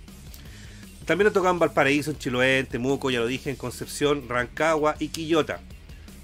También 1.04 1.24
nos 1.24 1.32
tocaban 1.34 1.58
Valparaíso, 1.58 2.10
en 2.12 2.18
Chiloé, 2.18 2.58
en 2.60 2.66
Temuco, 2.66 3.10
ya 3.10 3.18
lo 3.20 3.26
dije, 3.26 3.50
en 3.50 3.56
Concepción, 3.56 4.28
Rancagua 4.28 4.94
y 5.00 5.08
Quillota. 5.08 5.60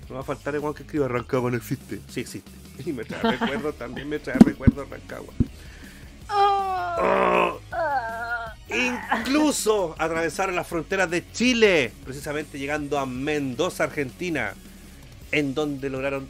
No 0.09 0.17
va 0.17 0.21
a 0.21 0.25
faltar 0.25 0.55
igual 0.55 0.75
que 0.75 0.83
escriba 0.85 1.09
Rancagua 1.09 1.51
no 1.51 1.57
existe. 1.57 2.01
Sí 2.09 2.21
existe. 2.21 2.51
Y 2.87 2.93
me 2.93 3.05
trae 3.05 3.37
recuerdos, 3.37 3.77
también 3.77 4.09
me 4.09 4.19
trae 4.19 4.39
recuerdos 4.39 4.89
Rancagua. 4.89 5.35
Oh. 6.29 7.59
Incluso 8.69 9.95
atravesaron 9.99 10.57
las 10.57 10.67
fronteras 10.67 11.11
de 11.11 11.31
Chile, 11.33 11.93
precisamente 12.05 12.59
llegando 12.59 12.99
a 12.99 13.07
Mendoza, 13.07 13.85
Argentina, 13.85 14.55
en 15.31 15.55
donde 15.55 15.91
lograron 15.91 16.29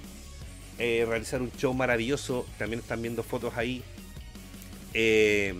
eh, 0.79 1.05
realizar 1.07 1.41
un 1.41 1.53
show 1.53 1.73
maravilloso. 1.73 2.47
También 2.59 2.81
están 2.81 3.01
viendo 3.01 3.23
fotos 3.23 3.55
ahí 3.57 3.83
eh, 4.95 5.55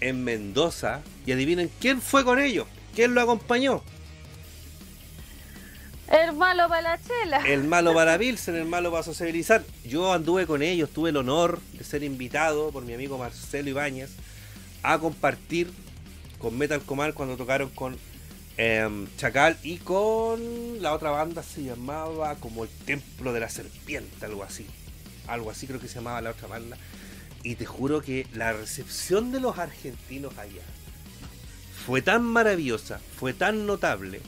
en 0.00 0.24
Mendoza. 0.24 1.02
Y 1.26 1.32
adivinen 1.32 1.70
quién 1.80 2.00
fue 2.00 2.24
con 2.24 2.40
ellos, 2.40 2.66
quién 2.94 3.14
lo 3.14 3.20
acompañó. 3.20 3.82
El 6.14 6.32
malo 6.34 6.68
para 6.68 6.80
la 6.80 7.00
chela. 7.02 7.38
El 7.44 7.64
malo 7.64 7.92
para 7.92 8.16
Pilsen, 8.16 8.54
el 8.54 8.66
malo 8.66 8.92
para 8.92 9.02
sociabilizar. 9.02 9.64
Yo 9.84 10.12
anduve 10.12 10.46
con 10.46 10.62
ellos, 10.62 10.90
tuve 10.90 11.10
el 11.10 11.16
honor 11.16 11.60
de 11.72 11.82
ser 11.82 12.04
invitado 12.04 12.70
por 12.70 12.84
mi 12.84 12.94
amigo 12.94 13.18
Marcelo 13.18 13.68
Ibáñez 13.68 14.10
a 14.84 14.96
compartir 15.00 15.72
con 16.38 16.56
Metal 16.56 16.80
Command 16.82 17.14
cuando 17.14 17.36
tocaron 17.36 17.68
con 17.70 17.98
em, 18.56 19.08
Chacal 19.16 19.58
y 19.64 19.78
con 19.78 20.80
la 20.80 20.92
otra 20.92 21.10
banda 21.10 21.42
se 21.42 21.64
llamaba 21.64 22.36
como 22.36 22.62
el 22.62 22.70
Templo 22.70 23.32
de 23.32 23.40
la 23.40 23.48
Serpiente, 23.48 24.24
algo 24.24 24.44
así. 24.44 24.68
Algo 25.26 25.50
así 25.50 25.66
creo 25.66 25.80
que 25.80 25.88
se 25.88 25.96
llamaba 25.96 26.20
la 26.20 26.30
otra 26.30 26.46
banda. 26.46 26.76
Y 27.42 27.56
te 27.56 27.66
juro 27.66 28.02
que 28.02 28.28
la 28.34 28.52
recepción 28.52 29.32
de 29.32 29.40
los 29.40 29.58
argentinos 29.58 30.38
allá 30.38 30.62
fue 31.84 32.02
tan 32.02 32.22
maravillosa, 32.22 33.00
fue 33.18 33.32
tan 33.32 33.66
notable. 33.66 34.20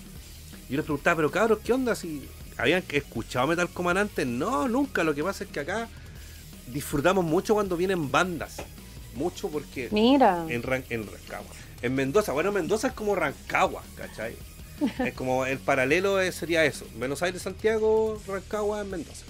Yo 0.69 0.77
les 0.77 0.85
preguntaba, 0.85 1.17
pero 1.17 1.31
cabros, 1.31 1.59
¿qué 1.65 1.73
onda? 1.73 1.95
Si 1.95 2.29
habían 2.57 2.83
escuchado 2.89 3.47
Metal 3.47 3.69
Command 3.69 3.99
antes. 3.99 4.27
No, 4.27 4.69
nunca. 4.69 5.05
Lo 5.05 5.15
que 5.15 5.23
pasa 5.23 5.45
es 5.45 5.51
que 5.51 5.61
acá 5.61 5.89
disfrutamos 6.73 7.25
mucho 7.25 7.55
cuando 7.55 7.77
vienen 7.77 8.11
bandas. 8.11 8.57
Mucho 9.15 9.49
porque 9.49 9.89
Mira. 9.93 10.45
en, 10.49 10.63
Ran- 10.63 10.85
en 10.91 11.07
Rancagua. 11.07 11.55
En 11.83 11.95
Mendoza, 11.95 12.33
bueno, 12.33 12.53
Mendoza 12.53 12.89
es 12.89 12.93
como 12.95 13.15
Rancagua, 13.15 13.83
¿cachai? 13.97 14.35
Es 14.99 15.15
como 15.15 15.47
el 15.47 15.59
paralelo 15.59 16.21
eh, 16.21 16.33
sería 16.33 16.65
eso. 16.65 16.87
Buenos 16.99 17.23
Aires, 17.23 17.41
Santiago, 17.43 18.21
Rancagua, 18.27 18.85
Mendoza. 18.85 19.25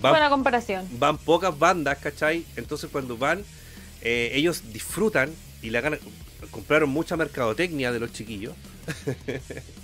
Van, 0.00 0.12
Buena 0.12 0.30
comparación. 0.30 0.86
van 0.98 1.18
pocas 1.18 1.58
bandas, 1.58 1.98
¿cachai? 1.98 2.46
Entonces 2.56 2.88
cuando 2.90 3.18
van, 3.18 3.42
eh, 4.02 4.30
ellos 4.34 4.62
disfrutan 4.72 5.30
y 5.62 5.70
la 5.70 5.80
ganan. 5.82 5.98
Compraron 6.50 6.88
mucha 6.88 7.16
mercadotecnia 7.16 7.92
de 7.92 8.00
los 8.00 8.12
chiquillos. 8.12 8.54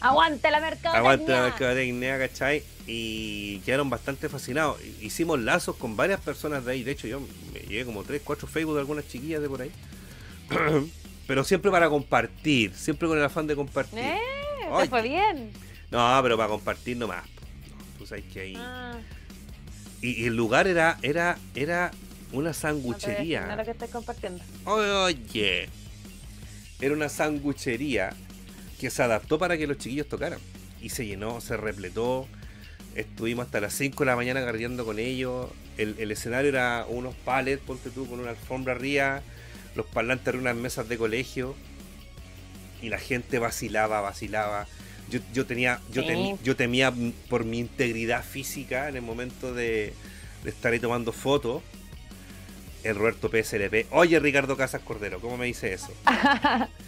Aguante 0.00 0.50
la 0.50 0.60
mercadotecnia. 0.60 0.98
Aguante 0.98 1.32
la 1.32 1.42
mercadotecnia, 1.42 2.18
¿cachai? 2.18 2.62
Y 2.86 3.58
quedaron 3.60 3.90
bastante 3.90 4.28
fascinados. 4.28 4.80
Hicimos 5.00 5.40
lazos 5.40 5.76
con 5.76 5.96
varias 5.96 6.20
personas 6.20 6.64
de 6.64 6.72
ahí. 6.72 6.82
De 6.84 6.92
hecho, 6.92 7.08
yo 7.08 7.20
me 7.20 7.60
llegué 7.60 7.84
como 7.84 8.04
3, 8.04 8.22
4 8.24 8.46
Facebook 8.46 8.74
de 8.74 8.80
algunas 8.80 9.08
chiquillas 9.08 9.42
de 9.42 9.48
por 9.48 9.62
ahí. 9.62 9.72
pero 11.26 11.44
siempre 11.44 11.70
para 11.70 11.88
compartir, 11.90 12.72
siempre 12.74 13.08
con 13.08 13.18
el 13.18 13.24
afán 13.24 13.46
de 13.46 13.56
compartir. 13.56 13.98
Eh, 13.98 14.18
Ay, 14.70 14.84
te 14.84 14.88
fue 14.90 15.02
bien. 15.02 15.50
No, 15.90 16.18
pero 16.22 16.36
para 16.36 16.48
compartir 16.48 16.96
nomás. 16.96 17.24
No, 17.26 17.76
tú 17.98 18.06
sabes 18.06 18.24
que 18.32 18.40
ahí. 18.40 18.54
Ah, 18.56 18.98
Y, 20.00 20.22
y 20.22 20.26
el 20.26 20.36
lugar 20.36 20.68
era, 20.68 20.98
era, 21.02 21.38
era 21.54 21.90
una 22.32 22.50
no 22.50 22.54
te 22.54 22.60
sanguchería. 22.60 23.40
nada 23.42 23.56
lo 23.56 23.64
que 23.64 23.70
estoy 23.72 23.88
compartiendo. 23.88 24.44
Oye, 24.64 25.68
era 26.80 26.94
una 26.94 27.08
sanguchería 27.08 28.10
que 28.78 28.90
se 28.90 29.02
adaptó 29.02 29.38
para 29.38 29.56
que 29.58 29.66
los 29.66 29.78
chiquillos 29.78 30.08
tocaran. 30.08 30.38
Y 30.80 30.90
se 30.90 31.06
llenó, 31.06 31.40
se 31.40 31.56
repletó. 31.56 32.26
Estuvimos 32.94 33.46
hasta 33.46 33.60
las 33.60 33.74
5 33.74 34.04
de 34.04 34.06
la 34.06 34.16
mañana 34.16 34.44
carreando 34.44 34.84
con 34.84 34.98
ellos. 34.98 35.48
El, 35.76 35.96
el 35.98 36.10
escenario 36.12 36.48
era 36.50 36.86
unos 36.88 37.14
palets, 37.14 37.62
ponte 37.62 37.90
tú, 37.90 38.08
con 38.08 38.20
una 38.20 38.30
alfombra 38.30 38.74
arriba. 38.74 39.22
Los 39.74 39.86
parlantes 39.86 40.28
eran 40.28 40.40
unas 40.42 40.56
mesas 40.56 40.88
de 40.88 40.96
colegio. 40.98 41.54
Y 42.82 42.88
la 42.88 42.98
gente 42.98 43.38
vacilaba, 43.38 44.00
vacilaba. 44.00 44.66
Yo, 45.10 45.20
yo 45.32 45.46
tenía, 45.46 45.80
yo, 45.92 46.02
Sí. 46.02 46.08
temi- 46.08 46.38
yo 46.44 46.54
temía 46.54 46.92
por 47.28 47.44
mi 47.44 47.58
integridad 47.58 48.22
física 48.24 48.88
en 48.88 48.96
el 48.96 49.02
momento 49.02 49.54
de, 49.54 49.92
de 50.44 50.50
estar 50.50 50.72
ahí 50.72 50.78
tomando 50.80 51.12
fotos. 51.12 51.62
El 52.84 52.94
Roberto 52.94 53.28
PSLP. 53.28 53.86
Oye, 53.90 54.20
Ricardo 54.20 54.56
Casas 54.56 54.82
Cordero, 54.82 55.20
¿cómo 55.20 55.36
me 55.36 55.46
dice 55.46 55.72
eso? 55.72 55.92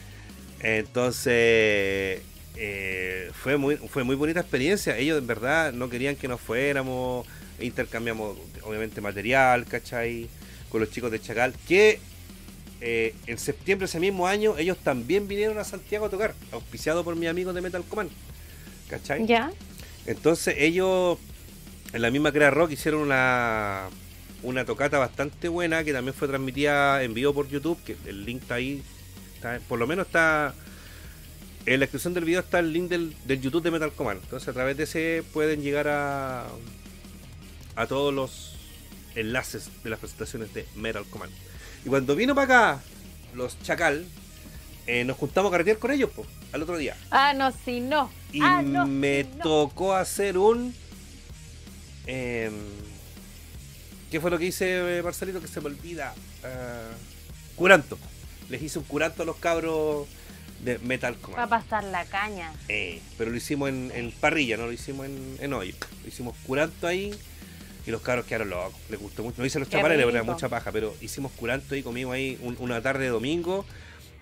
Entonces, 0.62 2.22
eh, 2.56 3.30
fue, 3.32 3.56
muy, 3.56 3.76
fue 3.76 4.04
muy 4.04 4.16
bonita 4.16 4.40
experiencia. 4.40 4.96
Ellos 4.96 5.18
en 5.18 5.26
verdad 5.26 5.72
no 5.72 5.88
querían 5.88 6.16
que 6.16 6.28
nos 6.28 6.40
fuéramos. 6.40 7.26
Intercambiamos, 7.60 8.36
obviamente, 8.62 9.00
material, 9.00 9.64
¿cachai? 9.66 10.28
Con 10.68 10.80
los 10.80 10.90
chicos 10.90 11.10
de 11.10 11.20
Chacal. 11.20 11.54
Que 11.66 11.98
eh, 12.80 13.14
en 13.26 13.38
septiembre 13.38 13.86
de 13.86 13.90
ese 13.90 14.00
mismo 14.00 14.26
año, 14.26 14.56
ellos 14.58 14.78
también 14.78 15.28
vinieron 15.28 15.58
a 15.58 15.64
Santiago 15.64 16.06
a 16.06 16.10
tocar, 16.10 16.34
auspiciado 16.52 17.04
por 17.04 17.16
mi 17.16 17.26
amigo 17.26 17.52
de 17.52 17.60
Metal 17.60 17.84
Command. 17.88 18.10
¿Cachai? 18.88 19.26
¿Ya? 19.26 19.52
Entonces 20.06 20.56
ellos 20.58 21.18
en 21.92 22.02
la 22.02 22.10
misma 22.10 22.32
Crea 22.32 22.50
Rock 22.50 22.72
hicieron 22.72 23.02
una, 23.02 23.88
una 24.42 24.64
tocata 24.64 24.98
bastante 24.98 25.48
buena 25.48 25.84
que 25.84 25.92
también 25.92 26.14
fue 26.14 26.28
transmitida 26.28 27.02
en 27.02 27.14
vivo 27.14 27.34
por 27.34 27.48
YouTube, 27.48 27.78
que 27.84 27.96
el 28.06 28.24
link 28.24 28.42
está 28.42 28.56
ahí, 28.56 28.82
está- 29.40 29.58
por 29.68 29.78
lo 29.78 29.86
menos 29.86 30.06
está 30.06 30.54
en 31.66 31.74
la 31.74 31.80
descripción 31.84 32.14
del 32.14 32.24
video 32.24 32.40
está 32.40 32.58
el 32.58 32.72
link 32.72 32.88
del, 32.88 33.14
del 33.26 33.40
YouTube 33.40 33.62
de 33.62 33.70
Metal 33.70 33.92
Command. 33.92 34.20
Entonces 34.22 34.48
a 34.48 34.52
través 34.52 34.76
de 34.76 34.84
ese 34.84 35.22
pueden 35.32 35.62
llegar 35.62 35.88
a 35.88 36.46
a 37.76 37.86
todos 37.86 38.12
los 38.12 38.56
enlaces 39.14 39.68
de 39.82 39.90
las 39.90 39.98
presentaciones 39.98 40.52
de 40.52 40.66
Metal 40.76 41.04
Command. 41.10 41.32
Y 41.84 41.88
cuando 41.88 42.14
vino 42.16 42.34
para 42.34 42.72
acá 42.74 42.82
los 43.34 43.58
Chacal, 43.62 44.04
eh, 44.86 45.04
nos 45.04 45.16
juntamos 45.16 45.48
a 45.50 45.52
carretear 45.52 45.78
con 45.78 45.90
ellos 45.92 46.10
po, 46.10 46.26
al 46.52 46.62
otro 46.62 46.76
día. 46.76 46.96
Ah, 47.10 47.32
no, 47.32 47.52
si 47.64 47.80
no. 47.80 48.10
Y 48.32 48.40
ah, 48.42 48.60
no, 48.62 48.86
me 48.86 49.22
si 49.24 49.28
no. 49.36 49.42
tocó 49.42 49.94
hacer 49.94 50.36
un. 50.36 50.74
em, 52.06 52.52
¿Qué 54.10 54.20
fue 54.20 54.30
lo 54.30 54.38
que 54.38 54.46
hice, 54.46 54.98
eh, 54.98 55.02
Marcelito? 55.02 55.40
Que 55.40 55.46
se 55.48 55.60
me 55.60 55.66
olvida. 55.66 56.12
Ah, 56.44 56.88
curanto. 57.56 57.98
Les 58.50 58.60
hice 58.62 58.78
un 58.78 58.84
curanto 58.84 59.22
a 59.22 59.26
los 59.26 59.36
cabros 59.36 60.06
de 60.64 60.78
Metal 60.80 61.14
Va 61.14 61.18
a 61.18 61.20
Command. 61.22 61.48
pasar 61.50 61.84
la 61.84 62.04
caña. 62.04 62.52
Eh, 62.68 63.00
pero 63.16 63.30
lo 63.30 63.36
hicimos 63.36 63.68
en, 63.70 63.90
en 63.94 64.10
parrilla, 64.12 64.56
no 64.56 64.66
lo 64.66 64.72
hicimos 64.72 65.06
en, 65.06 65.36
en 65.40 65.52
hoyo. 65.54 65.74
Lo 66.02 66.08
hicimos 66.08 66.36
curanto 66.46 66.86
ahí 66.86 67.14
y 67.86 67.90
los 67.90 68.02
cabros 68.02 68.26
quedaron 68.26 68.50
locos. 68.50 68.74
Les 68.90 69.00
gustó 69.00 69.22
mucho. 69.22 69.36
No 69.40 69.46
hice 69.46 69.58
los 69.58 69.68
chapales, 69.70 69.96
le 69.96 70.04
era 70.06 70.22
mucha 70.22 70.48
paja, 70.48 70.70
pero 70.72 70.94
hicimos 71.00 71.32
curanto 71.32 71.74
ahí, 71.74 71.82
comimos 71.82 72.12
ahí 72.14 72.38
un- 72.42 72.56
una 72.58 72.82
tarde 72.82 73.04
de 73.04 73.10
domingo. 73.10 73.64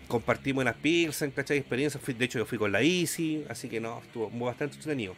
Compartimos 0.07 0.63
unas 0.63 0.77
pilsen, 0.77 1.31
¿cachai? 1.33 1.59
Experiencias. 1.59 2.03
De 2.07 2.25
hecho, 2.25 2.39
yo 2.39 2.47
fui 2.47 2.57
con 2.57 2.71
la 2.73 2.83
Easy, 2.83 3.45
así 3.49 3.69
que 3.69 3.81
no, 3.81 4.01
estuvo 4.05 4.31
bastante 4.31 4.77
entretenido. 4.77 5.15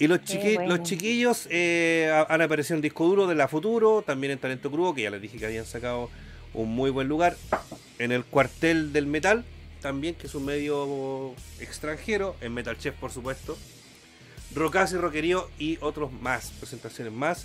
Y 0.00 0.06
los, 0.08 0.18
Qué 0.20 0.26
chiqui- 0.26 0.54
bueno. 0.56 0.76
los 0.76 0.82
chiquillos 0.88 1.46
eh, 1.50 2.10
ha- 2.12 2.32
han 2.32 2.42
aparecido 2.42 2.76
en 2.76 2.82
disco 2.82 3.06
duro 3.06 3.26
de 3.26 3.34
la 3.34 3.48
Futuro, 3.48 4.02
también 4.06 4.32
en 4.32 4.38
Talento 4.38 4.70
Crudo, 4.70 4.94
que 4.94 5.02
ya 5.02 5.10
les 5.10 5.20
dije 5.22 5.38
que 5.38 5.46
habían 5.46 5.64
sacado 5.66 6.10
un 6.54 6.70
muy 6.70 6.90
buen 6.90 7.08
lugar. 7.08 7.36
En 7.98 8.12
el 8.12 8.24
cuartel 8.24 8.92
del 8.92 9.06
metal, 9.06 9.44
también, 9.80 10.14
que 10.14 10.26
es 10.26 10.34
un 10.34 10.44
medio 10.44 11.34
extranjero, 11.60 12.36
en 12.40 12.54
Metal 12.54 12.76
Chef, 12.78 12.94
por 12.94 13.10
supuesto. 13.12 13.56
Rocas 14.54 14.92
y 14.92 14.96
Roquerío 14.96 15.48
y 15.58 15.78
otros 15.80 16.12
más, 16.12 16.50
presentaciones 16.58 17.12
más. 17.12 17.44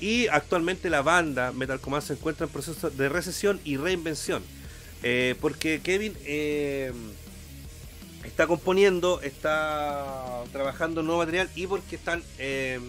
Y 0.00 0.28
actualmente 0.28 0.90
la 0.90 1.02
banda 1.02 1.52
Metal 1.52 1.80
Command 1.80 2.02
se 2.02 2.14
encuentra 2.14 2.46
en 2.46 2.52
proceso 2.52 2.90
de 2.90 3.08
recesión 3.08 3.60
y 3.64 3.76
reinvención. 3.76 4.42
Eh, 5.02 5.34
porque 5.40 5.80
Kevin 5.82 6.14
eh, 6.24 6.92
está 8.24 8.46
componiendo, 8.46 9.20
está 9.22 10.42
trabajando 10.52 11.02
nuevo 11.02 11.20
material 11.20 11.48
y 11.54 11.66
porque 11.66 11.96
están 11.96 12.22
eh, 12.38 12.80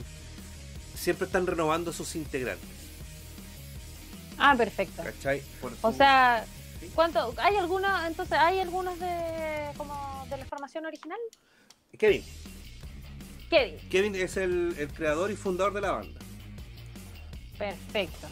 siempre 0.96 1.26
están 1.26 1.48
renovando 1.48 1.94
sus 1.94 2.16
integrantes. 2.16 2.81
Ah, 4.44 4.56
perfecto. 4.58 5.04
¿Cachai? 5.04 5.42
Por 5.62 5.74
O 5.82 5.92
su- 5.92 5.98
sea, 5.98 6.44
¿cuánto? 6.96 7.34
¿Hay 7.38 7.56
algunos, 7.58 8.06
entonces, 8.06 8.38
hay 8.38 8.60
algunos 8.60 9.00
de, 9.00 9.70
como 9.78 10.26
de 10.30 10.38
la 10.38 10.46
formación 10.46 10.86
original? 10.86 11.20
Kevin. 11.98 12.24
Kevin. 13.50 13.78
Kevin 13.90 14.16
es 14.16 14.38
el, 14.38 14.76
el 14.80 14.88
creador 14.92 15.30
y 15.30 15.36
fundador 15.36 15.74
de 15.74 15.82
la 15.82 15.92
banda. 15.92 16.20
Perfecto. 17.58 18.28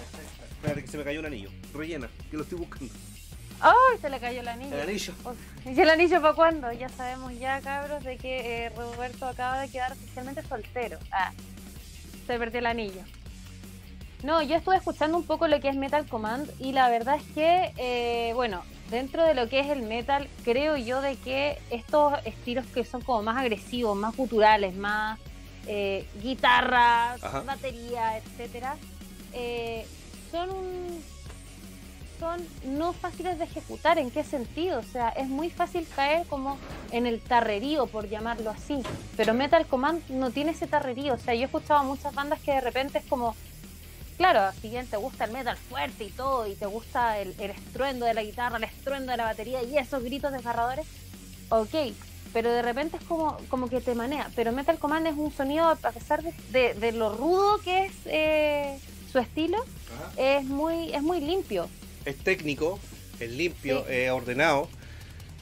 Espérate 0.56 0.82
que 0.84 0.88
se 0.88 0.98
me 0.98 1.04
cayó 1.04 1.20
un 1.20 1.26
anillo. 1.28 1.50
Rellena, 1.74 2.10
que 2.32 2.38
lo 2.38 2.44
estoy 2.44 2.58
buscando. 2.58 2.94
¡Ay! 3.62 3.98
Se 4.02 4.10
le 4.10 4.20
cayó 4.20 4.40
el 4.42 4.48
anillo. 4.48 4.74
El 4.76 4.82
anillo. 4.90 5.14
¿Y 5.66 5.80
el 5.80 5.90
anillo 5.90 6.22
para 6.22 6.34
cuándo? 6.34 6.72
Ya 6.72 6.90
sabemos 6.90 7.38
ya, 7.38 7.60
cabros, 7.62 8.04
de 8.04 8.18
que 8.18 8.66
eh, 8.66 8.70
Roberto 8.70 9.28
acaba 9.28 9.60
de 9.62 9.70
quedar 9.70 9.92
oficialmente 9.92 10.42
soltero. 10.48 10.98
Ah, 11.12 11.32
se 12.26 12.38
perdió 12.40 12.60
el 12.60 12.66
anillo. 12.68 13.02
No, 14.24 14.42
yo 14.42 14.58
estuve 14.58 14.76
escuchando 14.76 15.18
un 15.18 15.24
poco 15.24 15.48
lo 15.48 15.62
que 15.62 15.70
es 15.70 15.76
Metal 15.76 16.06
Command 16.06 16.50
y 16.60 16.74
la 16.74 16.90
verdad 16.90 17.16
es 17.16 17.24
que, 17.34 17.74
eh, 17.78 18.34
bueno, 18.34 18.64
dentro 18.90 19.24
de 19.24 19.34
lo 19.34 19.48
que 19.48 19.62
es 19.62 19.68
el 19.70 19.82
metal, 19.82 20.28
creo 20.44 20.76
yo 20.76 21.02
de 21.02 21.16
que 21.16 21.58
estos 21.70 22.14
estilos 22.26 22.66
que 22.68 22.84
son 22.84 23.02
como 23.02 23.24
más 23.24 23.38
agresivos, 23.38 23.96
más 23.96 24.16
guturales, 24.18 24.76
más 24.76 25.18
eh, 25.68 26.06
guitarras, 26.22 27.24
Ajá. 27.24 27.42
batería, 27.42 28.18
etcétera, 28.18 28.76
eh, 29.32 29.86
son 30.32 30.50
un, 30.50 31.04
son 32.20 32.46
no 32.66 32.92
fáciles 32.92 33.38
de 33.38 33.46
ejecutar. 33.46 34.00
¿En 34.00 34.12
qué 34.12 34.26
sentido? 34.26 34.80
O 34.80 34.84
sea, 34.84 35.10
es 35.10 35.30
muy 35.30 35.50
fácil 35.50 35.88
caer 35.96 36.28
como 36.28 36.58
en 36.92 37.08
el 37.08 37.22
tarrerío, 37.22 37.88
por 37.88 38.10
llamarlo 38.10 38.50
así. 38.50 38.82
Pero 39.16 39.34
Metal 39.34 39.66
Command 39.66 40.02
no 40.10 40.32
tiene 40.32 40.52
ese 40.52 40.68
tarrerío. 40.68 41.14
O 41.14 41.18
sea, 41.18 41.36
yo 41.36 41.44
he 41.44 41.46
escuchado 41.46 41.80
a 41.80 41.84
muchas 41.84 42.14
bandas 42.14 42.42
que 42.42 42.52
de 42.52 42.62
repente 42.62 42.98
es 42.98 43.06
como, 43.06 43.36
claro, 44.20 44.52
si 44.62 44.70
bien 44.70 44.86
te 44.86 44.98
gusta 44.98 45.24
el 45.26 45.32
metal 45.32 45.58
fuerte 45.58 46.04
y 46.04 46.10
todo, 46.10 46.46
y 46.46 46.54
te 46.54 46.66
gusta 46.68 47.18
el, 47.20 47.34
el 47.40 47.52
estruendo 47.52 48.06
de 48.06 48.14
la 48.14 48.22
guitarra, 48.22 48.58
el 48.58 48.66
estruendo 48.66 49.12
de 49.12 49.18
la 49.18 49.24
batería 49.24 49.64
y 49.64 49.78
esos 49.78 50.04
gritos 50.04 50.32
desgarradores, 50.32 50.86
ok. 51.50 51.74
Pero 52.34 52.52
de 52.52 52.62
repente 52.62 52.98
es 52.98 53.04
como, 53.06 53.38
como 53.50 53.70
que 53.70 53.82
te 53.82 53.96
manea. 53.96 54.30
Pero 54.36 54.52
Metal 54.52 54.78
Command 54.78 55.08
es 55.08 55.16
un 55.18 55.32
sonido, 55.32 55.68
a 55.70 55.76
pesar 55.76 56.22
de, 56.22 56.32
de- 56.52 56.74
de 56.76 56.92
lo 56.92 57.16
rudo 57.16 57.58
que 57.60 57.86
es 57.86 57.94
eh, 58.06 58.78
su 59.12 59.18
estilo, 59.18 59.58
es 60.18 60.44
muy, 60.46 60.94
es 60.94 61.02
muy 61.02 61.22
limpio. 61.22 61.68
Es 62.06 62.18
técnico, 62.18 62.78
es 63.20 63.32
limpio, 63.32 63.80
Sí. 63.88 63.94
es 63.94 64.12
ordenado. 64.12 64.68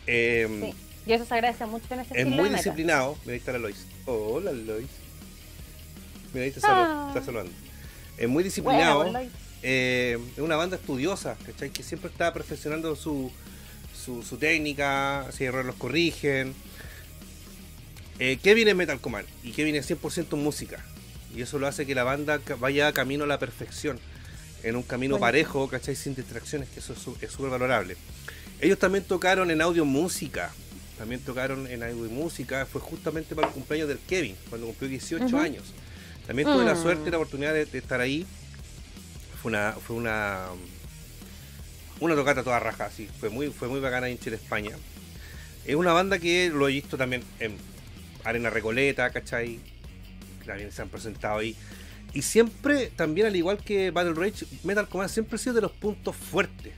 eh, 0.06 0.48
Sí. 0.72 0.76
Y 1.08 1.14
eso 1.14 1.26
se 1.26 1.34
agradece 1.34 1.66
mucho 1.66 1.86
en 1.94 2.02
ese 2.02 2.14
Es 2.14 2.20
estilo 2.22 2.41
muy 2.44 2.49
disciplinado. 2.52 3.18
Mira, 3.24 3.32
ahí 3.34 3.40
está 3.40 3.52
la 3.54 3.60
Lois. 3.60 3.86
Hola, 4.06 4.52
Lois. 4.54 4.88
Mira, 6.34 6.45
ahí 6.45 6.52
te 6.52 6.60
Ah. 6.64 7.06
está 7.10 7.24
saludando. 7.26 7.52
Es 8.18 8.27
muy 8.27 8.44
disciplinado. 8.44 9.06
eh, 9.64 10.18
es 10.35 10.39
una 10.39 10.56
banda 10.56 10.76
estudiosa, 10.77 11.35
¿cachai? 11.45 11.69
Que 11.69 11.84
siempre 11.84 12.10
está 12.10 12.34
perfeccionando 12.34 12.95
su, 12.95 13.31
su, 13.95 14.23
su 14.23 14.38
técnica, 14.38 15.27
si 15.31 15.44
errores 15.45 15.65
los 15.68 15.76
corrigen. 15.76 16.53
Eh, 18.19 18.39
Kevin 18.41 18.68
es 18.69 18.76
Metal 18.76 18.99
Command 18.99 19.27
y 19.44 19.52
Kevin 19.52 19.76
es 19.76 19.89
100% 19.89 20.35
música. 20.38 20.84
Y 21.35 21.41
eso 21.41 21.60
lo 21.60 21.68
hace 21.68 21.85
que 21.85 21.94
la 21.94 22.03
banda 22.03 22.39
vaya 22.60 22.91
camino 22.94 23.26
a 23.26 23.27
la 23.27 23.38
perfección. 23.39 23.99
En 24.64 24.76
un 24.76 24.81
camino 24.84 25.14
Bueno. 25.15 25.22
parejo, 25.22 25.68
¿cachai? 25.68 25.95
Sin 25.95 26.15
distracciones, 26.15 26.68
que 26.69 26.80
eso 26.80 26.94
es 26.94 26.99
súper 27.31 27.49
valorable. 27.52 27.95
Ellos 28.60 28.80
también 28.80 29.03
tocaron 29.03 29.52
en 29.52 29.61
audio 29.61 29.85
música. 29.85 30.52
También 30.98 31.22
tocaron 31.22 31.68
en 31.68 31.84
audio 31.84 32.10
música. 32.10 32.65
Fue 32.65 32.81
justamente 32.81 33.35
para 33.35 33.48
el 33.49 33.53
cumpleaños 33.53 33.88
del 33.88 33.99
Kevin, 33.99 34.35
cuando 34.49 34.65
cumplió 34.65 34.89
18 34.89 35.26
Ujú. 35.26 35.38
años. 35.38 35.64
También 36.28 36.48
tuve 36.48 36.66
la 36.66 36.76
Mm. 36.76 36.82
suerte 36.82 37.08
y 37.08 37.12
la 37.12 37.18
oportunidad 37.18 37.54
de, 37.54 37.66
de 37.66 37.78
estar 37.78 37.99
ahí. 38.02 38.26
Fue 39.41 39.49
una, 39.49 39.72
fue 39.74 39.95
una, 39.95 40.48
una 41.99 42.16
tocata 42.16 42.44
toda 42.44 42.60
raja, 42.60 42.86
así. 42.86 43.08
Fue 43.20 43.30
muy, 43.30 43.48
fue 43.49 43.68
muy 43.68 43.80
bacana 43.80 44.08
en 44.10 44.20
Chile, 44.20 44.36
España. 44.36 44.76
Es 45.66 45.76
una 45.76 45.94
banda 45.94 46.20
que 46.20 46.49
lo 46.54 46.68
he 46.68 46.74
visto 46.74 46.98
también 46.98 47.24
en 47.40 47.56
Arena 48.24 48.49
Recoleta, 48.49 49.10
¿cachai? 49.12 49.60
También 50.45 50.72
se 50.72 50.82
han 50.82 50.90
presentado 50.90 51.40
ahí. 51.40 51.56
Y 52.14 52.22
siempre, 52.22 52.88
también 52.95 53.28
al 53.28 53.36
igual 53.36 53.58
que 53.58 53.91
Battle 53.91 54.14
Rage, 54.14 54.45
Metal 54.64 54.88
Command 54.88 55.10
siempre 55.10 55.36
ha 55.36 55.40
sido 55.40 55.56
de 55.56 55.62
los 55.62 55.72
puntos 55.74 56.16
fuertes 56.16 56.74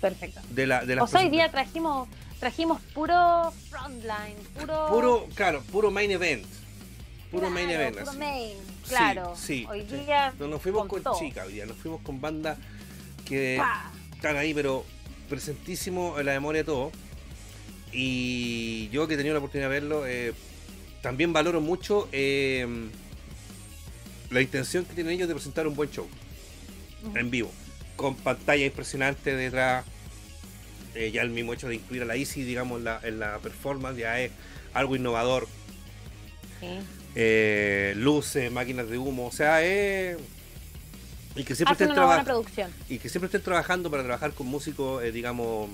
Perfecto. 0.00 0.40
de 0.50 0.66
la 0.66 0.84
de 0.84 0.94
las 0.96 1.04
O 1.04 1.06
sea, 1.06 1.20
hoy 1.20 1.30
día 1.30 1.50
trajimos, 1.50 2.06
trajimos 2.38 2.80
puro 2.92 3.52
frontline, 3.70 4.36
puro. 4.60 4.86
puro, 4.90 5.28
claro, 5.34 5.62
puro 5.72 5.90
main 5.90 6.10
event. 6.10 6.44
Puro 7.34 7.50
main 7.50 7.66
claro, 7.66 7.82
event, 7.82 7.96
puro 7.98 8.10
así. 8.10 8.18
main, 8.18 8.56
claro. 8.86 9.34
sí, 9.36 9.66
Hoy 9.68 9.82
día. 9.82 10.32
No 10.38 10.46
nos 10.46 10.62
fuimos 10.62 10.86
con 10.86 11.02
chicas 11.18 11.46
hoy 11.48 11.54
día, 11.54 11.66
nos 11.66 11.76
fuimos 11.76 12.00
con 12.02 12.20
bandas 12.20 12.58
que 13.24 13.60
están 14.14 14.36
ahí, 14.36 14.54
pero 14.54 14.84
presentísimo 15.28 16.18
en 16.20 16.26
la 16.26 16.32
memoria 16.32 16.60
de 16.60 16.64
todo. 16.64 16.92
Y 17.92 18.88
yo 18.90 19.08
que 19.08 19.14
he 19.14 19.16
tenido 19.16 19.34
la 19.34 19.40
oportunidad 19.40 19.68
de 19.68 19.80
verlo, 19.80 20.06
eh, 20.06 20.32
también 21.02 21.32
valoro 21.32 21.60
mucho 21.60 22.08
eh, 22.12 22.66
la 24.30 24.40
intención 24.40 24.84
que 24.84 24.94
tienen 24.94 25.14
ellos 25.14 25.26
de 25.26 25.34
presentar 25.34 25.66
un 25.66 25.74
buen 25.74 25.90
show 25.90 26.06
en 27.16 27.30
vivo, 27.30 27.50
con 27.96 28.14
pantalla 28.14 28.64
impresionante 28.64 29.34
detrás. 29.34 29.84
Eh, 30.94 31.10
ya 31.10 31.22
el 31.22 31.30
mismo 31.30 31.52
hecho 31.52 31.66
de 31.66 31.74
incluir 31.74 32.02
a 32.02 32.04
la 32.04 32.14
Easy, 32.14 32.44
digamos, 32.44 32.78
en 32.78 32.84
la, 32.84 33.00
en 33.02 33.18
la 33.18 33.40
performance 33.40 33.98
ya 33.98 34.20
es 34.20 34.30
algo 34.72 34.94
innovador. 34.94 35.48
Sí. 36.60 36.78
Eh, 37.16 37.94
luces, 37.96 38.50
máquinas 38.50 38.88
de 38.88 38.98
humo, 38.98 39.26
o 39.26 39.32
sea, 39.32 39.62
es. 39.62 40.16
Y 41.36 41.44
que 41.44 41.54
siempre 41.54 41.74
Hacen 41.74 41.88
estén 41.88 41.98
una 41.98 42.06
buena 42.06 42.24
trabajando 42.24 42.42
producción. 42.42 42.72
y 42.88 42.98
que 42.98 43.08
siempre 43.08 43.26
estén 43.26 43.42
trabajando 43.42 43.90
para 43.90 44.02
trabajar 44.02 44.32
con 44.32 44.46
músicos, 44.46 45.02
eh, 45.02 45.10
digamos, 45.12 45.68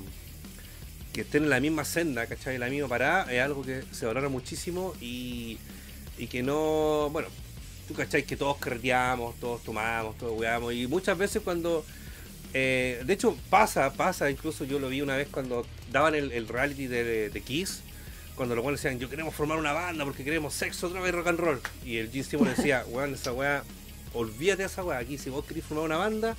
que 1.12 1.22
estén 1.22 1.44
en 1.44 1.50
la 1.50 1.60
misma 1.60 1.84
senda, 1.84 2.26
¿cachai? 2.26 2.56
La 2.58 2.68
misma 2.68 2.88
parada, 2.88 3.30
es 3.32 3.42
algo 3.42 3.62
que 3.62 3.82
se 3.90 4.06
valora 4.06 4.28
muchísimo 4.28 4.94
y, 5.00 5.58
y 6.18 6.26
que 6.28 6.42
no, 6.42 7.08
bueno, 7.12 7.28
tú, 7.88 7.94
¿cachai? 7.94 8.22
Que 8.24 8.36
todos 8.36 8.56
carreteamos, 8.58 9.38
todos 9.38 9.62
tomamos, 9.62 10.16
todos 10.16 10.38
weamos, 10.38 10.72
y 10.72 10.86
muchas 10.86 11.18
veces 11.18 11.42
cuando, 11.42 11.84
eh, 12.54 13.02
de 13.04 13.12
hecho 13.12 13.36
pasa, 13.50 13.92
pasa, 13.92 14.30
incluso 14.30 14.64
yo 14.64 14.78
lo 14.78 14.88
vi 14.88 15.02
una 15.02 15.16
vez 15.16 15.28
cuando 15.28 15.66
daban 15.90 16.14
el, 16.14 16.32
el 16.32 16.48
reality 16.48 16.86
de, 16.86 17.28
de 17.28 17.40
Kiss, 17.42 17.80
cuando 18.40 18.54
los 18.54 18.62
buenos 18.64 18.80
decían, 18.80 18.98
yo 18.98 19.10
queremos 19.10 19.34
formar 19.34 19.58
una 19.58 19.72
banda 19.72 20.02
porque 20.02 20.24
queremos 20.24 20.54
sexo, 20.54 20.86
otra 20.86 21.02
vez 21.02 21.14
rock 21.14 21.26
and 21.26 21.38
roll, 21.38 21.60
y 21.84 21.98
el 21.98 22.10
Gene 22.10 22.24
Simmons 22.24 22.56
decía, 22.56 22.86
weón, 22.88 23.12
esa 23.12 23.34
weá, 23.34 23.62
olvídate 24.14 24.62
de 24.62 24.68
esa 24.68 24.82
weá, 24.82 24.96
aquí 24.96 25.18
si 25.18 25.28
vos 25.28 25.44
querés 25.44 25.62
formar 25.62 25.84
una 25.84 25.98
banda, 25.98 26.34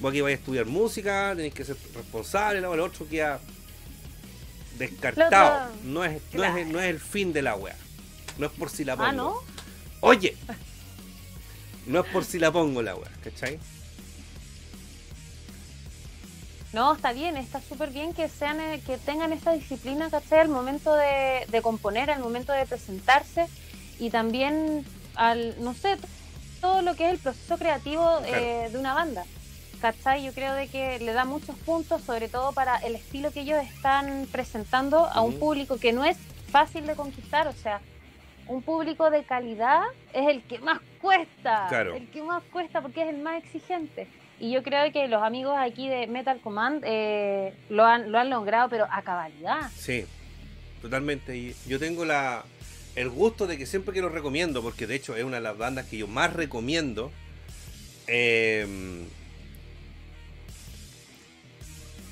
vos 0.00 0.10
aquí 0.10 0.22
vais 0.22 0.38
a 0.38 0.40
estudiar 0.40 0.64
música, 0.64 1.34
tenéis 1.36 1.52
que 1.52 1.66
ser 1.66 1.76
responsable, 1.94 2.60
el 2.60 2.80
otro 2.80 3.06
queda 3.06 3.40
descartado. 4.78 5.70
Lo 5.84 5.90
No 5.90 6.04
es, 6.06 6.22
no, 6.32 6.44
es, 6.44 6.66
no 6.66 6.80
es 6.80 6.86
el 6.86 6.98
fin 6.98 7.34
de 7.34 7.42
la 7.42 7.56
weá. 7.56 7.76
No 8.38 8.46
es 8.46 8.52
por 8.52 8.70
si 8.70 8.86
la 8.86 8.96
pongo. 8.96 9.08
Ah, 9.10 9.12
¿no? 9.12 9.34
Oye, 10.00 10.38
no 11.86 12.00
es 12.00 12.10
por 12.10 12.24
si 12.24 12.38
la 12.38 12.52
pongo 12.52 12.80
la 12.80 12.96
weá, 12.96 13.10
¿cachai? 13.22 13.58
No, 16.74 16.92
está 16.92 17.12
bien, 17.12 17.36
está 17.36 17.60
súper 17.60 17.90
bien 17.90 18.12
que 18.12 18.28
sean, 18.28 18.60
eh, 18.60 18.82
que 18.84 18.98
tengan 18.98 19.32
esa 19.32 19.52
disciplina, 19.52 20.10
¿cachai? 20.10 20.40
Al 20.40 20.48
momento 20.48 20.92
de, 20.94 21.46
de 21.48 21.62
componer, 21.62 22.10
al 22.10 22.18
momento 22.20 22.52
de 22.52 22.66
presentarse 22.66 23.46
y 24.00 24.10
también 24.10 24.84
al, 25.14 25.54
no 25.62 25.72
sé, 25.74 25.96
todo 26.60 26.82
lo 26.82 26.96
que 26.96 27.06
es 27.06 27.12
el 27.12 27.18
proceso 27.20 27.56
creativo 27.58 28.18
eh, 28.26 28.68
de 28.72 28.78
una 28.78 28.92
banda. 28.92 29.24
¿cachai? 29.80 30.24
Yo 30.24 30.32
creo 30.32 30.54
de 30.54 30.66
que 30.68 30.98
le 30.98 31.12
da 31.12 31.24
muchos 31.24 31.54
puntos, 31.58 32.02
sobre 32.02 32.28
todo 32.28 32.52
para 32.52 32.76
el 32.78 32.94
estilo 32.96 33.30
que 33.30 33.40
ellos 33.42 33.62
están 33.62 34.26
presentando 34.32 35.04
a 35.06 35.20
un 35.20 35.38
público 35.38 35.76
que 35.78 35.92
no 35.92 36.04
es 36.04 36.16
fácil 36.50 36.86
de 36.86 36.94
conquistar, 36.96 37.46
o 37.48 37.52
sea, 37.52 37.80
un 38.48 38.62
público 38.62 39.10
de 39.10 39.24
calidad 39.24 39.82
es 40.12 40.26
el 40.28 40.42
que 40.44 40.58
más 40.58 40.80
cuesta, 41.00 41.66
Claro. 41.68 41.94
el 41.94 42.08
que 42.10 42.22
más 42.22 42.42
cuesta 42.50 42.80
porque 42.80 43.02
es 43.02 43.10
el 43.10 43.18
más 43.18 43.44
exigente. 43.44 44.08
Y 44.40 44.50
yo 44.52 44.62
creo 44.62 44.90
que 44.92 45.08
los 45.08 45.22
amigos 45.22 45.54
aquí 45.58 45.88
de 45.88 46.06
Metal 46.06 46.40
Command 46.40 46.82
eh, 46.84 47.54
lo, 47.68 47.84
han, 47.84 48.10
lo 48.10 48.18
han 48.18 48.30
logrado, 48.30 48.68
pero 48.68 48.86
a 48.90 49.02
cabalidad. 49.02 49.70
Sí, 49.76 50.04
totalmente. 50.82 51.36
Y 51.36 51.56
yo 51.66 51.78
tengo 51.78 52.04
la 52.04 52.44
el 52.96 53.08
gusto 53.08 53.46
de 53.46 53.58
que 53.58 53.66
siempre 53.66 53.92
que 53.92 54.00
lo 54.00 54.08
recomiendo, 54.08 54.62
porque 54.62 54.86
de 54.86 54.94
hecho 54.94 55.16
es 55.16 55.24
una 55.24 55.36
de 55.36 55.42
las 55.42 55.58
bandas 55.58 55.86
que 55.86 55.98
yo 55.98 56.06
más 56.06 56.32
recomiendo. 56.32 57.10
eh, 58.06 58.66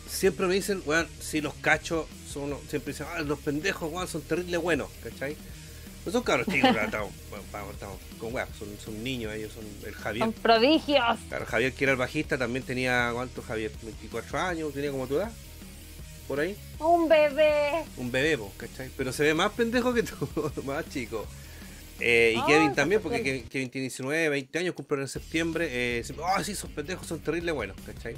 siempre 0.06 0.46
me 0.46 0.54
dicen, 0.54 0.82
weón, 0.86 1.08
si 1.20 1.40
los 1.40 1.54
cachos 1.54 2.06
son 2.32 2.56
siempre 2.68 2.92
dicen, 2.92 3.06
ah, 3.10 3.22
los 3.22 3.40
pendejos, 3.40 3.90
weón, 3.92 4.06
son 4.06 4.22
terribles 4.22 4.60
buenos, 4.60 4.88
¿cachai? 5.02 5.36
No 6.04 6.10
son 6.10 6.22
cabros 6.24 6.48
chicos, 6.48 6.70
estamos, 6.70 7.12
estamos 7.72 7.98
con 8.18 8.34
weón, 8.34 8.48
son, 8.58 8.68
son 8.84 9.04
niños, 9.04 9.32
ellos 9.34 9.52
son 9.52 9.64
el 9.86 9.94
Javier. 9.94 10.24
Son 10.24 10.32
prodigios. 10.32 11.18
Claro, 11.28 11.46
Javier, 11.46 11.72
que 11.72 11.84
era 11.84 11.92
el 11.92 11.98
bajista, 11.98 12.36
también 12.36 12.64
tenía, 12.64 13.10
¿cuánto 13.12 13.40
Javier? 13.40 13.70
24 13.82 14.38
años, 14.40 14.72
tenía 14.72 14.90
como 14.90 15.06
tu 15.06 15.16
edad, 15.16 15.30
por 16.26 16.40
ahí. 16.40 16.56
Un 16.80 17.08
bebé. 17.08 17.84
Un 17.96 18.10
bebé, 18.10 18.36
po, 18.36 18.52
¿cachai? 18.56 18.90
Pero 18.96 19.12
se 19.12 19.22
ve 19.22 19.34
más 19.34 19.52
pendejo 19.52 19.94
que 19.94 20.02
tú, 20.02 20.28
más 20.64 20.88
chico. 20.88 21.24
Eh, 22.00 22.34
y 22.36 22.46
Kevin 22.46 22.74
también, 22.74 23.00
porque 23.00 23.22
Kevin, 23.22 23.44
Kevin 23.48 23.70
tiene 23.70 23.82
19, 23.84 24.28
20 24.28 24.58
años, 24.58 24.74
cumple 24.74 25.02
en 25.02 25.08
septiembre. 25.08 25.68
Eh, 25.70 26.02
siempre, 26.02 26.24
ah, 26.28 26.42
sí, 26.42 26.52
esos 26.52 26.70
pendejos 26.70 27.06
son 27.06 27.20
terribles 27.20 27.54
buenos, 27.54 27.76
¿cachai? 27.86 28.16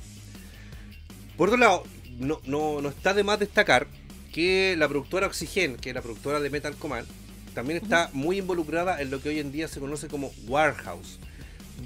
Por 1.37 1.49
otro 1.49 1.61
lado, 1.61 1.85
no, 2.19 2.41
no, 2.45 2.81
no 2.81 2.89
está 2.89 3.13
de 3.13 3.25
más 3.25 3.39
destacar 3.39 3.89
que 4.33 4.75
la 4.79 4.89
productora 4.89 5.27
Oxygen, 5.27 5.77
que 5.77 5.91
es 5.91 5.95
la 5.95 6.01
productora 6.01 6.41
de 6.41 6.49
Metal 6.49 6.75
Command, 6.77 7.07
también 7.55 7.83
está 7.83 8.11
muy 8.13 8.39
involucrada 8.39 9.01
en 9.01 9.11
lo 9.11 9.21
que 9.23 9.29
hoy 9.31 9.39
en 9.41 9.53
día 9.53 9.69
se 9.69 9.81
conoce 9.81 10.09
como 10.09 10.33
Warehouse. 10.47 11.19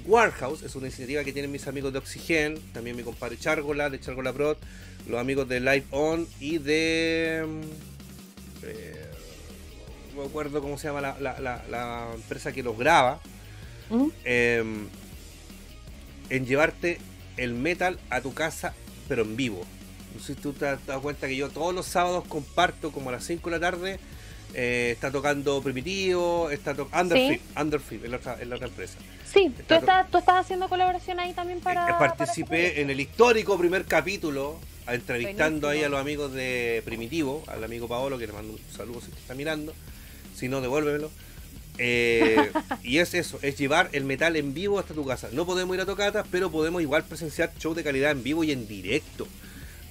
Warehouse 0.05 0.63
es 0.63 0.75
una 0.75 0.87
iniciativa 0.87 1.23
que 1.23 1.33
tienen 1.33 1.51
mis 1.51 1.67
amigos 1.67 1.91
de 1.93 1.99
Oxygen, 1.99 2.59
también 2.73 2.95
mi 2.95 3.03
compadre 3.03 3.37
Chargola, 3.37 3.89
de 3.89 3.99
Chargola 3.99 4.33
Prod, 4.33 4.57
los 5.07 5.19
amigos 5.19 5.47
de 5.47 5.59
Live 5.59 5.85
On 5.91 6.27
y 6.39 6.57
de. 6.59 7.45
mm, 7.47 8.65
eh, 8.65 9.05
no 10.15 10.21
me 10.21 10.27
acuerdo 10.27 10.61
cómo 10.61 10.77
se 10.77 10.87
llama 10.87 11.01
la, 11.01 11.19
la- 11.19 11.39
la- 11.39 11.63
la 11.69 12.09
empresa 12.15 12.51
que 12.51 12.63
los 12.63 12.77
graba. 12.77 13.19
¿Mm? 13.89 14.07
eh, 14.25 14.63
en 16.29 16.45
llevarte 16.45 16.99
el 17.37 17.53
metal 17.55 17.99
a 18.11 18.21
tu 18.21 18.33
casa, 18.35 18.73
pero 19.07 19.23
en 19.23 19.35
vivo. 19.35 19.65
No 20.15 20.21
sé 20.21 20.35
si 20.35 20.39
tú 20.41 20.53
te 20.53 20.67
has 20.67 20.85
dado 20.85 21.01
cuenta 21.01 21.27
que 21.27 21.35
yo 21.35 21.49
todos 21.49 21.73
los 21.73 21.87
sábados 21.87 22.25
comparto 22.27 22.91
como 22.91 23.09
a 23.09 23.13
las 23.13 23.23
5 23.25 23.49
de 23.49 23.55
la 23.59 23.71
tarde. 23.71 23.99
Eh, 24.53 24.91
está 24.93 25.11
tocando 25.11 25.61
Primitivo, 25.61 26.49
está 26.49 26.73
tocando 26.73 27.15
Sí. 27.15 27.21
Underfeed, 27.21 27.61
Underfeed, 27.61 28.05
en 28.05 28.11
la 28.11 28.17
otra, 28.17 28.37
en 28.41 28.49
la 28.49 28.55
otra 28.55 28.67
empresa. 28.67 28.97
Sí, 29.31 29.49
tú 29.55 29.61
Está- 29.61 29.75
estás, 29.77 30.11
tú 30.11 30.17
estás 30.17 30.35
haciendo 30.45 30.67
colaboración 30.69 31.19
ahí 31.19 31.33
también 31.33 31.59
para. 31.59 31.87
Eh, 31.89 31.93
participé 31.99 32.67
ese 32.67 32.81
en 32.81 32.89
el 32.89 32.99
histórico 32.99 33.57
primer 33.57 33.85
capítulo, 33.85 34.59
entrevistando 34.87 35.67
Buenísimo. 35.67 35.69
ahí 35.69 35.83
a 35.83 35.89
los 35.89 35.99
amigos 35.99 36.33
de 36.33 36.81
Primitivo, 36.85 37.43
al 37.47 37.63
amigo 37.63 37.87
Paolo, 37.87 38.17
que 38.17 38.25
le 38.27 38.33
mando 38.33 38.53
un 38.53 38.59
saludo 38.75 39.01
si 39.01 39.11
te 39.11 39.19
está 39.19 39.35
mirando. 39.35 39.73
Si 40.35 40.47
no, 40.47 40.61
devuélvemelo. 40.61 41.11
Eh, 41.77 42.51
y 42.83 42.97
es 42.97 43.13
eso, 43.13 43.39
es 43.41 43.57
llevar 43.57 43.89
el 43.93 44.03
metal 44.03 44.35
en 44.35 44.53
vivo 44.53 44.79
hasta 44.79 44.93
tu 44.93 45.05
casa. 45.05 45.29
No 45.31 45.45
podemos 45.45 45.75
ir 45.75 45.81
a 45.81 45.85
tocatas, 45.85 46.25
pero 46.31 46.49
podemos 46.51 46.81
igual 46.81 47.03
presenciar 47.03 47.51
shows 47.59 47.75
de 47.75 47.83
calidad 47.83 48.11
en 48.11 48.23
vivo 48.23 48.43
y 48.43 48.51
en 48.51 48.67
directo. 48.67 49.27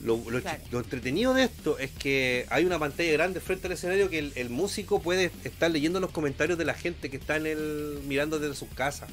Lo, 0.00 0.16
lo 0.30 0.40
Claro. 0.40 0.58
chi- 0.64 0.70
lo 0.70 0.78
entretenido 0.78 1.34
de 1.34 1.44
esto 1.44 1.78
es 1.78 1.90
que 1.90 2.46
hay 2.50 2.64
una 2.64 2.78
pantalla 2.78 3.10
grande 3.12 3.40
frente 3.40 3.66
al 3.66 3.72
escenario 3.72 4.08
que 4.08 4.18
el, 4.20 4.32
el 4.36 4.48
músico 4.48 5.00
puede 5.00 5.30
estar 5.44 5.70
leyendo 5.70 5.98
los 6.00 6.10
comentarios 6.10 6.56
de 6.58 6.64
la 6.64 6.74
gente 6.74 7.10
que 7.10 7.16
está 7.16 7.36
en 7.36 7.46
el, 7.46 8.00
mirando 8.06 8.38
desde 8.38 8.54
sus 8.54 8.68
casas. 8.68 9.08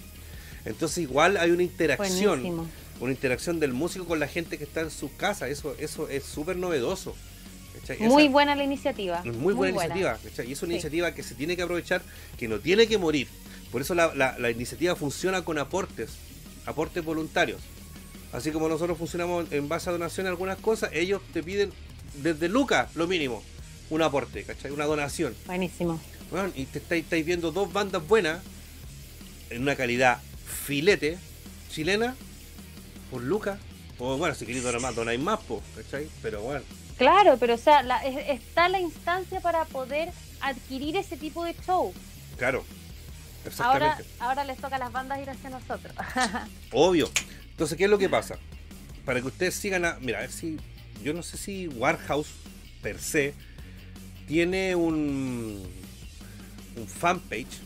Entonces 0.66 1.00
igual 1.00 1.38
hay 1.38 1.52
una 1.52 1.64
interacción 1.64 2.42
Buenísimo. 2.42 2.68
una 3.00 3.12
interacción 3.12 3.60
del 3.60 3.74
músico 3.74 4.06
con 4.06 4.20
la 4.20 4.28
gente 4.28 4.58
que 4.58 4.64
está 4.64 4.82
en 4.82 4.92
su 4.92 5.16
casa. 5.16 5.48
Eso, 5.48 5.76
eso 5.80 6.08
es 6.10 6.24
súper 6.24 6.56
novedoso. 6.58 7.16
¿cachai? 7.80 7.98
Esa- 7.98 8.06
Muy 8.06 8.28
buena 8.28 8.56
la 8.56 8.64
iniciativa. 8.64 9.24
muy 9.24 9.54
buena 9.54 9.72
iniciativa. 9.76 10.18
¿cachai? 10.24 10.50
Y 10.50 10.54
es 10.54 10.62
una 10.62 10.70
Sí. 10.70 10.74
iniciativa 10.76 11.14
que 11.14 11.24
se 11.24 11.36
tiene 11.36 11.56
que 11.56 11.62
aprovechar, 11.64 12.02
que 12.38 12.48
no 12.48 12.60
tiene 12.60 12.88
que 12.88 12.98
morir. 12.98 13.28
Por 13.72 13.82
eso 13.82 13.94
la, 13.96 14.14
la- 14.16 14.38
la 14.40 14.50
iniciativa 14.52 14.96
funciona 14.96 15.44
con 15.44 15.58
aportes, 15.58 16.12
aportes 16.66 17.04
voluntarios. 17.04 17.62
Así 18.36 18.52
como 18.52 18.68
nosotros 18.68 18.98
funcionamos 18.98 19.50
en 19.52 19.70
base 19.70 19.90
a 19.90 19.94
donación 19.94 20.26
en 20.26 20.32
algunas 20.32 20.58
cosas, 20.58 20.90
ellos 20.94 21.22
te 21.34 21.42
piden 21.42 21.72
desde 22.16 22.50
Lucas, 22.50 22.94
lo 22.96 23.08
mínimo, 23.08 23.42
un 23.90 24.02
aporte, 24.02 24.44
¿cachai? 24.44 24.72
Una 24.72 24.84
donación. 24.84 25.34
Buenísimo. 25.46 26.02
Bueno, 26.32 26.52
y 26.54 26.66
te 26.66 26.80
estáis, 26.80 27.06
estáis 27.06 27.26
viendo 27.26 27.52
dos 27.52 27.72
bandas 27.72 28.06
buenas 28.06 28.42
en 29.50 29.62
una 29.62 29.78
calidad 29.78 30.20
filete 30.66 31.18
chilena 31.72 32.14
por 33.10 33.22
Lucas. 33.24 33.58
O 34.00 34.18
bueno, 34.18 34.36
si 34.36 34.46
queréis 34.46 34.66
donar 34.66 34.82
más, 34.82 34.94
donáis 34.96 35.20
más, 35.22 35.40
po, 35.40 35.64
¿cachai? 35.78 36.10
Pero 36.22 36.42
bueno, 36.42 36.64
Claro, 36.98 37.38
pero 37.40 37.54
o 37.54 37.58
sea, 37.58 37.84
la- 37.84 38.04
está 38.06 38.68
la 38.68 38.80
instancia 38.82 39.40
para 39.40 39.64
poder 39.66 40.12
adquirir 40.42 40.98
ese 40.98 41.16
tipo 41.16 41.46
de 41.46 41.56
show. 41.66 41.94
claro. 42.38 42.66
Ahora, 43.60 43.86
Exactamente. 43.94 44.06
ahora 44.20 44.44
les 44.44 44.58
toca 44.58 44.76
a 44.76 44.80
las 44.80 44.92
bandas 44.92 45.22
ir 45.22 45.30
hacia 45.30 45.52
nosotros. 45.52 45.94
Obvio. 46.72 47.10
Entonces, 47.56 47.78
¿qué 47.78 47.86
es 47.86 47.90
lo 47.90 47.98
que 47.98 48.10
pasa? 48.10 48.38
Para 49.06 49.22
que 49.22 49.28
ustedes 49.28 49.56
sigan 49.56 49.86
a. 49.86 49.98
Mira, 50.02 50.18
a 50.18 50.22
ver 50.22 50.32
si. 50.32 50.58
Yo 51.02 51.14
no 51.14 51.24
sé 51.24 51.38
si 51.38 51.70
Warehouse 51.70 52.28
per 52.82 53.00
se 53.00 53.34
tiene 54.28 54.76
un. 54.76 55.66
un 56.76 56.88
fanpage. 56.88 57.62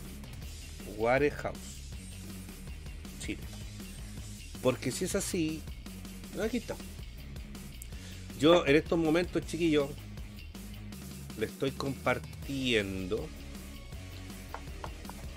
Warehouse. 0.96 1.58
Chile. 3.20 3.42
Porque 4.62 4.92
si 4.92 5.06
es 5.06 5.16
así. 5.16 5.64
Aquí 6.40 6.58
está. 6.58 6.76
Yo 8.40 8.64
en 8.68 8.76
estos 8.76 9.00
momentos, 9.00 9.44
chiquillos, 9.48 9.90
le 11.40 11.48
estoy 11.48 11.72
compartiendo 11.72 13.28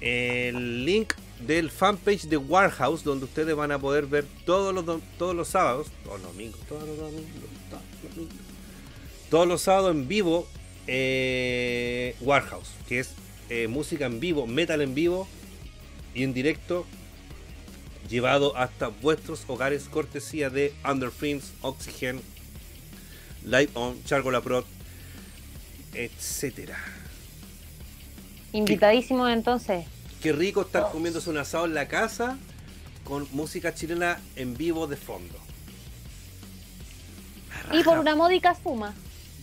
el 0.03 0.85
link 0.85 1.15
del 1.47 1.71
fanpage 1.71 2.25
de 2.25 2.37
Warehouse, 2.37 3.03
donde 3.05 3.25
ustedes 3.25 3.55
van 3.55 3.73
a 3.73 3.79
poder 3.79 4.07
ver 4.07 4.25
todos 4.45 4.75
los, 4.75 4.85
todos 5.19 5.35
los 5.35 5.49
sábados, 5.49 5.89
todos 6.05 6.21
los 6.21 6.33
domingos, 6.33 6.61
todos 6.69 6.87
los 6.87 6.97
domingos, 6.97 7.29
todos 9.31 9.49
los 9.49 9.63
sábados 9.63 9.93
en 9.93 10.09
vivo, 10.09 10.47
eh, 10.87 12.15
Warehouse, 12.21 12.71
que 12.89 13.01
es 13.01 13.11
eh, 13.51 13.69
música 13.69 14.07
en 14.07 14.21
vivo, 14.21 14.47
metal 14.47 14.81
en 14.81 14.95
vivo 14.95 15.27
y 16.15 16.23
en 16.25 16.35
directo, 16.35 16.87
llevado 18.09 18.57
hasta 18.57 18.89
vuestros 18.89 19.45
hogares, 19.49 19.85
cortesía 19.85 20.51
de 20.51 20.75
Underfins, 20.89 21.53
Oxygen, 21.63 22.21
Live 23.45 23.71
On, 23.75 24.03
Chargola 24.05 24.41
Prod, 24.41 24.65
etcétera. 25.95 26.79
Invitadísimos 28.53 29.31
entonces. 29.31 29.87
Qué 30.23 30.33
rico 30.33 30.61
estar 30.63 30.93
comiéndose 30.93 31.31
un 31.31 31.39
asado 31.39 31.65
en 31.65 31.75
la 31.75 31.89
casa 31.89 32.39
con 33.03 33.27
música 33.33 33.75
chilena 33.75 34.21
en 34.37 34.57
vivo 34.57 34.87
de 34.87 34.97
fondo. 34.97 35.35
Y 37.73 37.83
por 37.83 37.99
una 37.99 38.15
módica 38.15 38.55
suma. 38.55 38.95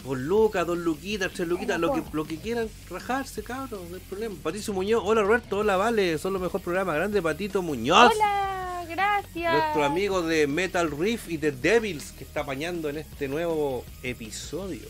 Por 0.05 0.17
lucas, 0.17 0.65
dos 0.65 0.77
luquitas, 0.77 1.33
tres 1.33 1.49
luquitas, 1.49 1.77
lo 1.77 1.91
que, 1.91 2.01
lo 2.13 2.23
que 2.23 2.37
quieran 2.37 2.69
rajarse, 2.89 3.43
cabrón, 3.43 3.89
no 3.89 3.95
hay 3.97 4.01
problema. 4.01 4.35
Patricio 4.41 4.73
Muñoz, 4.73 5.03
hola 5.05 5.21
Roberto, 5.21 5.57
hola 5.57 5.75
Vale, 5.75 6.17
son 6.17 6.31
los 6.31 6.41
mejor 6.41 6.61
programa 6.61 6.93
grande, 6.93 7.21
Patito 7.21 7.61
Muñoz. 7.61 8.13
Hola, 8.15 8.85
gracias. 8.87 9.53
Nuestro 9.53 9.83
amigo 9.83 10.21
de 10.21 10.47
Metal 10.47 10.89
Riff 10.89 11.27
y 11.29 11.35
de 11.35 11.51
Devils 11.51 12.13
que 12.13 12.23
está 12.23 12.41
apañando 12.41 12.87
en 12.87 12.99
este 12.99 13.27
nuevo 13.27 13.83
episodio. 14.01 14.87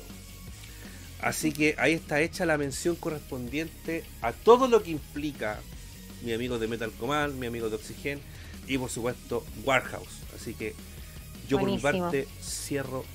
Así 1.19 1.51
que 1.51 1.73
ahí 1.79 1.93
está 1.93 2.21
hecha 2.21 2.45
la 2.45 2.59
mención 2.59 2.95
correspondiente 2.95 4.05
a 4.21 4.31
todo 4.31 4.67
lo 4.67 4.83
que 4.83 4.91
implica 4.91 5.59
mi 6.23 6.33
amigo 6.33 6.59
de 6.59 6.67
Metal 6.67 6.91
Command, 6.91 7.35
mi 7.35 7.47
amigo 7.47 7.69
de 7.69 7.75
Oxygen 7.75 8.19
y 8.67 8.77
por 8.77 8.89
supuesto 8.89 9.45
Warehouse. 9.65 10.23
Así 10.35 10.53
que 10.53 10.75
yo 11.47 11.59
por 11.59 11.69
mi 11.69 11.79
parte 11.79 12.27
cierro 12.41 13.05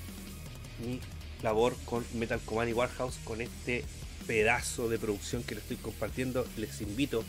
mi 0.85 0.99
labor 1.41 1.75
con 1.85 2.05
Metal 2.13 2.39
Command 2.45 2.69
y 2.69 2.73
Warehouse 2.73 3.17
con 3.23 3.41
este 3.41 3.83
pedazo 4.27 4.89
de 4.89 4.97
producción 4.97 5.43
que 5.43 5.55
les 5.55 5.63
estoy 5.63 5.77
compartiendo. 5.77 6.45
Les 6.57 6.81
invito 6.81 7.23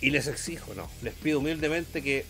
y 0.00 0.10
les 0.10 0.26
exijo, 0.26 0.74
no, 0.74 0.88
les 1.02 1.14
pido 1.14 1.40
humildemente 1.40 2.02
que 2.02 2.24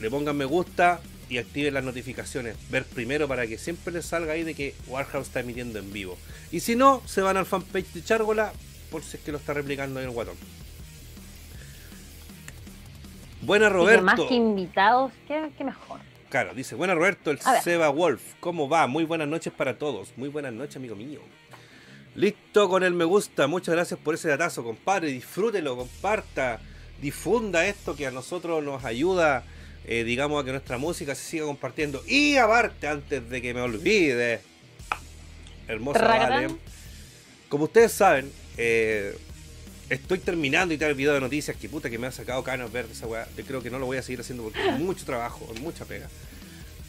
le 0.00 0.10
pongan 0.10 0.36
me 0.36 0.44
gusta 0.44 1.00
y 1.28 1.38
activen 1.38 1.74
las 1.74 1.84
notificaciones. 1.84 2.56
Ver 2.70 2.84
primero 2.84 3.26
para 3.26 3.46
que 3.46 3.58
siempre 3.58 3.92
les 3.92 4.06
salga 4.06 4.34
ahí 4.34 4.44
de 4.44 4.54
que 4.54 4.74
Warehouse 4.86 5.26
está 5.26 5.40
emitiendo 5.40 5.78
en 5.78 5.92
vivo. 5.92 6.16
Y 6.52 6.60
si 6.60 6.76
no, 6.76 7.02
se 7.06 7.20
van 7.20 7.36
al 7.36 7.46
fanpage 7.46 7.92
de 7.92 8.04
Chargola 8.04 8.52
por 8.90 9.02
si 9.02 9.16
es 9.16 9.22
que 9.22 9.32
lo 9.32 9.38
está 9.38 9.52
replicando 9.54 10.00
en 10.00 10.06
el 10.06 10.12
guatón. 10.12 10.36
Buena 13.42 13.68
que 13.68 13.74
Más 13.74 13.82
Roberto. 13.82 14.28
que 14.28 14.34
invitados, 14.34 15.12
qué, 15.28 15.50
qué 15.56 15.64
mejor. 15.64 16.00
Claro, 16.28 16.54
dice, 16.54 16.74
buena 16.74 16.94
Roberto, 16.94 17.30
el. 17.30 17.38
Seba 17.62 17.88
Wolf, 17.88 18.34
¿cómo 18.40 18.68
va? 18.68 18.86
Muy 18.86 19.04
buenas 19.04 19.28
noches 19.28 19.52
para 19.52 19.78
todos. 19.78 20.12
Muy 20.16 20.28
buenas 20.28 20.52
noches, 20.52 20.76
amigo 20.76 20.96
mío. 20.96 21.20
Listo 22.14 22.68
con 22.68 22.82
el 22.82 22.92
me 22.94 23.04
gusta. 23.04 23.46
Muchas 23.46 23.74
gracias 23.74 24.00
por 24.00 24.14
ese 24.14 24.28
datazo, 24.28 24.64
compadre. 24.64 25.08
Disfrútelo, 25.08 25.76
comparta, 25.76 26.60
difunda 27.00 27.66
esto 27.66 27.94
que 27.94 28.06
a 28.06 28.10
nosotros 28.10 28.64
nos 28.64 28.84
ayuda, 28.84 29.44
eh, 29.84 30.02
digamos, 30.02 30.42
a 30.42 30.44
que 30.44 30.50
nuestra 30.50 30.78
música 30.78 31.14
se 31.14 31.22
siga 31.22 31.44
compartiendo. 31.44 32.02
Y 32.06 32.36
aparte, 32.36 32.88
antes 32.88 33.28
de 33.28 33.42
que 33.42 33.54
me 33.54 33.60
olvide, 33.60 34.40
hermosa. 35.68 36.00
Vale, 36.00 36.48
como 37.48 37.64
ustedes 37.64 37.92
saben, 37.92 38.32
eh, 38.56 39.16
estoy 39.90 40.18
terminando 40.18 40.74
y 40.74 40.78
tal 40.78 40.90
el 40.90 40.94
video 40.96 41.14
de 41.14 41.20
noticias 41.20 41.56
que 41.56 41.68
puta 41.68 41.88
que 41.90 41.98
me 41.98 42.06
ha 42.06 42.12
sacado 42.12 42.42
canas 42.42 42.72
ver 42.72 42.86
esa 42.90 43.06
weá. 43.06 43.26
Yo 43.36 43.44
creo 43.44 43.62
que 43.62 43.70
no 43.70 43.78
lo 43.78 43.86
voy 43.86 43.98
a 43.98 44.02
seguir 44.02 44.20
haciendo 44.20 44.44
porque 44.44 44.66
es 44.66 44.78
mucho 44.78 45.04
trabajo, 45.04 45.48
es 45.54 45.60
mucha 45.60 45.84
pega. 45.84 46.08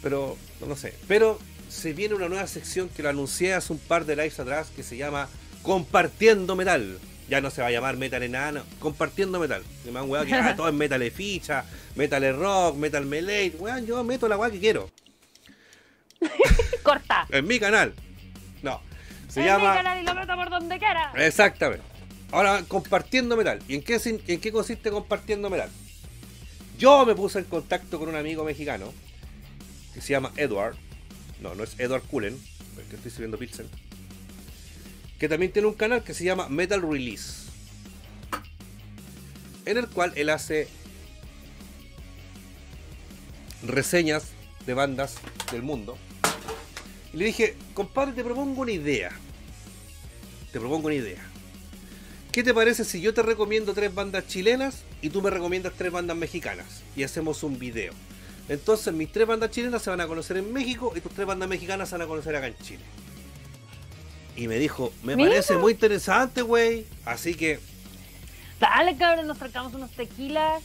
Pero, 0.01 0.37
no, 0.61 0.67
no 0.67 0.75
sé. 0.75 0.93
Pero 1.07 1.39
se 1.69 1.93
viene 1.93 2.15
una 2.15 2.29
nueva 2.29 2.47
sección 2.47 2.89
que 2.89 3.03
lo 3.03 3.09
anuncié 3.09 3.53
hace 3.53 3.73
un 3.73 3.79
par 3.79 4.05
de 4.05 4.15
lives 4.15 4.39
atrás 4.39 4.69
que 4.75 4.83
se 4.83 4.97
llama 4.97 5.27
Compartiendo 5.63 6.55
Metal. 6.55 6.99
Ya 7.29 7.41
no 7.41 7.49
se 7.51 7.61
va 7.61 7.67
a 7.67 7.71
llamar 7.71 7.97
Metal 7.97 8.23
Enano, 8.23 8.63
Compartiendo 8.79 9.39
Metal. 9.39 9.61
Se 9.83 9.91
me 9.91 9.99
han 9.99 10.09
weá 10.09 10.25
que 10.25 10.33
ah, 10.33 10.53
todo 10.57 10.69
es 10.69 10.73
Metal 10.73 10.99
de 10.99 11.11
ficha, 11.11 11.65
Metal 11.95 12.21
de 12.21 12.31
rock, 12.31 12.77
Metal 12.77 13.05
melee. 13.05 13.53
Weón, 13.59 13.85
yo 13.85 14.03
meto 14.03 14.27
la 14.29 14.37
weá 14.37 14.49
que 14.49 14.59
quiero. 14.59 14.89
Corta. 16.83 17.27
En 17.29 17.45
mi 17.45 17.59
canal. 17.59 17.93
No. 18.61 18.81
Se 19.27 19.41
En 19.41 19.47
llama. 19.47 19.71
mi 19.71 19.77
canal 19.77 20.01
y 20.01 20.05
lo 20.05 20.15
meto 20.15 20.35
por 20.35 20.49
donde 20.49 20.77
quiera. 20.79 21.11
Exactamente. 21.17 21.83
Ahora, 22.31 22.63
compartiendo 22.67 23.37
metal. 23.37 23.59
¿Y 23.67 23.75
en 23.75 23.81
qué, 23.81 23.99
en 24.03 24.39
qué 24.39 24.51
consiste 24.51 24.91
compartiendo 24.91 25.49
metal? 25.49 25.69
Yo 26.77 27.05
me 27.05 27.15
puse 27.15 27.39
en 27.39 27.45
contacto 27.45 27.97
con 27.97 28.09
un 28.09 28.15
amigo 28.15 28.43
mexicano 28.43 28.93
que 29.93 30.01
se 30.01 30.09
llama 30.09 30.31
Edward. 30.35 30.75
No, 31.41 31.55
no 31.55 31.63
es 31.63 31.79
Edward 31.79 32.03
Cullen, 32.03 32.39
porque 32.75 32.95
estoy 32.95 33.11
sirviendo 33.11 33.37
pizza. 33.37 33.63
Que 35.19 35.27
también 35.27 35.51
tiene 35.51 35.67
un 35.67 35.73
canal 35.73 36.03
que 36.03 36.13
se 36.13 36.23
llama 36.23 36.49
Metal 36.49 36.81
Release. 36.81 37.47
En 39.65 39.77
el 39.77 39.87
cual 39.87 40.13
él 40.15 40.29
hace 40.29 40.67
reseñas 43.63 44.25
de 44.65 44.73
bandas 44.73 45.15
del 45.51 45.63
mundo. 45.63 45.97
Y 47.13 47.17
le 47.17 47.25
dije, 47.25 47.55
compadre, 47.73 48.13
te 48.13 48.23
propongo 48.23 48.61
una 48.61 48.71
idea. 48.71 49.11
Te 50.51 50.59
propongo 50.59 50.87
una 50.87 50.95
idea. 50.95 51.25
¿Qué 52.37 52.43
te 52.43 52.53
parece 52.53 52.85
si 52.85 53.01
yo 53.01 53.15
te 53.15 53.23
recomiendo 53.23 53.73
tres 53.73 53.91
bandas 53.95 54.27
chilenas 54.27 54.83
y 55.01 55.09
tú 55.09 55.23
me 55.23 55.31
recomiendas 55.31 55.73
tres 55.75 55.91
bandas 55.91 56.15
mexicanas? 56.15 56.83
Y 56.95 57.01
hacemos 57.01 57.41
un 57.41 57.57
video. 57.57 57.93
Entonces 58.47 58.93
mis 58.93 59.11
tres 59.11 59.25
bandas 59.25 59.49
chilenas 59.49 59.81
se 59.81 59.89
van 59.89 60.01
a 60.01 60.05
conocer 60.05 60.37
en 60.37 60.53
México 60.53 60.93
y 60.95 61.01
tus 61.01 61.11
tres 61.13 61.25
bandas 61.25 61.49
mexicanas 61.49 61.89
se 61.89 61.95
van 61.95 62.03
a 62.03 62.05
conocer 62.05 62.35
acá 62.35 62.45
en 62.45 62.55
Chile. 62.59 62.83
Y 64.35 64.47
me 64.47 64.59
dijo, 64.59 64.93
me 65.01 65.15
Mira. 65.15 65.31
parece 65.31 65.55
muy 65.55 65.71
interesante, 65.71 66.43
güey. 66.43 66.85
Así 67.05 67.33
que, 67.33 67.59
Dale, 68.59 68.95
cabrón, 68.97 69.25
nos 69.25 69.39
sacamos 69.39 69.73
unos 69.73 69.89
tequilas. 69.93 70.61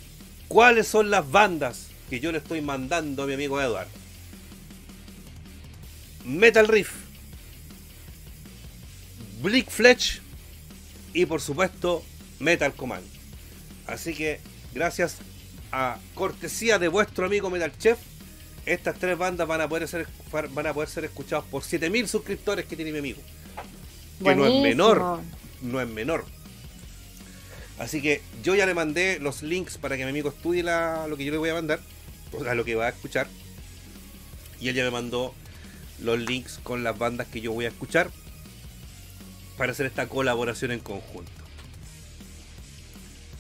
¿cuáles 0.49 0.87
son 0.87 1.09
las 1.09 1.31
bandas 1.31 1.87
que 2.11 2.21
yo 2.21 2.33
le 2.33 2.37
estoy 2.37 2.61
mandando 2.61 3.23
a 3.23 3.27
mi 3.27 3.33
amigo 3.33 3.59
Edward? 3.59 3.89
Metal 6.27 6.69
Riff, 6.69 6.93
Bleak 9.41 9.71
Fletch 9.71 10.22
y 11.15 11.27
por 11.27 11.41
supuesto 11.41 12.03
Metal 12.39 12.73
Command. 12.75 13.05
Así 13.87 14.15
que 14.15 14.41
gracias 14.75 15.17
a 15.73 15.99
cortesía 16.15 16.79
de 16.79 16.89
vuestro 16.89 17.27
amigo 17.27 17.51
Metal 17.51 17.73
Chef, 17.79 17.99
estas 18.67 18.99
tres 18.99 19.19
bandas 19.19 19.47
van 19.49 19.61
a 19.61 19.69
poder 19.69 19.89
ser, 19.89 20.07
van 20.53 20.67
a 20.67 20.73
poder 20.75 20.89
ser 20.89 21.05
escuchadas 21.05 21.45
por 21.51 21.65
7000 21.65 22.09
suscriptores 22.09 22.67
que 22.67 22.77
tiene 22.77 22.93
mi 22.93 22.99
amigo. 22.99 23.21
Que 24.23 24.35
no 24.37 24.47
es 24.47 24.63
menor, 24.63 25.21
no 25.63 25.81
es 25.81 25.89
menor. 25.89 26.25
Así 27.79 28.01
que 28.01 28.23
yo 28.43 28.55
ya 28.55 28.67
le 28.67 28.75
mandé 28.75 29.19
los 29.19 29.43
links 29.43 29.79
para 29.79 29.97
que 29.97 30.05
mi 30.05 30.11
amigo 30.11 30.29
estudie 30.29 30.63
la- 30.63 31.07
lo 31.09 31.17
que 31.17 31.25
yo 31.25 31.33
le 31.33 31.39
voy 31.39 31.49
a 31.49 31.55
mandar, 31.55 31.81
o 32.33 32.43
sea, 32.45 32.55
lo 32.55 32.65
que 32.65 32.75
va 32.77 32.87
a 32.87 32.91
escuchar. 32.91 33.27
Y 34.61 34.69
él 34.69 34.77
ya 34.77 34.85
me 34.85 34.91
mandó 34.93 35.35
los 36.01 36.19
links 36.21 36.61
con 36.63 36.85
las 36.85 36.97
bandas 36.97 37.27
que 37.27 37.41
yo 37.41 37.53
voy 37.53 37.65
a 37.65 37.69
escuchar 37.69 38.11
para 39.63 39.71
hacer 39.71 39.87
esta 39.87 40.09
colaboración 40.09 40.73
en 40.73 40.81
conjunto. 40.81 41.31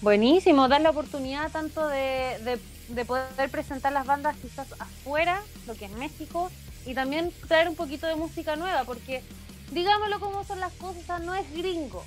Buenísimo, 0.02 0.68
dar 0.68 0.80
la 0.80 0.90
oportunidad 0.90 1.50
tanto 1.50 1.88
de, 1.88 2.38
de- 2.44 2.60
de 2.90 3.04
poder 3.04 3.50
presentar 3.50 3.92
las 3.92 4.06
bandas 4.06 4.36
quizás 4.40 4.68
afuera, 4.78 5.42
lo 5.66 5.74
que 5.74 5.86
es 5.86 5.90
México, 5.90 6.48
y 6.86 6.94
también 6.94 7.32
traer 7.48 7.68
un 7.68 7.74
poquito 7.74 8.06
de 8.06 8.14
música 8.14 8.54
nueva, 8.54 8.84
porque 8.84 9.24
digámoslo 9.72 10.20
como 10.20 10.44
son 10.44 10.60
las 10.60 10.72
cosas, 10.74 11.22
no 11.24 11.34
es 11.34 11.50
gringo, 11.52 12.04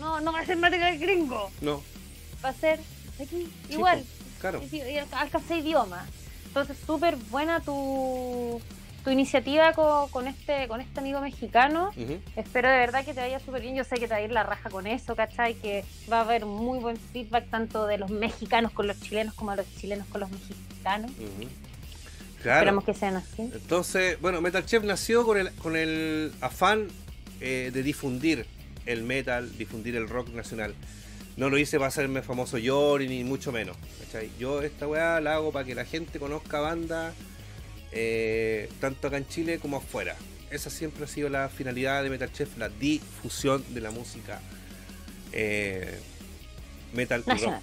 no, 0.00 0.20
no 0.20 0.32
va 0.32 0.40
a 0.40 0.44
ser 0.44 0.56
material 0.56 0.98
gringo, 0.98 1.48
No, 1.60 1.84
va 2.44 2.48
a 2.48 2.54
ser 2.54 2.80
aquí, 3.22 3.48
igual, 3.70 4.04
claro. 4.40 4.60
y, 4.72 4.76
y 4.76 4.98
alcanza 4.98 5.56
idioma. 5.56 6.04
Entonces, 6.46 6.76
súper 6.84 7.14
buena 7.30 7.60
tu, 7.60 8.60
tu 9.04 9.10
iniciativa 9.10 9.72
co- 9.72 10.08
con, 10.12 10.26
este, 10.28 10.68
con 10.68 10.80
este 10.80 11.00
amigo 11.00 11.20
mexicano. 11.20 11.90
Espero 12.36 12.68
de 12.70 12.76
verdad 12.78 13.04
que 13.04 13.14
te 13.14 13.20
vaya 13.20 13.38
súper 13.40 13.62
bien. 13.62 13.74
Yo 13.74 13.84
sé 13.84 13.96
que 13.96 14.02
te 14.06 14.14
va 14.14 14.16
a 14.16 14.22
ir 14.22 14.30
la 14.32 14.42
raja 14.44 14.70
con 14.70 14.86
eso, 14.86 15.16
¿cachai? 15.16 15.54
Que 15.54 15.84
va 16.10 16.18
a 16.18 16.20
haber 16.22 16.46
muy 16.46 16.78
buen 16.78 16.96
feedback 16.96 17.48
tanto 17.50 17.86
de 17.86 17.98
los 17.98 18.10
mexicanos 18.10 18.72
con 18.72 18.86
los 18.86 19.00
chilenos 19.00 19.34
como 19.34 19.50
de 19.52 19.58
los 19.58 19.66
chilenos 19.76 20.06
con 20.08 20.20
los 20.20 20.30
mexicanos. 20.30 21.10
Ujú. 21.12 21.48
Claro. 22.42 22.58
Esperamos 22.58 22.84
que 22.84 22.94
sean 22.94 23.16
así. 23.16 23.42
Entonces, 23.42 24.20
bueno, 24.20 24.40
Metal 24.40 24.64
Chef 24.66 24.82
nació 24.84 25.24
con 25.24 25.38
el, 25.38 25.52
con 25.56 25.76
el 25.76 26.32
afán 26.40 26.88
eh, 27.40 27.70
de 27.72 27.82
difundir 27.82 28.46
el 28.86 29.02
metal, 29.04 29.56
difundir 29.58 29.94
el 29.96 30.08
rock 30.08 30.28
nacional. 30.30 30.74
No 31.36 31.48
lo 31.50 31.56
hice 31.58 31.78
para 31.78 31.88
hacerme 31.88 32.20
famoso 32.22 32.58
yo, 32.58 32.98
ni 32.98 33.22
mucho 33.24 33.52
menos. 33.52 33.76
¿cachai? 34.04 34.30
Yo 34.38 34.60
esta 34.62 34.86
weá 34.88 35.20
la 35.20 35.34
hago 35.34 35.52
para 35.52 35.64
que 35.64 35.74
la 35.74 35.84
gente 35.84 36.18
conozca 36.18 36.60
bandas, 36.60 37.14
eh, 37.92 38.68
tanto 38.80 39.08
acá 39.08 39.16
en 39.18 39.28
Chile 39.28 39.58
como 39.58 39.78
afuera. 39.78 40.16
Esa 40.50 40.70
siempre 40.70 41.04
ha 41.04 41.06
sido 41.06 41.28
la 41.28 41.48
finalidad 41.48 42.02
de 42.02 42.10
Metal 42.10 42.30
Chef, 42.32 42.56
la 42.58 42.68
difusión 42.68 43.64
de 43.70 43.80
la 43.80 43.90
música 43.90 44.40
eh, 45.32 45.98
metal 46.92 47.24
y 47.26 47.30
rock. 47.30 47.54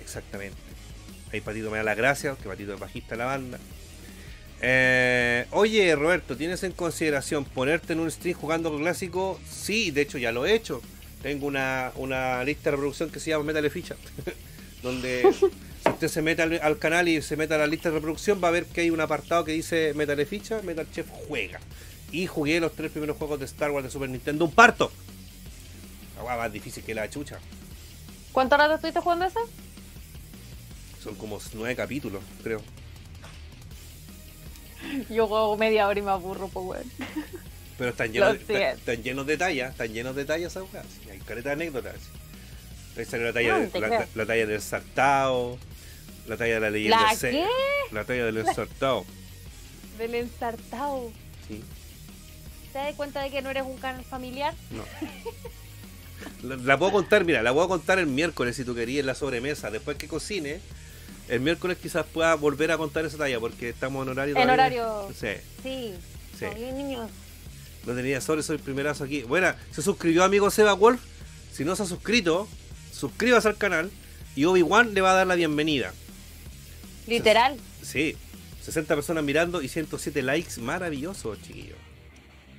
Exactamente. 0.00 0.56
Ahí 1.32 1.40
Patito 1.40 1.70
me 1.70 1.78
da 1.78 1.84
las 1.84 1.96
gracias, 1.96 2.38
que 2.38 2.48
Patito 2.48 2.74
es 2.74 2.80
bajista 2.80 3.10
de 3.10 3.18
la 3.18 3.24
banda. 3.26 3.58
Eh, 4.62 5.46
oye, 5.52 5.94
Roberto, 5.96 6.36
¿tienes 6.36 6.62
en 6.62 6.72
consideración 6.72 7.44
ponerte 7.44 7.92
en 7.92 8.00
un 8.00 8.10
stream 8.10 8.36
jugando 8.36 8.76
clásico? 8.76 9.40
Sí, 9.48 9.90
de 9.90 10.02
hecho 10.02 10.18
ya 10.18 10.32
lo 10.32 10.46
he 10.46 10.54
hecho. 10.54 10.82
Tengo 11.22 11.46
una, 11.46 11.92
una 11.96 12.42
lista 12.44 12.64
de 12.64 12.70
reproducción 12.72 13.10
que 13.10 13.20
se 13.20 13.30
llama 13.30 13.44
Metal 13.44 13.70
Ficha. 13.70 13.96
donde 14.82 15.22
si 15.82 15.88
usted 15.90 16.08
se 16.08 16.22
mete 16.22 16.42
al, 16.42 16.60
al 16.62 16.78
canal 16.78 17.08
y 17.08 17.22
se 17.22 17.36
mete 17.36 17.54
a 17.54 17.58
la 17.58 17.66
lista 17.66 17.88
de 17.88 17.96
reproducción, 17.96 18.40
va 18.42 18.48
a 18.48 18.52
ver 18.52 18.66
que 18.66 18.82
hay 18.82 18.90
un 18.90 19.00
apartado 19.00 19.44
que 19.44 19.52
dice 19.52 19.92
Metal 19.94 20.24
Ficha, 20.26 20.60
Metal 20.62 20.86
Chef 20.92 21.06
juega. 21.28 21.60
Y 22.12 22.26
jugué 22.26 22.60
los 22.60 22.72
tres 22.74 22.90
primeros 22.90 23.16
juegos 23.16 23.38
de 23.38 23.46
Star 23.46 23.70
Wars 23.70 23.84
de 23.84 23.90
Super 23.90 24.08
Nintendo. 24.10 24.44
¡Un 24.44 24.52
parto! 24.52 24.90
La 26.16 26.24
hueá 26.24 26.36
más 26.36 26.52
difícil 26.52 26.82
que 26.84 26.94
la 26.94 27.08
chucha. 27.08 27.38
¿Cuánto 28.32 28.56
rato 28.56 28.74
estuviste 28.74 29.00
jugando 29.00 29.24
eso? 29.26 29.40
Son 31.02 31.14
como 31.14 31.38
nueve 31.54 31.74
capítulos, 31.76 32.22
creo. 32.42 32.60
Yo 35.08 35.26
juego 35.26 35.56
media 35.56 35.86
hora 35.86 35.98
y 35.98 36.02
me 36.02 36.10
aburro, 36.10 36.48
pues, 36.48 36.66
weón. 36.66 36.92
Pero 37.78 37.90
están 37.90 38.12
llenos, 38.12 38.46
de, 38.46 38.70
están, 38.72 39.02
llenos 39.02 39.26
de 39.26 39.36
tallas, 39.36 39.70
están 39.72 39.92
llenos 39.92 40.16
de 40.16 40.24
tallas 40.24 40.52
esas 40.52 40.64
weas. 40.72 40.86
Hay 41.10 41.18
careta 41.20 41.50
de 41.50 41.52
anécdotas. 41.54 41.96
Ahí 42.96 43.04
salió 43.04 43.26
la 43.26 43.32
talla, 43.32 43.52
No, 43.54 43.60
de- 43.60 43.66
te 43.68 43.80
la, 43.80 44.26
talla 44.26 44.46
del 44.46 44.60
sartao, 44.60 45.58
la 46.30 46.36
talla 46.36 46.54
de 46.54 46.60
la 46.60 46.70
leyenda 46.70 47.12
¿La 47.12 47.18
qué? 47.18 47.46
La 47.90 48.04
talla 48.04 48.24
del 48.24 48.38
ensartao. 48.38 49.04
Del 49.98 50.14
ensartado. 50.14 51.10
Sí, 51.48 51.60
¿Te 52.72 52.78
das 52.78 52.94
cuenta 52.94 53.20
de 53.20 53.30
que 53.30 53.42
no 53.42 53.50
eres 53.50 53.64
un 53.64 53.76
canal 53.78 54.04
familiar? 54.04 54.54
no. 54.70 54.84
La, 56.42 56.56
la 56.56 56.78
puedo 56.78 56.92
contar, 56.92 57.24
mira, 57.24 57.42
la 57.42 57.52
puedo 57.52 57.66
contar 57.66 57.98
el 57.98 58.06
miércoles 58.06 58.54
si 58.54 58.62
tú 58.64 58.74
querías 58.74 59.00
en 59.00 59.06
la 59.06 59.14
sobremesa. 59.14 59.70
Después 59.70 59.96
que 59.96 60.06
cocine, 60.06 60.60
el 61.28 61.40
miércoles 61.40 61.78
quizás 61.82 62.04
pueda 62.06 62.34
volver 62.34 62.70
a 62.72 62.76
contar 62.76 63.06
esa 63.06 63.16
talla 63.16 63.40
porque 63.40 63.70
estamos 63.70 64.04
en 64.04 64.10
horario. 64.10 64.36
En 64.36 64.50
horario. 64.50 65.08
Sí, 65.18 65.28
Sí. 65.62 65.94
Sí. 66.38 66.46
Niños. 66.74 67.10
no 67.86 67.94
tenía 67.94 68.20
sobre, 68.20 68.42
soy 68.42 68.56
el 68.56 68.62
primerazo 68.62 69.04
aquí. 69.04 69.22
Bueno, 69.22 69.52
se 69.70 69.80
suscribió 69.82 70.22
amigo 70.24 70.50
Seba 70.50 70.74
Wolf. 70.74 71.00
Si 71.52 71.64
no 71.64 71.74
se 71.74 71.82
ha 71.84 71.86
suscrito, 71.86 72.46
suscríbase 72.92 73.48
al 73.48 73.56
canal 73.56 73.90
y 74.36 74.44
Obi-Wan 74.44 74.92
le 74.94 75.00
va 75.00 75.12
a 75.12 75.14
dar 75.14 75.26
la 75.26 75.34
bienvenida. 75.36 75.92
Literal. 77.06 77.56
Sí, 77.82 78.16
60 78.62 78.94
personas 78.94 79.24
mirando 79.24 79.62
y 79.62 79.68
107 79.68 80.22
likes. 80.22 80.60
Maravilloso, 80.60 81.34
chiquillo. 81.36 81.76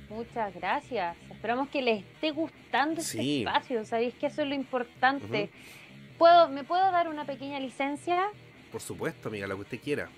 Muchas 0.08 0.54
gracias. 0.54 1.16
Esperamos 1.30 1.68
que 1.68 1.80
les 1.80 2.04
esté 2.04 2.32
gustando 2.32 3.00
este 3.00 3.40
espacio. 3.40 3.84
Sabéis 3.86 4.14
que 4.14 4.26
eso 4.26 4.42
es 4.42 4.48
lo 4.48 4.54
importante. 4.54 5.48
¿Puedo, 6.18 6.48
¿Me 6.48 6.64
puedo 6.64 6.82
dar 6.92 7.08
una 7.08 7.24
pequeña 7.24 7.58
licencia? 7.58 8.26
Por 8.70 8.80
supuesto, 8.80 9.28
amiga, 9.28 9.46
lo 9.46 9.56
que 9.56 9.62
usted 9.62 9.80
quiera. 9.80 10.08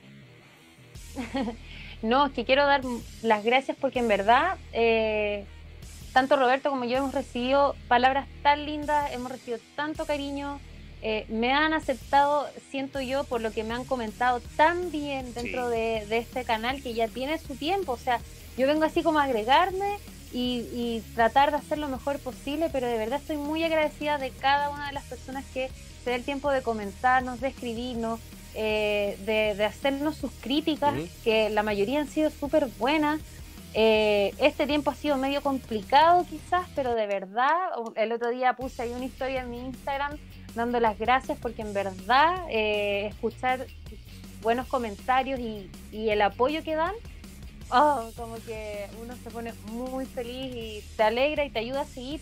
no, 2.02 2.26
es 2.26 2.32
que 2.32 2.44
quiero 2.44 2.66
dar 2.66 2.82
las 3.22 3.44
gracias 3.44 3.76
porque 3.80 4.00
en 4.00 4.08
verdad, 4.08 4.58
eh, 4.72 5.44
tanto 6.12 6.36
Roberto 6.36 6.70
como 6.70 6.84
yo 6.84 6.98
hemos 6.98 7.14
recibido 7.14 7.76
palabras 7.88 8.26
tan 8.42 8.66
lindas, 8.66 9.12
hemos 9.12 9.30
recibido 9.30 9.58
tanto 9.76 10.06
cariño, 10.06 10.60
eh, 11.06 11.26
me 11.28 11.52
han 11.52 11.74
aceptado, 11.74 12.48
siento 12.70 12.98
yo, 12.98 13.24
por 13.24 13.42
lo 13.42 13.52
que 13.52 13.62
me 13.62 13.74
han 13.74 13.84
comentado 13.84 14.40
tan 14.56 14.90
bien 14.90 15.34
dentro 15.34 15.68
de, 15.68 15.98
este 16.10 16.44
canal 16.44 16.82
que 16.82 16.94
ya 16.94 17.08
tiene 17.08 17.36
su 17.36 17.56
tiempo. 17.56 17.92
O 17.92 17.98
sea, 17.98 18.20
yo 18.56 18.66
vengo 18.66 18.84
así 18.84 19.02
como 19.02 19.18
a 19.18 19.24
agregarme 19.24 19.98
y, 20.32 21.02
tratar 21.14 21.50
de 21.50 21.58
hacer 21.58 21.76
lo 21.76 21.90
mejor 21.90 22.18
posible, 22.20 22.70
pero 22.72 22.86
de 22.86 22.96
verdad 22.96 23.20
estoy 23.20 23.36
muy 23.36 23.62
agradecida 23.62 24.16
de 24.16 24.30
cada 24.30 24.70
una 24.70 24.86
de 24.86 24.94
las 24.94 25.04
personas 25.04 25.44
que 25.52 25.68
se 26.02 26.08
da 26.08 26.16
el 26.16 26.24
tiempo 26.24 26.50
de 26.50 26.62
comentarnos, 26.62 27.38
de 27.38 27.48
escribirnos, 27.48 28.18
eh, 28.54 29.18
de, 29.26 29.62
hacernos 29.62 30.16
sus 30.16 30.32
críticas, 30.40 30.94
que 31.22 31.50
la 31.50 31.62
mayoría 31.62 32.00
han 32.00 32.08
sido 32.08 32.30
súper 32.30 32.68
buenas. 32.78 33.20
Eh, 33.74 34.32
este 34.38 34.66
tiempo 34.66 34.90
ha 34.90 34.94
sido 34.94 35.18
medio 35.18 35.42
complicado 35.42 36.24
quizás, 36.30 36.66
pero 36.74 36.94
de 36.94 37.06
verdad, 37.06 37.52
el 37.96 38.10
otro 38.12 38.30
día 38.30 38.54
puse 38.54 38.80
ahí 38.80 38.92
una 38.92 39.04
historia 39.04 39.42
en 39.42 39.50
mi 39.50 39.60
Instagram 39.60 40.16
dando 40.54 40.80
las 40.80 40.98
gracias 40.98 41.38
porque 41.40 41.62
en 41.62 41.72
verdad 41.72 42.46
eh, 42.50 43.06
escuchar 43.06 43.66
buenos 44.42 44.66
comentarios 44.66 45.40
y, 45.40 45.70
el 45.92 46.20
apoyo 46.22 46.62
que 46.62 46.74
dan, 46.74 46.94
oh, 47.70 48.10
como 48.16 48.36
que 48.44 48.86
uno 49.02 49.14
se 49.22 49.30
pone 49.30 49.52
muy 49.70 50.06
feliz 50.06 50.54
y 50.54 50.84
te 50.96 51.02
alegra 51.02 51.44
y 51.44 51.50
te 51.50 51.60
ayuda 51.60 51.82
a 51.82 51.86
seguir. 51.86 52.20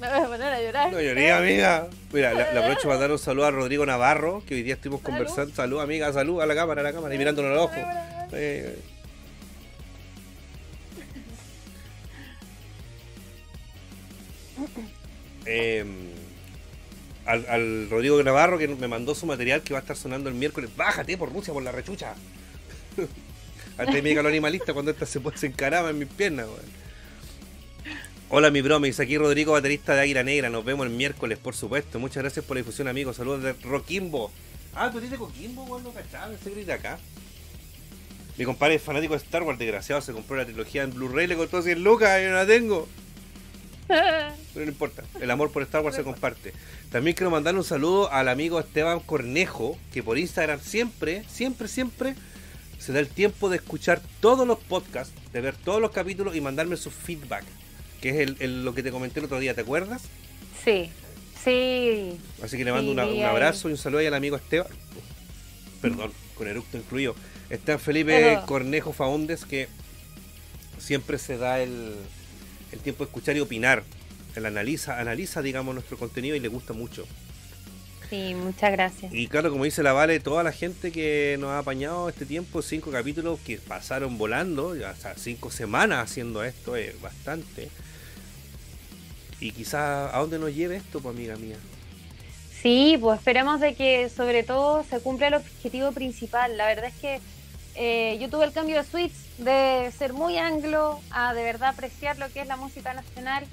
Me 0.00 0.08
voy 0.08 0.18
a 0.18 0.26
poner 0.26 0.52
a 0.52 0.60
llorar. 0.60 0.92
No 0.92 1.00
lloré, 1.00 1.32
amiga. 1.32 1.88
Mira, 2.12 2.34
le, 2.34 2.42
aprovecho 2.42 2.88
para 2.88 2.98
dar 2.98 3.12
un 3.12 3.18
saludo 3.18 3.46
a 3.46 3.50
Rodrigo 3.52 3.86
Navarro, 3.86 4.42
que 4.46 4.54
hoy 4.54 4.62
día 4.62 4.74
estuvimos 4.74 5.00
conversando. 5.00 5.54
Salud, 5.54 5.80
amiga, 5.80 6.12
salud 6.12 6.40
a 6.40 6.46
la 6.46 6.56
cámara, 6.56 6.80
a 6.80 6.84
la 6.84 6.92
cámara, 6.92 7.14
y 7.14 7.18
mirándonos 7.18 7.54
los 7.54 7.64
ojos. 7.64 7.78
Eh, 8.32 8.78
Em, 15.44 16.11
al, 17.26 17.88
Rodrigo 17.90 18.22
Navarro 18.22 18.58
que 18.58 18.68
me 18.68 18.88
mandó 18.88 19.14
su 19.14 19.26
material 19.26 19.62
que 19.62 19.72
va 19.72 19.80
a 19.80 19.82
estar 19.82 19.96
sonando 19.96 20.28
el 20.28 20.34
miércoles. 20.34 20.70
Bájate 20.76 21.16
por 21.16 21.32
Rusia, 21.32 21.52
por 21.52 21.62
la 21.62 21.72
rechucha. 21.72 22.14
Antes 23.78 24.02
me 24.02 24.14
lo 24.14 24.28
animalista 24.28 24.74
cuando 24.74 24.90
esta 24.90 25.06
se, 25.06 25.20
se 25.34 25.46
encaraba 25.46 25.90
en 25.90 25.98
mis 25.98 26.08
piernas. 26.08 26.46
Hola 28.28 28.50
mi 28.50 28.62
bro, 28.62 28.80
me 28.80 28.88
dice 28.88 29.02
aquí 29.02 29.18
Rodrigo, 29.18 29.52
baterista 29.52 29.94
de 29.94 30.00
Águila 30.00 30.22
Negra. 30.22 30.48
Nos 30.50 30.64
vemos 30.64 30.86
el 30.86 30.92
miércoles, 30.92 31.38
por 31.38 31.54
supuesto. 31.54 31.98
Muchas 31.98 32.22
gracias 32.22 32.44
por 32.44 32.56
la 32.56 32.60
difusión, 32.62 32.88
amigos. 32.88 33.16
Saludos 33.16 33.42
de 33.42 33.52
Roquimbo. 33.62 34.30
Ah, 34.74 34.90
tú 34.90 35.00
dices 35.00 35.18
Coquimbo, 35.18 35.64
weón, 35.64 35.84
no 35.84 35.92
cachaba, 35.92 36.32
se 36.42 36.50
grita 36.50 36.74
acá. 36.74 36.98
Mi 38.38 38.46
compadre 38.46 38.76
es 38.76 38.82
fanático 38.82 39.12
de 39.12 39.18
Star 39.18 39.42
Wars, 39.42 39.58
desgraciado, 39.58 40.00
se 40.00 40.12
compró 40.12 40.36
la 40.36 40.46
trilogía 40.46 40.82
en 40.82 40.94
Blu-ray, 40.94 41.26
le 41.26 41.36
costó 41.36 41.60
100 41.60 41.84
lucas 41.84 42.20
y 42.22 42.24
no 42.24 42.32
la 42.32 42.46
tengo. 42.46 42.88
Pero 43.88 44.34
no 44.54 44.62
importa, 44.62 45.04
el 45.20 45.30
amor 45.30 45.52
por 45.52 45.62
Star 45.62 45.82
Wars 45.82 45.96
se 45.96 46.02
comparte. 46.02 46.54
También 46.92 47.16
quiero 47.16 47.30
mandar 47.30 47.56
un 47.56 47.64
saludo 47.64 48.12
al 48.12 48.28
amigo 48.28 48.60
Esteban 48.60 49.00
Cornejo, 49.00 49.78
que 49.94 50.02
por 50.02 50.18
Instagram 50.18 50.60
siempre, 50.60 51.24
siempre, 51.26 51.66
siempre 51.66 52.14
se 52.78 52.92
da 52.92 53.00
el 53.00 53.08
tiempo 53.08 53.48
de 53.48 53.56
escuchar 53.56 54.02
todos 54.20 54.46
los 54.46 54.58
podcasts, 54.58 55.14
de 55.32 55.40
ver 55.40 55.56
todos 55.56 55.80
los 55.80 55.90
capítulos 55.90 56.36
y 56.36 56.42
mandarme 56.42 56.76
su 56.76 56.90
feedback, 56.90 57.44
que 58.02 58.22
es 58.22 58.50
lo 58.50 58.74
que 58.74 58.82
te 58.82 58.90
comenté 58.90 59.20
el 59.20 59.24
otro 59.24 59.40
día, 59.40 59.54
¿te 59.54 59.62
acuerdas? 59.62 60.02
Sí, 60.62 60.90
sí. 61.42 62.18
Así 62.42 62.58
que 62.58 62.64
le 62.64 62.72
mando 62.72 62.92
un 62.92 62.98
abrazo 62.98 63.70
y 63.70 63.72
un 63.72 63.78
saludo 63.78 64.06
al 64.06 64.12
amigo 64.12 64.36
Esteban. 64.36 64.66
Perdón, 65.80 66.12
con 66.34 66.46
eructo 66.46 66.76
incluido. 66.76 67.16
Está 67.48 67.78
Felipe 67.78 68.38
Cornejo 68.44 68.92
Faundes, 68.92 69.46
que 69.46 69.66
siempre 70.78 71.18
se 71.18 71.38
da 71.38 71.62
el, 71.62 71.94
el 72.70 72.80
tiempo 72.80 73.04
de 73.04 73.08
escuchar 73.08 73.34
y 73.34 73.40
opinar. 73.40 73.82
Él 74.36 74.46
analiza, 74.46 74.98
analiza, 74.98 75.42
digamos, 75.42 75.74
nuestro 75.74 75.98
contenido 75.98 76.36
y 76.36 76.40
le 76.40 76.48
gusta 76.48 76.72
mucho. 76.72 77.06
Sí, 78.08 78.34
muchas 78.34 78.72
gracias. 78.72 79.12
Y 79.14 79.26
claro, 79.26 79.50
como 79.50 79.64
dice 79.64 79.82
la 79.82 79.94
Vale, 79.94 80.20
toda 80.20 80.42
la 80.42 80.52
gente 80.52 80.92
que 80.92 81.36
nos 81.40 81.48
ha 81.50 81.60
apañado 81.60 82.10
este 82.10 82.26
tiempo, 82.26 82.60
cinco 82.60 82.90
capítulos 82.90 83.40
que 83.40 83.56
pasaron 83.56 84.18
volando, 84.18 84.76
ya 84.76 84.90
hasta 84.90 85.16
cinco 85.16 85.50
semanas 85.50 86.10
haciendo 86.10 86.44
esto, 86.44 86.76
es 86.76 87.00
bastante. 87.00 87.70
Y 89.40 89.52
quizás 89.52 90.14
a 90.14 90.18
dónde 90.18 90.38
nos 90.38 90.54
lleve 90.54 90.76
esto, 90.76 91.00
pues 91.00 91.16
amiga 91.16 91.36
mía. 91.36 91.56
Sí, 92.62 92.96
pues 93.00 93.18
esperemos 93.18 93.60
de 93.60 93.74
que 93.74 94.08
sobre 94.08 94.42
todo 94.42 94.84
se 94.84 95.00
cumpla 95.00 95.28
el 95.28 95.34
objetivo 95.34 95.90
principal. 95.92 96.56
La 96.56 96.66
verdad 96.66 96.86
es 96.86 96.94
que 96.94 97.18
eh, 97.74 98.18
yo 98.20 98.28
tuve 98.28 98.44
el 98.44 98.52
cambio 98.52 98.76
de 98.76 98.84
switch 98.84 99.12
de 99.38 99.90
ser 99.96 100.12
muy 100.12 100.36
anglo 100.36 101.00
a 101.10 101.32
de 101.32 101.42
verdad 101.42 101.70
apreciar 101.70 102.18
lo 102.18 102.28
que 102.28 102.40
es 102.40 102.46
la 102.46 102.56
música 102.56 102.92
nacional. 102.92 103.46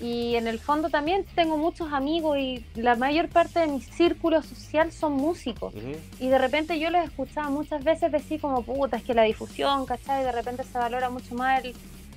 Y 0.00 0.36
en 0.36 0.46
el 0.46 0.60
fondo 0.60 0.90
también 0.90 1.24
tengo 1.34 1.56
muchos 1.56 1.92
amigos 1.92 2.38
y 2.38 2.64
la 2.74 2.94
mayor 2.94 3.28
parte 3.28 3.60
de 3.60 3.66
mi 3.66 3.80
círculo 3.80 4.42
social 4.42 4.92
son 4.92 5.14
músicos. 5.14 5.74
Y 6.20 6.28
de 6.28 6.38
repente 6.38 6.78
yo 6.78 6.90
les 6.90 7.04
escuchaba 7.04 7.50
muchas 7.50 7.82
veces 7.82 8.12
decir 8.12 8.40
como, 8.40 8.62
puta, 8.62 8.96
es 8.96 9.02
que 9.02 9.14
la 9.14 9.22
difusión, 9.24 9.86
¿cachai? 9.86 10.22
Y 10.22 10.24
de 10.24 10.32
repente 10.32 10.62
se 10.64 10.78
valora 10.78 11.10
mucho 11.10 11.34
más 11.34 11.62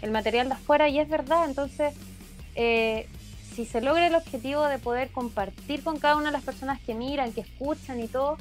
el, 0.01 0.11
material 0.11 0.49
de 0.49 0.53
afuera 0.53 0.87
y 0.89 0.99
es 0.99 1.09
verdad. 1.09 1.45
Entonces, 1.45 1.95
eh, 2.55 3.07
si 3.55 3.65
se 3.65 3.81
logra 3.81 4.05
el 4.05 4.13
objetivo 4.13 4.63
de 4.65 4.77
poder 4.77 5.09
compartir 5.09 5.83
con 5.83 5.97
cada 5.97 6.17
una 6.17 6.27
de 6.27 6.33
las 6.33 6.43
personas 6.43 6.79
que 6.81 6.93
miran, 6.93 7.33
que 7.33 7.41
escuchan 7.41 7.99
y 7.99 8.07
todo, 8.07 8.37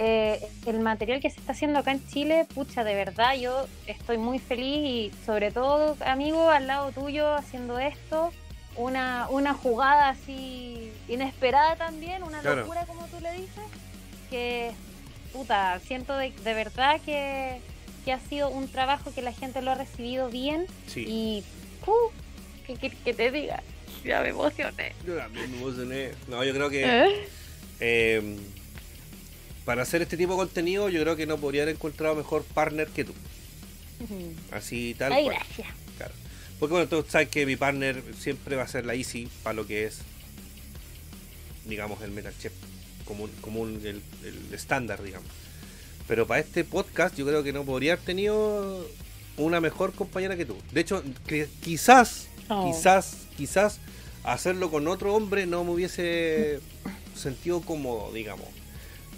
eh, 0.00 0.48
el 0.66 0.78
material 0.78 1.20
que 1.20 1.28
se 1.28 1.40
está 1.40 1.50
haciendo 1.50 1.80
acá 1.80 1.90
en 1.90 2.06
Chile, 2.06 2.46
pucha, 2.54 2.84
de 2.84 2.94
verdad, 2.94 3.34
yo 3.34 3.66
estoy 3.88 4.16
muy 4.16 4.38
feliz 4.38 4.78
y 4.78 5.12
sobre 5.26 5.50
todo, 5.50 5.96
amigo, 6.06 6.50
al 6.50 6.68
lado 6.68 6.92
tuyo 6.92 7.34
haciendo 7.34 7.80
esto, 7.80 8.32
una, 8.76 9.26
una 9.28 9.54
jugada 9.54 10.10
así 10.10 10.92
inesperada 11.08 11.74
también, 11.74 12.22
una 12.22 12.40
locura 12.42 12.86
como 12.86 13.06
tú 13.08 13.18
le 13.20 13.32
dices, 13.32 13.64
que, 14.30 14.70
puta, 15.32 15.80
siento 15.80 16.16
de, 16.16 16.32
verdad 16.44 17.00
que, 17.04 17.60
ha 18.12 18.20
sido 18.20 18.48
un 18.50 18.68
trabajo 18.68 19.12
que 19.12 19.20
la 19.20 19.32
gente 19.32 19.60
lo 19.62 19.72
ha 19.72 19.74
recibido 19.74 20.30
bien 20.30 20.66
y, 20.94 21.42
uh, 21.86 22.72
que, 22.78 23.14
te 23.14 23.30
diga, 23.32 23.64
ya 24.04 24.22
me 24.22 24.28
emocioné. 24.28 24.94
Yo 25.04 25.16
también 25.16 25.50
me 25.50 25.58
emocioné. 25.58 26.12
No, 26.28 26.44
yo 26.44 26.54
creo 26.54 26.70
que... 26.70 26.84
¿Eh? 26.84 27.28
Eh, 27.80 28.38
para 29.68 29.82
hacer 29.82 30.00
este 30.00 30.16
tipo 30.16 30.32
de 30.32 30.38
contenido, 30.38 30.88
yo 30.88 31.02
creo 31.02 31.14
que 31.14 31.26
no 31.26 31.36
podría 31.36 31.60
haber 31.60 31.74
encontrado 31.74 32.14
mejor 32.14 32.42
partner 32.42 32.88
que 32.88 33.04
tú. 33.04 33.12
Así 34.50 34.94
tal 34.98 35.12
Ay, 35.12 35.26
Gracias. 35.26 35.68
Claro. 35.98 36.14
Porque 36.58 36.72
bueno, 36.72 36.88
tú 36.88 37.04
sabes 37.06 37.28
que 37.28 37.44
mi 37.44 37.54
partner 37.54 38.02
siempre 38.18 38.56
va 38.56 38.62
a 38.62 38.66
ser 38.66 38.86
la 38.86 38.94
Easy 38.94 39.28
para 39.42 39.52
lo 39.52 39.66
que 39.66 39.84
es, 39.84 39.98
digamos, 41.66 42.00
el 42.00 42.12
Metal 42.12 42.32
Chef, 42.40 42.54
como, 43.04 43.66
el, 43.66 44.00
estándar, 44.54 45.02
digamos. 45.02 45.28
Pero 46.06 46.26
para 46.26 46.40
este 46.40 46.64
podcast 46.64 47.14
yo 47.14 47.26
creo 47.26 47.42
que 47.42 47.52
no 47.52 47.64
podría 47.64 47.92
haber 47.92 48.06
tenido 48.06 48.88
una 49.36 49.60
mejor 49.60 49.92
compañera 49.92 50.34
que 50.38 50.46
tú. 50.46 50.56
De 50.72 50.80
hecho, 50.80 51.04
quizás, 51.60 52.28
oh. 52.48 52.72
quizás, 52.72 53.26
quizás 53.36 53.80
hacerlo 54.24 54.70
con 54.70 54.88
otro 54.88 55.14
hombre 55.14 55.44
no 55.44 55.62
me 55.62 55.72
hubiese 55.72 56.60
sentido 57.14 57.60
cómodo, 57.60 58.10
digamos 58.14 58.57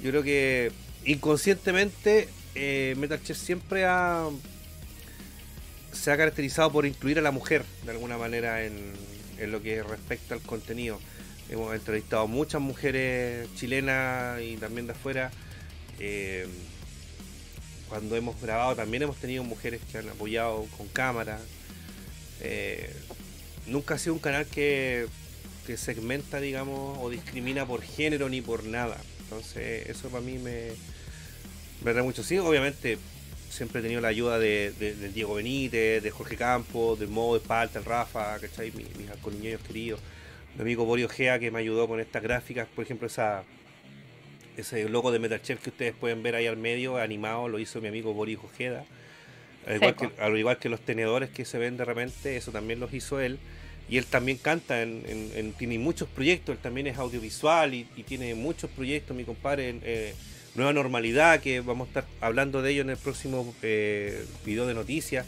yo 0.03 0.11
creo 0.11 0.23
que 0.23 0.73
inconscientemente 1.05 2.29
eh, 2.55 2.95
Metal 2.99 3.23
Chef 3.23 3.39
siempre 3.39 3.85
ha 3.85 4.29
se 5.93 6.11
ha 6.11 6.17
caracterizado 6.17 6.71
por 6.71 6.87
incluir 6.87 7.19
a 7.19 7.23
la 7.23 7.31
mujer 7.31 7.65
de 7.85 7.91
alguna 7.91 8.17
manera 8.17 8.65
en, 8.65 8.95
lo 9.51 9.63
que 9.63 9.83
respecta 9.83 10.35
al 10.35 10.41
contenido. 10.43 11.01
Hemos 11.49 11.75
entrevistado 11.75 12.29
muchas 12.29 12.61
mujeres 12.61 13.49
chilenas 13.55 14.41
y 14.43 14.57
también 14.57 14.87
de 14.87 14.93
afuera. 14.93 15.31
Eh, 15.99 16.47
cuando 17.89 18.17
hemos 18.17 18.41
grabado 18.41 18.77
también 18.77 19.03
hemos 19.03 19.17
tenido 19.17 19.43
mujeres 19.45 19.81
que 19.91 19.99
han 19.99 20.09
apoyado 20.09 20.67
con 20.77 20.89
cámara. 20.89 21.41
Eh, 22.41 22.95
nunca 23.67 23.95
ha 23.95 23.99
sido 23.99 24.15
un 24.15 24.21
canal 24.21 24.47
que, 24.47 25.07
que 25.67 25.77
segmenta, 25.77 26.39
digamos, 26.41 26.99
o 27.01 27.11
discrimina 27.11 27.67
por 27.67 27.83
género 27.83 28.29
ni 28.29 28.43
por 28.43 28.65
nada. 28.65 28.99
Entonces, 29.31 29.89
eso 29.89 30.09
para 30.09 30.23
mí 30.23 30.39
me, 30.39 30.71
me 31.85 31.93
da 31.93 32.03
mucho. 32.03 32.25
Sí, 32.25 32.37
obviamente, 32.39 32.99
siempre 33.49 33.79
he 33.79 33.83
tenido 33.83 34.01
la 34.01 34.09
ayuda 34.09 34.41
de, 34.41 34.73
Diego 35.15 35.35
Benítez, 35.35 36.03
de 36.03 36.11
Jorge 36.11 36.37
Campos, 36.37 36.99
de 36.99 37.07
Modo, 37.07 37.39
de 37.39 37.47
Palta, 37.47 37.79
el 37.79 37.85
Rafa, 37.85 38.41
¿cachai? 38.41 38.73
Mis, 38.73 38.97
mis 38.97 39.09
alcoholiñeros 39.09 39.63
queridos. 39.63 40.01
Mi 40.57 40.63
amigo 40.63 40.85
Borio 40.85 41.09
Gea, 41.09 41.39
que 41.39 41.53
me 41.53 41.61
ayudó 41.61 41.87
con 41.87 42.01
estas 42.01 42.25
gráficas, 42.25 42.67
por 42.75 42.85
ejemplo, 42.85 43.07
esa 43.07 43.45
ese 44.57 44.89
logo 44.89 45.13
de 45.13 45.21
Metal 45.21 45.41
Chef 45.41 45.63
que 45.63 45.71
ustedes 45.71 45.95
pueden 45.95 46.25
ver 46.25 46.35
ahí 46.35 46.49
al 46.49 46.57
medio, 46.57 46.99
animado, 46.99 47.49
lo 47.49 47.61
hizo 47.61 47.81
mi 47.81 47.87
amigo 47.87 48.13
Boris 48.13 48.39
Ojeda. 48.43 48.85
Al 49.65 49.77
igual, 49.77 49.95
que, 49.95 50.11
al 50.19 50.37
igual 50.37 50.59
que 50.59 50.69
los 50.69 50.81
tenedores 50.81 51.31
que 51.31 51.45
se 51.45 51.57
ven 51.57 51.77
de 51.77 51.85
repente, 51.85 52.37
eso 52.37 52.51
también 52.51 52.81
los 52.81 52.93
hizo 52.93 53.21
él 53.21 53.39
y 53.91 53.99
él 53.99 54.07
también 54.07 54.39
canta, 54.39 54.83
en, 54.83 55.55
tiene 55.59 55.79
muchos 55.79 56.09
proyectos, 56.09 56.55
él 56.55 56.63
también 56.63 56.87
es 56.87 56.97
audiovisual 56.97 57.75
y, 57.75 57.85
tiene 58.07 58.35
muchos 58.37 58.71
proyectos, 58.71 59.17
mi 59.17 59.25
compadre, 59.25 59.75
eh, 59.83 60.15
nueva 60.55 60.73
normalidad, 60.73 61.41
que 61.41 61.61
vamos 61.61 61.87
a 61.87 61.89
estar 61.89 62.05
hablando 62.21 62.63
de 62.63 62.71
ello 62.71 62.83
en 62.83 62.91
el 62.91 62.97
próximo 62.97 63.53
eh, 63.63 64.25
video 64.45 64.67
de 64.67 64.75
noticias. 64.75 65.27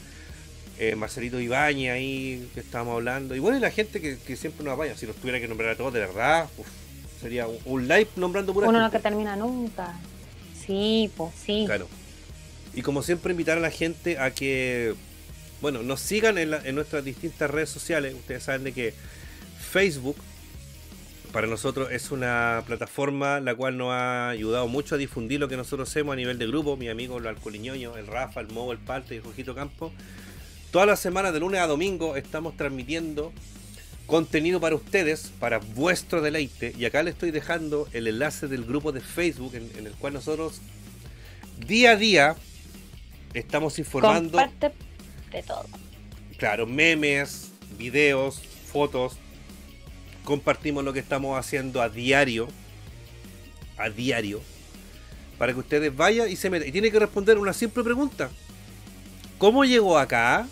Eh, 0.78 0.94
Marcelito 0.96 1.38
Ibañez 1.38 1.92
ahí 1.92 2.48
que 2.54 2.60
estábamos 2.60 2.94
hablando. 2.94 3.34
Y 3.34 3.40
bueno, 3.40 3.58
y 3.58 3.60
la 3.60 3.70
gente 3.70 4.00
que, 4.00 4.16
que 4.18 4.36
siempre 4.36 4.64
nos 4.64 4.74
apaña. 4.74 4.96
Si 4.96 5.06
los 5.06 5.16
tuviera 5.16 5.38
que 5.38 5.46
nombrar 5.46 5.70
a 5.70 5.76
todos, 5.76 5.92
de 5.92 6.00
verdad, 6.00 6.48
uf, 6.56 6.66
sería 7.20 7.46
un, 7.46 7.58
un 7.64 7.88
live 7.88 8.08
nombrando 8.16 8.54
pura 8.54 8.68
Uno 8.68 8.78
no 8.78 8.84
gente. 8.84 8.98
que 8.98 9.02
termina 9.02 9.36
nunca. 9.36 9.94
Sí, 10.66 11.10
pues 11.16 11.32
sí. 11.44 11.64
Claro. 11.66 11.88
Y 12.74 12.82
como 12.82 13.02
siempre, 13.02 13.32
invitar 13.32 13.58
a 13.58 13.60
la 13.60 13.70
gente 13.70 14.18
a 14.18 14.30
que, 14.30 14.94
bueno, 15.62 15.82
nos 15.82 16.00
sigan 16.00 16.36
en, 16.36 16.50
la- 16.50 16.60
en 16.62 16.74
nuestras 16.74 17.04
distintas 17.04 17.50
redes 17.50 17.70
sociales. 17.70 18.14
Ustedes 18.14 18.42
saben 18.42 18.64
de 18.64 18.72
que 18.72 18.92
Facebook, 19.70 20.16
para 21.32 21.46
nosotros, 21.46 21.90
es 21.92 22.10
una 22.10 22.62
plataforma 22.66 23.40
la 23.40 23.54
cual 23.54 23.78
nos 23.78 23.92
ha 23.92 24.28
ayudado 24.28 24.68
mucho 24.68 24.96
a 24.96 24.98
difundir 24.98 25.40
lo 25.40 25.48
que 25.48 25.56
nosotros 25.56 25.88
hacemos 25.88 26.12
a 26.12 26.16
nivel 26.16 26.36
de 26.38 26.46
grupo. 26.46 26.76
Mi 26.76 26.88
amigo, 26.88 27.16
el 27.18 27.26
Alcoliñoño, 27.26 27.96
el 27.96 28.06
Rafa, 28.06 28.40
el 28.40 28.48
Mo, 28.48 28.70
el 28.72 28.78
Palte 28.78 29.14
y 29.14 29.40
el 29.40 29.54
Campo. 29.54 29.92
Todas 30.72 30.86
las 30.86 31.00
semanas, 31.00 31.32
de 31.32 31.40
lunes 31.40 31.60
a 31.60 31.66
domingo, 31.66 32.16
estamos 32.16 32.56
transmitiendo 32.56 33.32
contenido 34.06 34.60
para 34.60 34.74
ustedes, 34.74 35.30
para 35.38 35.58
vuestro 35.58 36.20
deleite. 36.22 36.74
Y 36.76 36.84
acá 36.86 37.02
les 37.02 37.14
estoy 37.14 37.30
dejando 37.30 37.88
el 37.92 38.08
enlace 38.08 38.48
del 38.48 38.64
grupo 38.64 38.90
de 38.92 39.00
Facebook 39.00 39.54
en, 39.54 39.86
el 39.86 39.92
cual 39.92 40.14
nosotros 40.14 40.60
día 41.66 41.92
a 41.92 41.96
día 41.96 42.36
estamos 43.32 43.78
informando, 43.78 44.38
de 45.32 45.42
todo. 45.42 45.66
claro, 46.36 46.66
memes, 46.66 47.50
videos, 47.78 48.40
fotos. 48.70 49.14
Compartimos 50.24 50.84
lo 50.84 50.92
que 50.92 51.00
estamos 51.00 51.38
haciendo 51.38 51.82
a 51.82 51.88
diario, 51.88 52.48
a 53.76 53.90
diario, 53.90 54.40
para 55.38 55.52
que 55.52 55.58
ustedes 55.58 55.94
vayan 55.96 56.30
y 56.30 56.36
se 56.36 56.48
metan. 56.48 56.68
Y 56.68 56.72
tiene 56.72 56.90
que 56.92 56.98
responder 56.98 57.38
una 57.38 57.52
simple 57.52 57.82
pregunta. 57.82 58.30
¿Cómo 59.38 59.64
llegó 59.64 59.98
acá? 59.98 60.46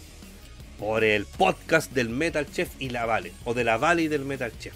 Por 0.78 1.04
el 1.04 1.26
podcast 1.26 1.92
del 1.92 2.08
Metal 2.08 2.50
Chef 2.50 2.70
y 2.80 2.88
la 2.88 3.06
Vale, 3.06 3.32
o 3.44 3.54
de 3.54 3.62
la 3.62 3.76
Vale 3.76 4.02
y 4.02 4.08
del 4.08 4.24
Metal 4.24 4.52
Chef. 4.58 4.74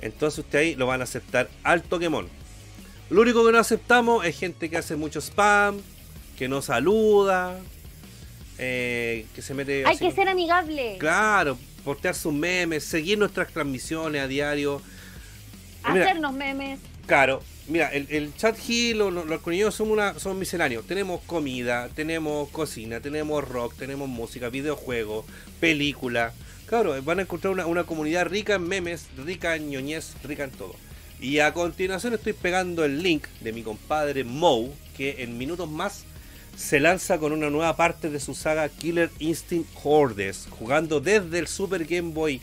Entonces 0.00 0.40
usted 0.40 0.58
ahí 0.58 0.74
lo 0.76 0.86
van 0.86 1.00
a 1.00 1.04
aceptar 1.04 1.48
al 1.64 1.82
Pokémon. 1.82 2.28
Lo 3.10 3.22
único 3.22 3.44
que 3.44 3.52
no 3.52 3.58
aceptamos 3.58 4.24
es 4.24 4.38
gente 4.38 4.68
que 4.68 4.76
hace 4.76 4.94
mucho 4.94 5.20
spam, 5.20 5.80
que 6.38 6.48
no 6.48 6.62
saluda, 6.62 7.58
eh, 8.58 9.26
que 9.34 9.42
se 9.42 9.54
mete... 9.54 9.84
Hay 9.86 9.98
que 9.98 10.10
ser 10.12 10.28
amigable. 10.28 10.96
Claro, 10.98 11.58
postear 11.84 12.14
sus 12.14 12.32
memes, 12.32 12.84
seguir 12.84 13.18
nuestras 13.18 13.52
transmisiones 13.52 14.22
a 14.22 14.28
diario. 14.28 14.82
Mira, 15.88 16.04
Hacernos 16.04 16.32
memes. 16.32 16.80
Claro, 17.06 17.42
mira, 17.68 17.92
el, 17.92 18.06
el 18.10 18.34
chat 18.34 18.56
Hill, 18.68 18.98
los, 18.98 19.12
los 19.12 19.40
somos, 19.74 19.92
una, 19.92 20.18
somos 20.18 20.36
misceláneos. 20.36 20.86
Tenemos 20.86 21.20
comida, 21.22 21.88
tenemos 21.94 22.48
cocina, 22.50 23.00
tenemos 23.00 23.46
rock, 23.48 23.74
tenemos 23.76 24.08
música, 24.08 24.48
videojuegos, 24.48 25.24
película. 25.60 26.32
Claro, 26.66 27.00
van 27.04 27.20
a 27.20 27.22
encontrar 27.22 27.52
una, 27.52 27.66
una 27.66 27.84
comunidad 27.84 28.26
rica 28.26 28.56
en 28.56 28.66
memes, 28.66 29.06
rica 29.24 29.54
en 29.54 29.70
ñoñez, 29.70 30.14
rica 30.24 30.42
en 30.44 30.50
todo. 30.50 30.74
Y 31.20 31.38
a 31.38 31.52
continuación 31.52 32.14
estoy 32.14 32.32
pegando 32.32 32.84
el 32.84 33.02
link 33.02 33.26
de 33.40 33.52
mi 33.52 33.62
compadre 33.62 34.24
Moe, 34.24 34.72
que 34.96 35.22
en 35.22 35.38
minutos 35.38 35.70
más 35.70 36.04
se 36.56 36.80
lanza 36.80 37.18
con 37.18 37.32
una 37.32 37.50
nueva 37.50 37.76
parte 37.76 38.08
de 38.08 38.18
su 38.18 38.34
saga 38.34 38.68
Killer 38.68 39.10
Instinct 39.18 39.68
Hordes, 39.84 40.48
jugando 40.50 41.00
desde 41.00 41.38
el 41.38 41.46
Super 41.46 41.84
Game 41.84 42.12
Boy 42.12 42.40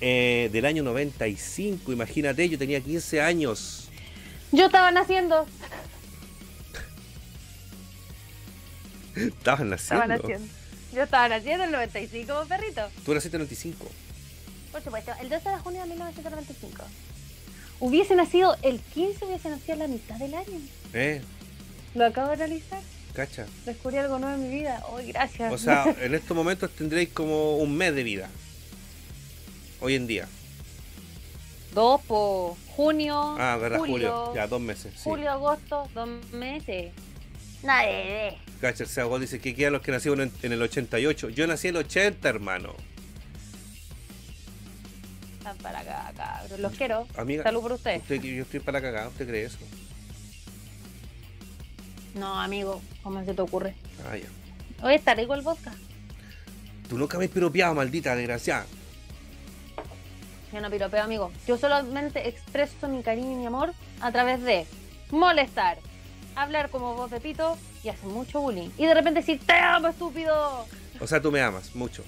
eh, 0.00 0.48
del 0.52 0.64
año 0.64 0.84
95. 0.84 1.92
Imagínate, 1.92 2.48
yo 2.48 2.56
tenía 2.56 2.80
15 2.80 3.20
años. 3.20 3.88
Yo 4.52 4.66
estaba 4.66 4.90
naciendo. 4.92 5.46
Estaban 9.16 9.70
naciendo. 9.70 10.04
Estaba 10.04 10.06
naciendo. 10.06 10.54
Yo 10.92 11.02
estaba 11.02 11.28
naciendo 11.28 11.64
en 11.64 11.68
el 11.68 11.72
95, 11.72 12.44
perrito. 12.48 12.82
Tú 13.04 13.14
naciste 13.14 13.36
en 13.36 13.42
el 13.42 13.48
95. 13.48 13.86
Por 14.72 14.82
supuesto, 14.82 15.12
el 15.20 15.28
12 15.28 15.48
de 15.48 15.58
junio 15.58 15.82
de 15.82 15.88
1995. 15.88 16.84
Hubiese 17.80 18.14
nacido 18.14 18.56
el 18.62 18.78
15, 18.80 19.24
hubiese 19.24 19.50
nacido 19.50 19.74
a 19.74 19.76
la 19.78 19.88
mitad 19.88 20.16
del 20.16 20.34
año. 20.34 20.60
¿Eh? 20.92 21.20
Lo 21.94 22.06
acabo 22.06 22.28
de 22.28 22.34
analizar. 22.34 22.80
Cacha. 23.20 23.44
Descubrí 23.66 23.98
algo 23.98 24.18
nuevo 24.18 24.34
en 24.34 24.48
mi 24.48 24.54
vida. 24.60 24.82
Hoy, 24.88 25.08
gracias. 25.12 25.52
O 25.52 25.58
sea, 25.58 25.84
en 26.00 26.14
estos 26.14 26.34
momentos 26.34 26.70
tendréis 26.70 27.10
como 27.10 27.56
un 27.58 27.76
mes 27.76 27.94
de 27.94 28.02
vida. 28.02 28.30
Hoy 29.82 29.94
en 29.94 30.06
día. 30.06 30.26
Dos 31.74 32.00
por 32.02 32.56
junio. 32.74 33.36
Ah, 33.38 33.58
verdad, 33.60 33.76
julio. 33.80 33.94
julio. 34.24 34.34
Ya, 34.34 34.46
dos 34.46 34.60
meses. 34.62 34.94
Sí. 34.94 35.00
Julio, 35.04 35.30
agosto, 35.32 35.86
dos 35.94 36.08
meses. 36.32 36.92
Nada 37.62 37.82
de. 37.82 38.38
Cacha, 38.62 38.84
el 38.84 38.88
Sebo 38.88 39.18
dice 39.18 39.38
que 39.38 39.54
quedan 39.54 39.74
los 39.74 39.82
que 39.82 39.92
nacieron 39.92 40.22
en, 40.22 40.32
en 40.42 40.52
el 40.52 40.62
88. 40.62 41.28
Yo 41.28 41.46
nací 41.46 41.68
en 41.68 41.76
el 41.76 41.82
80, 41.84 42.26
hermano. 42.26 42.74
Están 45.36 45.58
para 45.58 45.80
acá, 45.80 46.10
cabros. 46.16 46.58
Los 46.58 46.72
quiero. 46.72 47.06
Amiga, 47.18 47.42
Salud 47.42 47.60
por 47.60 47.72
ustedes. 47.72 48.00
usted- 48.00 48.22
yo 48.22 48.42
estoy 48.44 48.60
para 48.60 48.78
la 48.80 48.82
cagada. 48.82 49.08
¿Usted 49.08 49.28
cree 49.28 49.44
eso? 49.44 49.58
No, 52.14 52.40
amigo, 52.40 52.80
¿cómo 53.02 53.24
se 53.24 53.34
te 53.34 53.42
ocurre? 53.42 53.74
Ah, 54.08 54.16
ya. 54.16 54.26
Hoy 54.86 54.94
está 54.94 55.14
rico 55.14 55.34
el 55.34 55.42
vodka. 55.42 55.72
Tú 56.88 56.98
nunca 56.98 57.18
me 57.18 57.26
has 57.26 57.30
piropeado, 57.30 57.74
maldita 57.74 58.16
desgraciada. 58.16 58.66
Yo 60.52 60.60
no 60.60 60.70
piropeo, 60.70 61.02
amigo. 61.02 61.30
Yo 61.46 61.56
solamente 61.56 62.28
expreso 62.28 62.88
mi 62.88 63.02
cariño 63.02 63.32
y 63.32 63.36
mi 63.36 63.46
amor 63.46 63.72
a 64.00 64.10
través 64.10 64.42
de 64.42 64.66
molestar, 65.10 65.78
hablar 66.34 66.70
como 66.70 66.94
voz 66.94 67.10
de 67.10 67.20
pito 67.20 67.56
y 67.84 67.88
hacer 67.88 68.08
mucho 68.08 68.40
bullying. 68.40 68.70
Y 68.76 68.86
de 68.86 68.94
repente 68.94 69.20
decir, 69.20 69.40
te 69.46 69.52
amo, 69.52 69.88
estúpido. 69.88 70.66
O 70.98 71.06
sea, 71.06 71.22
tú 71.22 71.30
me 71.30 71.40
amas 71.40 71.74
mucho. 71.76 72.02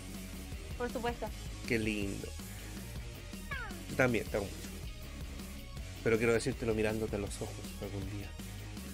Por 0.76 0.90
supuesto. 0.90 1.26
Qué 1.68 1.78
lindo. 1.78 2.26
Yo 3.90 3.96
también 3.96 4.24
te 4.26 4.38
amo 4.38 4.46
mucho. 4.46 4.56
Pero 6.02 6.18
quiero 6.18 6.32
decírtelo 6.32 6.74
mirándote 6.74 7.14
a 7.14 7.18
los 7.20 7.40
ojos 7.40 7.54
algún 7.80 8.10
día. 8.18 8.28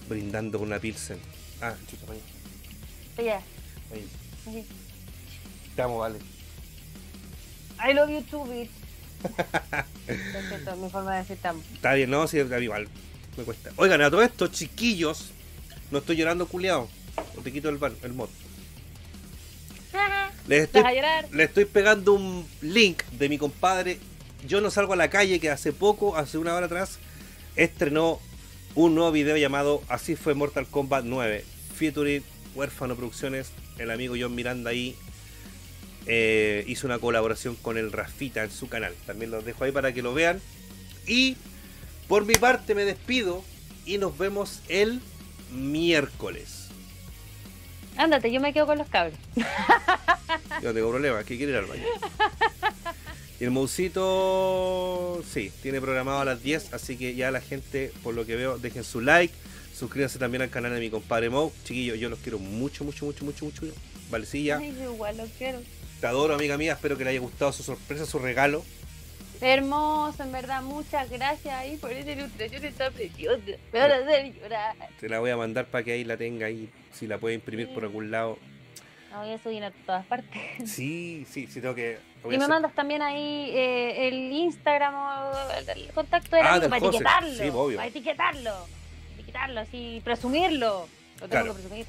Brindando 0.08 0.58
con 0.58 0.68
una 0.68 0.78
pilsen. 0.78 1.18
Ah, 1.60 1.74
chuta, 1.90 2.06
vaya. 2.06 2.20
Oye, 3.18 3.32
Ahí. 4.46 4.66
Te 5.74 5.82
amo, 5.82 5.98
vale. 5.98 6.18
I 7.86 7.92
love 7.94 8.10
you 8.10 8.22
too, 8.22 8.44
bitch. 8.44 8.70
Siento, 10.48 10.76
mi 10.76 10.88
forma 10.90 11.12
de 11.16 11.18
decir 11.24 11.38
amo. 11.46 11.62
Está 11.74 11.94
bien, 11.94 12.10
no, 12.10 12.26
sí, 12.26 12.38
igual. 12.38 12.88
Me 13.36 13.44
cuesta. 13.44 13.70
Oigan, 13.76 14.00
a 14.02 14.10
todos 14.10 14.24
estos 14.24 14.52
chiquillos. 14.52 15.30
No 15.90 15.98
estoy 15.98 16.16
llorando, 16.16 16.46
culiao. 16.46 16.88
O 17.36 17.40
te 17.40 17.52
quito 17.52 17.68
el, 17.68 17.78
ban- 17.78 17.96
el 18.02 18.12
mod. 18.14 18.28
Les 20.48 20.64
estoy, 20.64 20.82
¿Vas 20.82 20.90
a 20.92 20.94
llorar? 20.94 21.28
le 21.32 21.44
estoy 21.44 21.64
pegando 21.66 22.12
un 22.14 22.46
link 22.62 23.02
de 23.12 23.28
mi 23.28 23.38
compadre. 23.38 23.98
Yo 24.46 24.60
no 24.60 24.70
salgo 24.70 24.92
a 24.92 24.96
la 24.96 25.10
calle 25.10 25.40
que 25.40 25.50
hace 25.50 25.72
poco, 25.72 26.16
hace 26.16 26.38
una 26.38 26.54
hora 26.54 26.66
atrás, 26.66 26.98
estrenó 27.56 28.20
un 28.74 28.94
nuevo 28.94 29.10
video 29.12 29.36
llamado 29.36 29.82
Así 29.88 30.16
fue 30.16 30.34
Mortal 30.34 30.66
Kombat 30.66 31.04
9. 31.04 31.44
Featuring 31.76 32.22
Huérfano 32.54 32.96
Producciones. 32.96 33.50
El 33.78 33.90
amigo 33.90 34.14
John 34.18 34.34
Miranda 34.34 34.70
ahí 34.70 34.96
eh, 36.06 36.64
hizo 36.66 36.86
una 36.86 36.98
colaboración 36.98 37.54
con 37.56 37.78
el 37.78 37.92
Rafita 37.92 38.42
en 38.42 38.50
su 38.50 38.68
canal. 38.68 38.94
También 39.06 39.30
los 39.30 39.44
dejo 39.44 39.64
ahí 39.64 39.72
para 39.72 39.92
que 39.92 40.02
lo 40.02 40.14
vean. 40.14 40.40
Y 41.06 41.36
por 42.08 42.24
mi 42.24 42.34
parte 42.34 42.74
me 42.74 42.84
despido 42.84 43.44
y 43.86 43.98
nos 43.98 44.16
vemos 44.18 44.60
el 44.68 45.00
miércoles. 45.52 46.68
Ándate, 47.96 48.30
yo 48.30 48.40
me 48.40 48.52
quedo 48.52 48.66
con 48.66 48.78
los 48.78 48.88
cables. 48.88 49.18
Yo 50.62 50.68
no 50.68 50.74
tengo 50.74 50.90
problema, 50.90 51.24
que 51.24 51.36
quiere 51.36 51.52
ir 51.52 51.58
al 51.58 51.66
baño. 51.66 51.82
Y 53.40 53.44
el 53.44 53.50
Mousito, 53.52 55.22
sí, 55.32 55.52
tiene 55.62 55.80
programado 55.80 56.20
a 56.20 56.24
las 56.24 56.42
10, 56.42 56.74
así 56.74 56.96
que 56.96 57.14
ya 57.14 57.30
la 57.30 57.40
gente, 57.40 57.92
por 58.02 58.14
lo 58.14 58.26
que 58.26 58.34
veo, 58.34 58.58
dejen 58.58 58.82
su 58.82 59.00
like, 59.00 59.32
suscríbanse 59.72 60.18
también 60.18 60.42
al 60.42 60.50
canal 60.50 60.74
de 60.74 60.80
mi 60.80 60.90
compadre 60.90 61.30
Mo. 61.30 61.52
Chiquillos, 61.64 61.98
yo 62.00 62.08
los 62.08 62.18
quiero 62.18 62.38
mucho, 62.40 62.82
mucho, 62.84 63.04
mucho, 63.04 63.24
mucho, 63.24 63.44
mucho. 63.44 63.62
Valecilla, 64.10 64.58
Ay, 64.58 64.74
yo 64.76 64.92
igual 64.92 65.16
lo 65.18 65.26
quiero. 65.38 65.60
te 66.00 66.06
adoro, 66.06 66.34
amiga 66.34 66.56
mía, 66.58 66.72
espero 66.72 66.96
que 66.98 67.04
le 67.04 67.10
haya 67.10 67.20
gustado 67.20 67.52
su 67.52 67.62
sorpresa, 67.62 68.06
su 68.06 68.18
regalo. 68.18 68.64
Hermoso, 69.40 70.24
en 70.24 70.32
verdad, 70.32 70.62
muchas 70.62 71.08
gracias 71.10 71.54
ahí 71.54 71.76
por 71.76 71.92
esa 71.92 72.10
ilustración, 72.10 72.64
está 72.64 72.90
preciosa. 72.90 73.40
Me 73.72 73.78
van 73.78 73.92
a 73.92 73.96
hacer 73.98 74.34
llorar. 74.34 74.76
Te 74.98 75.08
la 75.08 75.20
voy 75.20 75.30
a 75.30 75.36
mandar 75.36 75.66
para 75.66 75.84
que 75.84 75.92
ahí 75.92 76.02
la 76.02 76.16
tenga 76.16 76.46
ahí, 76.46 76.68
si 76.92 77.06
la 77.06 77.18
puede 77.18 77.36
imprimir 77.36 77.72
por 77.72 77.84
algún 77.84 78.10
lado. 78.10 78.36
La 79.10 79.18
voy 79.20 79.30
a 79.32 79.38
subir 79.42 79.64
a 79.64 79.70
todas 79.86 80.04
partes. 80.06 80.40
Sí, 80.66 81.26
sí, 81.30 81.46
sí, 81.46 81.60
tengo 81.60 81.74
que... 81.74 81.98
Y 82.24 82.28
me 82.28 82.36
hacer- 82.36 82.48
mandas 82.48 82.74
también 82.74 83.00
ahí 83.00 83.50
eh, 83.54 84.08
el 84.08 84.32
Instagram 84.32 84.94
o 84.94 85.32
el, 85.58 85.68
el 85.82 85.88
contacto 85.92 86.34
del 86.36 86.44
Ah, 86.44 86.54
amigo 86.54 86.62
del 86.62 86.70
para 86.70 86.80
José. 86.80 86.96
etiquetarlo. 86.98 87.34
Sí, 87.44 87.50
obvio. 87.54 87.76
Para 87.76 87.88
etiquetarlo. 87.88 88.66
Etiquetarlo, 89.14 89.60
así, 89.60 90.00
presumirlo. 90.04 90.88
Lo 91.14 91.28
tengo 91.28 91.30
Claro. 91.30 91.46
que 91.54 91.60
presumir. 91.60 91.86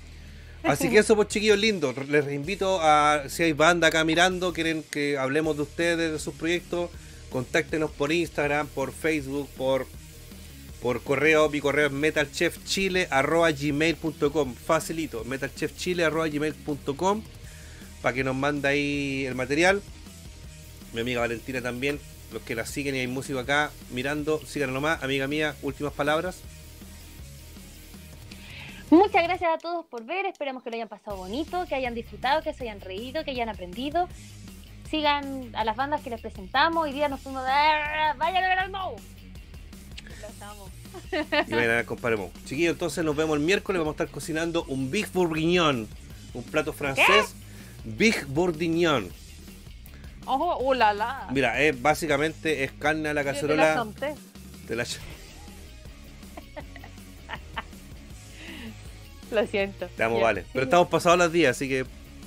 Así 0.63 0.89
que 0.91 0.99
eso, 0.99 1.15
pues 1.15 1.27
chiquillos 1.29 1.57
lindos, 1.57 1.95
les 2.07 2.31
invito 2.31 2.79
a, 2.81 3.23
si 3.27 3.43
hay 3.43 3.53
banda 3.53 3.87
acá 3.87 4.03
mirando, 4.03 4.53
quieren 4.53 4.83
que 4.83 5.17
hablemos 5.17 5.55
de 5.57 5.63
ustedes, 5.63 6.11
de 6.11 6.19
sus 6.19 6.33
proyectos, 6.35 6.89
contáctenos 7.31 7.91
por 7.91 8.11
Instagram, 8.11 8.67
por 8.67 8.91
Facebook, 8.93 9.49
por 9.57 9.87
por 10.81 11.03
correo, 11.03 11.49
mi 11.49 11.59
correo 11.59 11.87
es 11.87 11.91
metalchefchile.gmail.com 11.91 14.55
Facilito, 14.55 15.25
metalchefchile.gmail.com 15.25 17.23
para 18.01 18.15
que 18.15 18.23
nos 18.23 18.35
mande 18.35 18.67
ahí 18.67 19.25
el 19.25 19.35
material. 19.35 19.81
Mi 20.93 21.01
amiga 21.01 21.19
Valentina 21.19 21.61
también, 21.61 21.99
los 22.31 22.41
que 22.43 22.55
la 22.55 22.65
siguen 22.65 22.95
y 22.95 22.99
hay 22.99 23.07
músico 23.07 23.39
acá 23.39 23.71
mirando, 23.91 24.39
síganlo 24.45 24.73
nomás. 24.73 25.03
Amiga 25.03 25.27
mía, 25.27 25.55
últimas 25.61 25.93
palabras. 25.93 26.41
Muchas 28.89 29.23
gracias 29.23 29.51
a 29.53 29.57
todos 29.59 29.85
por 29.85 30.03
ver, 30.05 30.25
esperamos 30.25 30.63
que 30.63 30.71
lo 30.71 30.75
hayan 30.75 30.87
pasado 30.87 31.17
bonito, 31.17 31.65
que 31.67 31.75
hayan 31.75 31.93
disfrutado, 31.93 32.41
que 32.41 32.53
se 32.53 32.63
hayan 32.63 32.81
reído, 32.81 33.23
que 33.23 33.31
hayan 33.31 33.49
aprendido. 33.49 34.07
Sigan 34.89 35.55
a 35.55 35.63
las 35.63 35.75
bandas 35.75 36.01
que 36.01 36.09
les 36.09 36.19
presentamos, 36.19 36.83
hoy 36.83 36.91
día 36.91 37.07
nos 37.07 37.19
fuimos 37.19 37.43
de... 37.43 37.51
¡Vayan 38.17 38.43
a 38.43 38.47
ver 38.47 38.59
al 38.59 38.71
Mou! 38.71 38.95
Los 40.21 40.41
amo. 40.41 40.69
Y 41.47 41.53
vayan 41.53 41.85
a 41.87 42.15
Mo. 42.17 42.31
Chiquillos, 42.45 42.73
entonces 42.73 43.03
nos 43.05 43.15
vemos 43.15 43.37
el 43.37 43.43
miércoles. 43.43 43.79
Vamos 43.79 43.93
a 43.93 44.03
estar 44.03 44.09
cocinando 44.09 44.63
un 44.65 44.91
Big 44.91 45.11
Bourguignon, 45.11 45.87
un 46.33 46.43
plato 46.43 46.73
francés. 46.73 47.35
Big 47.85 48.25
Bourguignon. 48.27 49.09
¡Ojo! 50.25 50.57
¡Uh, 50.63 50.73
la, 50.73 50.93
la! 50.93 51.27
Mira, 51.31 51.59
es, 51.61 51.81
básicamente 51.81 52.63
es 52.63 52.71
carne 52.73 53.09
a 53.09 53.13
la 53.13 53.21
Yo 53.23 53.31
te 53.47 53.55
la 53.55 53.65
cacerola. 53.65 53.87
Lo 59.31 59.45
siento. 59.47 59.87
Te 59.95 60.03
amo, 60.03 60.19
vale. 60.19 60.45
Pero 60.53 60.65
estamos 60.65 60.87
pasados 60.87 61.17
las 61.19 61.31
días, 61.31 61.55
así 61.55 61.67
que 61.69 61.79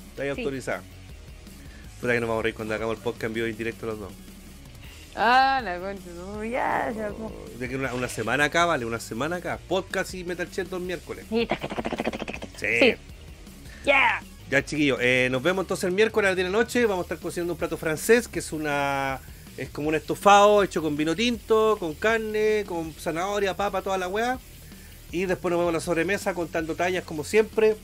está 0.09 0.23
ahí 0.23 0.33
Sí. 0.33 0.41
autorizada. 0.41 0.81
Puta 1.99 2.13
que 2.13 2.19
nos 2.19 2.27
vamos 2.29 2.41
a 2.41 2.43
reír 2.43 2.55
cuando 2.55 2.73
hagamos 2.73 2.97
el 2.97 3.03
podcast 3.03 3.23
en 3.25 3.33
vivo 3.33 3.47
y 3.47 3.51
en 3.51 3.57
directo 3.57 3.85
los 3.85 3.99
dos. 3.99 4.11
Ah, 5.15 5.61
la 5.63 5.79
concha. 5.79 6.09
no, 6.15 6.43
Ya, 6.43 6.91
ya. 6.95 7.11
De 7.59 7.69
que 7.69 7.75
una, 7.75 7.93
una 7.93 8.07
semana 8.07 8.45
acá, 8.45 8.65
vale, 8.65 8.85
una 8.85 8.99
semana 8.99 9.37
acá. 9.37 9.59
Podcast 9.67 10.13
y 10.15 10.23
Metal 10.23 10.49
Chat 10.49 10.69
los 10.71 10.81
miércoles. 10.81 11.25
Sí. 11.29 11.47
Sí. 12.57 12.95
Ya. 13.85 14.21
Ya, 14.49 14.63
chiquillos, 14.63 14.99
eh, 15.01 15.29
nos 15.31 15.41
vemos 15.41 15.63
entonces 15.63 15.85
el 15.85 15.93
miércoles 15.93 16.27
a 16.27 16.29
las 16.31 16.35
10 16.37 16.47
de 16.47 16.51
la 16.51 16.57
noche. 16.57 16.85
Vamos 16.85 17.03
a 17.03 17.05
estar 17.05 17.19
cocinando 17.19 17.53
un 17.53 17.59
plato 17.59 17.77
francés 17.77 18.27
que 18.27 18.39
es 18.39 18.51
una. 18.51 19.19
Es 19.57 19.69
como 19.69 19.89
un 19.89 19.95
estofado 19.95 20.63
hecho 20.63 20.81
con 20.81 20.97
vino 20.97 21.15
tinto, 21.15 21.77
con 21.79 21.93
carne, 21.93 22.63
con 22.67 22.91
zanahoria, 22.93 23.55
papa, 23.55 23.81
toda 23.81 23.97
la 23.97 24.07
weá. 24.07 24.39
Y 25.11 25.25
después 25.25 25.51
nos 25.51 25.59
vemos 25.59 25.69
en 25.69 25.75
la 25.75 25.79
sobremesa 25.79 26.33
contando 26.33 26.75
tallas 26.75 27.03
como 27.03 27.23
siempre. 27.23 27.75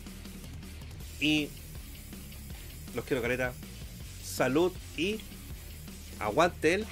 Y. 1.19 1.49
Los 2.95 3.05
quiero, 3.05 3.21
careta. 3.21 3.53
Salud 4.23 4.71
y. 4.97 5.19
Aguante 6.19 6.73
el. 6.73 6.87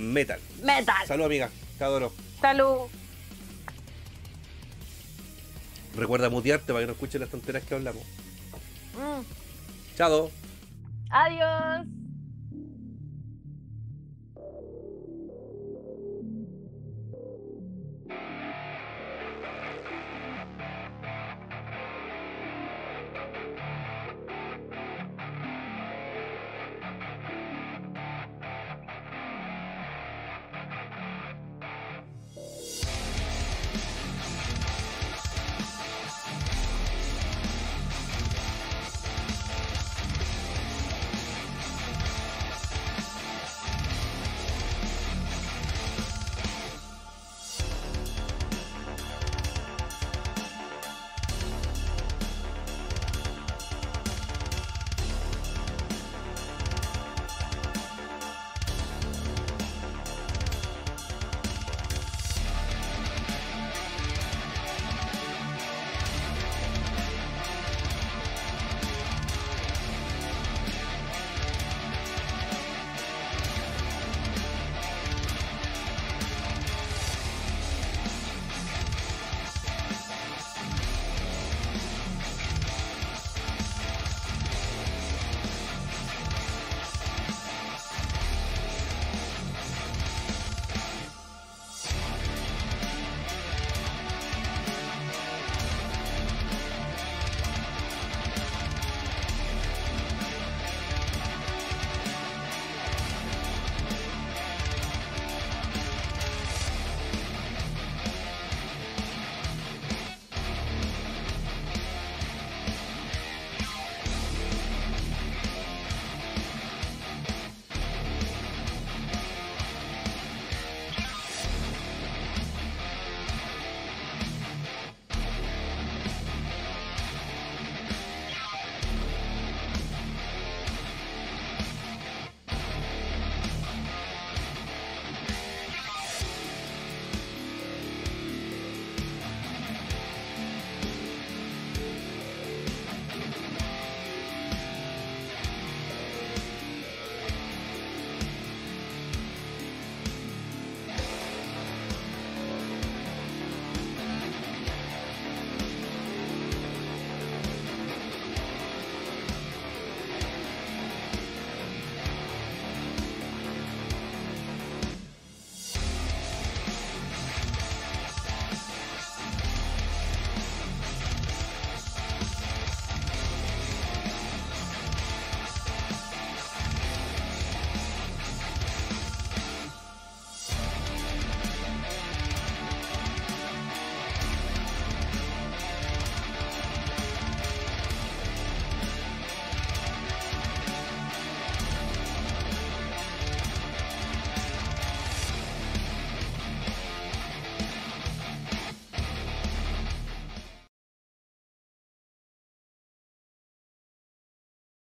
Metal. 0.00 0.40
Metal. 0.62 1.06
Salud, 1.06 1.26
amiga. 1.26 1.50
Te 1.78 1.84
adoro. 1.84 2.12
Salud. 2.40 2.88
Recuerda 5.96 6.30
mutearte 6.30 6.72
para 6.72 6.80
que 6.80 6.86
no 6.86 6.92
escuchen 6.92 7.20
las 7.20 7.30
tonteras 7.30 7.62
que 7.64 7.74
hablamos. 7.74 8.02
Mm. 8.96 9.96
Chao. 9.96 10.30
Adiós. 11.10 11.86